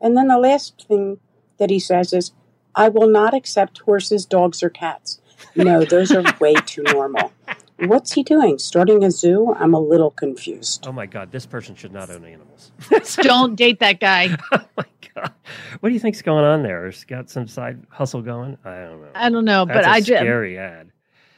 And 0.00 0.16
then 0.16 0.28
the 0.28 0.38
last 0.38 0.84
thing 0.86 1.18
that 1.58 1.70
he 1.70 1.78
says 1.78 2.12
is, 2.12 2.32
I 2.74 2.88
will 2.88 3.08
not 3.08 3.34
accept 3.34 3.78
horses, 3.78 4.26
dogs, 4.26 4.62
or 4.62 4.70
cats. 4.70 5.20
No, 5.54 5.84
those 5.84 6.10
are 6.12 6.24
way 6.40 6.54
too 6.54 6.82
normal. 6.82 7.32
What's 7.78 8.12
he 8.12 8.22
doing? 8.22 8.58
Starting 8.58 9.02
a 9.04 9.10
zoo? 9.10 9.54
I'm 9.58 9.74
a 9.74 9.80
little 9.80 10.10
confused. 10.10 10.86
Oh 10.86 10.92
my 10.92 11.06
God, 11.06 11.32
this 11.32 11.46
person 11.46 11.74
should 11.74 11.92
not 11.92 12.10
own 12.10 12.24
animals. 12.24 12.72
Don't 13.22 13.56
date 13.56 13.80
that 13.80 14.00
guy. 14.00 14.36
Oh 14.52 14.60
my 14.76 14.84
God. 15.14 15.32
What 15.80 15.90
do 15.90 15.94
you 15.94 16.00
think's 16.00 16.22
going 16.22 16.44
on 16.44 16.62
there? 16.64 16.86
Has 16.86 17.04
got 17.04 17.30
some 17.30 17.46
side 17.46 17.80
hustle 17.88 18.22
going? 18.22 18.58
I 18.64 18.80
don't 18.80 19.00
know. 19.00 19.08
I 19.14 19.30
don't 19.30 19.44
know, 19.44 19.64
That's 19.64 19.78
but 19.78 19.84
a 19.84 19.90
I 19.90 20.00
just 20.00 20.08
scary 20.20 20.58
ad. 20.58 20.90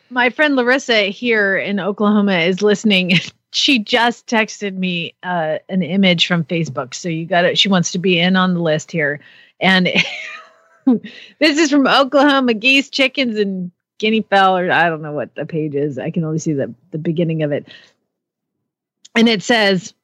my 0.08 0.30
friend 0.30 0.56
Larissa 0.56 1.04
here 1.06 1.58
in 1.58 1.78
Oklahoma 1.78 2.38
is 2.38 2.62
listening. 2.62 3.12
She 3.52 3.78
just 3.78 4.26
texted 4.26 4.76
me 4.76 5.14
uh, 5.22 5.58
an 5.68 5.82
image 5.82 6.26
from 6.26 6.44
Facebook. 6.44 6.94
So 6.94 7.08
you 7.08 7.26
got 7.26 7.44
it. 7.44 7.58
She 7.58 7.68
wants 7.68 7.92
to 7.92 7.98
be 7.98 8.18
in 8.18 8.36
on 8.36 8.54
the 8.54 8.60
list 8.60 8.90
here, 8.90 9.20
and 9.60 9.88
this 10.86 11.58
is 11.58 11.70
from 11.70 11.86
Oklahoma 11.86 12.54
geese, 12.54 12.90
chickens, 12.90 13.38
and 13.38 13.70
guinea 13.98 14.26
fowl. 14.28 14.58
Or 14.58 14.70
I 14.70 14.88
don't 14.88 15.02
know 15.02 15.12
what 15.12 15.34
the 15.34 15.46
page 15.46 15.74
is. 15.74 15.98
I 15.98 16.10
can 16.10 16.24
only 16.24 16.38
see 16.38 16.52
the 16.52 16.72
the 16.90 16.98
beginning 16.98 17.42
of 17.42 17.52
it, 17.52 17.68
and 19.14 19.28
it 19.28 19.42
says. 19.42 19.94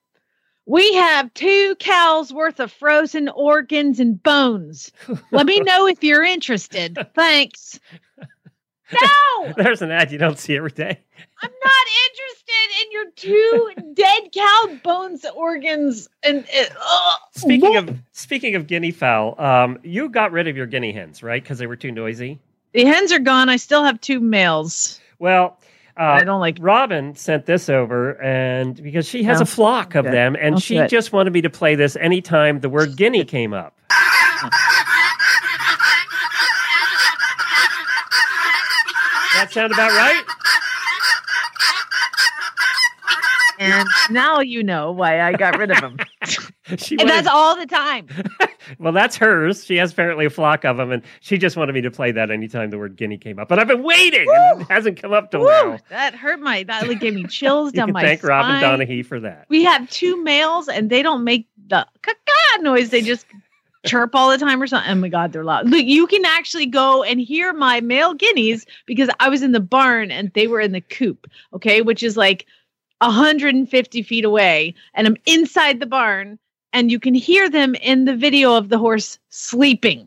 We 0.65 0.95
have 0.95 1.35
two 1.35 1.75
cows 1.81 2.33
worth 2.33 2.61
of 2.61 2.71
frozen 2.71 3.29
organs 3.29 3.99
and 3.99 4.23
bones. 4.23 4.93
Let 5.33 5.45
me 5.45 5.59
know 5.67 5.89
if 5.89 6.05
you're 6.05 6.23
interested. 6.23 6.97
Thanks. 7.17 7.81
No, 8.93 9.53
There's 9.57 9.83
an 9.83 9.91
ad 9.91 10.13
you 10.13 10.19
don't 10.19 10.39
see 10.39 10.57
every 10.57 10.71
day. 10.71 10.99
I'm 11.43 11.51
not 11.65 11.87
interested 12.11 12.85
in 12.85 12.93
your 12.93 13.11
two 13.17 13.93
dead 13.95 14.33
cow 14.33 14.79
bones, 14.83 15.25
organs, 15.35 16.09
and 16.23 16.45
uh. 16.45 17.17
Speaking 17.35 17.77
of 17.77 17.91
speaking 18.13 18.55
of 18.55 18.67
guinea 18.67 18.91
fowl, 18.91 19.41
um, 19.41 19.79
you 19.83 20.09
got 20.09 20.33
rid 20.33 20.49
of 20.49 20.57
your 20.57 20.67
guinea 20.67 20.93
hens, 20.93 21.23
right? 21.23 21.43
Because 21.43 21.59
they 21.59 21.67
were 21.67 21.77
too 21.77 21.91
noisy. 21.91 22.39
the 22.73 22.85
hens 22.85 23.13
are 23.13 23.19
gone. 23.19 23.49
I 23.49 23.57
still 23.57 23.83
have 23.85 24.01
two 24.01 24.21
males. 24.21 25.01
Well, 25.19 25.59
uh, 25.99 26.03
I 26.05 26.25
don't 26.25 26.41
like. 26.41 26.57
Robin 26.61 27.15
sent 27.15 27.47
this 27.47 27.69
over, 27.69 28.21
and 28.23 28.81
because 28.83 29.07
she 29.07 29.23
has 29.25 29.39
No. 29.39 29.43
a 29.43 29.47
flock 29.47 29.95
of 29.95 30.07
Okay. 30.07 30.13
them, 30.15 30.37
and 30.41 30.63
she 30.63 30.87
just 30.87 31.13
wanted 31.13 31.33
me 31.33 31.41
to 31.43 31.51
play 31.51 31.75
this 31.75 31.97
anytime 31.97 32.61
the 32.61 32.69
word 32.69 32.97
guinea 32.97 33.25
came 33.25 33.53
up. 33.55 33.77
that 39.43 39.53
sound 39.53 39.73
about 39.73 39.91
right? 39.91 40.25
And 43.59 43.89
now 44.11 44.41
you 44.41 44.63
know 44.63 44.91
why 44.91 45.21
I 45.21 45.33
got 45.35 45.57
rid 45.59 45.71
of 45.71 45.81
them. 45.81 45.97
She 46.79 46.97
and 46.99 47.11
that's 47.11 47.27
all 47.27 47.55
the 47.55 47.67
time. 47.67 48.07
Well, 48.79 48.93
that's 48.93 49.17
hers. 49.17 49.65
She 49.65 49.77
has 49.77 49.93
apparently 49.93 50.25
a 50.25 50.31
flock 50.31 50.65
of 50.65 50.77
them, 50.77 50.93
and 50.93 51.03
she 51.21 51.37
just 51.37 51.57
wanted 51.57 51.73
me 51.75 51.81
to 51.83 51.91
play 51.91 52.13
that 52.13 52.31
anytime 52.31 52.71
the 52.71 52.79
word 52.79 52.97
guinea 52.97 53.19
came 53.19 53.39
up. 53.39 53.49
But 53.49 53.59
I've 53.59 53.67
been 53.67 53.83
waiting, 53.83 54.27
and 54.29 54.63
it 54.63 54.71
hasn't 54.71 55.03
come 55.03 55.13
up 55.13 55.33
till 55.33 55.41
Woo, 55.41 55.49
now. 55.49 55.79
that 55.91 56.15
hurt 56.15 56.41
my. 56.41 56.63
That 56.63 56.87
like, 56.87 57.01
gave 57.01 57.15
me 57.15 57.25
chills 57.29 57.73
down 57.73 57.93
my 57.93 58.01
thank 58.01 58.23
Robin 58.23 58.53
spine. 58.53 58.63
Donahue 58.63 59.03
for 59.03 59.19
that. 59.21 59.47
We 59.49 59.65
have 59.65 59.91
two 59.91 60.23
males, 60.23 60.69
and 60.69 60.89
they 60.89 61.03
don't 61.03 61.25
make 61.25 61.49
the 61.67 61.87
caca 62.03 62.63
noise. 62.63 62.91
They 62.91 63.03
just 63.03 63.27
chirp 63.85 64.15
all 64.15 64.31
the 64.31 64.39
time 64.39 64.63
or 64.63 64.67
something. 64.67 64.91
Oh 64.91 64.95
my 64.97 65.09
god, 65.09 65.33
they're 65.33 65.45
loud. 65.45 65.69
Look, 65.69 65.85
you 65.85 66.07
can 66.07 66.25
actually 66.25 66.67
go 66.67 67.03
and 67.03 67.21
hear 67.21 67.53
my 67.53 67.81
male 67.81 68.15
guineas 68.15 68.67
because 68.87 69.09
I 69.21 69.29
was 69.29 69.43
in 69.43 69.53
the 69.53 69.61
barn 69.61 70.11
and 70.11 70.31
they 70.35 70.47
were 70.47 70.61
in 70.61 70.73
the 70.73 70.81
coop. 70.81 71.29
Okay, 71.53 71.83
which 71.83 72.03
is 72.03 72.17
like 72.17 72.47
150 73.01 74.03
feet 74.03 74.25
away, 74.25 74.75
and 74.95 75.07
I'm 75.07 75.17
inside 75.27 75.81
the 75.81 75.87
barn, 75.87 76.39
and 76.73 76.91
you 76.91 77.01
can 77.01 77.15
hear 77.15 77.51
them 77.51 77.75
in 77.77 78.05
the 78.05 78.17
video 78.17 78.55
of 78.57 78.69
the 78.69 78.79
horse 78.79 79.19
sleeping. 79.31 80.07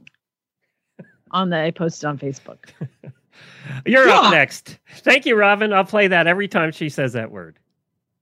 On 1.32 1.50
the 1.50 1.60
I 1.60 1.72
posted 1.72 2.06
on 2.08 2.18
Facebook. 2.18 2.70
You're 3.86 4.08
Yeah. 4.08 4.20
up 4.20 4.32
next. 4.32 4.80
Thank 5.00 5.26
you, 5.26 5.36
Robin. 5.36 5.74
I'll 5.74 5.84
play 5.84 6.08
that 6.08 6.28
every 6.28 6.48
time 6.48 6.72
she 6.72 6.88
says 6.88 7.14
that 7.14 7.32
word. 7.32 7.58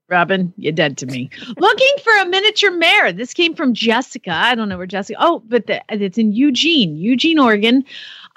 Robin, 0.09 0.53
you're 0.57 0.71
dead 0.73 0.97
to 0.97 1.05
me. 1.05 1.29
Looking 1.57 1.95
for 2.03 2.13
a 2.21 2.25
miniature 2.25 2.71
mare. 2.71 3.11
This 3.13 3.33
came 3.33 3.55
from 3.55 3.73
Jessica. 3.73 4.31
I 4.31 4.53
don't 4.55 4.69
know 4.69 4.77
where 4.77 4.85
Jessica. 4.85 5.17
Oh, 5.21 5.41
but 5.47 5.67
the, 5.67 5.81
it's 5.89 6.17
in 6.17 6.33
Eugene, 6.33 6.95
Eugene, 6.97 7.39
Oregon. 7.39 7.83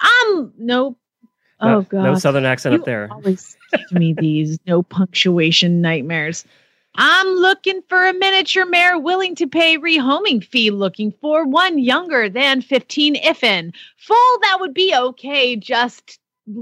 Um, 0.01 0.53
no. 0.57 0.95
Oh 1.59 1.67
No- 1.67 1.81
god. 1.81 2.03
no 2.03 2.15
southern 2.15 2.45
accent 2.45 2.73
You 2.73 2.79
up 2.79 2.85
there. 2.85 3.09
Always 3.11 3.57
give 3.71 3.91
me 3.91 4.13
these 4.13 4.59
no 4.67 4.83
punctuation 4.83 5.81
nightmares. 5.81 6.45
I'm 6.99 7.27
looking 7.27 7.81
for 7.89 8.07
a 8.07 8.13
miniature 8.13 8.65
mare 8.65 8.97
willing 8.97 9.35
to 9.35 9.45
pay 9.47 9.77
rehoming 9.77 10.43
fee. 10.43 10.71
Looking 10.71 11.13
for 11.21 11.45
one 11.45 11.77
younger 11.77 12.27
than 12.29 12.61
15 12.61 13.15
if 13.17 13.43
in 13.43 13.71
Full 13.97 14.39
that 14.41 14.57
would 14.59 14.73
be 14.73 14.95
okay. 14.95 15.55
Just 15.55 16.19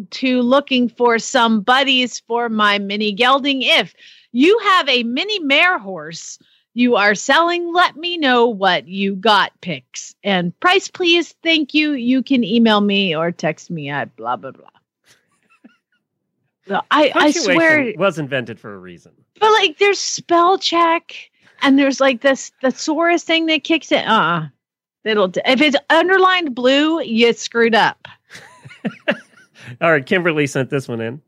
to 0.10 0.42
looking 0.42 0.90
for 0.90 1.20
some 1.20 1.62
buddies 1.62 2.20
for 2.28 2.50
my 2.50 2.80
mini 2.80 3.12
gelding. 3.12 3.62
If 3.62 3.94
you 4.36 4.60
have 4.60 4.90
a 4.90 5.04
mini 5.04 5.40
mare 5.40 5.80
horse 5.80 6.38
you 6.78 6.98
are 6.98 7.16
selling, 7.16 7.74
let 7.74 7.96
me 7.96 8.18
know 8.18 8.48
what 8.48 8.86
you 8.86 9.16
got 9.16 9.54
pics 9.62 10.14
and 10.26 10.58
price, 10.60 10.90
please. 10.90 11.34
Thank 11.42 11.74
you. 11.74 11.94
You 11.94 12.22
can 12.22 12.44
email 12.44 12.82
me 12.82 13.16
or 13.16 13.32
text 13.32 13.72
me 13.72 13.90
at 13.90 14.14
blah 14.18 14.36
blah 14.36 14.52
blah. 14.52 14.68
No, 16.68 16.82
I, 16.90 17.10
I 17.10 17.12
Punctuation 17.12 17.54
swear, 17.54 17.94
was 17.96 18.18
invented 18.18 18.60
for 18.60 18.74
a 18.74 18.80
reason. 18.80 19.12
but 19.40 19.52
like 19.52 19.78
there's 19.78 20.00
spell 20.00 20.58
check 20.58 21.14
and 21.62 21.78
there's 21.78 22.02
like 22.02 22.22
this 22.22 22.52
thesaurus 22.60 23.24
thing 23.24 23.46
that 23.46 23.64
kicks 23.64 23.92
it. 23.92 24.06
Uh, 24.06 24.48
it'll 25.04 25.32
if 25.46 25.62
it's 25.62 25.78
underlined 25.92 26.56
blue, 26.56 27.02
you 27.04 27.32
screwed 27.34 27.76
up. 27.76 28.08
All 29.80 29.92
right, 29.92 30.06
Kimberly 30.06 30.48
sent 30.48 30.72
this 30.72 30.88
one 30.88 31.02
in. 31.02 31.22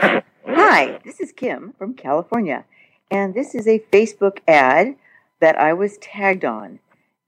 Hi, 0.50 0.98
this 1.04 1.20
is 1.20 1.30
Kim 1.30 1.74
from 1.76 1.92
California, 1.92 2.64
and 3.10 3.34
this 3.34 3.54
is 3.54 3.68
a 3.68 3.84
Facebook 3.92 4.38
ad 4.48 4.96
that 5.40 5.60
I 5.60 5.74
was 5.74 5.98
tagged 5.98 6.42
on. 6.42 6.78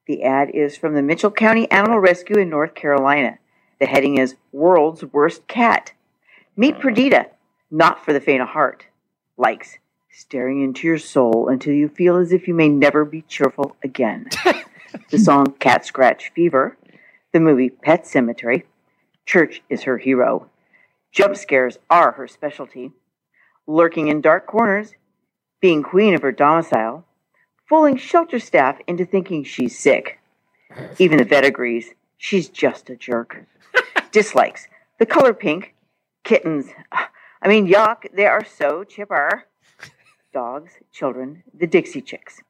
The 0.06 0.22
ad 0.22 0.51
is 0.55 0.78
from 0.78 0.94
the 0.94 1.02
Mitchell 1.02 1.30
County 1.30 1.70
Animal 1.70 1.98
Rescue 1.98 2.38
in 2.38 2.48
North 2.48 2.74
Carolina. 2.74 3.38
The 3.78 3.84
heading 3.84 4.16
is 4.16 4.36
World's 4.52 5.05
Worst 5.05 5.47
Cat. 5.48 5.92
Meet 6.56 6.80
Perdita, 6.80 7.26
not 7.70 8.02
for 8.02 8.14
the 8.14 8.22
faint 8.22 8.40
of 8.40 8.48
heart. 8.48 8.86
Likes 9.36 9.76
staring 10.10 10.62
into 10.62 10.86
your 10.86 10.98
soul 10.98 11.48
until 11.48 11.74
you 11.74 11.90
feel 11.90 12.16
as 12.16 12.32
if 12.32 12.48
you 12.48 12.55
may 12.55 12.68
never 12.70 13.05
be 13.05 13.20
cheerful 13.22 13.76
again. 13.84 14.28
the 15.10 15.18
song 15.18 15.52
Cat 15.59 15.84
Scratch 15.84 16.32
Fever, 16.34 16.78
the 17.32 17.40
movie 17.40 17.68
Pet 17.68 18.05
Sematary, 18.05 18.62
Church 19.26 19.60
is 19.68 19.82
her 19.82 19.98
hero. 19.98 20.48
Jump 21.12 21.36
scares 21.36 21.78
are 21.90 22.12
her 22.12 22.26
specialty. 22.26 22.92
Lurking 23.66 24.09
in 24.09 24.20
dark 24.20 24.47
corners, 24.47 24.95
being 25.61 25.82
queen 25.82 26.15
of 26.15 26.23
her 26.23 26.32
domicile, 26.32 27.05
fooling 27.69 27.97
shelter 27.97 28.39
staff 28.39 28.78
into 28.87 29.05
thinking 29.05 29.45
she's 29.45 29.78
sick. 29.78 30.19
Even 30.99 31.19
the 31.19 31.24
vet 31.24 31.45
agrees 31.45 31.91
she's 32.16 32.49
just 32.49 32.91
a 32.91 32.97
jerk. 32.97 33.45
Dislikes 34.12 34.66
the 35.01 35.07
color 35.07 35.32
pink, 35.32 35.74
kittens. 36.24 36.66
I 36.93 37.49
mean, 37.49 37.66
yuck, 37.66 38.05
they 38.12 38.27
are 38.27 38.45
so 38.45 38.85
chipper. 38.85 39.47
Dogs, 40.32 40.73
children, 40.93 41.43
the 41.59 41.66
Dixie 41.66 42.03
Chicks. 42.03 42.41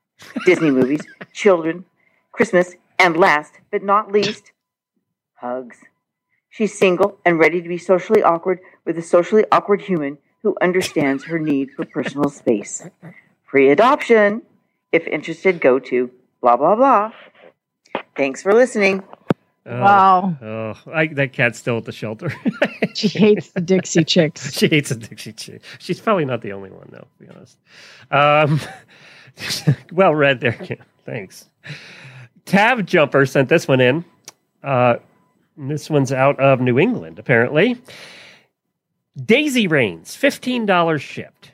Disney 0.45 0.71
movies, 0.71 1.07
children, 1.33 1.87
Christmas, 2.33 2.75
and 2.99 3.17
last 3.17 3.55
but 3.71 3.83
not 3.83 4.13
least, 4.13 4.53
hugs. 5.35 5.79
She's 6.51 6.77
single 6.77 7.19
and 7.25 7.39
ready 7.39 7.63
to 7.63 7.69
be 7.69 7.79
socially 7.79 8.23
awkward 8.23 8.59
with 8.85 8.99
a 8.99 9.03
socially 9.03 9.45
awkward 9.53 9.81
human 9.81 10.19
who 10.43 10.57
understands 10.61 11.25
her 11.25 11.39
need 11.39 11.71
for 11.73 11.85
personal 11.85 12.31
space. 12.31 12.83
Free 13.45 13.71
adoption. 13.71 14.43
If 14.93 15.07
interested, 15.07 15.61
go 15.61 15.79
to 15.79 16.11
blah, 16.41 16.57
blah, 16.57 16.75
blah. 16.77 17.13
Thanks 18.17 18.43
for 18.43 18.53
listening. 18.53 19.03
Oh, 19.67 19.81
Wow. 19.81 20.37
Oh, 20.43 20.93
I, 20.93 21.07
that 21.09 21.33
cat's 21.33 21.59
still 21.59 21.79
at 21.79 21.85
the 21.85 21.93
shelter. 21.93 22.33
She 22.93 23.07
hates 23.09 23.51
the 23.51 23.61
Dixie 23.61 24.05
Chicks. 24.05 24.53
she 24.57 24.67
hates 24.67 24.91
a 24.91 24.97
Dixie 24.97 25.33
chick. 25.33 25.63
She's 25.79 26.01
probably 26.01 26.25
not 26.25 26.43
the 26.43 26.53
only 26.53 26.71
one, 26.71 26.89
though, 26.91 27.07
to 27.07 27.25
be 27.25 27.29
honest. 27.29 27.57
Um, 28.11 28.61
well 29.93 30.13
read 30.15 30.41
there, 30.41 30.53
Kim. 30.53 30.79
Thanks. 31.07 31.49
Tav 32.47 32.85
Jumper 32.85 33.27
sent 33.27 33.49
this 33.49 33.69
one 33.69 33.81
in. 33.81 34.05
Uh, 34.65 34.97
this 35.57 35.89
one's 35.89 36.13
out 36.13 36.39
of 36.41 36.61
New 36.61 36.79
England, 36.81 37.19
apparently. 37.21 37.81
Daisy 39.25 39.67
Reins, 39.67 40.17
$15 40.17 41.01
shipped. 41.01 41.53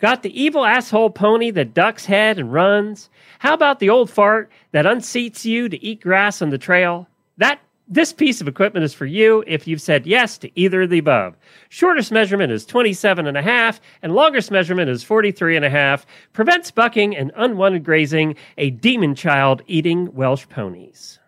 Got 0.00 0.22
the 0.22 0.40
evil 0.42 0.64
asshole 0.64 1.10
pony 1.10 1.50
that 1.50 1.74
ducks 1.74 2.06
head 2.06 2.38
and 2.38 2.52
runs? 2.52 3.10
How 3.40 3.52
about 3.54 3.78
the 3.80 3.90
old 3.90 4.10
fart 4.10 4.50
that 4.72 4.84
unseats 4.86 5.44
you 5.44 5.68
to 5.68 5.82
eat 5.84 6.00
grass 6.00 6.40
on 6.40 6.50
the 6.50 6.58
trail? 6.58 7.08
That 7.36 7.60
this 7.88 8.12
piece 8.12 8.40
of 8.40 8.48
equipment 8.48 8.84
is 8.84 8.94
for 8.94 9.06
you 9.06 9.42
if 9.46 9.66
you've 9.66 9.80
said 9.80 10.06
yes 10.06 10.38
to 10.38 10.50
either 10.58 10.82
of 10.82 10.90
the 10.90 10.98
above. 10.98 11.36
Shortest 11.68 12.12
measurement 12.12 12.52
is 12.52 12.64
27 12.66 13.26
and 13.26 13.36
a 13.36 13.42
half 13.42 13.80
and 14.02 14.14
longest 14.14 14.50
measurement 14.50 14.88
is 14.90 15.02
43 15.02 15.56
and 15.56 15.64
a 15.64 15.70
half. 15.70 16.06
Prevents 16.32 16.70
bucking 16.70 17.16
and 17.16 17.32
unwanted 17.34 17.84
grazing, 17.84 18.36
a 18.56 18.70
demon 18.70 19.14
child 19.14 19.62
eating 19.66 20.12
Welsh 20.14 20.46
ponies. 20.48 21.18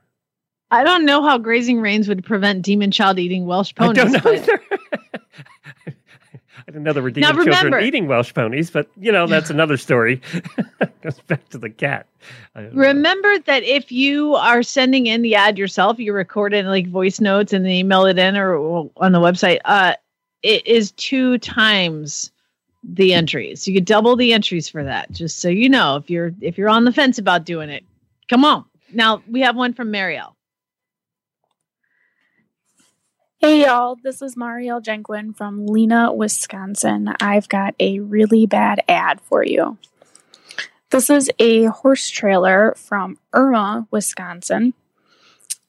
I 0.70 0.84
don't 0.84 1.05
know 1.05 1.22
how 1.22 1.38
grazing 1.38 1.80
reins 1.80 2.06
would 2.09 2.24
prevent 2.24 2.62
demon 2.62 2.92
child 2.92 3.18
eating 3.18 3.47
Welsh 3.47 3.72
I 3.78 3.86
ponies. 3.86 4.02
don't 4.05 4.12
know 4.12 4.20
but- 4.22 4.34
either. 4.36 4.60
I 5.86 6.73
didn't 6.73 6.82
know 6.82 6.93
there 6.93 7.02
were 7.02 7.11
demon 7.11 7.44
children 7.44 7.85
eating 7.85 8.07
Welsh 8.07 8.35
ponies, 8.35 8.70
but 8.70 8.89
you 8.98 9.11
know 9.11 9.27
that's 9.27 9.51
another 9.57 9.77
story. 9.77 10.20
Goes 11.02 11.19
back 11.20 11.48
to 11.51 11.59
the 11.59 11.70
cat. 11.70 12.07
Don't 12.55 12.74
know. 12.74 12.81
Remember 12.81 13.39
that 13.39 13.62
if 13.62 13.90
you 13.90 14.35
are 14.35 14.62
sending 14.62 15.07
in 15.07 15.23
the 15.23 15.35
ad 15.35 15.59
yourself, 15.59 15.98
you 15.98 16.12
record 16.12 16.52
it 16.52 16.59
in 16.59 16.66
like 16.66 16.89
voice 16.89 17.20
notes 17.20 17.52
and 17.52 17.65
then 17.65 17.73
email 17.73 18.05
it 18.07 18.19
in 18.19 18.36
or 18.36 18.57
on 18.97 19.12
the 19.12 19.20
website. 19.20 19.61
Uh, 19.65 19.94
it 20.43 20.66
is 20.66 20.93
two 20.93 21.39
times 21.39 22.31
the 22.82 23.15
entries. 23.15 23.66
You 23.66 23.74
could 23.74 23.85
double 23.85 24.16
the 24.16 24.32
entries 24.32 24.69
for 24.69 24.85
that. 24.85 25.11
Just 25.12 25.39
so 25.39 25.48
you 25.48 25.69
know, 25.69 25.97
if 25.97 26.11
you're 26.11 26.32
if 26.40 26.59
you're 26.59 26.69
on 26.69 26.85
the 26.85 26.93
fence 26.93 27.19
about 27.19 27.44
doing 27.44 27.70
it, 27.70 27.85
come 28.28 28.44
on. 28.44 28.65
Now 28.93 29.23
we 29.28 29.40
have 29.40 29.57
one 29.57 29.73
from 29.73 29.93
Marielle. 29.93 30.35
Hey 33.42 33.62
y'all, 33.62 33.96
this 33.96 34.20
is 34.20 34.34
Marielle 34.34 34.82
Jenquin 34.82 35.34
from 35.34 35.66
Lena, 35.66 36.12
Wisconsin. 36.12 37.14
I've 37.22 37.48
got 37.48 37.74
a 37.80 37.98
really 38.00 38.44
bad 38.44 38.82
ad 38.86 39.18
for 39.22 39.42
you. 39.42 39.78
This 40.90 41.08
is 41.08 41.30
a 41.38 41.64
horse 41.64 42.10
trailer 42.10 42.74
from 42.76 43.16
Irma, 43.32 43.88
Wisconsin. 43.90 44.74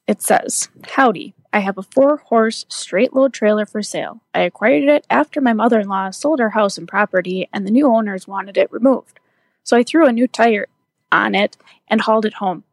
It 0.06 0.20
says, 0.20 0.68
Howdy, 0.86 1.32
I 1.50 1.60
have 1.60 1.78
a 1.78 1.82
four 1.82 2.18
horse 2.18 2.66
straight 2.68 3.14
load 3.14 3.32
trailer 3.32 3.64
for 3.64 3.82
sale. 3.82 4.20
I 4.34 4.40
acquired 4.40 4.90
it 4.90 5.06
after 5.08 5.40
my 5.40 5.54
mother 5.54 5.80
in 5.80 5.88
law 5.88 6.10
sold 6.10 6.40
her 6.40 6.50
house 6.50 6.76
and 6.76 6.86
property, 6.86 7.48
and 7.54 7.66
the 7.66 7.70
new 7.70 7.86
owners 7.86 8.28
wanted 8.28 8.58
it 8.58 8.70
removed. 8.70 9.18
So 9.64 9.78
I 9.78 9.82
threw 9.82 10.06
a 10.06 10.12
new 10.12 10.28
tire 10.28 10.66
on 11.10 11.34
it 11.34 11.56
and 11.88 12.02
hauled 12.02 12.26
it 12.26 12.34
home. 12.34 12.64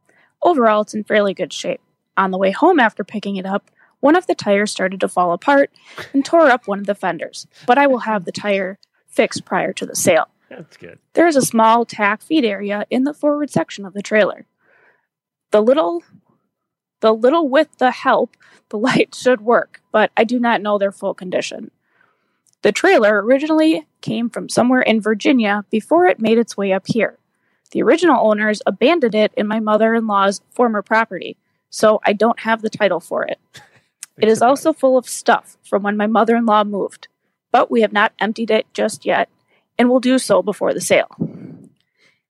Overall, 0.42 0.82
it's 0.82 0.94
in 0.94 1.06
fairly 1.06 1.34
good 1.34 1.54
shape. 1.54 1.80
On 2.18 2.32
the 2.32 2.38
way 2.38 2.52
home 2.52 2.82
after 2.82 3.06
picking 3.06 3.38
it 3.38 3.46
up, 3.46 3.72
one 4.00 4.16
of 4.16 4.28
the 4.28 4.36
tires 4.36 4.72
started 4.72 5.00
to 5.02 5.08
fall 5.08 5.34
apart 5.34 5.72
and 6.14 6.24
tore 6.24 6.50
up 6.50 6.68
one 6.68 6.80
of 6.80 6.86
the 6.86 6.96
fenders, 6.96 7.48
but 7.66 7.78
I 7.78 7.88
will 7.88 8.00
have 8.00 8.26
the 8.26 8.32
tire 8.32 8.80
fixed 9.08 9.46
prior 9.46 9.74
to 9.74 9.86
the 9.86 9.96
sale. 9.96 10.28
That's 10.50 10.78
good. 10.78 11.00
There 11.14 11.28
is 11.28 11.36
a 11.36 11.42
small 11.42 11.86
tack 11.86 12.22
feed 12.22 12.46
area 12.46 12.86
in 12.90 13.04
the 13.04 13.14
forward 13.14 13.50
section 13.50 13.86
of 13.86 13.94
the 13.94 14.02
trailer. 14.02 14.46
The 15.52 15.62
little 15.62 16.04
the 17.02 17.14
little 17.14 17.48
with 17.48 17.78
the 17.78 17.92
help, 17.92 18.36
the 18.70 18.78
light 18.88 19.16
should 19.16 19.42
work, 19.42 19.82
but 19.92 20.12
I 20.18 20.24
do 20.24 20.40
not 20.40 20.62
know 20.62 20.78
their 20.78 20.92
full 20.92 21.14
condition. 21.14 21.72
The 22.62 22.72
trailer 22.74 23.24
originally 23.24 23.88
came 24.02 24.30
from 24.30 24.50
somewhere 24.50 24.82
in 24.82 25.00
Virginia 25.00 25.64
before 25.70 26.08
it 26.08 26.20
made 26.20 26.38
its 26.38 26.58
way 26.58 26.74
up 26.74 26.86
here. 26.88 27.18
The 27.72 27.82
original 27.84 28.28
owners 28.28 28.62
abandoned 28.66 29.16
it 29.16 29.32
in 29.38 29.48
my 29.48 29.60
mother 29.60 29.94
in 29.94 30.08
law's 30.08 30.42
former 30.52 30.82
property, 30.82 31.38
so 31.70 32.02
I 32.04 32.14
don't 32.14 32.42
have 32.42 32.62
the 32.62 32.70
title 32.70 33.00
for 33.00 33.24
it. 33.24 33.40
It 34.22 34.28
is 34.28 34.42
also 34.42 34.74
full 34.74 34.98
of 34.98 35.08
stuff 35.08 35.58
from 35.64 35.84
when 35.84 35.96
my 35.96 36.08
mother 36.08 36.36
in 36.36 36.46
law 36.46 36.64
moved, 36.64 37.08
but 37.52 37.72
we 37.72 37.82
have 37.82 37.94
not 37.94 38.14
emptied 38.20 38.52
it 38.52 38.68
just 38.74 39.06
yet 39.06 39.30
and 39.78 39.90
will 39.90 40.02
do 40.02 40.20
so 40.20 40.42
before 40.42 40.74
the 40.74 40.82
sale. 40.82 41.10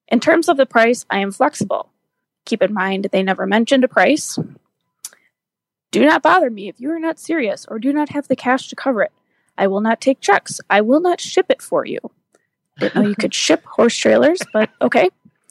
In 0.07 0.19
terms 0.19 0.49
of 0.49 0.57
the 0.57 0.65
price, 0.65 1.05
I 1.09 1.19
am 1.19 1.31
flexible. 1.31 1.89
Keep 2.45 2.61
in 2.61 2.73
mind 2.73 3.09
they 3.11 3.23
never 3.23 3.45
mentioned 3.45 3.83
a 3.83 3.87
price. 3.87 4.37
Do 5.91 6.05
not 6.05 6.21
bother 6.21 6.51
me 6.51 6.69
if 6.69 6.79
you 6.79 6.91
are 6.91 6.99
not 6.99 7.19
serious 7.19 7.65
or 7.67 7.79
do 7.79 7.91
not 7.91 8.09
have 8.09 8.27
the 8.27 8.35
cash 8.35 8.67
to 8.69 8.75
cover 8.75 9.01
it. 9.01 9.11
I 9.57 9.67
will 9.67 9.81
not 9.81 9.99
take 9.99 10.21
checks. 10.21 10.61
I 10.69 10.81
will 10.81 11.01
not 11.01 11.19
ship 11.19 11.47
it 11.49 11.61
for 11.61 11.85
you. 11.85 11.99
Didn't 12.77 12.95
know 12.95 13.07
you 13.07 13.15
could 13.15 13.33
ship 13.45 13.65
horse 13.65 13.97
trailers, 13.97 14.39
but 14.53 14.69
okay. 14.81 15.09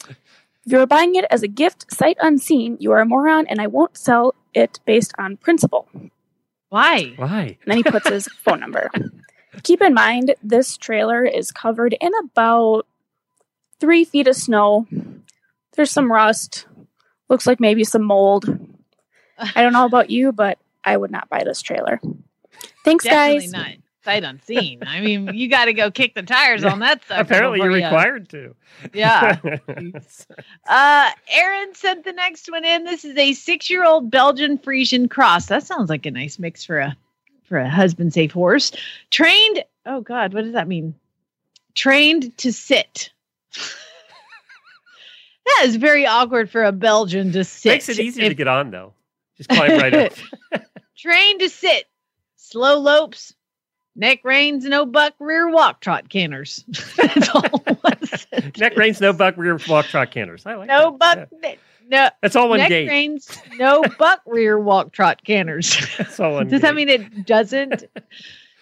If 0.09 0.73
you 0.73 0.79
are 0.81 0.87
buying 0.87 1.17
it 1.17 1.25
as 1.31 1.43
a 1.43 1.49
gift 1.49 1.93
sight 1.93 2.17
unseen, 2.21 2.77
you 2.79 2.93
are 2.93 3.01
a 3.01 3.07
moron 3.07 3.47
and 3.49 3.61
I 3.61 3.67
won't 3.67 3.97
sell 3.97 4.35
it 4.55 4.81
based 4.87 5.13
on 5.19 5.37
principle. 5.37 5.89
Why? 6.69 7.15
Why? 7.17 7.59
And 7.63 7.67
then 7.67 7.77
he 7.79 7.83
puts 7.83 8.09
his 8.09 8.27
phone 8.45 8.61
number. 8.61 8.91
Keep 9.63 9.83
in 9.83 9.95
mind, 9.95 10.35
this 10.43 10.77
trailer 10.77 11.25
is 11.25 11.51
covered 11.51 11.97
in 12.01 12.13
about 12.23 12.87
three 13.81 14.05
feet 14.05 14.29
of 14.29 14.37
snow. 14.37 14.87
There's 15.75 15.91
some 15.91 16.11
rust. 16.13 16.67
Looks 17.29 17.47
like 17.47 17.61
maybe 17.61 17.85
some 17.85 18.03
mold. 18.03 18.47
I 19.39 19.63
don't 19.63 19.73
know 19.73 19.87
about 19.87 20.11
you, 20.11 20.33
but 20.33 20.59
I 20.85 20.97
would 20.97 21.11
not 21.11 21.29
buy 21.29 21.45
this 21.45 21.63
trailer. 21.63 22.01
Thanks, 22.85 23.05
Definitely 23.05 23.41
guys. 23.49 23.53
not 23.53 23.69
sight 24.09 24.25
unseen. 24.25 24.81
I 24.87 25.01
mean, 25.01 25.35
you 25.35 25.49
got 25.49 25.67
to 25.67 25.75
go 25.75 25.91
kick 25.91 26.15
the 26.15 26.23
tires 26.23 26.65
on 26.65 26.79
that 26.79 27.05
stuff. 27.05 27.21
Apparently, 27.21 27.61
you're 27.61 27.71
required 27.71 28.29
to. 28.31 28.55
Yeah. 28.93 29.39
Uh, 30.69 31.11
Aaron 31.33 31.75
sent 31.75 32.05
the 32.05 32.13
next 32.13 32.51
one 32.51 32.65
in. 32.65 32.85
This 32.85 33.05
is 33.05 33.17
a 33.17 33.33
six-year-old 33.33 34.11
Belgian 34.11 34.59
Friesian 34.59 35.11
cross. 35.11 35.47
That 35.47 35.67
sounds 35.67 35.89
like 35.89 36.05
a 36.05 36.11
nice 36.11 36.39
mix 36.39 36.65
for 36.65 36.79
a 36.79 36.97
for 37.45 37.59
a 37.59 37.69
husband 37.69 38.13
safe 38.13 38.33
horse. 38.33 38.73
Trained. 39.11 39.65
Oh 39.87 40.03
God, 40.03 40.35
what 40.35 40.45
does 40.45 40.53
that 40.53 40.69
mean? 40.69 40.95
Trained 41.75 42.37
to 42.39 42.53
sit. 42.53 43.11
that 45.47 45.63
is 45.65 45.77
very 45.77 46.07
awkward 46.07 46.51
for 46.51 46.65
a 46.65 46.73
Belgian 46.73 47.33
to 47.33 47.45
sit. 47.45 47.71
Makes 47.71 47.89
it 47.89 47.99
easier 47.99 48.29
to 48.29 48.35
get 48.35 48.49
on 48.49 48.71
though. 48.71 48.93
Just 49.37 49.49
climb 49.49 49.79
right 49.79 49.95
up. 49.95 50.13
Trained 50.97 51.41
to 51.41 51.49
sit. 51.49 51.87
Slow 52.37 52.79
lopes. 52.79 53.35
Neck 53.99 54.21
reins, 54.23 54.65
no 54.65 54.87
buck, 54.87 55.15
rear 55.19 55.51
walk 55.51 55.81
trot 55.81 56.09
canners. 56.09 56.65
That's 56.97 57.29
all. 57.31 57.43
Neck 58.57 58.77
reins, 58.77 59.01
no 59.01 59.13
buck, 59.13 59.37
rear 59.37 59.59
walk 59.69 59.87
trot 59.87 60.13
canners. 60.13 60.47
I 60.47 60.55
like 60.55 60.69
No 60.69 60.97
that. 61.01 61.29
buck. 61.31 61.59
No. 61.91 62.09
That's 62.23 62.37
all 62.37 62.49
one 62.49 62.59
neck 62.59 62.69
gate. 62.69 62.89
reins, 62.89 63.37
no 63.57 63.83
buck, 63.99 64.21
rear 64.25 64.57
walk 64.59 64.93
trot 64.93 65.25
canners. 65.25 65.77
That's 65.99 66.21
all 66.21 66.35
one 66.35 66.47
Does 66.49 66.61
that 66.63 66.77
mean 66.77 66.89
it 66.89 67.27
doesn't? 67.27 67.85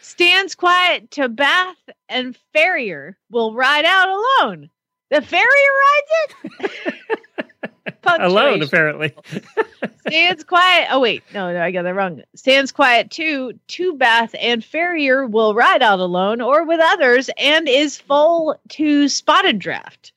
Stands 0.00 0.54
quiet 0.54 1.10
to 1.12 1.28
Bath 1.28 1.76
and 2.08 2.34
Farrier 2.54 3.18
will 3.30 3.52
ride 3.52 3.84
out 3.84 4.08
alone. 4.08 4.70
The 5.10 5.20
Farrier 5.20 5.42
rides 5.42 6.34
it? 6.60 7.45
Alone, 8.04 8.62
apparently. 8.62 9.14
Stands 10.08 10.44
quiet. 10.44 10.88
Oh 10.90 11.00
wait, 11.00 11.22
no, 11.34 11.52
no, 11.52 11.62
I 11.62 11.70
got 11.70 11.82
that 11.82 11.94
wrong. 11.94 12.22
Stands 12.34 12.72
quiet 12.72 13.10
too. 13.10 13.58
To 13.68 13.94
Bath 13.96 14.34
and 14.40 14.64
Farrier 14.64 15.26
will 15.26 15.54
ride 15.54 15.82
out 15.82 15.98
alone 16.00 16.40
or 16.40 16.64
with 16.64 16.80
others, 16.82 17.30
and 17.38 17.68
is 17.68 17.96
full 17.98 18.58
to 18.70 19.08
spotted 19.08 19.58
draft. 19.58 20.12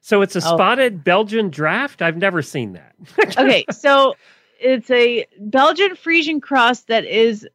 So 0.00 0.22
it's 0.22 0.36
a 0.36 0.38
Oh. 0.38 0.54
spotted 0.54 1.04
Belgian 1.04 1.50
draft. 1.50 2.00
I've 2.02 2.16
never 2.16 2.40
seen 2.42 2.72
that. 2.74 2.94
Okay, 3.38 3.64
so 3.70 4.14
it's 4.60 4.90
a 4.90 5.26
Belgian 5.38 5.90
Friesian 5.96 6.40
cross 6.42 6.80
that 6.84 7.04
is, 7.04 7.46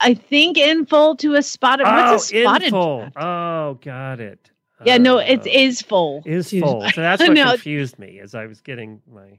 I 0.00 0.14
think, 0.14 0.58
in 0.58 0.84
full 0.86 1.16
to 1.16 1.34
a 1.34 1.42
spotted. 1.42 1.86
oh, 1.86 2.12
what's 2.12 2.32
a 2.32 2.38
oh, 2.38 2.42
spotted? 2.42 2.64
in 2.66 2.70
full. 2.70 3.08
Oh, 3.16 3.78
got 3.82 4.20
it. 4.20 4.50
Yeah, 4.84 4.98
no, 4.98 5.18
it 5.18 5.40
uh, 5.40 5.50
is 5.50 5.80
full. 5.80 6.22
Is 6.26 6.50
full. 6.50 6.82
So 6.90 7.00
that's 7.00 7.22
what 7.22 7.32
No, 7.34 7.52
confused 7.52 7.98
me 7.98 8.20
as 8.20 8.34
I 8.34 8.46
was 8.46 8.60
getting 8.60 9.00
my. 9.10 9.38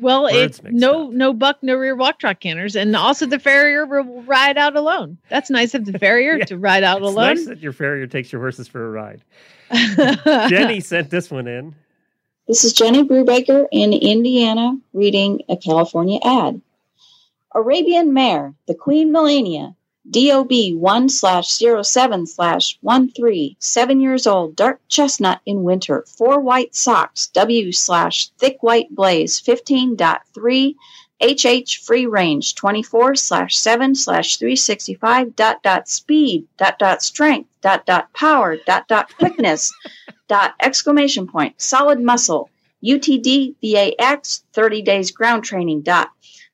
Well, 0.00 0.24
Words 0.24 0.34
it's 0.36 0.62
mixed 0.62 0.78
no 0.78 1.08
no 1.08 1.32
buck, 1.32 1.58
no 1.62 1.74
rear 1.74 1.96
walk 1.96 2.20
trot 2.20 2.40
canners, 2.40 2.76
and 2.76 2.94
also 2.94 3.26
the 3.26 3.38
farrier 3.38 3.84
will 3.84 4.22
ride 4.22 4.56
out 4.56 4.76
alone. 4.76 5.18
That's 5.28 5.50
nice 5.50 5.74
of 5.74 5.84
the 5.84 5.98
farrier 5.98 6.38
to 6.38 6.56
ride 6.56 6.84
out 6.84 6.98
It's 6.98 7.08
alone. 7.08 7.34
nice 7.34 7.46
that 7.46 7.60
your 7.60 7.72
farrier 7.72 8.06
takes 8.06 8.32
your 8.32 8.40
horses 8.40 8.68
for 8.68 8.86
a 8.86 8.90
ride. 8.90 9.22
Jenny 10.48 10.80
sent 10.80 11.10
this 11.10 11.30
one 11.30 11.48
in. 11.48 11.74
This 12.46 12.64
is 12.64 12.72
Jenny 12.72 13.02
Brubaker 13.04 13.66
in 13.72 13.92
Indiana 13.92 14.78
reading 14.92 15.42
a 15.48 15.56
California 15.56 16.20
ad. 16.24 16.60
Arabian 17.54 18.14
mare, 18.14 18.54
the 18.66 18.74
Queen 18.74 19.10
Melania, 19.10 19.74
DOB 20.10 20.50
1 20.74 21.08
slash 21.10 21.48
07 21.48 22.26
slash 22.26 22.78
13, 22.82 23.56
7 23.58 24.00
years 24.00 24.26
old, 24.26 24.56
dark 24.56 24.80
chestnut 24.88 25.40
in 25.44 25.62
winter, 25.62 26.04
4 26.16 26.40
white 26.40 26.74
socks, 26.74 27.26
W 27.28 27.72
slash 27.72 28.30
thick 28.38 28.62
white 28.62 28.88
blaze, 28.90 29.40
15.3, 29.40 30.74
HH 31.20 31.78
free 31.84 32.06
range, 32.06 32.54
24 32.54 33.16
slash 33.16 33.56
7 33.56 33.94
slash 33.94 34.36
365 34.38 35.34
dot 35.36 35.62
dot 35.62 35.88
speed 35.88 36.46
dot 36.56 36.78
dot 36.78 37.02
strength 37.02 37.50
dot 37.60 37.84
dot 37.84 38.12
power 38.12 38.56
dot 38.66 38.86
dot 38.88 39.12
quickness 39.16 39.72
dot 40.28 40.54
exclamation 40.62 41.26
point 41.26 41.60
solid 41.60 42.00
muscle 42.00 42.48
UTD 42.84 43.56
VAX 43.60 44.44
30 44.52 44.82
days 44.82 45.10
ground 45.10 45.42
training 45.44 45.82
dot 45.82 46.10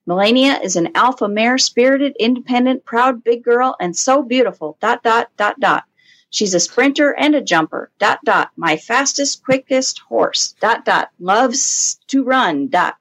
Melania 0.07 0.61
is 0.63 0.77
an 0.77 0.91
alpha 0.95 1.29
mare, 1.29 1.57
spirited, 1.57 2.15
independent, 2.21 2.85
proud 2.85 3.25
big 3.25 3.43
girl, 3.43 3.75
and 3.81 3.97
so 3.97 4.23
beautiful. 4.23 4.77
Dot 4.81 5.03
dot 5.03 5.31
dot 5.37 5.59
dot. 5.59 5.85
She's 6.31 6.53
a 6.53 6.61
sprinter 6.61 7.15
and 7.15 7.35
a 7.35 7.41
jumper. 7.41 7.91
Dot 7.99 8.19
dot. 8.25 8.51
My 8.57 8.77
fastest, 8.77 9.45
quickest 9.45 10.01
horse. 10.01 10.55
Dot 10.61 10.85
dot. 10.85 11.11
Loves 11.19 12.01
to 12.09 12.25
run. 12.25 12.69
Dot. 12.69 12.97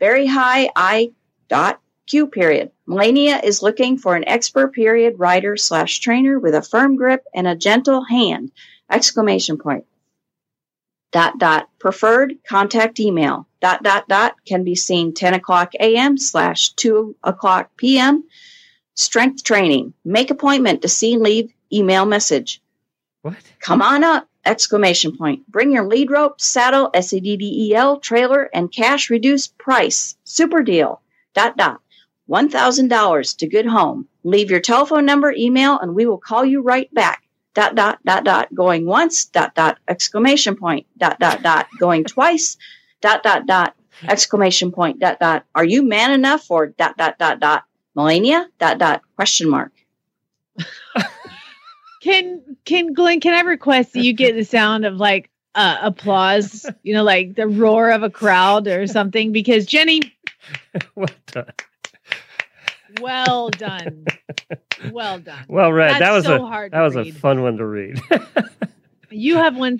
Very 0.00 0.26
high 0.26 0.70
I 0.74 1.12
dot 1.48 1.80
Q 2.06 2.26
period. 2.26 2.72
Melania 2.86 3.40
is 3.44 3.62
looking 3.62 3.96
for 3.96 4.16
an 4.16 4.26
expert 4.26 4.74
period 4.74 5.18
rider 5.18 5.56
slash 5.56 6.00
trainer 6.00 6.38
with 6.38 6.54
a 6.54 6.62
firm 6.62 6.96
grip 6.96 7.24
and 7.34 7.46
a 7.46 7.54
gentle 7.54 8.02
hand. 8.02 8.50
Exclamation 8.90 9.58
point 9.58 9.86
dot 11.12 11.38
dot 11.38 11.68
preferred 11.78 12.34
contact 12.48 12.98
email 12.98 13.46
dot 13.62 13.82
dot 13.82 14.06
dot 14.08 14.34
can 14.44 14.64
be 14.64 14.74
seen 14.74 15.14
10 15.14 15.32
o'clock 15.32 15.72
a.m 15.80 16.18
slash 16.18 16.70
2 16.74 17.16
o'clock 17.24 17.70
p.m 17.78 18.24
strength 18.94 19.44
training. 19.44 19.94
Make 20.04 20.30
appointment 20.30 20.82
to 20.82 20.88
see 20.88 21.16
leave 21.16 21.52
email 21.72 22.04
message. 22.04 22.60
What? 23.22 23.36
Come 23.60 23.82
on 23.82 24.04
up! 24.04 24.28
Exclamation 24.44 25.16
point. 25.16 25.48
Bring 25.50 25.72
your 25.72 25.86
lead 25.86 26.10
rope 26.10 26.40
saddle 26.40 26.90
seddel 27.00 27.98
trailer 27.98 28.50
and 28.52 28.72
cash 28.72 29.10
reduced 29.10 29.56
price. 29.58 30.16
Super 30.24 30.62
deal. 30.62 31.00
Dot 31.34 31.56
dot. 31.56 31.80
$1000 32.28 33.36
to 33.36 33.46
good 33.46 33.66
home. 33.66 34.08
Leave 34.24 34.50
your 34.50 34.60
telephone 34.60 35.04
number 35.04 35.32
email 35.32 35.78
and 35.78 35.94
we 35.94 36.06
will 36.06 36.18
call 36.18 36.44
you 36.44 36.62
right 36.62 36.92
back. 36.94 37.22
Dot 37.54 37.74
dot 37.74 37.98
dot 38.04 38.24
dot. 38.24 38.52
Going 38.54 38.86
once. 38.86 39.26
Dot 39.26 39.54
dot. 39.54 39.78
Exclamation 39.86 40.56
point. 40.56 40.86
Dot 40.98 41.20
dot 41.20 41.42
dot. 41.42 41.68
Going 41.78 42.04
twice 42.16 42.56
dot 43.02 43.22
dot 43.22 43.46
dot 43.46 43.74
exclamation 44.04 44.72
point 44.72 44.98
dot 44.98 45.20
dot 45.20 45.44
are 45.54 45.64
you 45.64 45.82
man 45.82 46.12
enough 46.12 46.42
for 46.44 46.68
dot 46.68 46.96
dot 46.96 47.18
dot 47.18 47.38
dot 47.40 47.64
Melania 47.94 48.48
dot 48.58 48.78
dot 48.78 49.02
question 49.16 49.50
mark 49.50 49.72
Can 52.02 52.56
can 52.64 52.94
Glenn? 52.94 53.20
Can 53.20 53.32
I 53.32 53.42
request 53.42 53.92
that 53.92 54.02
you 54.02 54.12
get 54.12 54.34
the 54.34 54.44
sound 54.44 54.84
of 54.84 54.96
like 54.96 55.30
uh, 55.54 55.78
applause? 55.82 56.68
You 56.82 56.94
know, 56.94 57.04
like 57.04 57.36
the 57.36 57.46
roar 57.46 57.90
of 57.90 58.02
a 58.02 58.10
crowd 58.10 58.66
or 58.66 58.88
something. 58.88 59.30
Because 59.30 59.66
Jenny, 59.66 60.00
well 60.96 61.08
done. 61.28 61.52
well 63.00 63.50
done, 63.50 64.04
well 64.90 65.20
done. 65.20 65.44
Well 65.46 65.72
read. 65.72 66.02
that 66.02 66.10
was 66.10 66.24
so 66.24 66.42
a 66.44 66.46
hard 66.46 66.72
that 66.72 66.80
was 66.80 66.96
read. 66.96 67.06
a 67.06 67.12
fun 67.12 67.40
one 67.42 67.56
to 67.58 67.66
read. 67.66 68.00
You 69.14 69.36
have 69.36 69.54
one. 69.58 69.78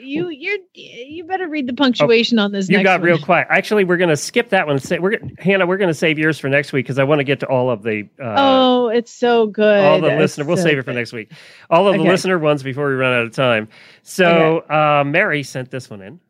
F- 0.00 0.04
s- 0.04 0.06
You 0.06 0.28
you're 0.30 0.58
you 0.74 1.24
better 1.24 1.48
read 1.48 1.66
the 1.66 1.72
punctuation 1.74 2.38
on 2.38 2.52
this. 2.52 2.68
Oh, 2.68 2.72
you 2.72 2.78
next 2.78 2.86
got 2.86 3.00
one. 3.00 3.06
real 3.08 3.18
quiet. 3.18 3.46
Actually, 3.50 3.84
we're 3.84 3.96
going 3.96 4.10
to 4.10 4.16
skip 4.16 4.50
that 4.50 4.66
one. 4.66 4.78
Say 4.78 4.98
we're 4.98 5.16
gonna- 5.18 5.32
Hannah. 5.38 5.66
We're 5.66 5.76
going 5.78 5.88
to 5.88 5.94
save 5.94 6.18
yours 6.18 6.38
for 6.38 6.48
next 6.48 6.72
week 6.72 6.86
because 6.86 6.98
I 6.98 7.04
want 7.04 7.18
to 7.20 7.24
get 7.24 7.40
to 7.40 7.46
all 7.46 7.70
of 7.70 7.82
the 7.82 8.08
uh, 8.20 8.34
oh, 8.38 8.88
it's 8.88 9.12
so 9.12 9.46
good. 9.46 9.84
all 9.84 10.00
the 10.00 10.08
It's 10.08 10.18
listener. 10.20 10.44
We'll 10.44 10.56
so 10.56 10.64
save 10.64 10.78
it 10.78 10.84
for 10.84 10.92
next 10.92 11.12
week. 11.12 11.32
All 11.70 11.86
of 11.88 11.94
the 11.96 12.02
listener 12.02 12.38
ones 12.38 12.62
before 12.62 12.88
we 12.88 12.94
run 12.94 13.12
out 13.12 13.26
of 13.26 13.32
time. 13.32 13.68
So 14.02 14.58
uh, 14.70 15.04
Mary 15.06 15.42
sent 15.42 15.70
this 15.70 15.88
one 15.90 16.02
in. 16.02 16.20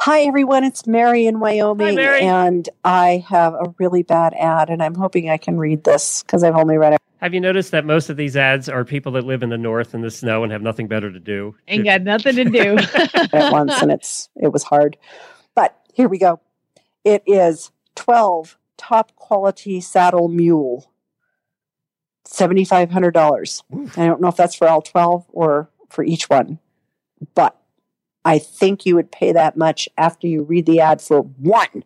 Hi, 0.00 0.20
everyone. 0.22 0.62
It's 0.62 0.86
Mary 0.86 1.26
in 1.26 1.40
Wyoming. 1.40 1.96
Mary. 1.96 2.22
And 2.22 2.68
I 2.84 3.24
have 3.28 3.54
a 3.54 3.74
really 3.78 4.04
bad 4.04 4.32
ad, 4.38 4.70
and 4.70 4.80
I'm 4.80 4.94
hoping 4.94 5.28
I 5.28 5.38
can 5.38 5.58
read 5.58 5.82
this 5.82 6.22
because 6.22 6.44
I've 6.44 6.54
only 6.54 6.78
read 6.78 6.92
it. 6.92 7.00
Have 7.20 7.34
you 7.34 7.40
noticed 7.40 7.72
that 7.72 7.84
most 7.84 8.10
of 8.10 8.16
these 8.16 8.36
ads 8.36 8.68
are 8.68 8.84
people 8.84 9.12
that 9.12 9.24
live 9.24 9.42
in 9.42 9.50
the 9.50 9.58
north 9.58 9.94
in 9.94 10.02
the 10.02 10.10
snow 10.10 10.44
and 10.44 10.52
have 10.52 10.62
nothing 10.62 10.86
better 10.86 11.12
to 11.12 11.18
do? 11.18 11.56
Ain't 11.66 11.84
got 11.84 12.02
nothing 12.02 12.36
to 12.36 12.44
do. 12.44 12.76
at 13.32 13.52
once, 13.52 13.82
and 13.82 13.90
it's 13.90 14.28
it 14.36 14.52
was 14.52 14.62
hard. 14.62 14.96
But 15.54 15.76
here 15.92 16.08
we 16.08 16.18
go. 16.18 16.40
It 17.04 17.22
is 17.26 17.72
12 17.96 18.56
top 18.76 19.16
quality 19.16 19.80
saddle 19.80 20.28
mule. 20.28 20.90
$7,500. 22.26 23.96
I 23.96 24.06
don't 24.06 24.20
know 24.20 24.28
if 24.28 24.36
that's 24.36 24.54
for 24.54 24.68
all 24.68 24.82
12 24.82 25.24
or 25.30 25.70
for 25.88 26.04
each 26.04 26.28
one, 26.28 26.58
but 27.34 27.58
I 28.24 28.38
think 28.38 28.84
you 28.84 28.94
would 28.96 29.10
pay 29.10 29.32
that 29.32 29.56
much 29.56 29.88
after 29.96 30.26
you 30.26 30.42
read 30.42 30.66
the 30.66 30.80
ad 30.80 31.00
for 31.00 31.22
one. 31.22 31.84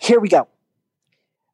Here 0.00 0.18
we 0.18 0.28
go. 0.28 0.48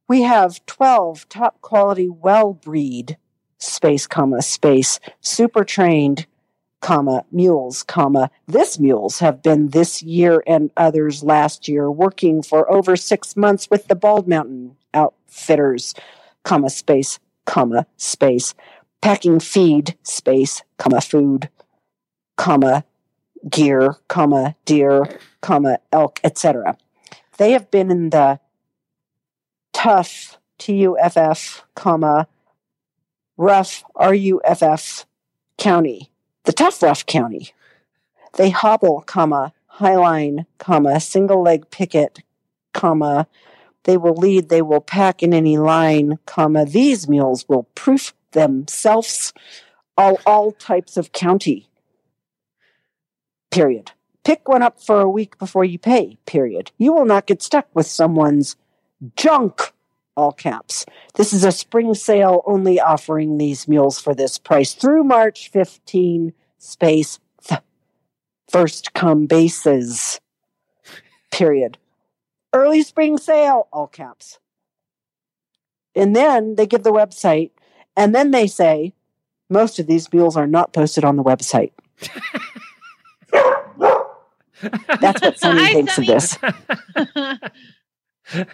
We 0.07 0.23
have 0.23 0.65
12 0.67 1.29
top 1.29 1.61
quality 1.63 2.09
well 2.09 2.53
breed 2.53 3.17
space 3.59 4.07
comma 4.07 4.43
space 4.43 5.01
super 5.21 5.65
trained 5.65 6.27
comma 6.81 7.25
mules 7.33 7.83
comma. 7.83 8.31
This 8.47 8.79
mules 8.79 9.21
have 9.21 9.43
been 9.43 9.69
this 9.69 10.03
year 10.03 10.43
and 10.47 10.71
others 10.77 11.25
last 11.25 11.69
year 11.69 11.91
working 11.91 12.43
for 12.43 12.71
over 12.71 12.97
six 12.97 13.35
months 13.35 13.71
with 13.71 13.89
the 13.89 13.95
bald 13.95 14.29
mountain 14.29 14.77
outfitters 14.93 15.95
comma 16.43 16.69
space 16.69 17.19
comma 17.47 17.87
space. 17.97 18.55
Packing 19.01 19.41
feed 19.41 19.97
space 20.03 20.63
comma 20.77 21.01
food 21.01 21.49
comma 22.37 22.85
gear 23.49 23.97
comma 24.09 24.57
deer 24.67 25.19
comma 25.41 25.79
elk 25.93 26.19
etc 26.25 26.77
they 27.37 27.53
have 27.53 27.71
been 27.71 27.91
in 27.91 28.11
the 28.11 28.41
tough 29.85 30.39
t-u-f-f 30.57 31.63
comma 31.75 32.27
rough 33.37 33.85
r-u-f-f 33.95 35.05
county. 35.59 36.11
The 36.45 36.55
tough 36.55 36.83
rough 36.83 37.05
county. 37.05 37.53
They 38.39 38.49
hobble 38.49 39.03
comma 39.03 39.53
highline 39.79 40.47
comma 40.57 41.01
single 41.01 41.43
leg 41.43 41.69
picket 41.71 42.21
comma. 42.73 43.27
They 43.83 43.99
will 43.99 44.15
lead 44.15 44.49
they 44.49 44.63
will 44.63 44.81
pack 44.81 45.23
in 45.23 45.35
any 45.35 45.59
line 45.59 46.19
comma. 46.25 46.65
These 46.65 47.07
mules 47.07 47.47
will 47.47 47.65
proof 47.75 48.15
themselves 48.33 49.35
all 49.99 50.19
all 50.25 50.53
types 50.53 50.97
of 50.97 51.13
county. 51.13 51.69
Period. 53.51 53.93
Pick 54.25 54.49
one 54.49 54.63
up 54.63 54.81
for 54.81 55.03
a 55.03 55.11
week 55.11 55.37
before 55.39 55.67
you 55.67 55.79
pay 55.79 56.17
period. 56.25 56.73
You 56.79 56.95
will 56.95 57.05
not 57.05 57.27
get 57.27 57.43
stuck 57.43 57.69
with 57.75 57.87
someone's 57.87 58.57
junk 59.17 59.74
all 60.17 60.33
caps. 60.33 60.87
This 61.15 61.33
is 61.33 61.45
a 61.45 61.53
spring 61.53 61.95
sale 61.95 62.43
only 62.47 62.81
offering 62.81 63.39
these 63.39 63.69
mules 63.69 64.01
for 64.01 64.15
this 64.15 64.39
price 64.39 64.75
through 64.75 65.05
march 65.05 65.51
15 65.51 66.33
space 66.59 67.19
th- 67.47 67.61
first 68.49 68.95
come 68.95 69.27
bases 69.27 70.21
period. 71.31 71.79
Early 72.53 72.83
spring 72.83 73.19
sale 73.19 73.69
all 73.73 73.89
caps. 73.89 74.39
And 75.97 76.15
then 76.15 76.57
they 76.57 76.67
give 76.67 76.83
the 76.83 76.93
website 76.93 77.51
and 77.97 78.15
then 78.15 78.31
they 78.31 78.47
say 78.47 78.93
most 79.51 79.79
of 79.79 79.87
these 79.87 80.13
mules 80.13 80.37
are 80.37 80.47
not 80.47 80.73
posted 80.73 81.05
on 81.05 81.17
the 81.17 81.23
website. 81.23 81.73
That's 85.01 85.21
what 85.21 85.39
Sunny 85.39 85.67
thinks 85.67 85.99
of 85.99 86.07
this 86.07 86.39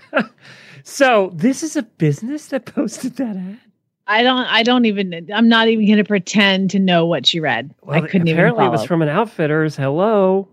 So 0.84 1.30
this 1.34 1.62
is 1.62 1.76
a 1.76 1.82
business 1.82 2.46
that 2.46 2.66
posted 2.66 3.16
that 3.16 3.36
ad. 3.36 3.60
I 4.06 4.24
don't. 4.24 4.46
I 4.46 4.62
don't 4.64 4.86
even. 4.86 5.28
I'm 5.32 5.48
not 5.48 5.68
even 5.68 5.86
going 5.86 5.98
to 5.98 6.04
pretend 6.04 6.70
to 6.70 6.80
know 6.80 7.06
what 7.06 7.26
she 7.26 7.38
read. 7.38 7.72
I 7.86 8.00
couldn't 8.00 8.26
even. 8.26 8.38
apparently 8.38 8.66
it 8.66 8.70
was 8.70 8.84
from 8.84 9.02
an 9.02 9.08
outfitters. 9.08 9.76
Hello. 9.76 10.48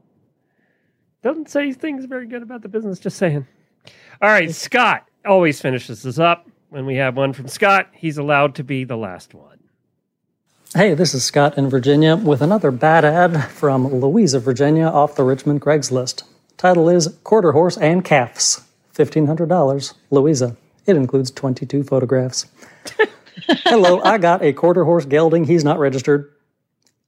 Doesn't 1.24 1.50
say 1.50 1.74
things 1.74 2.06
very 2.06 2.28
good 2.28 2.44
about 2.44 2.62
the 2.62 2.70
business. 2.70 3.00
Just 3.00 3.18
saying. 3.18 3.48
All 4.22 4.30
right, 4.30 4.54
Scott 4.54 5.08
always 5.26 5.60
finishes 5.60 6.04
this 6.04 6.20
up. 6.20 6.48
When 6.70 6.86
we 6.86 6.96
have 6.98 7.16
one 7.18 7.34
from 7.34 7.48
Scott, 7.48 7.88
he's 7.94 8.18
allowed 8.18 8.56
to 8.56 8.64
be 8.64 8.84
the 8.84 8.98
last 8.98 9.34
one. 9.34 9.58
Hey, 10.76 10.94
this 10.94 11.14
is 11.14 11.24
Scott 11.24 11.58
in 11.58 11.70
Virginia 11.70 12.16
with 12.16 12.42
another 12.42 12.72
bad 12.72 13.06
ad 13.06 13.46
from 13.46 13.88
Louisa, 13.88 14.40
Virginia 14.40 14.86
off 14.86 15.16
the 15.16 15.24
Richmond 15.24 15.62
Craigslist. 15.62 16.24
Title 16.58 16.90
is 16.90 17.08
Quarter 17.24 17.54
Horse 17.54 17.78
and 17.78 18.04
Calves. 18.04 18.67
$1,500. 18.98 19.94
Louisa. 20.12 20.58
It 20.86 20.96
includes 20.96 21.32
22 21.32 21.84
photographs. 21.84 22.48
Hello, 23.66 24.02
I 24.02 24.18
got 24.18 24.42
a 24.42 24.54
quarter 24.54 24.86
horse 24.86 25.06
gelding. 25.06 25.46
He's 25.46 25.64
not 25.64 25.80
registered. 25.80 26.34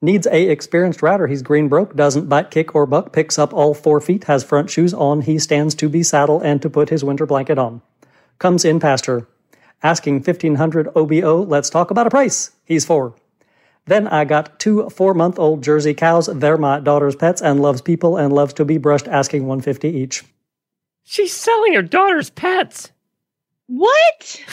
Needs 0.01 0.27
a 0.27 0.49
experienced 0.49 1.01
rider. 1.01 1.27
He's 1.27 1.41
green 1.41 1.67
broke, 1.67 1.95
doesn't 1.95 2.29
bite, 2.29 2.51
kick, 2.51 2.73
or 2.73 2.85
buck, 2.85 3.11
picks 3.11 3.37
up 3.37 3.53
all 3.53 3.73
four 3.73 3.99
feet, 3.99 4.25
has 4.25 4.43
front 4.43 4.69
shoes 4.69 4.93
on. 4.93 5.21
He 5.21 5.39
stands 5.39 5.75
to 5.75 5.89
be 5.89 6.03
saddled 6.03 6.43
and 6.43 6.61
to 6.61 6.69
put 6.69 6.89
his 6.89 7.03
winter 7.03 7.25
blanket 7.25 7.57
on. 7.57 7.81
Comes 8.37 8.63
in 8.63 8.79
pasture. 8.79 9.27
Asking 9.83 10.15
1500 10.15 10.89
OBO. 10.95 11.43
Let's 11.43 11.69
talk 11.69 11.91
about 11.91 12.07
a 12.07 12.09
price. 12.09 12.51
He's 12.63 12.85
four. 12.85 13.15
Then 13.85 14.07
I 14.07 14.23
got 14.23 14.59
two 14.59 14.89
four 14.89 15.13
month 15.13 15.39
old 15.39 15.63
Jersey 15.63 15.93
cows. 15.93 16.27
They're 16.27 16.57
my 16.57 16.79
daughter's 16.79 17.15
pets 17.15 17.41
and 17.41 17.61
loves 17.61 17.81
people 17.81 18.17
and 18.17 18.31
loves 18.31 18.53
to 18.53 18.65
be 18.65 18.77
brushed, 18.77 19.07
asking 19.07 19.47
150 19.47 19.89
each. 19.89 20.23
She's 21.11 21.33
selling 21.33 21.73
her 21.73 21.81
daughter's 21.81 22.29
pets. 22.29 22.91
What? 23.65 24.43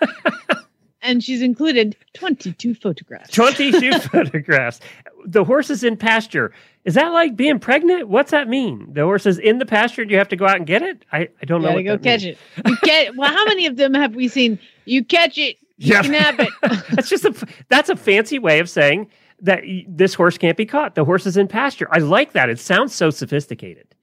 and 1.02 1.22
she's 1.22 1.42
included 1.42 1.96
22 2.14 2.74
photographs. 2.74 3.30
22 3.30 3.98
photographs. 3.98 4.80
The 5.26 5.44
horse 5.44 5.68
is 5.68 5.84
in 5.84 5.98
pasture. 5.98 6.50
Is 6.86 6.94
that 6.94 7.08
like 7.08 7.36
being 7.36 7.58
pregnant? 7.58 8.08
What's 8.08 8.30
that 8.30 8.48
mean? 8.48 8.88
The 8.94 9.02
horse 9.02 9.26
is 9.26 9.38
in 9.38 9.58
the 9.58 9.66
pasture 9.66 10.00
and 10.00 10.10
you 10.10 10.16
have 10.16 10.28
to 10.28 10.36
go 10.36 10.46
out 10.46 10.56
and 10.56 10.66
get 10.66 10.80
it? 10.80 11.04
I, 11.12 11.28
I 11.42 11.44
don't 11.44 11.60
You 11.60 11.66
know. 11.66 11.72
gotta 11.74 11.82
go 11.82 11.98
catch 11.98 12.24
means. 12.24 12.38
it. 12.56 12.66
You 12.68 12.76
get. 12.82 13.14
Well, 13.14 13.30
how 13.30 13.44
many 13.44 13.66
of 13.66 13.76
them 13.76 13.92
have 13.92 14.14
we 14.14 14.28
seen? 14.28 14.58
You 14.86 15.04
catch 15.04 15.36
it. 15.36 15.58
You 15.76 15.92
Yeah. 15.92 16.00
can 16.02 16.14
have 16.14 16.40
it. 16.40 16.48
that's 16.94 17.10
just 17.10 17.26
a 17.26 17.34
that's 17.68 17.90
a 17.90 17.96
fancy 17.96 18.38
way 18.38 18.60
of 18.60 18.70
saying 18.70 19.08
that 19.42 19.62
this 19.86 20.14
horse 20.14 20.38
can't 20.38 20.56
be 20.56 20.64
caught. 20.64 20.94
The 20.94 21.04
horse 21.04 21.26
is 21.26 21.36
in 21.36 21.48
pasture. 21.48 21.86
I 21.90 21.98
like 21.98 22.32
that. 22.32 22.48
It 22.48 22.58
sounds 22.58 22.94
so 22.94 23.10
sophisticated. 23.10 23.94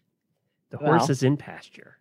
The 0.69 0.77
horse 0.77 1.09
is 1.09 1.23
in 1.23 1.37
pasture. 1.37 1.94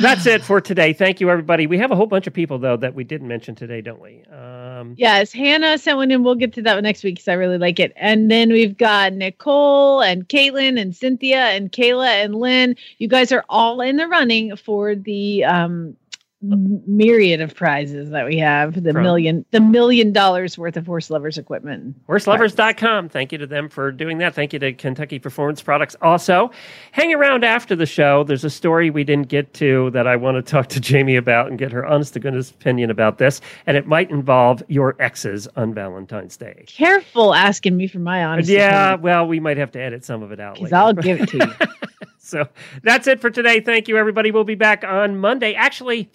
That's 0.00 0.26
it 0.26 0.42
for 0.42 0.60
today. 0.60 0.92
Thank 0.92 1.20
you, 1.20 1.30
everybody. 1.30 1.66
We 1.66 1.78
have 1.78 1.90
a 1.90 1.96
whole 1.96 2.06
bunch 2.06 2.26
of 2.26 2.32
people 2.32 2.58
though 2.58 2.76
that 2.78 2.94
we 2.94 3.04
didn't 3.04 3.28
mention 3.28 3.54
today, 3.54 3.80
don't 3.80 4.00
we? 4.00 4.24
Um, 4.32 4.94
Yes, 4.96 5.32
Hannah 5.32 5.78
sent 5.78 5.98
one 5.98 6.10
in. 6.10 6.22
We'll 6.24 6.34
get 6.34 6.52
to 6.54 6.62
that 6.62 6.82
next 6.82 7.04
week 7.04 7.16
because 7.16 7.28
I 7.28 7.34
really 7.34 7.58
like 7.58 7.78
it. 7.78 7.92
And 7.96 8.30
then 8.30 8.50
we've 8.50 8.76
got 8.76 9.12
Nicole 9.12 10.02
and 10.02 10.28
Caitlin 10.28 10.80
and 10.80 10.96
Cynthia 10.96 11.46
and 11.46 11.70
Kayla 11.70 12.24
and 12.24 12.34
Lynn. 12.34 12.76
You 12.98 13.08
guys 13.08 13.32
are 13.32 13.44
all 13.48 13.80
in 13.80 13.96
the 13.96 14.08
running 14.08 14.56
for 14.56 14.94
the 14.94 15.44
um 15.44 15.96
myriad 16.42 17.40
of 17.40 17.54
prizes 17.54 18.10
that 18.10 18.26
we 18.26 18.38
have. 18.38 18.82
The 18.82 18.92
From- 18.92 19.02
million, 19.02 19.44
the 19.50 19.60
million 19.60 20.12
dollars 20.12 20.56
worth 20.56 20.76
of 20.76 20.86
horse 20.86 21.10
lovers 21.10 21.36
equipment. 21.38 21.96
Horseloverz.com. 22.06 23.08
Thank 23.10 23.32
you 23.32 23.38
to 23.38 23.46
them 23.46 23.68
for 23.68 23.92
doing 23.92 24.18
that. 24.18 24.34
Thank 24.34 24.52
you 24.52 24.58
to 24.60 24.72
Kentucky 24.72 25.18
Performance 25.18 25.60
Products. 25.62 25.96
Also, 26.00 26.50
hang 26.92 27.12
around 27.14 27.44
after 27.44 27.76
the 27.76 27.86
show. 27.86 28.24
There's 28.24 28.44
a 28.44 28.50
story 28.50 28.90
we 28.90 29.04
didn't 29.04 29.28
get 29.28 29.52
to 29.54 29.90
that 29.90 30.06
I 30.06 30.16
want 30.16 30.36
to 30.36 30.42
talk 30.50 30.68
to 30.68 30.80
Jamie 30.80 31.16
about 31.16 31.48
and 31.48 31.58
get 31.58 31.72
her 31.72 31.84
honest 31.84 32.14
to 32.14 32.20
goodness 32.20 32.50
opinion 32.50 32.90
about 32.90 33.18
this. 33.18 33.40
And 33.66 33.76
it 33.76 33.86
might 33.86 34.10
involve 34.10 34.62
your 34.68 34.96
exes 35.00 35.46
on 35.56 35.74
Valentine's 35.74 36.36
Day. 36.36 36.64
Careful 36.66 37.34
asking 37.34 37.76
me 37.76 37.86
for 37.86 37.98
my 37.98 38.24
honest. 38.24 38.48
yeah, 38.48 38.94
well, 38.94 39.26
we 39.26 39.40
might 39.40 39.56
have 39.58 39.72
to 39.72 39.80
edit 39.80 40.04
some 40.04 40.22
of 40.22 40.32
it 40.32 40.40
out. 40.40 40.54
because. 40.54 40.72
I'll 40.72 40.94
give 40.94 41.20
it 41.20 41.28
to 41.30 41.36
you. 41.36 41.66
So 42.30 42.48
that's 42.82 43.06
it 43.06 43.20
for 43.20 43.30
today. 43.30 43.60
Thank 43.60 43.88
you, 43.88 43.96
everybody. 43.96 44.30
We'll 44.30 44.44
be 44.44 44.54
back 44.54 44.84
on 44.84 45.18
Monday. 45.18 45.54
Actually, 45.54 46.10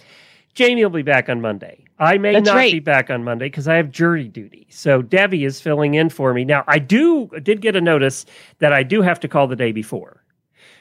Jamie 0.53 0.83
will 0.83 0.89
be 0.91 1.01
back 1.01 1.27
on 1.29 1.41
Monday. 1.41 1.83
I 1.99 2.17
may 2.17 2.33
That's 2.33 2.45
not 2.45 2.55
right. 2.55 2.71
be 2.73 2.79
back 2.79 3.09
on 3.09 3.23
Monday 3.23 3.45
because 3.47 3.67
I 3.67 3.75
have 3.75 3.91
jury 3.91 4.27
duty. 4.27 4.67
So 4.69 5.01
Debbie 5.01 5.45
is 5.45 5.61
filling 5.61 5.93
in 5.93 6.09
for 6.09 6.33
me. 6.33 6.43
Now, 6.45 6.63
I 6.67 6.79
do 6.79 7.27
did 7.43 7.61
get 7.61 7.75
a 7.75 7.81
notice 7.81 8.25
that 8.59 8.73
I 8.73 8.83
do 8.83 9.01
have 9.01 9.19
to 9.21 9.27
call 9.27 9.47
the 9.47 9.55
day 9.55 9.71
before. 9.71 10.21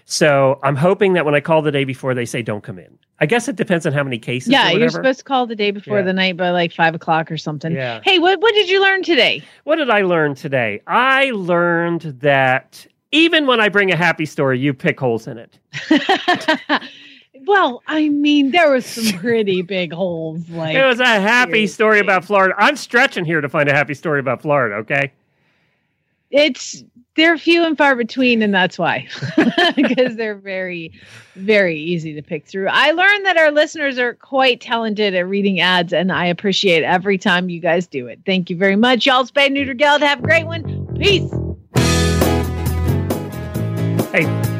So 0.06 0.59
I'm 0.62 0.77
hoping 0.77 1.15
that 1.15 1.24
when 1.24 1.35
I 1.35 1.40
call 1.40 1.62
the 1.62 1.73
day 1.73 1.85
before, 1.85 2.15
they 2.15 2.27
say 2.27 2.43
don't 2.43 2.62
come 2.62 2.78
in. 2.78 2.98
I 3.20 3.27
guess 3.27 3.48
it 3.48 3.56
depends 3.56 3.86
on 3.86 3.93
how 3.93 4.02
many 4.02 4.19
cases. 4.19 4.51
yeah, 4.52 4.70
you're 4.70 4.89
supposed 4.90 5.20
to 5.20 5.24
call 5.24 5.47
the 5.47 5.55
day 5.56 5.70
before 5.70 5.98
Yeah. 5.98 6.05
the 6.05 6.12
night 6.12 6.36
by 6.36 6.51
like 6.51 6.73
five 6.73 6.94
o'clock 6.94 7.31
or 7.31 7.39
something. 7.39 7.73
Yeah. 7.73 8.01
Hey, 8.05 8.19
what 8.19 8.40
what 8.40 8.52
did 8.55 8.69
you 8.69 8.81
learn 8.82 9.02
today? 9.05 9.43
What 9.62 9.77
did 9.77 9.89
I 9.90 10.02
learn 10.02 10.35
today? 10.35 10.82
I 10.89 11.31
learned 11.31 12.02
that 12.20 12.86
even 13.15 13.47
when 13.47 13.61
I 13.61 13.69
bring 13.69 13.93
a 13.93 13.97
happy 13.97 14.27
story, 14.27 14.59
you 14.59 14.74
pick 14.74 14.99
holes 14.99 15.27
in 15.27 15.39
it. 15.39 15.59
Well, 17.47 17.82
I 17.86 18.09
mean, 18.09 18.53
there 18.53 18.70
was 18.70 18.86
some 18.86 19.19
pretty 19.19 19.61
big 19.61 19.93
holes. 19.93 20.41
Like 20.49 20.77
it 20.77 20.86
was 20.86 20.99
a 20.99 21.05
happy 21.05 21.66
story 21.66 22.01
about 22.01 22.24
Florida. 22.24 22.55
I'm 22.57 22.74
stretching 22.74 23.27
here 23.27 23.43
to 23.43 23.51
find 23.51 23.69
a 23.69 23.74
happy 23.74 23.93
story 23.93 24.19
about 24.19 24.41
Florida, 24.41 24.77
okay? 24.77 25.12
it's 26.35 26.82
they're 27.16 27.39
few 27.39 27.65
and 27.65 27.78
far 27.78 27.95
between, 27.95 28.43
and 28.43 28.53
that's 28.53 28.77
why 28.77 29.07
because 29.77 30.16
they're 30.16 30.35
very, 30.35 30.91
very 31.36 31.78
easy 31.78 32.12
to 32.12 32.23
pick 32.23 32.45
through. 32.45 32.66
I 32.69 32.91
learned 32.91 33.24
that 33.24 33.36
our 33.36 33.53
listeners 33.53 34.01
are 34.01 34.15
quite 34.15 34.61
talented 34.61 35.15
at 35.15 35.28
reading 35.28 35.61
ads, 35.61 35.93
and 35.93 36.11
I 36.11 36.27
appreciate 36.27 36.82
every 36.82 37.19
time 37.19 37.49
you 37.49 37.61
guys 37.61 37.86
do 37.86 38.09
it. 38.09 38.19
Thank 38.27 38.51
you 38.51 38.57
very 38.57 38.77
much, 38.77 39.07
y'all. 39.07 39.24
Spay 39.24 39.51
Neuter 39.51 39.74
Geld. 39.74 40.03
Have 40.03 40.19
a 40.19 40.23
great 40.23 40.47
one. 40.47 40.86
Peace. 40.99 41.31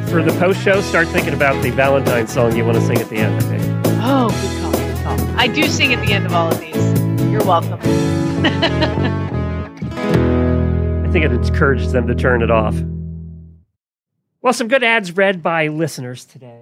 For 0.09 0.21
the 0.23 0.35
post 0.39 0.61
show, 0.61 0.81
start 0.81 1.07
thinking 1.09 1.33
about 1.33 1.61
the 1.63 1.71
Valentine 1.71 2.27
song 2.27 2.55
you 2.55 2.63
want 2.63 2.77
to 2.77 2.85
sing 2.85 2.97
at 2.99 3.09
the 3.09 3.17
end, 3.17 3.43
okay? 3.43 3.59
Oh, 4.01 4.29
good 4.29 4.61
call. 4.61 4.71
Good 4.71 5.03
call. 5.03 5.39
I 5.39 5.47
do 5.47 5.63
sing 5.67 5.93
at 5.93 6.05
the 6.05 6.13
end 6.13 6.25
of 6.25 6.33
all 6.33 6.51
of 6.51 6.59
these. 6.59 6.75
You're 7.31 7.43
welcome. 7.43 7.79
I 11.03 11.09
think 11.11 11.25
it 11.25 11.31
encourages 11.31 11.91
them 11.91 12.07
to 12.07 12.15
turn 12.15 12.41
it 12.41 12.51
off. 12.51 12.75
Well, 14.41 14.53
some 14.53 14.67
good 14.67 14.83
ads 14.83 15.15
read 15.15 15.41
by 15.41 15.67
listeners 15.69 16.25
today. 16.25 16.61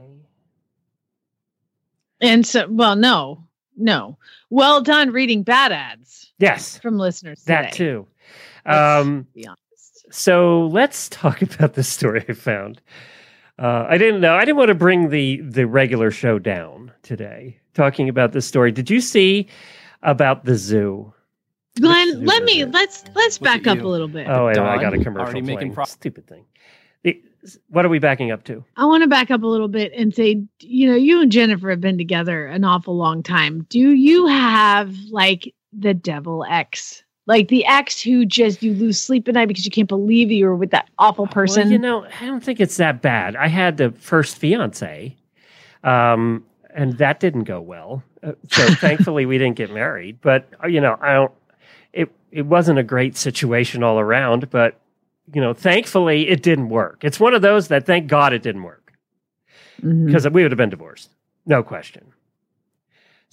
And 2.21 2.45
so, 2.47 2.67
well, 2.69 2.95
no, 2.95 3.43
no. 3.75 4.17
Well 4.49 4.81
done 4.81 5.11
reading 5.11 5.43
bad 5.43 5.71
ads 5.71 6.31
Yes, 6.39 6.77
from 6.77 6.97
listeners 6.97 7.39
today. 7.41 7.53
that 7.63 7.73
too. 7.73 8.07
Um, 8.65 9.27
be 9.35 9.45
honest. 9.45 10.05
so 10.11 10.67
let's 10.67 11.09
talk 11.09 11.41
about 11.55 11.73
this 11.73 11.89
story 11.89 12.23
I 12.29 12.33
found. 12.33 12.79
Uh, 13.59 13.85
I 13.87 13.97
didn't 13.97 14.21
know. 14.21 14.35
I 14.35 14.45
didn't 14.45 14.57
want 14.57 14.69
to 14.69 14.75
bring 14.75 15.09
the 15.09 15.41
the 15.41 15.67
regular 15.67 16.11
show 16.11 16.39
down 16.39 16.91
today. 17.03 17.59
Talking 17.73 18.09
about 18.09 18.31
this 18.31 18.45
story, 18.45 18.71
did 18.71 18.89
you 18.89 18.99
see 18.99 19.47
about 20.01 20.45
the 20.45 20.55
zoo? 20.55 21.13
Glenn, 21.79 22.23
let 22.23 22.43
me 22.43 22.65
let's 22.65 23.03
let's 23.15 23.37
back 23.37 23.65
up 23.67 23.79
a 23.81 23.87
little 23.87 24.07
bit. 24.07 24.27
Oh, 24.27 24.47
wait, 24.47 24.57
I 24.57 24.79
got 24.79 24.93
a 24.93 25.03
commercial 25.03 25.27
already 25.27 25.41
making 25.41 25.73
pro- 25.73 25.85
Stupid 25.85 26.27
thing. 26.27 26.45
The, 27.03 27.21
what 27.69 27.83
are 27.85 27.89
we 27.89 27.99
backing 27.99 28.31
up 28.31 28.43
to? 28.45 28.63
I 28.77 28.85
want 28.85 29.03
to 29.03 29.09
back 29.09 29.29
up 29.29 29.43
a 29.43 29.47
little 29.47 29.67
bit 29.67 29.91
and 29.95 30.13
say, 30.13 30.43
you 30.59 30.89
know, 30.89 30.95
you 30.95 31.21
and 31.21 31.31
Jennifer 31.31 31.69
have 31.69 31.81
been 31.81 31.97
together 31.97 32.45
an 32.45 32.63
awful 32.63 32.95
long 32.95 33.21
time. 33.21 33.65
Do 33.69 33.91
you 33.91 34.27
have 34.27 34.95
like 35.09 35.53
the 35.77 35.93
devil 35.93 36.45
ex? 36.49 37.02
Like 37.25 37.47
the 37.47 37.65
ex 37.65 38.01
who 38.01 38.25
just 38.25 38.61
you 38.61 38.73
lose 38.73 38.99
sleep 38.99 39.27
at 39.27 39.35
night 39.35 39.47
because 39.47 39.63
you 39.63 39.71
can't 39.71 39.87
believe 39.87 40.29
you 40.29 40.45
were 40.45 40.55
with 40.55 40.71
that 40.71 40.89
awful 40.99 41.25
person? 41.25 41.63
Well, 41.63 41.71
you 41.71 41.79
know, 41.79 42.05
I 42.19 42.25
don't 42.25 42.43
think 42.43 42.59
it's 42.59 42.77
that 42.77 43.01
bad. 43.01 43.35
I 43.37 43.47
had 43.47 43.77
the 43.77 43.91
first 43.91 44.37
fiance, 44.37 45.15
um, 45.85 46.45
and 46.73 46.97
that 46.97 47.21
didn't 47.21 47.45
go 47.45 47.61
well. 47.61 48.03
Uh, 48.21 48.33
so 48.49 48.67
thankfully, 48.75 49.25
we 49.25 49.37
didn't 49.37 49.55
get 49.55 49.71
married. 49.71 50.19
But 50.21 50.49
uh, 50.61 50.67
you 50.67 50.81
know, 50.81 50.97
I 50.99 51.13
don't. 51.13 51.31
It 51.93 52.11
it 52.31 52.45
wasn't 52.45 52.79
a 52.79 52.83
great 52.83 53.15
situation 53.15 53.83
all 53.83 53.99
around. 53.99 54.49
But 54.49 54.79
you 55.33 55.39
know, 55.39 55.53
thankfully, 55.53 56.27
it 56.27 56.43
didn't 56.43 56.69
work. 56.69 57.03
It's 57.03 57.21
one 57.21 57.33
of 57.33 57.41
those 57.41 57.69
that 57.69 57.85
thank 57.85 58.07
God 58.07 58.33
it 58.33 58.41
didn't 58.41 58.63
work 58.63 58.93
because 59.81 60.27
we 60.29 60.43
would 60.43 60.51
have 60.51 60.57
been 60.57 60.69
divorced, 60.69 61.09
no 61.45 61.63
question. 61.63 62.11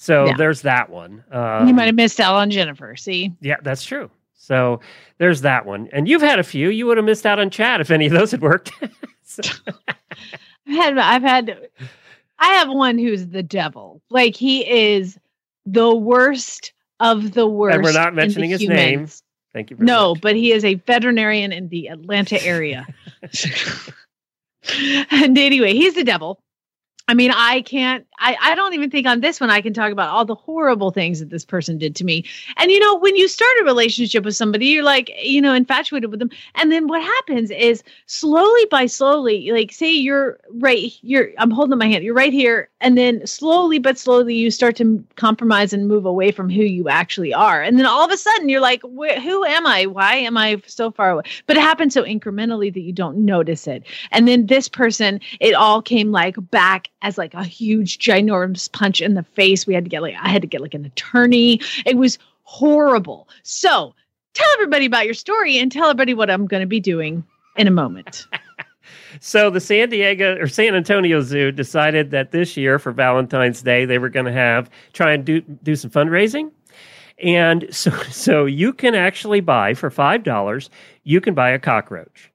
So 0.02 0.24
Yeah. 0.24 0.36
there's 0.38 0.62
that 0.62 0.88
one. 0.88 1.22
Um, 1.30 1.68
you 1.68 1.74
might 1.74 1.84
have 1.84 1.94
missed 1.94 2.20
out 2.20 2.34
on 2.34 2.50
Jennifer. 2.50 2.96
See, 2.96 3.34
yeah, 3.42 3.56
that's 3.62 3.84
true. 3.84 4.10
So 4.34 4.80
there's 5.18 5.42
that 5.42 5.66
one. 5.66 5.90
And 5.92 6.08
you've 6.08 6.22
had 6.22 6.38
a 6.38 6.42
few. 6.42 6.70
You 6.70 6.86
would 6.86 6.96
have 6.96 7.04
missed 7.04 7.26
out 7.26 7.38
on 7.38 7.50
Chad 7.50 7.82
if 7.82 7.90
any 7.90 8.06
of 8.06 8.12
those 8.12 8.30
had 8.30 8.40
worked. 8.40 8.72
So- 9.22 9.42
I've 10.66 10.74
had 10.74 10.98
I've 10.98 11.22
had 11.22 11.68
I 12.38 12.46
have 12.54 12.68
one 12.70 12.96
who's 12.98 13.28
the 13.28 13.42
devil. 13.44 14.00
Like 14.10 14.34
he 14.34 14.68
is 14.68 15.18
the 15.66 15.94
worst 15.94 16.72
of 16.98 17.32
the 17.32 17.46
worst. 17.46 17.74
and 17.76 17.84
we're 17.84 17.92
not 17.92 18.14
mentioning 18.14 18.50
his 18.50 18.66
name. 18.66 19.06
Thank 19.52 19.68
you 19.70 19.76
very 19.76 19.86
No, 19.86 20.14
much. 20.14 20.20
but 20.22 20.34
he 20.34 20.50
is 20.52 20.64
a 20.64 20.74
veterinarian 20.76 21.52
in 21.52 21.68
the 21.68 21.88
Atlanta 21.88 22.42
area. 22.42 22.86
and 25.12 25.36
anyway, 25.38 25.74
he's 25.74 25.94
the 25.94 26.04
devil. 26.04 26.42
I 27.08 27.14
mean, 27.14 27.32
I 27.34 27.62
can't, 27.62 28.06
I, 28.20 28.36
I 28.40 28.54
don't 28.54 28.74
even 28.74 28.90
think 28.90 29.06
on 29.06 29.20
this 29.20 29.40
one 29.40 29.50
I 29.50 29.60
can 29.60 29.72
talk 29.72 29.92
about 29.92 30.10
all 30.10 30.24
the 30.24 30.34
horrible 30.34 30.90
things 30.90 31.20
that 31.20 31.30
this 31.30 31.44
person 31.44 31.78
did 31.78 31.96
to 31.96 32.04
me. 32.04 32.24
And, 32.58 32.70
you 32.70 32.78
know, 32.78 32.96
when 32.98 33.16
you 33.16 33.26
start 33.28 33.50
a 33.60 33.64
relationship 33.64 34.24
with 34.24 34.36
somebody, 34.36 34.66
you're 34.66 34.84
like, 34.84 35.10
you 35.22 35.40
know, 35.40 35.54
infatuated 35.54 36.10
with 36.10 36.20
them. 36.20 36.30
And 36.54 36.70
then 36.70 36.86
what 36.86 37.02
happens 37.02 37.50
is 37.50 37.82
slowly 38.06 38.66
by 38.70 38.86
slowly, 38.86 39.50
like, 39.52 39.72
say 39.72 39.90
you're 39.90 40.38
right, 40.50 40.92
you're, 41.02 41.30
I'm 41.38 41.50
holding 41.50 41.78
my 41.78 41.88
hand, 41.88 42.04
you're 42.04 42.14
right 42.14 42.32
here. 42.32 42.68
And 42.80 42.96
then 42.96 43.26
slowly 43.26 43.78
but 43.78 43.98
slowly, 43.98 44.34
you 44.34 44.50
start 44.50 44.76
to 44.76 45.04
compromise 45.16 45.72
and 45.72 45.88
move 45.88 46.04
away 46.04 46.30
from 46.30 46.48
who 46.48 46.62
you 46.62 46.88
actually 46.88 47.34
are. 47.34 47.62
And 47.62 47.78
then 47.78 47.86
all 47.86 48.04
of 48.04 48.10
a 48.10 48.16
sudden, 48.16 48.48
you're 48.48 48.60
like, 48.60 48.82
who 48.82 49.44
am 49.44 49.66
I? 49.66 49.86
Why 49.86 50.16
am 50.16 50.36
I 50.36 50.62
so 50.66 50.90
far 50.90 51.10
away? 51.10 51.22
But 51.46 51.56
it 51.56 51.60
happens 51.60 51.94
so 51.94 52.04
incrementally 52.04 52.72
that 52.72 52.80
you 52.80 52.92
don't 52.92 53.18
notice 53.18 53.66
it. 53.66 53.84
And 54.10 54.28
then 54.28 54.46
this 54.46 54.68
person, 54.68 55.20
it 55.40 55.54
all 55.54 55.82
came 55.82 56.10
like 56.10 56.36
back 56.50 56.88
as 57.02 57.16
like 57.16 57.34
a 57.34 57.44
huge, 57.44 57.98
ginormous 58.10 58.70
punch 58.70 59.00
in 59.00 59.14
the 59.14 59.22
face. 59.22 59.66
We 59.66 59.74
had 59.74 59.84
to 59.84 59.90
get 59.90 60.02
like, 60.02 60.14
I 60.20 60.28
had 60.28 60.42
to 60.42 60.48
get 60.48 60.60
like 60.60 60.74
an 60.74 60.84
attorney. 60.84 61.60
It 61.86 61.96
was 61.96 62.18
horrible. 62.42 63.28
So 63.42 63.94
tell 64.34 64.48
everybody 64.54 64.86
about 64.86 65.04
your 65.04 65.14
story 65.14 65.58
and 65.58 65.70
tell 65.70 65.86
everybody 65.86 66.14
what 66.14 66.30
I'm 66.30 66.46
going 66.46 66.62
to 66.62 66.66
be 66.66 66.80
doing 66.80 67.24
in 67.56 67.66
a 67.66 67.72
moment. 67.72 68.26
So 69.18 69.50
the 69.50 69.60
San 69.60 69.90
Diego 69.90 70.36
or 70.38 70.46
San 70.46 70.74
Antonio 70.74 71.20
Zoo 71.20 71.50
decided 71.50 72.10
that 72.12 72.30
this 72.30 72.56
year 72.56 72.78
for 72.78 72.92
Valentine's 72.92 73.62
Day 73.62 73.84
they 73.84 73.98
were 73.98 74.08
going 74.08 74.26
to 74.26 74.32
have 74.32 74.70
try 74.92 75.12
and 75.12 75.24
do 75.24 75.40
do 75.40 75.74
some 75.74 75.90
fundraising. 75.90 76.50
And 77.22 77.66
so 77.74 77.90
so 78.10 78.44
you 78.44 78.72
can 78.72 78.94
actually 78.94 79.40
buy 79.40 79.74
for 79.74 79.90
$5, 79.90 80.68
you 81.04 81.20
can 81.20 81.34
buy 81.34 81.50
a 81.50 81.58
cockroach. 81.58 82.30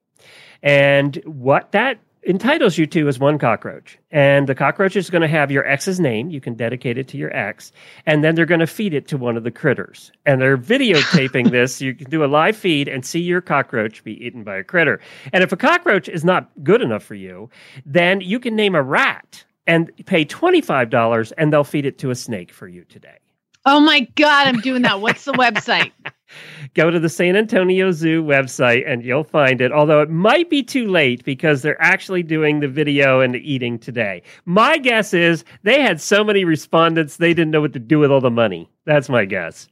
And 0.61 1.17
what 1.25 1.71
that 1.71 1.99
entitles 2.25 2.77
you 2.77 2.87
to 2.87 3.07
is 3.07 3.19
one 3.19 3.37
cockroach. 3.37 3.97
And 4.11 4.47
the 4.47 4.55
cockroach 4.55 4.95
is 4.95 5.09
going 5.09 5.21
to 5.21 5.27
have 5.27 5.51
your 5.51 5.65
ex's 5.67 5.99
name. 5.99 6.29
You 6.29 6.41
can 6.41 6.55
dedicate 6.55 6.97
it 6.97 7.07
to 7.09 7.17
your 7.17 7.35
ex. 7.35 7.71
And 8.05 8.23
then 8.23 8.35
they're 8.35 8.45
going 8.45 8.59
to 8.59 8.67
feed 8.67 8.93
it 8.93 9.07
to 9.09 9.17
one 9.17 9.37
of 9.37 9.43
the 9.43 9.51
critters. 9.51 10.11
And 10.25 10.41
they're 10.41 10.57
videotaping 10.57 11.51
this. 11.51 11.81
You 11.81 11.93
can 11.93 12.09
do 12.09 12.23
a 12.23 12.27
live 12.27 12.57
feed 12.57 12.87
and 12.87 13.05
see 13.05 13.21
your 13.21 13.41
cockroach 13.41 14.03
be 14.03 14.25
eaten 14.25 14.43
by 14.43 14.57
a 14.57 14.63
critter. 14.63 14.99
And 15.31 15.43
if 15.43 15.51
a 15.51 15.57
cockroach 15.57 16.09
is 16.09 16.25
not 16.25 16.49
good 16.63 16.81
enough 16.81 17.03
for 17.03 17.15
you, 17.15 17.49
then 17.85 18.21
you 18.21 18.39
can 18.39 18.55
name 18.55 18.75
a 18.75 18.81
rat 18.81 19.45
and 19.67 19.91
pay 20.05 20.25
$25 20.25 21.33
and 21.37 21.53
they'll 21.53 21.63
feed 21.63 21.85
it 21.85 21.97
to 21.99 22.09
a 22.09 22.15
snake 22.15 22.51
for 22.51 22.67
you 22.67 22.83
today. 22.85 23.17
Oh 23.65 23.79
my 23.79 24.01
God, 24.15 24.47
I'm 24.47 24.61
doing 24.61 24.83
that. 24.83 25.01
What's 25.01 25.25
the 25.25 25.33
website? 25.33 25.91
go 26.73 26.89
to 26.89 26.99
the 26.99 27.09
San 27.09 27.35
Antonio 27.35 27.91
Zoo 27.91 28.23
website 28.23 28.83
and 28.87 29.03
you'll 29.03 29.23
find 29.23 29.61
it. 29.61 29.71
Although 29.71 30.01
it 30.01 30.09
might 30.09 30.49
be 30.49 30.63
too 30.63 30.87
late 30.87 31.23
because 31.23 31.61
they're 31.61 31.81
actually 31.81 32.23
doing 32.23 32.59
the 32.59 32.67
video 32.67 33.21
and 33.21 33.33
the 33.33 33.51
eating 33.51 33.79
today. 33.79 34.21
My 34.45 34.77
guess 34.77 35.13
is 35.13 35.43
they 35.63 35.81
had 35.81 36.01
so 36.01 36.23
many 36.23 36.43
respondents 36.43 37.17
they 37.17 37.33
didn't 37.33 37.51
know 37.51 37.61
what 37.61 37.73
to 37.73 37.79
do 37.79 37.99
with 37.99 38.11
all 38.11 38.21
the 38.21 38.31
money. 38.31 38.69
That's 38.85 39.09
my 39.09 39.25
guess. 39.25 39.67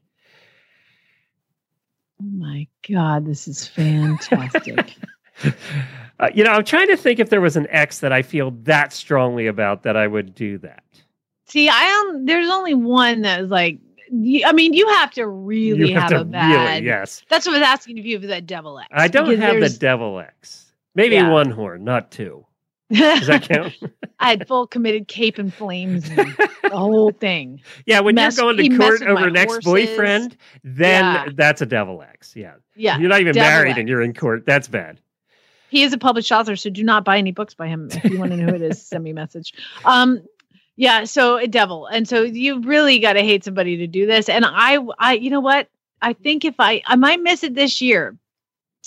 Oh 2.22 2.26
my 2.26 2.68
God, 2.90 3.26
this 3.26 3.48
is 3.48 3.68
fantastic. 3.68 4.95
Uh, 6.20 6.30
you 6.34 6.44
know, 6.44 6.52
I'm 6.52 6.64
trying 6.64 6.88
to 6.88 6.95
think 6.95 7.20
if 7.20 7.32
there 7.32 7.41
was 7.41 7.57
an 7.57 7.65
ex 7.72 7.99
that 7.99 8.14
I 8.14 8.22
feel 8.22 8.52
that 8.61 8.94
strongly 8.94 9.48
about 9.48 9.82
that 9.84 9.98
I 9.98 10.06
would 10.06 10.36
do 10.36 10.60
that. 10.60 10.84
See, 11.53 11.69
I 11.69 11.84
am. 11.84 12.25
There's 12.25 12.49
only 12.49 12.73
one 12.73 13.21
that 13.21 13.41
is 13.41 13.49
like. 13.51 13.77
I 14.11 14.51
mean, 14.53 14.73
you 14.73 14.88
have 14.89 15.11
to 15.11 15.27
really 15.27 15.89
You 15.89 15.93
have 15.99 16.03
have, 16.03 16.09
to 16.09 16.15
a 16.17 16.19
really, 16.19 16.31
bad. 16.31 16.84
yes. 16.84 17.21
That's 17.30 17.45
what 17.45 17.55
I 17.55 17.59
was 17.59 17.67
asking 17.67 17.99
if 17.99 18.05
you 18.05 18.19
have 18.19 18.27
that 18.27 18.47
devil 18.47 18.80
X. 18.80 18.88
I 18.91 19.07
don't 19.07 19.38
have 19.39 19.59
the 19.59 19.69
devil 19.69 20.19
X. 20.19 20.71
Maybe 20.95 21.13
Yeah. 21.15 21.30
one 21.30 21.51
horn, 21.51 21.84
not 21.84 22.09
two. 22.11 22.43
Does 22.91 23.27
that 23.27 23.43
count? 23.47 23.73
I 24.19 24.30
had 24.31 24.47
full 24.47 24.65
committed 24.67 25.07
cape 25.07 25.38
and 25.38 25.53
flames, 25.53 26.09
and 26.09 26.35
the 26.63 26.69
whole 26.71 27.11
thing. 27.19 27.61
yeah, 27.85 27.99
when 27.99 28.15
Mess- 28.15 28.38
you're 28.38 28.51
going 28.53 28.69
to 28.71 28.77
court 28.77 29.01
over 29.03 29.27
an 29.27 29.38
ex-boyfriend, 29.38 30.38
then 30.63 31.03
Yeah. 31.03 31.30
that's 31.35 31.61
a 31.61 31.65
devil 31.67 32.01
X. 32.01 32.35
Yeah. 32.35 32.53
Yeah, 32.75 32.97
You're 32.97 33.09
not 33.09 33.21
even 33.21 33.35
married 33.35 33.71
X. 33.71 33.80
and 33.80 33.88
you're 33.88 34.01
in 34.01 34.13
court. 34.15 34.45
That's 34.47 34.67
bad. 34.67 34.99
He 35.69 35.81
is 35.81 35.91
a 35.91 35.97
published 35.97 36.31
author, 36.31 36.55
so 36.55 36.69
do 36.69 36.84
not 36.84 37.03
buy 37.03 37.17
any 37.17 37.31
books 37.31 37.55
by 37.55 37.67
him. 37.67 37.89
If 37.91 38.03
you 38.11 38.19
want 38.19 38.30
to 38.30 38.38
know 38.38 38.45
who 38.51 38.55
it 38.55 38.61
is, 38.61 38.80
send 38.80 39.03
me 39.03 39.09
a 39.09 39.15
message. 39.15 39.53
Um, 39.85 40.21
yeah, 40.75 41.03
so 41.03 41.37
a 41.37 41.47
devil, 41.47 41.85
and 41.87 42.07
so 42.07 42.23
you 42.23 42.61
really 42.61 42.99
got 42.99 43.13
to 43.13 43.21
hate 43.21 43.43
somebody 43.43 43.77
to 43.77 43.87
do 43.87 44.05
this. 44.05 44.29
And 44.29 44.45
I, 44.45 44.79
I, 44.97 45.13
you 45.13 45.29
know 45.29 45.39
what? 45.39 45.69
I 46.01 46.13
think 46.13 46.45
if 46.45 46.55
I, 46.59 46.81
I 46.85 46.95
might 46.95 47.21
miss 47.21 47.43
it 47.43 47.55
this 47.55 47.81
year, 47.81 48.17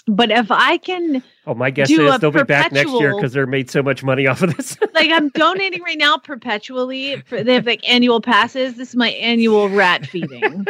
but 0.06 0.30
if 0.30 0.50
I 0.50 0.76
can, 0.78 1.22
Oh, 1.48 1.54
my 1.54 1.70
guess 1.70 1.90
is 1.90 2.18
they'll 2.18 2.30
be 2.30 2.42
back 2.44 2.72
next 2.72 2.90
year 2.92 3.14
because 3.14 3.32
they're 3.32 3.46
made 3.46 3.70
so 3.70 3.82
much 3.82 4.02
money 4.04 4.26
off 4.26 4.42
of 4.42 4.56
this. 4.56 4.76
like, 4.94 5.10
I'm 5.10 5.28
donating 5.30 5.82
right 5.82 5.98
now 5.98 6.16
perpetually. 6.16 7.20
For, 7.22 7.42
they 7.42 7.54
have 7.54 7.66
like 7.66 7.88
annual 7.88 8.20
passes. 8.20 8.76
This 8.76 8.90
is 8.90 8.96
my 8.96 9.10
annual 9.10 9.68
rat 9.68 10.06
feeding. 10.06 10.64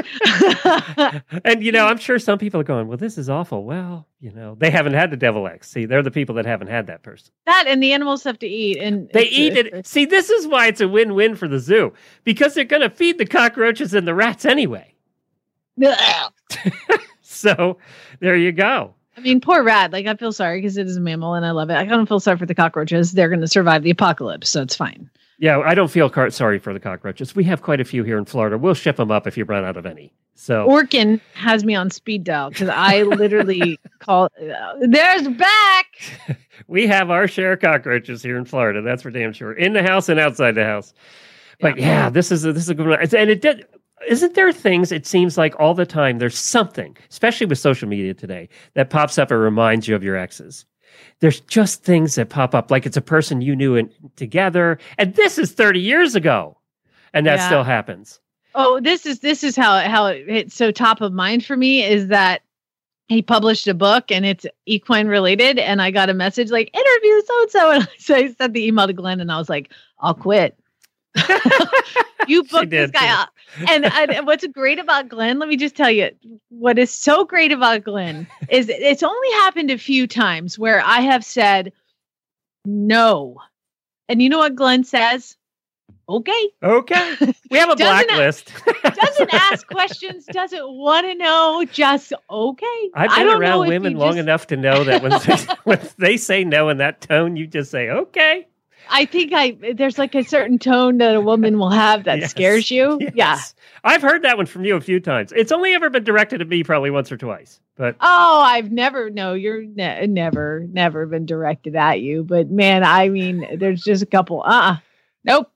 and 1.44 1.62
you 1.62 1.72
know, 1.72 1.86
I'm 1.86 1.98
sure 1.98 2.18
some 2.18 2.38
people 2.38 2.60
are 2.60 2.64
going, 2.64 2.88
"Well, 2.88 2.96
this 2.98 3.18
is 3.18 3.28
awful." 3.30 3.64
Well, 3.64 4.06
you 4.20 4.32
know, 4.32 4.54
they 4.58 4.70
haven't 4.70 4.94
had 4.94 5.10
the 5.10 5.16
devil 5.16 5.46
X. 5.46 5.70
See, 5.70 5.84
they're 5.86 6.02
the 6.02 6.10
people 6.10 6.34
that 6.36 6.46
haven't 6.46 6.68
had 6.68 6.86
that 6.88 7.02
person. 7.02 7.32
that 7.46 7.64
and 7.66 7.82
the 7.82 7.92
animals 7.92 8.24
have 8.24 8.38
to 8.40 8.46
eat, 8.46 8.78
and 8.78 9.08
They 9.12 9.28
eat 9.28 9.56
it's- 9.56 9.80
it. 9.80 9.86
See, 9.86 10.04
this 10.04 10.30
is 10.30 10.46
why 10.46 10.66
it's 10.66 10.80
a 10.80 10.88
win-win 10.88 11.36
for 11.36 11.48
the 11.48 11.58
zoo 11.58 11.92
because 12.24 12.54
they're 12.54 12.64
going 12.64 12.82
to 12.82 12.90
feed 12.90 13.18
the 13.18 13.26
cockroaches 13.26 13.92
and 13.94 14.06
the 14.06 14.14
rats 14.14 14.44
anyway. 14.44 14.94
So 17.22 17.76
there 18.20 18.36
you 18.36 18.50
go. 18.52 18.94
I 19.16 19.20
mean, 19.20 19.40
poor 19.40 19.62
rat. 19.62 19.92
Like, 19.92 20.06
I 20.06 20.14
feel 20.14 20.32
sorry 20.32 20.58
because 20.58 20.76
it 20.76 20.86
is 20.86 20.96
a 20.96 21.00
mammal 21.00 21.34
and 21.34 21.46
I 21.46 21.50
love 21.52 21.70
it. 21.70 21.74
I 21.76 21.84
don't 21.84 22.06
feel 22.06 22.20
sorry 22.20 22.36
for 22.36 22.46
the 22.46 22.54
cockroaches. 22.54 23.12
They're 23.12 23.28
going 23.28 23.40
to 23.40 23.48
survive 23.48 23.82
the 23.82 23.90
apocalypse, 23.90 24.50
so 24.50 24.62
it's 24.62 24.76
fine. 24.76 25.08
Yeah, 25.38 25.58
I 25.60 25.74
don't 25.74 25.90
feel 25.90 26.08
car- 26.08 26.30
sorry 26.30 26.58
for 26.58 26.72
the 26.72 26.80
cockroaches. 26.80 27.34
We 27.36 27.44
have 27.44 27.62
quite 27.62 27.80
a 27.80 27.84
few 27.84 28.04
here 28.04 28.18
in 28.18 28.24
Florida. 28.24 28.56
We'll 28.56 28.74
ship 28.74 28.96
them 28.96 29.10
up 29.10 29.26
if 29.26 29.36
you 29.36 29.44
run 29.44 29.64
out 29.64 29.76
of 29.76 29.84
any. 29.84 30.12
So 30.34 30.66
Orkin 30.66 31.20
has 31.34 31.64
me 31.64 31.74
on 31.74 31.90
speed 31.90 32.24
dial 32.24 32.50
because 32.50 32.68
I 32.68 33.02
literally 33.02 33.78
call. 33.98 34.26
Uh, 34.40 34.74
There's 34.80 35.28
back. 35.28 35.86
we 36.68 36.86
have 36.86 37.10
our 37.10 37.26
share 37.26 37.54
of 37.54 37.60
cockroaches 37.60 38.22
here 38.22 38.36
in 38.36 38.44
Florida. 38.44 38.82
That's 38.82 39.02
for 39.02 39.10
damn 39.10 39.32
sure, 39.32 39.52
in 39.52 39.72
the 39.72 39.82
house 39.82 40.08
and 40.08 40.20
outside 40.20 40.54
the 40.54 40.64
house. 40.64 40.92
But 41.60 41.78
yeah, 41.78 42.10
this 42.10 42.30
is 42.30 42.44
a, 42.44 42.52
this 42.52 42.64
is 42.64 42.68
a 42.70 42.74
good 42.74 42.86
one. 42.86 42.98
And 43.00 43.30
it 43.30 43.40
did. 43.40 43.66
Isn't 44.06 44.34
there 44.34 44.52
things? 44.52 44.92
It 44.92 45.06
seems 45.06 45.36
like 45.36 45.58
all 45.58 45.74
the 45.74 45.86
time 45.86 46.18
there's 46.18 46.38
something, 46.38 46.96
especially 47.10 47.46
with 47.46 47.58
social 47.58 47.88
media 47.88 48.14
today, 48.14 48.48
that 48.74 48.90
pops 48.90 49.18
up 49.18 49.30
and 49.30 49.40
reminds 49.40 49.88
you 49.88 49.94
of 49.94 50.04
your 50.04 50.16
exes. 50.16 50.64
There's 51.20 51.40
just 51.40 51.82
things 51.82 52.14
that 52.14 52.28
pop 52.28 52.54
up, 52.54 52.70
like 52.70 52.86
it's 52.86 52.96
a 52.96 53.02
person 53.02 53.40
you 53.40 53.54
knew 53.56 53.74
in, 53.76 53.90
together, 54.16 54.78
and 54.98 55.14
this 55.14 55.38
is 55.38 55.52
30 55.52 55.80
years 55.80 56.14
ago, 56.14 56.56
and 57.12 57.26
that 57.26 57.36
Yeah. 57.36 57.46
still 57.46 57.64
happens. 57.64 58.20
Oh, 58.54 58.80
this 58.80 59.04
is 59.04 59.20
this 59.20 59.44
is 59.44 59.54
how 59.56 59.80
how 59.80 60.06
it, 60.06 60.24
it's 60.28 60.54
so 60.54 60.70
top 60.70 61.02
of 61.02 61.12
mind 61.12 61.44
for 61.44 61.56
me 61.56 61.84
is 61.84 62.08
that 62.08 62.40
he 63.08 63.20
published 63.20 63.68
a 63.68 63.74
book 63.74 64.10
and 64.10 64.24
it's 64.24 64.46
equine 64.64 65.08
related, 65.08 65.58
and 65.58 65.82
I 65.82 65.90
got 65.90 66.08
a 66.08 66.14
message 66.14 66.50
like 66.50 66.70
interview 66.74 67.20
so 67.26 67.40
and 67.42 67.50
so, 67.50 67.70
and 67.72 67.88
so 67.98 68.14
I 68.14 68.32
sent 68.32 68.54
the 68.54 68.66
email 68.66 68.86
to 68.86 68.92
Glenn, 68.94 69.20
and 69.20 69.30
I 69.30 69.36
was 69.38 69.48
like, 69.50 69.70
I'll 70.00 70.14
quit. 70.14 70.58
you 72.28 72.42
booked 72.50 72.70
this 72.70 72.90
guy 72.90 73.00
too. 73.00 73.06
up. 73.06 73.28
And, 73.68 73.84
and 73.86 74.26
what's 74.26 74.46
great 74.48 74.78
about 74.78 75.08
Glenn, 75.08 75.38
let 75.38 75.48
me 75.48 75.56
just 75.56 75.76
tell 75.76 75.90
you, 75.90 76.10
what 76.50 76.78
is 76.78 76.90
so 76.90 77.24
great 77.24 77.52
about 77.52 77.84
Glenn 77.84 78.26
is 78.50 78.68
it's 78.68 79.02
only 79.02 79.30
happened 79.32 79.70
a 79.70 79.78
few 79.78 80.06
times 80.06 80.58
where 80.58 80.82
I 80.84 81.00
have 81.00 81.24
said 81.24 81.72
no. 82.64 83.36
And 84.08 84.20
you 84.22 84.28
know 84.28 84.38
what 84.38 84.54
Glenn 84.54 84.84
says? 84.84 85.36
Okay. 86.08 86.48
Okay. 86.62 87.14
We 87.50 87.58
have 87.58 87.70
a 87.70 87.76
Doesn't- 87.76 88.06
blacklist. 88.08 88.52
Doesn't 88.82 89.32
ask 89.34 89.66
questions, 89.68 90.26
doesn't 90.26 90.68
want 90.68 91.06
to 91.06 91.14
know, 91.14 91.64
just 91.70 92.12
okay. 92.28 92.90
I've 92.94 93.10
I 93.10 93.18
been 93.18 93.26
don't 93.28 93.40
around 93.40 93.68
women 93.68 93.94
long 93.94 94.10
just- 94.14 94.18
enough 94.20 94.46
to 94.48 94.56
know 94.56 94.84
that 94.84 95.02
when 95.02 95.12
they, 95.12 95.54
when 95.64 95.88
they 95.98 96.16
say 96.16 96.44
no 96.44 96.68
in 96.68 96.78
that 96.78 97.00
tone, 97.00 97.36
you 97.36 97.46
just 97.46 97.70
say 97.70 97.88
okay. 97.88 98.46
I 98.90 99.04
think 99.04 99.32
I 99.34 99.56
there's 99.74 99.98
like 99.98 100.14
a 100.14 100.22
certain 100.22 100.58
tone 100.58 100.98
that 100.98 101.14
a 101.14 101.20
woman 101.20 101.58
will 101.58 101.70
have 101.70 102.04
that 102.04 102.20
Yes. 102.20 102.30
scares 102.30 102.70
you. 102.70 102.98
Yeah. 103.14 103.40
I've 103.84 104.02
heard 104.02 104.22
that 104.22 104.36
one 104.36 104.46
from 104.46 104.64
you 104.64 104.76
a 104.76 104.80
few 104.80 105.00
times. 105.00 105.32
It's 105.34 105.52
only 105.52 105.72
ever 105.74 105.90
been 105.90 106.04
directed 106.04 106.40
at 106.40 106.48
me 106.48 106.62
probably 106.64 106.90
once 106.90 107.10
or 107.10 107.16
twice. 107.16 107.60
But 107.76 107.96
Oh, 108.00 108.42
I've 108.44 108.70
never 108.70 109.10
no, 109.10 109.34
you're 109.34 109.62
ne- 109.64 110.06
never 110.06 110.66
never 110.70 111.06
been 111.06 111.26
directed 111.26 111.76
at 111.76 112.00
you, 112.00 112.24
but 112.24 112.50
man, 112.50 112.84
I 112.84 113.08
mean, 113.08 113.46
there's 113.58 113.82
just 113.82 114.02
a 114.02 114.06
couple. 114.06 114.42
Uh, 114.42 114.72
uh 114.72 114.76
nope. 115.24 115.50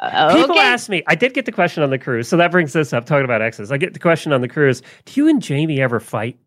Uh, 0.00 0.34
people 0.34 0.56
okay. 0.56 0.60
ask 0.60 0.88
me, 0.88 1.02
I 1.06 1.14
did 1.14 1.34
get 1.34 1.46
the 1.46 1.52
question 1.52 1.82
on 1.82 1.90
the 1.90 1.98
cruise. 1.98 2.28
So 2.28 2.36
that 2.36 2.50
brings 2.50 2.72
this 2.72 2.92
up, 2.92 3.06
talking 3.06 3.24
about 3.24 3.42
exes. 3.42 3.70
I 3.72 3.78
get 3.78 3.92
the 3.94 4.00
question 4.00 4.32
on 4.32 4.40
the 4.40 4.48
cruise 4.48 4.82
Do 5.04 5.20
you 5.20 5.28
and 5.28 5.40
Jamie 5.40 5.80
ever 5.80 6.00
fight? 6.00 6.38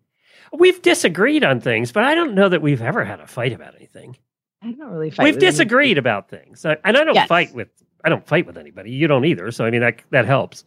We've 0.53 0.81
disagreed 0.81 1.43
on 1.43 1.59
things, 1.59 1.91
but 1.91 2.03
I 2.03 2.15
don't 2.15 2.35
know 2.35 2.49
that 2.49 2.61
we've 2.61 2.81
ever 2.81 3.03
had 3.03 3.19
a 3.19 3.27
fight 3.27 3.53
about 3.53 3.75
anything. 3.75 4.17
I 4.67 4.71
don't 4.73 4.89
really 4.91 5.09
fight. 5.11 5.23
We've 5.23 5.35
with 5.35 5.43
any- 5.43 5.51
disagreed 5.51 5.97
about 5.97 6.29
things. 6.29 6.65
And 6.65 6.77
I 6.85 6.91
don't 7.03 7.15
Yes. 7.15 7.27
fight 7.27 7.53
with 7.53 7.69
I 8.03 8.09
don't 8.09 8.25
fight 8.27 8.45
with 8.45 8.57
anybody. 8.57 8.91
You 8.91 9.07
don't 9.07 9.25
either. 9.25 9.51
So 9.51 9.65
I 9.65 9.71
mean 9.71 9.81
that 9.81 10.01
that 10.11 10.25
helps. 10.25 10.65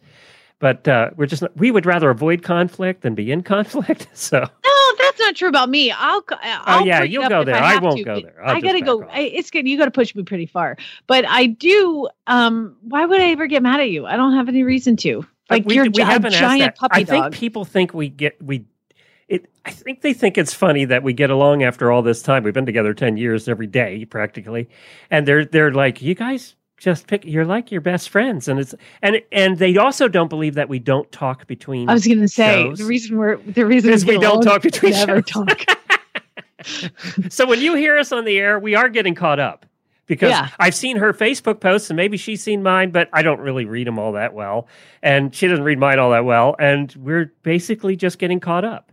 But 0.59 0.87
uh, 0.87 1.09
we're 1.15 1.25
just 1.25 1.41
not, 1.41 1.57
we 1.57 1.71
would 1.71 1.87
rather 1.87 2.11
avoid 2.11 2.43
conflict 2.43 3.01
than 3.01 3.15
be 3.15 3.31
in 3.31 3.41
conflict. 3.53 4.07
So 4.13 4.39
No, 4.39 4.95
that's 4.99 5.19
not 5.19 5.35
true 5.35 5.47
about 5.49 5.69
me. 5.69 5.89
I'll. 5.91 6.23
I'll 6.43 6.83
Oh, 6.83 6.85
yeah, 6.85 7.01
you'll 7.01 7.27
go 7.29 7.43
there. 7.43 7.55
I, 7.55 7.75
I 7.75 7.79
won't 7.79 7.97
to. 7.97 8.03
go 8.03 8.15
but 8.15 8.23
there. 8.23 8.45
I'll 8.45 8.57
I 8.57 8.61
gotta 8.61 8.81
go. 8.81 9.03
I, 9.05 9.21
it's 9.21 9.49
good. 9.49 9.67
You 9.67 9.75
got 9.77 9.85
to 9.85 9.91
push 9.91 10.13
me 10.13 10.21
pretty 10.23 10.45
far. 10.45 10.77
But 11.07 11.25
I 11.27 11.47
do. 11.47 12.07
Um, 12.27 12.75
why 12.83 13.05
would 13.07 13.19
I 13.19 13.29
ever 13.31 13.47
get 13.47 13.63
mad 13.63 13.79
at 13.79 13.89
you? 13.89 14.05
I 14.05 14.15
don't 14.17 14.33
have 14.35 14.49
any 14.49 14.61
reason 14.63 14.97
to. 14.97 15.25
Like 15.49 15.65
we, 15.65 15.73
you're 15.75 15.85
we 15.85 15.89
gi- 15.89 16.01
a 16.03 16.19
giant 16.29 16.59
that. 16.59 16.77
puppy 16.77 17.01
I 17.01 17.03
think 17.05 17.33
people 17.33 17.65
think 17.65 17.93
we 17.95 18.09
get 18.09 18.39
we. 18.41 18.65
It. 19.31 19.49
I 19.65 19.71
think 19.71 20.01
they 20.01 20.13
think 20.13 20.37
it's 20.37 20.53
funny 20.53 20.83
that 20.85 21.03
we 21.03 21.13
get 21.13 21.29
along 21.29 21.63
after 21.63 21.91
all 21.91 22.01
this 22.01 22.21
time. 22.21 22.43
We've 22.43 22.53
been 22.53 22.65
together 22.65 22.93
ten 22.93 23.15
years 23.15 23.47
every 23.47 23.67
day 23.67 24.03
practically, 24.05 24.67
and 25.09 25.25
they're 25.27 25.45
they're 25.45 25.71
like, 25.71 26.01
you 26.01 26.15
guys 26.15 26.55
just 26.77 27.07
pick. 27.07 27.23
You're 27.23 27.45
like 27.45 27.71
your 27.71 27.79
best 27.81 28.09
friends, 28.09 28.47
and 28.47 28.59
it's 28.59 28.75
and 29.01 29.21
and 29.31 29.57
they 29.57 29.77
also 29.77 30.07
don't 30.09 30.27
believe 30.29 30.55
that 30.55 30.67
we 30.67 30.79
don't 30.79 31.09
talk 31.11 31.47
between. 31.47 31.89
I 31.89 31.93
was 31.93 32.05
going 32.05 32.19
to 32.19 32.27
say 32.27 32.63
shows. 32.63 32.79
the 32.79 32.85
reason 32.85 33.17
we're 33.17 33.37
the 33.37 33.65
reason 33.65 33.93
Is 33.93 34.05
we 34.05 34.13
get 34.15 34.21
don't 34.21 34.41
talk 34.41 34.63
between 34.63 34.91
never 34.93 35.21
shows. 35.21 35.45
talk. 35.45 35.65
so 37.29 37.45
when 37.47 37.61
you 37.61 37.75
hear 37.75 37.97
us 37.97 38.11
on 38.11 38.25
the 38.25 38.37
air, 38.37 38.59
we 38.59 38.75
are 38.75 38.89
getting 38.89 39.15
caught 39.15 39.39
up 39.39 39.65
because 40.07 40.29
Yeah. 40.31 40.49
I've 40.59 40.75
seen 40.75 40.97
her 40.97 41.13
Facebook 41.13 41.59
posts 41.61 41.89
and 41.89 41.97
maybe 41.97 42.17
she's 42.17 42.43
seen 42.43 42.61
mine, 42.63 42.91
but 42.91 43.09
I 43.13 43.21
don't 43.21 43.39
really 43.39 43.65
read 43.65 43.87
them 43.87 43.97
all 43.97 44.11
that 44.13 44.33
well, 44.33 44.67
and 45.01 45.33
she 45.33 45.47
doesn't 45.47 45.63
read 45.63 45.79
mine 45.79 45.99
all 45.99 46.11
that 46.11 46.25
well, 46.25 46.55
and 46.59 46.93
we're 46.97 47.31
basically 47.43 47.95
just 47.95 48.19
getting 48.19 48.39
caught 48.39 48.65
up. 48.65 48.90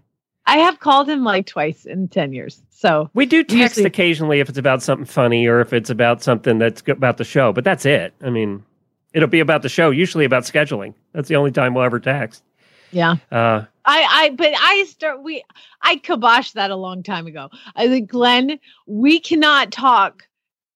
I 0.48 0.58
have 0.58 0.80
called 0.80 1.08
him 1.08 1.22
like 1.24 1.46
twice 1.46 1.84
in 1.84 2.08
ten 2.08 2.32
years. 2.32 2.60
So 2.70 3.10
We 3.14 3.26
do 3.26 3.42
text 3.44 3.76
Usually- 3.76 3.86
occasionally 3.86 4.40
if 4.40 4.48
it's 4.48 4.58
about 4.58 4.82
something 4.82 5.04
funny 5.06 5.46
or 5.46 5.60
if 5.60 5.72
it's 5.72 5.90
about 5.90 6.22
something 6.22 6.58
that's 6.58 6.82
about 6.88 7.16
the 7.18 7.24
show, 7.24 7.52
but 7.52 7.64
that's 7.64 7.84
it. 7.84 8.14
I 8.22 8.30
mean, 8.30 8.64
it'll 9.12 9.28
be 9.28 9.40
about 9.40 9.62
the 9.62 9.68
show, 9.68 9.90
usually 9.90 10.24
about 10.24 10.44
scheduling. 10.44 10.94
That's 11.12 11.28
the 11.28 11.36
only 11.36 11.50
time 11.50 11.74
we'll 11.74 11.84
ever 11.84 11.98
text. 12.00 12.42
yeah. 12.92 13.16
Uh, 13.32 13.64
I, 13.84 14.06
I, 14.10 14.30
but 14.36 14.52
I 14.56 14.84
start, 14.88 15.22
we, 15.22 15.42
I 15.82 15.96
kiboshed 15.96 16.52
that 16.52 16.70
a 16.70 16.76
long 16.76 17.02
time 17.02 17.26
ago. 17.26 17.48
I 17.74 17.88
think, 17.88 18.10
Glenn, 18.10 18.58
we 18.86 19.18
cannot 19.18 19.72
talk 19.72 20.28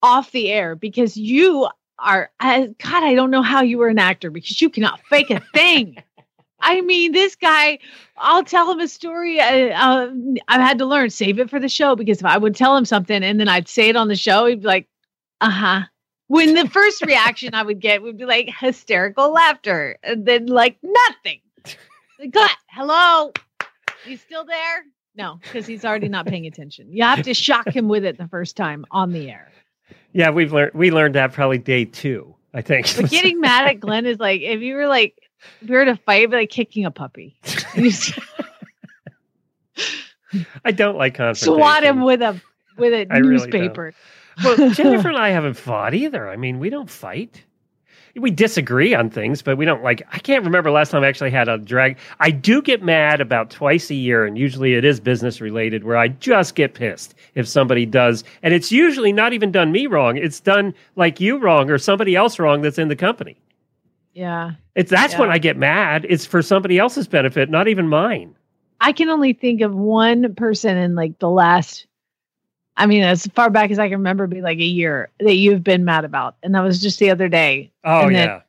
off 0.03 0.33
the 0.33 0.51
air 0.51 0.75
because 0.75 1.17
you 1.17 1.69
are, 1.99 2.31
I, 2.41 2.69
God, 2.83 3.05
I 3.05 3.15
don't 3.15 3.31
know 3.31 3.43
how 3.43 3.63
you 3.63 3.79
were 3.79 3.89
an 3.89 3.99
actor 3.99 4.31
because 4.31 4.61
you 4.61 4.71
cannot 4.71 5.01
fake 5.09 5.31
a 5.31 5.41
thing. 5.55 5.97
I 6.63 6.81
mean, 6.81 7.13
this 7.13 7.35
guy, 7.37 7.79
I'll 8.17 8.45
tell 8.45 8.71
him 8.71 8.81
a 8.81 8.89
story. 8.89 9.41
I, 9.41 9.71
uh, 9.71 10.11
I've 10.49 10.61
had 10.61 10.79
to 10.79 10.87
learn, 10.87 11.11
save 11.11 11.39
it 11.39 11.51
for 11.51 11.61
the 11.61 11.69
show 11.69 11.97
because 11.97 12.19
if 12.19 12.25
I 12.25 12.39
would 12.39 12.55
tell 12.57 12.77
him 12.77 12.85
something 12.85 13.23
and 13.23 13.39
then 13.39 13.49
I'd 13.49 13.69
say 13.69 13.89
it 13.89 13.97
on 13.97 14.09
the 14.09 14.17
show, 14.17 14.47
he'd 14.47 14.63
be 14.63 14.67
like, 14.67 14.89
uh 15.41 15.51
huh. 15.51 15.81
When 16.29 16.55
the 16.55 16.67
first 16.69 17.05
reaction 17.05 17.55
I 17.55 17.63
would 17.63 17.81
get 17.81 18.01
would 18.03 18.17
be 18.17 18.25
like 18.25 18.49
hysterical 18.59 19.33
laughter 19.33 19.99
and 20.03 20.25
then 20.25 20.47
like 20.47 20.79
nothing. 20.83 21.41
Glenn, 22.31 22.49
hello. 22.71 23.33
You 24.07 24.17
still 24.17 24.45
there? 24.45 24.85
No, 25.15 25.39
because 25.43 25.67
he's 25.67 25.85
already 25.85 26.09
not 26.09 26.27
paying 26.27 26.47
attention. 26.47 26.91
You 26.91 27.03
have 27.05 27.23
to 27.25 27.35
shock 27.35 27.69
him 27.69 27.89
with 27.89 28.05
it 28.05 28.17
the 28.17 28.29
first 28.29 28.57
time 28.57 28.87
on 28.91 29.13
the 29.13 29.31
air. 29.31 29.53
yeah, 30.15 30.31
we've 30.31 30.53
learned 30.53 30.73
we 30.75 30.91
learned 30.91 31.15
that 31.17 31.33
probably 31.33 31.59
day 31.59 31.85
two, 31.85 32.35
I 32.55 32.63
think. 32.63 32.95
But 32.97 33.11
getting 33.11 33.41
mad 33.41 33.67
at 33.69 33.81
Glenn 33.81 34.07
is 34.07 34.19
like 34.19 34.41
if 34.43 34.61
you 34.61 34.75
were 34.77 34.87
like 34.87 35.19
if 35.61 35.69
we 35.69 35.75
were 35.75 35.85
to 35.85 35.97
fight, 35.97 36.23
it'd 36.23 36.33
like 36.33 36.51
kicking 36.51 36.85
a 36.85 36.91
puppy. 36.91 37.39
I 40.65 40.73
don't 40.73 40.97
like 40.97 41.15
confrontation. 41.15 41.55
swat 41.55 41.85
him 41.85 42.03
with 42.03 42.23
a 42.23 42.41
with 42.77 42.93
a 42.93 43.07
I 43.11 43.19
really 43.19 43.37
newspaper. 43.37 43.93
Well, 44.43 44.71
Jennifer 44.71 45.09
and 45.11 45.19
I 45.19 45.31
haven't 45.31 45.55
fought 45.55 45.95
either. 45.95 46.29
I 46.29 46.37
mean, 46.37 46.59
we 46.59 46.71
don't 46.71 46.91
fight. 46.91 47.45
We 48.17 48.31
disagree 48.31 48.95
on 48.95 49.11
things, 49.11 49.43
but 49.43 49.57
we 49.57 49.65
don't 49.65 49.83
like. 49.83 50.03
I 50.13 50.19
can't 50.19 50.45
remember 50.45 50.71
last 50.71 50.91
time 50.91 51.03
I 51.03 51.09
actually 51.09 51.31
had 51.31 51.49
a 51.49 51.59
drag. 51.59 51.97
I 52.21 52.31
do 52.31 52.61
get 52.61 52.83
mad 52.83 53.21
about 53.21 53.51
twice 53.51 53.91
a 53.91 53.95
year, 53.95 54.25
and 54.27 54.37
usually 54.37 54.75
it 54.75 54.85
is 54.85 55.01
business 55.01 55.41
related, 55.41 55.85
where 55.85 55.97
I 55.97 56.09
just 56.09 56.55
get 56.55 56.75
pissed 56.75 57.15
if 57.35 57.49
somebody 57.49 57.87
does, 57.87 58.25
and 58.43 58.53
it's 58.53 58.71
usually 58.71 59.13
not 59.13 59.33
even 59.33 59.51
done 59.51 59.73
me 59.73 59.87
wrong. 59.87 60.17
It's 60.17 60.41
done 60.41 60.75
like 60.97 61.21
you 61.21 61.39
wrong 61.39 61.71
or 61.71 61.79
somebody 61.79 62.15
else 62.15 62.39
wrong 62.39 62.63
that's 62.63 62.79
in 62.79 62.89
the 62.89 62.97
company. 62.97 63.37
Yeah. 64.15 64.53
It's 64.75 64.91
that's 64.91 65.17
when 65.17 65.31
I 65.31 65.39
get 65.39 65.57
mad. 65.57 66.07
It's 66.09 66.27
for 66.27 66.43
somebody 66.43 66.79
else's 66.79 67.09
benefit, 67.09 67.51
not 67.51 67.69
even 67.69 67.89
mine. 67.89 68.35
I 68.81 68.93
can 68.93 69.09
only 69.09 69.33
think 69.33 69.61
of 69.61 69.75
one 69.75 70.35
person 70.35 70.77
in 70.77 70.95
like 70.95 71.19
the 71.19 71.31
last, 71.31 71.87
I 72.77 72.87
mean, 72.87 73.03
as 73.03 73.27
far 73.35 73.51
back 73.51 73.71
as 73.71 73.79
I 73.79 73.89
can 73.89 73.99
remember, 73.99 74.27
be 74.27 74.41
like 74.41 74.59
a 74.59 74.65
year 74.65 75.11
that 75.21 75.35
you've 75.35 75.63
been 75.63 75.85
mad 75.85 76.05
about, 76.05 76.37
and 76.43 76.55
that 76.55 76.63
was 76.63 76.81
just 76.81 76.99
the 76.99 77.11
other 77.11 77.29
day. 77.29 77.71
Oh 77.85 78.07
And 78.07 78.15
then, 78.15 78.29
yeah, 78.29 78.41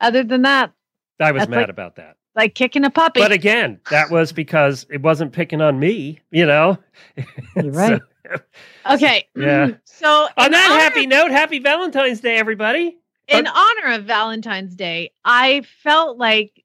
other 0.00 0.22
than 0.22 0.42
that, 0.42 0.72
I 1.20 1.32
was 1.32 1.48
mad 1.48 1.56
like- 1.62 1.68
about 1.70 1.96
that. 1.96 2.16
like 2.36 2.54
kicking 2.54 2.84
a 2.84 2.90
puppy. 2.90 3.20
But 3.20 3.32
again, 3.32 3.80
that 3.90 4.10
was 4.10 4.32
because 4.32 4.86
it 4.90 5.02
wasn't 5.02 5.32
picking 5.32 5.60
on 5.60 5.78
me. 5.78 6.20
You 6.30 6.46
know. 6.46 6.78
You're 7.56 7.70
right. 7.72 8.00
okay. 8.90 9.26
Yeah. 9.36 9.70
So 9.96 10.26
On 10.36 10.50
that 10.50 10.70
honor- 10.70 10.80
happy 10.80 11.06
note, 11.06 11.30
happy 11.30 11.60
Valentine's 11.60 12.20
Day, 12.20 12.36
everybody. 12.36 12.98
in 13.28 13.46
honor 13.46 13.92
of 13.94 14.04
Valentine's 14.04 14.74
Day, 14.74 15.12
I 15.24 15.62
felt 15.84 16.18
like 16.18 16.64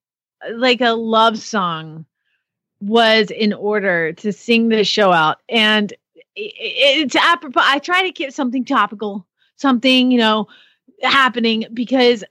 like 0.53 0.81
a 0.81 0.93
love 0.93 1.37
song 1.37 2.05
was 2.81 3.29
in 3.29 3.53
order 3.53 4.13
to 4.13 4.33
sing 4.33 4.69
this 4.69 4.87
show 4.87 5.11
out, 5.11 5.37
and 5.47 5.93
it's 6.41 7.15
apropos. 7.15 7.61
I 7.63 7.79
try 7.79 8.03
to 8.03 8.11
keep 8.11 8.31
something 8.31 8.63
topical, 8.65 9.27
something 9.57 10.11
you 10.11 10.17
know 10.19 10.47
happening 11.01 11.65
because 11.73 12.23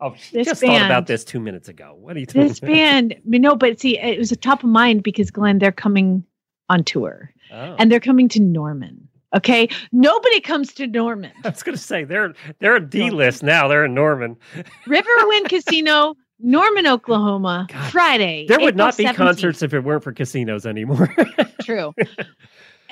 Oh, 0.00 0.14
This 0.32 0.48
just 0.48 0.60
thought 0.60 0.82
about 0.84 1.06
this 1.06 1.24
two 1.24 1.38
minutes 1.40 1.68
ago. 1.68 1.96
What 1.98 2.16
are 2.16 2.20
you 2.20 2.26
talking 2.26 2.42
about? 2.42 2.48
this 2.50 2.60
band, 2.60 3.14
no, 3.24 3.54
but 3.54 3.80
see, 3.80 3.96
it 3.98 4.18
was 4.18 4.32
a 4.32 4.36
top 4.36 4.64
of 4.64 4.68
mind 4.68 5.02
because 5.04 5.30
Glenn, 5.30 5.60
they're 5.60 5.70
coming 5.72 6.24
on 6.68 6.82
tour 6.84 7.30
Oh. 7.52 7.76
and 7.78 7.90
they're 7.92 8.00
coming 8.00 8.28
to 8.30 8.40
Norman. 8.40 9.08
Okay, 9.36 9.68
nobody 9.92 10.40
comes 10.40 10.72
to 10.74 10.86
Norman. 10.88 11.30
I 11.44 11.48
was 11.50 11.62
going 11.62 11.76
to 11.76 11.82
say 11.82 12.04
they're 12.04 12.34
they're 12.58 12.76
a 12.76 12.80
D 12.86 13.10
list 13.10 13.42
now. 13.42 13.68
They're 13.68 13.84
in 13.84 13.94
Norman. 13.94 14.36
Riverwind 14.88 15.48
Casino, 15.48 16.16
Norman, 16.40 16.86
Oklahoma, 16.86 17.66
Friday. 17.90 18.46
There 18.48 18.58
would 18.58 18.74
April 18.74 18.86
not 18.86 18.96
be 18.96 19.04
17th. 19.04 19.14
concerts 19.14 19.62
if 19.62 19.72
it 19.74 19.80
weren't 19.80 20.02
for 20.02 20.12
casinos 20.12 20.66
anymore. 20.66 21.14
True. 21.62 21.94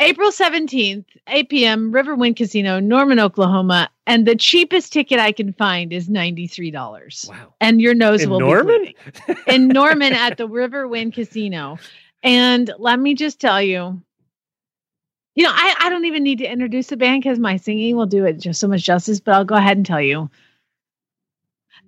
April 0.03 0.31
17th, 0.31 1.05
8 1.29 1.49
p.m., 1.49 1.93
Riverwind 1.93 2.37
Casino, 2.37 2.81
Norman, 2.81 3.19
Oklahoma. 3.20 3.89
And 4.07 4.27
the 4.27 4.35
cheapest 4.37 4.93
ticket 4.93 5.20
I 5.20 5.33
can 5.33 5.53
find 5.53 5.93
is 5.93 6.09
$93. 6.09 7.29
Wow. 7.29 7.55
And 7.61 7.81
your 7.81 7.95
nose 7.95 8.23
In 8.23 8.31
will 8.31 8.41
Norman? 8.41 8.85
be 8.85 8.97
bleeding. 9.27 9.43
in 9.47 9.69
Norman 9.69 10.12
at 10.12 10.37
the 10.37 10.49
Riverwind 10.49 11.15
Casino. 11.15 11.79
And 12.23 12.70
let 12.79 12.99
me 12.99 13.15
just 13.15 13.41
tell 13.41 13.62
you, 13.62 14.03
you 15.35 15.45
know, 15.45 15.53
I, 15.53 15.74
I 15.81 15.89
don't 15.89 16.05
even 16.05 16.23
need 16.23 16.39
to 16.39 16.51
introduce 16.51 16.89
the 16.89 16.97
band 16.97 17.23
because 17.23 17.39
my 17.39 17.57
singing 17.57 17.97
will 17.97 18.07
do 18.07 18.24
it 18.27 18.39
just 18.39 18.61
so 18.61 18.69
much 18.69 18.83
justice, 18.83 19.20
but 19.20 19.35
I'll 19.35 19.45
go 19.45 19.55
ahead 19.55 19.77
and 19.77 19.87
tell 19.87 20.01
you. 20.01 20.29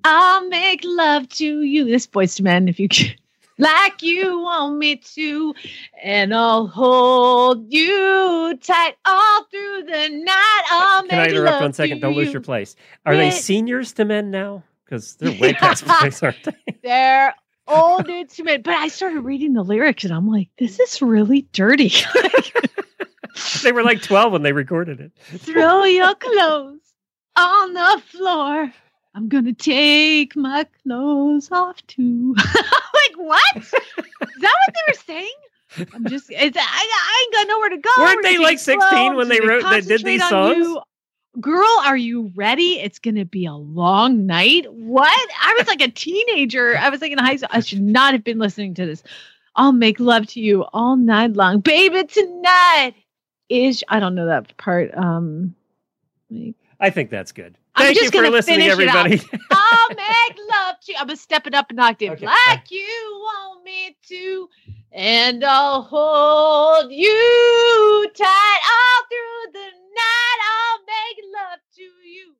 I'll 0.05 0.49
make 0.49 0.81
love 0.85 1.29
to 1.31 1.63
you. 1.63 1.85
This 1.85 2.07
Boyz 2.07 2.39
II 2.41 2.45
Men, 2.45 2.69
if 2.69 2.79
you 2.79 2.89
can, 2.89 3.15
like 3.59 4.03
you 4.03 4.41
want 4.41 4.79
me 4.79 4.97
to, 4.97 5.55
and 6.03 6.35
I'll 6.35 6.67
hold 6.67 7.73
you 7.73 8.59
tight 8.63 8.97
all 9.05 9.45
through 9.45 9.85
the 9.85 10.09
night. 10.11 10.63
I'll 10.71 11.07
Can 11.07 11.19
I 11.21 11.27
interrupt 11.29 11.61
one 11.61 11.73
second? 11.73 12.01
Don't 12.01 12.15
lose 12.15 12.33
your 12.33 12.43
place. 12.43 12.77
Are 13.07 13.17
they 13.17 13.31
seniors 13.31 13.93
to 13.95 14.05
men 14.05 14.31
now? 14.31 14.65
Because 14.85 15.15
they're 15.17 15.39
way 15.41 15.53
past 15.55 15.85
place, 15.87 16.23
aren't 16.23 16.43
they? 16.45 16.77
They're 16.83 17.35
old 17.67 18.07
dudes 18.07 18.37
to 18.37 18.45
men. 18.45 18.63
But 18.63 18.75
I 18.75 18.89
started 18.89 19.21
reading 19.21 19.55
the 19.55 19.63
lyrics 19.63 20.05
and 20.05 20.13
I'm 20.13 20.29
like, 20.29 20.51
this 20.59 20.79
is 20.79 21.01
really 21.01 21.49
dirty. 21.53 21.91
they 23.63 23.73
were 23.73 23.83
like 23.83 24.03
12 24.03 24.33
when 24.33 24.43
they 24.43 24.53
recorded 24.53 25.01
it. 25.01 25.13
Throw 25.41 25.85
your 25.85 26.15
clothes 26.15 26.81
on 27.37 27.73
the 27.73 28.03
floor. 28.07 28.73
I'm 29.15 29.29
gonna 29.29 29.55
take 29.55 30.35
my 30.37 30.67
clothes 30.83 31.51
off 31.53 31.85
too. 31.87 32.35
Like 33.17 33.27
what? 33.27 33.57
Is 33.57 33.71
that 33.71 34.55
what 34.67 34.75
they 34.75 34.81
were 34.89 34.99
saying? 35.07 35.89
I'm 35.95 36.07
just 36.07 36.27
it's 36.31 36.57
I, 36.57 36.61
I 36.63 37.23
ain't 37.25 37.33
got 37.35 37.49
nowhere 37.49 37.69
to 37.71 37.79
go. 37.79 37.91
Weren't 37.99 38.23
they 38.23 38.39
like 38.39 38.59
16 38.59 38.81
slow. 38.81 39.17
when 39.17 39.29
they 39.29 39.41
wrote- 39.41 39.69
they 39.69 39.81
did 39.81 40.05
these 40.05 40.27
songs? 40.29 40.57
you? 40.57 40.81
Girl, 41.41 41.81
are 41.85 41.97
you 41.97 42.31
ready? 42.37 42.79
It's 42.81 43.01
gonna 43.01 43.25
be 43.25 43.45
a 43.45 43.55
long 43.55 44.25
night. 44.25 44.67
What? 44.73 45.31
I 45.43 45.55
was 45.59 45.67
like 45.67 45.81
a 45.81 45.91
teenager. 45.91 46.77
I 46.77 46.91
was 46.91 47.01
like 47.01 47.11
in 47.11 47.19
high 47.19 47.37
school. 47.37 47.49
I 47.51 47.59
should 47.61 47.83
not 47.83 48.13
have 48.13 48.23
been 48.23 48.39
listening 48.39 48.75
to 48.75 48.87
this. 48.87 49.03
I'll 49.57 49.73
make 49.73 49.99
love 49.99 50.27
to 50.29 50.41
you 50.41 50.63
all 50.73 50.97
night 50.97 51.33
long. 51.33 51.59
Baby, 51.61 52.05
tonight 52.05 52.95
is 53.49 53.83
I 53.89 53.99
don't 53.99 54.15
know 54.15 54.27
that 54.27 54.57
part. 54.59 54.95
Um 54.97 55.55
I 56.81 56.91
think 56.91 57.11
that's 57.11 57.33
good. 57.33 57.57
Thank 57.77 57.89
I'm 57.89 57.95
just 57.95 58.13
going 58.13 58.31
to 58.31 58.43
finish 58.43 58.71
everybody. 58.71 59.15
it 59.15 59.35
up. 59.35 59.41
I'll 59.51 59.89
make 59.97 60.39
love 60.51 60.77
to 60.85 60.93
you. 60.93 60.99
I'm 60.99 61.07
going 61.07 61.17
to 61.17 61.23
step 61.23 61.47
it 61.47 61.55
up 61.55 61.71
an 61.71 61.81
octave. 61.81 62.13
Okay. 62.13 62.27
Like 62.27 62.71
you 62.71 62.85
want 63.21 63.65
me 63.65 63.97
to. 64.09 64.49
And 64.93 65.45
I'll 65.45 65.83
hold 65.83 66.93
you 66.93 68.11
tight 68.15 68.61
all 68.71 69.03
through 69.09 69.53
the 69.53 69.67
night. 69.67 70.39
I'll 70.55 70.79
make 70.87 71.25
love 71.35 71.59
to 71.77 71.83
you. 71.83 72.35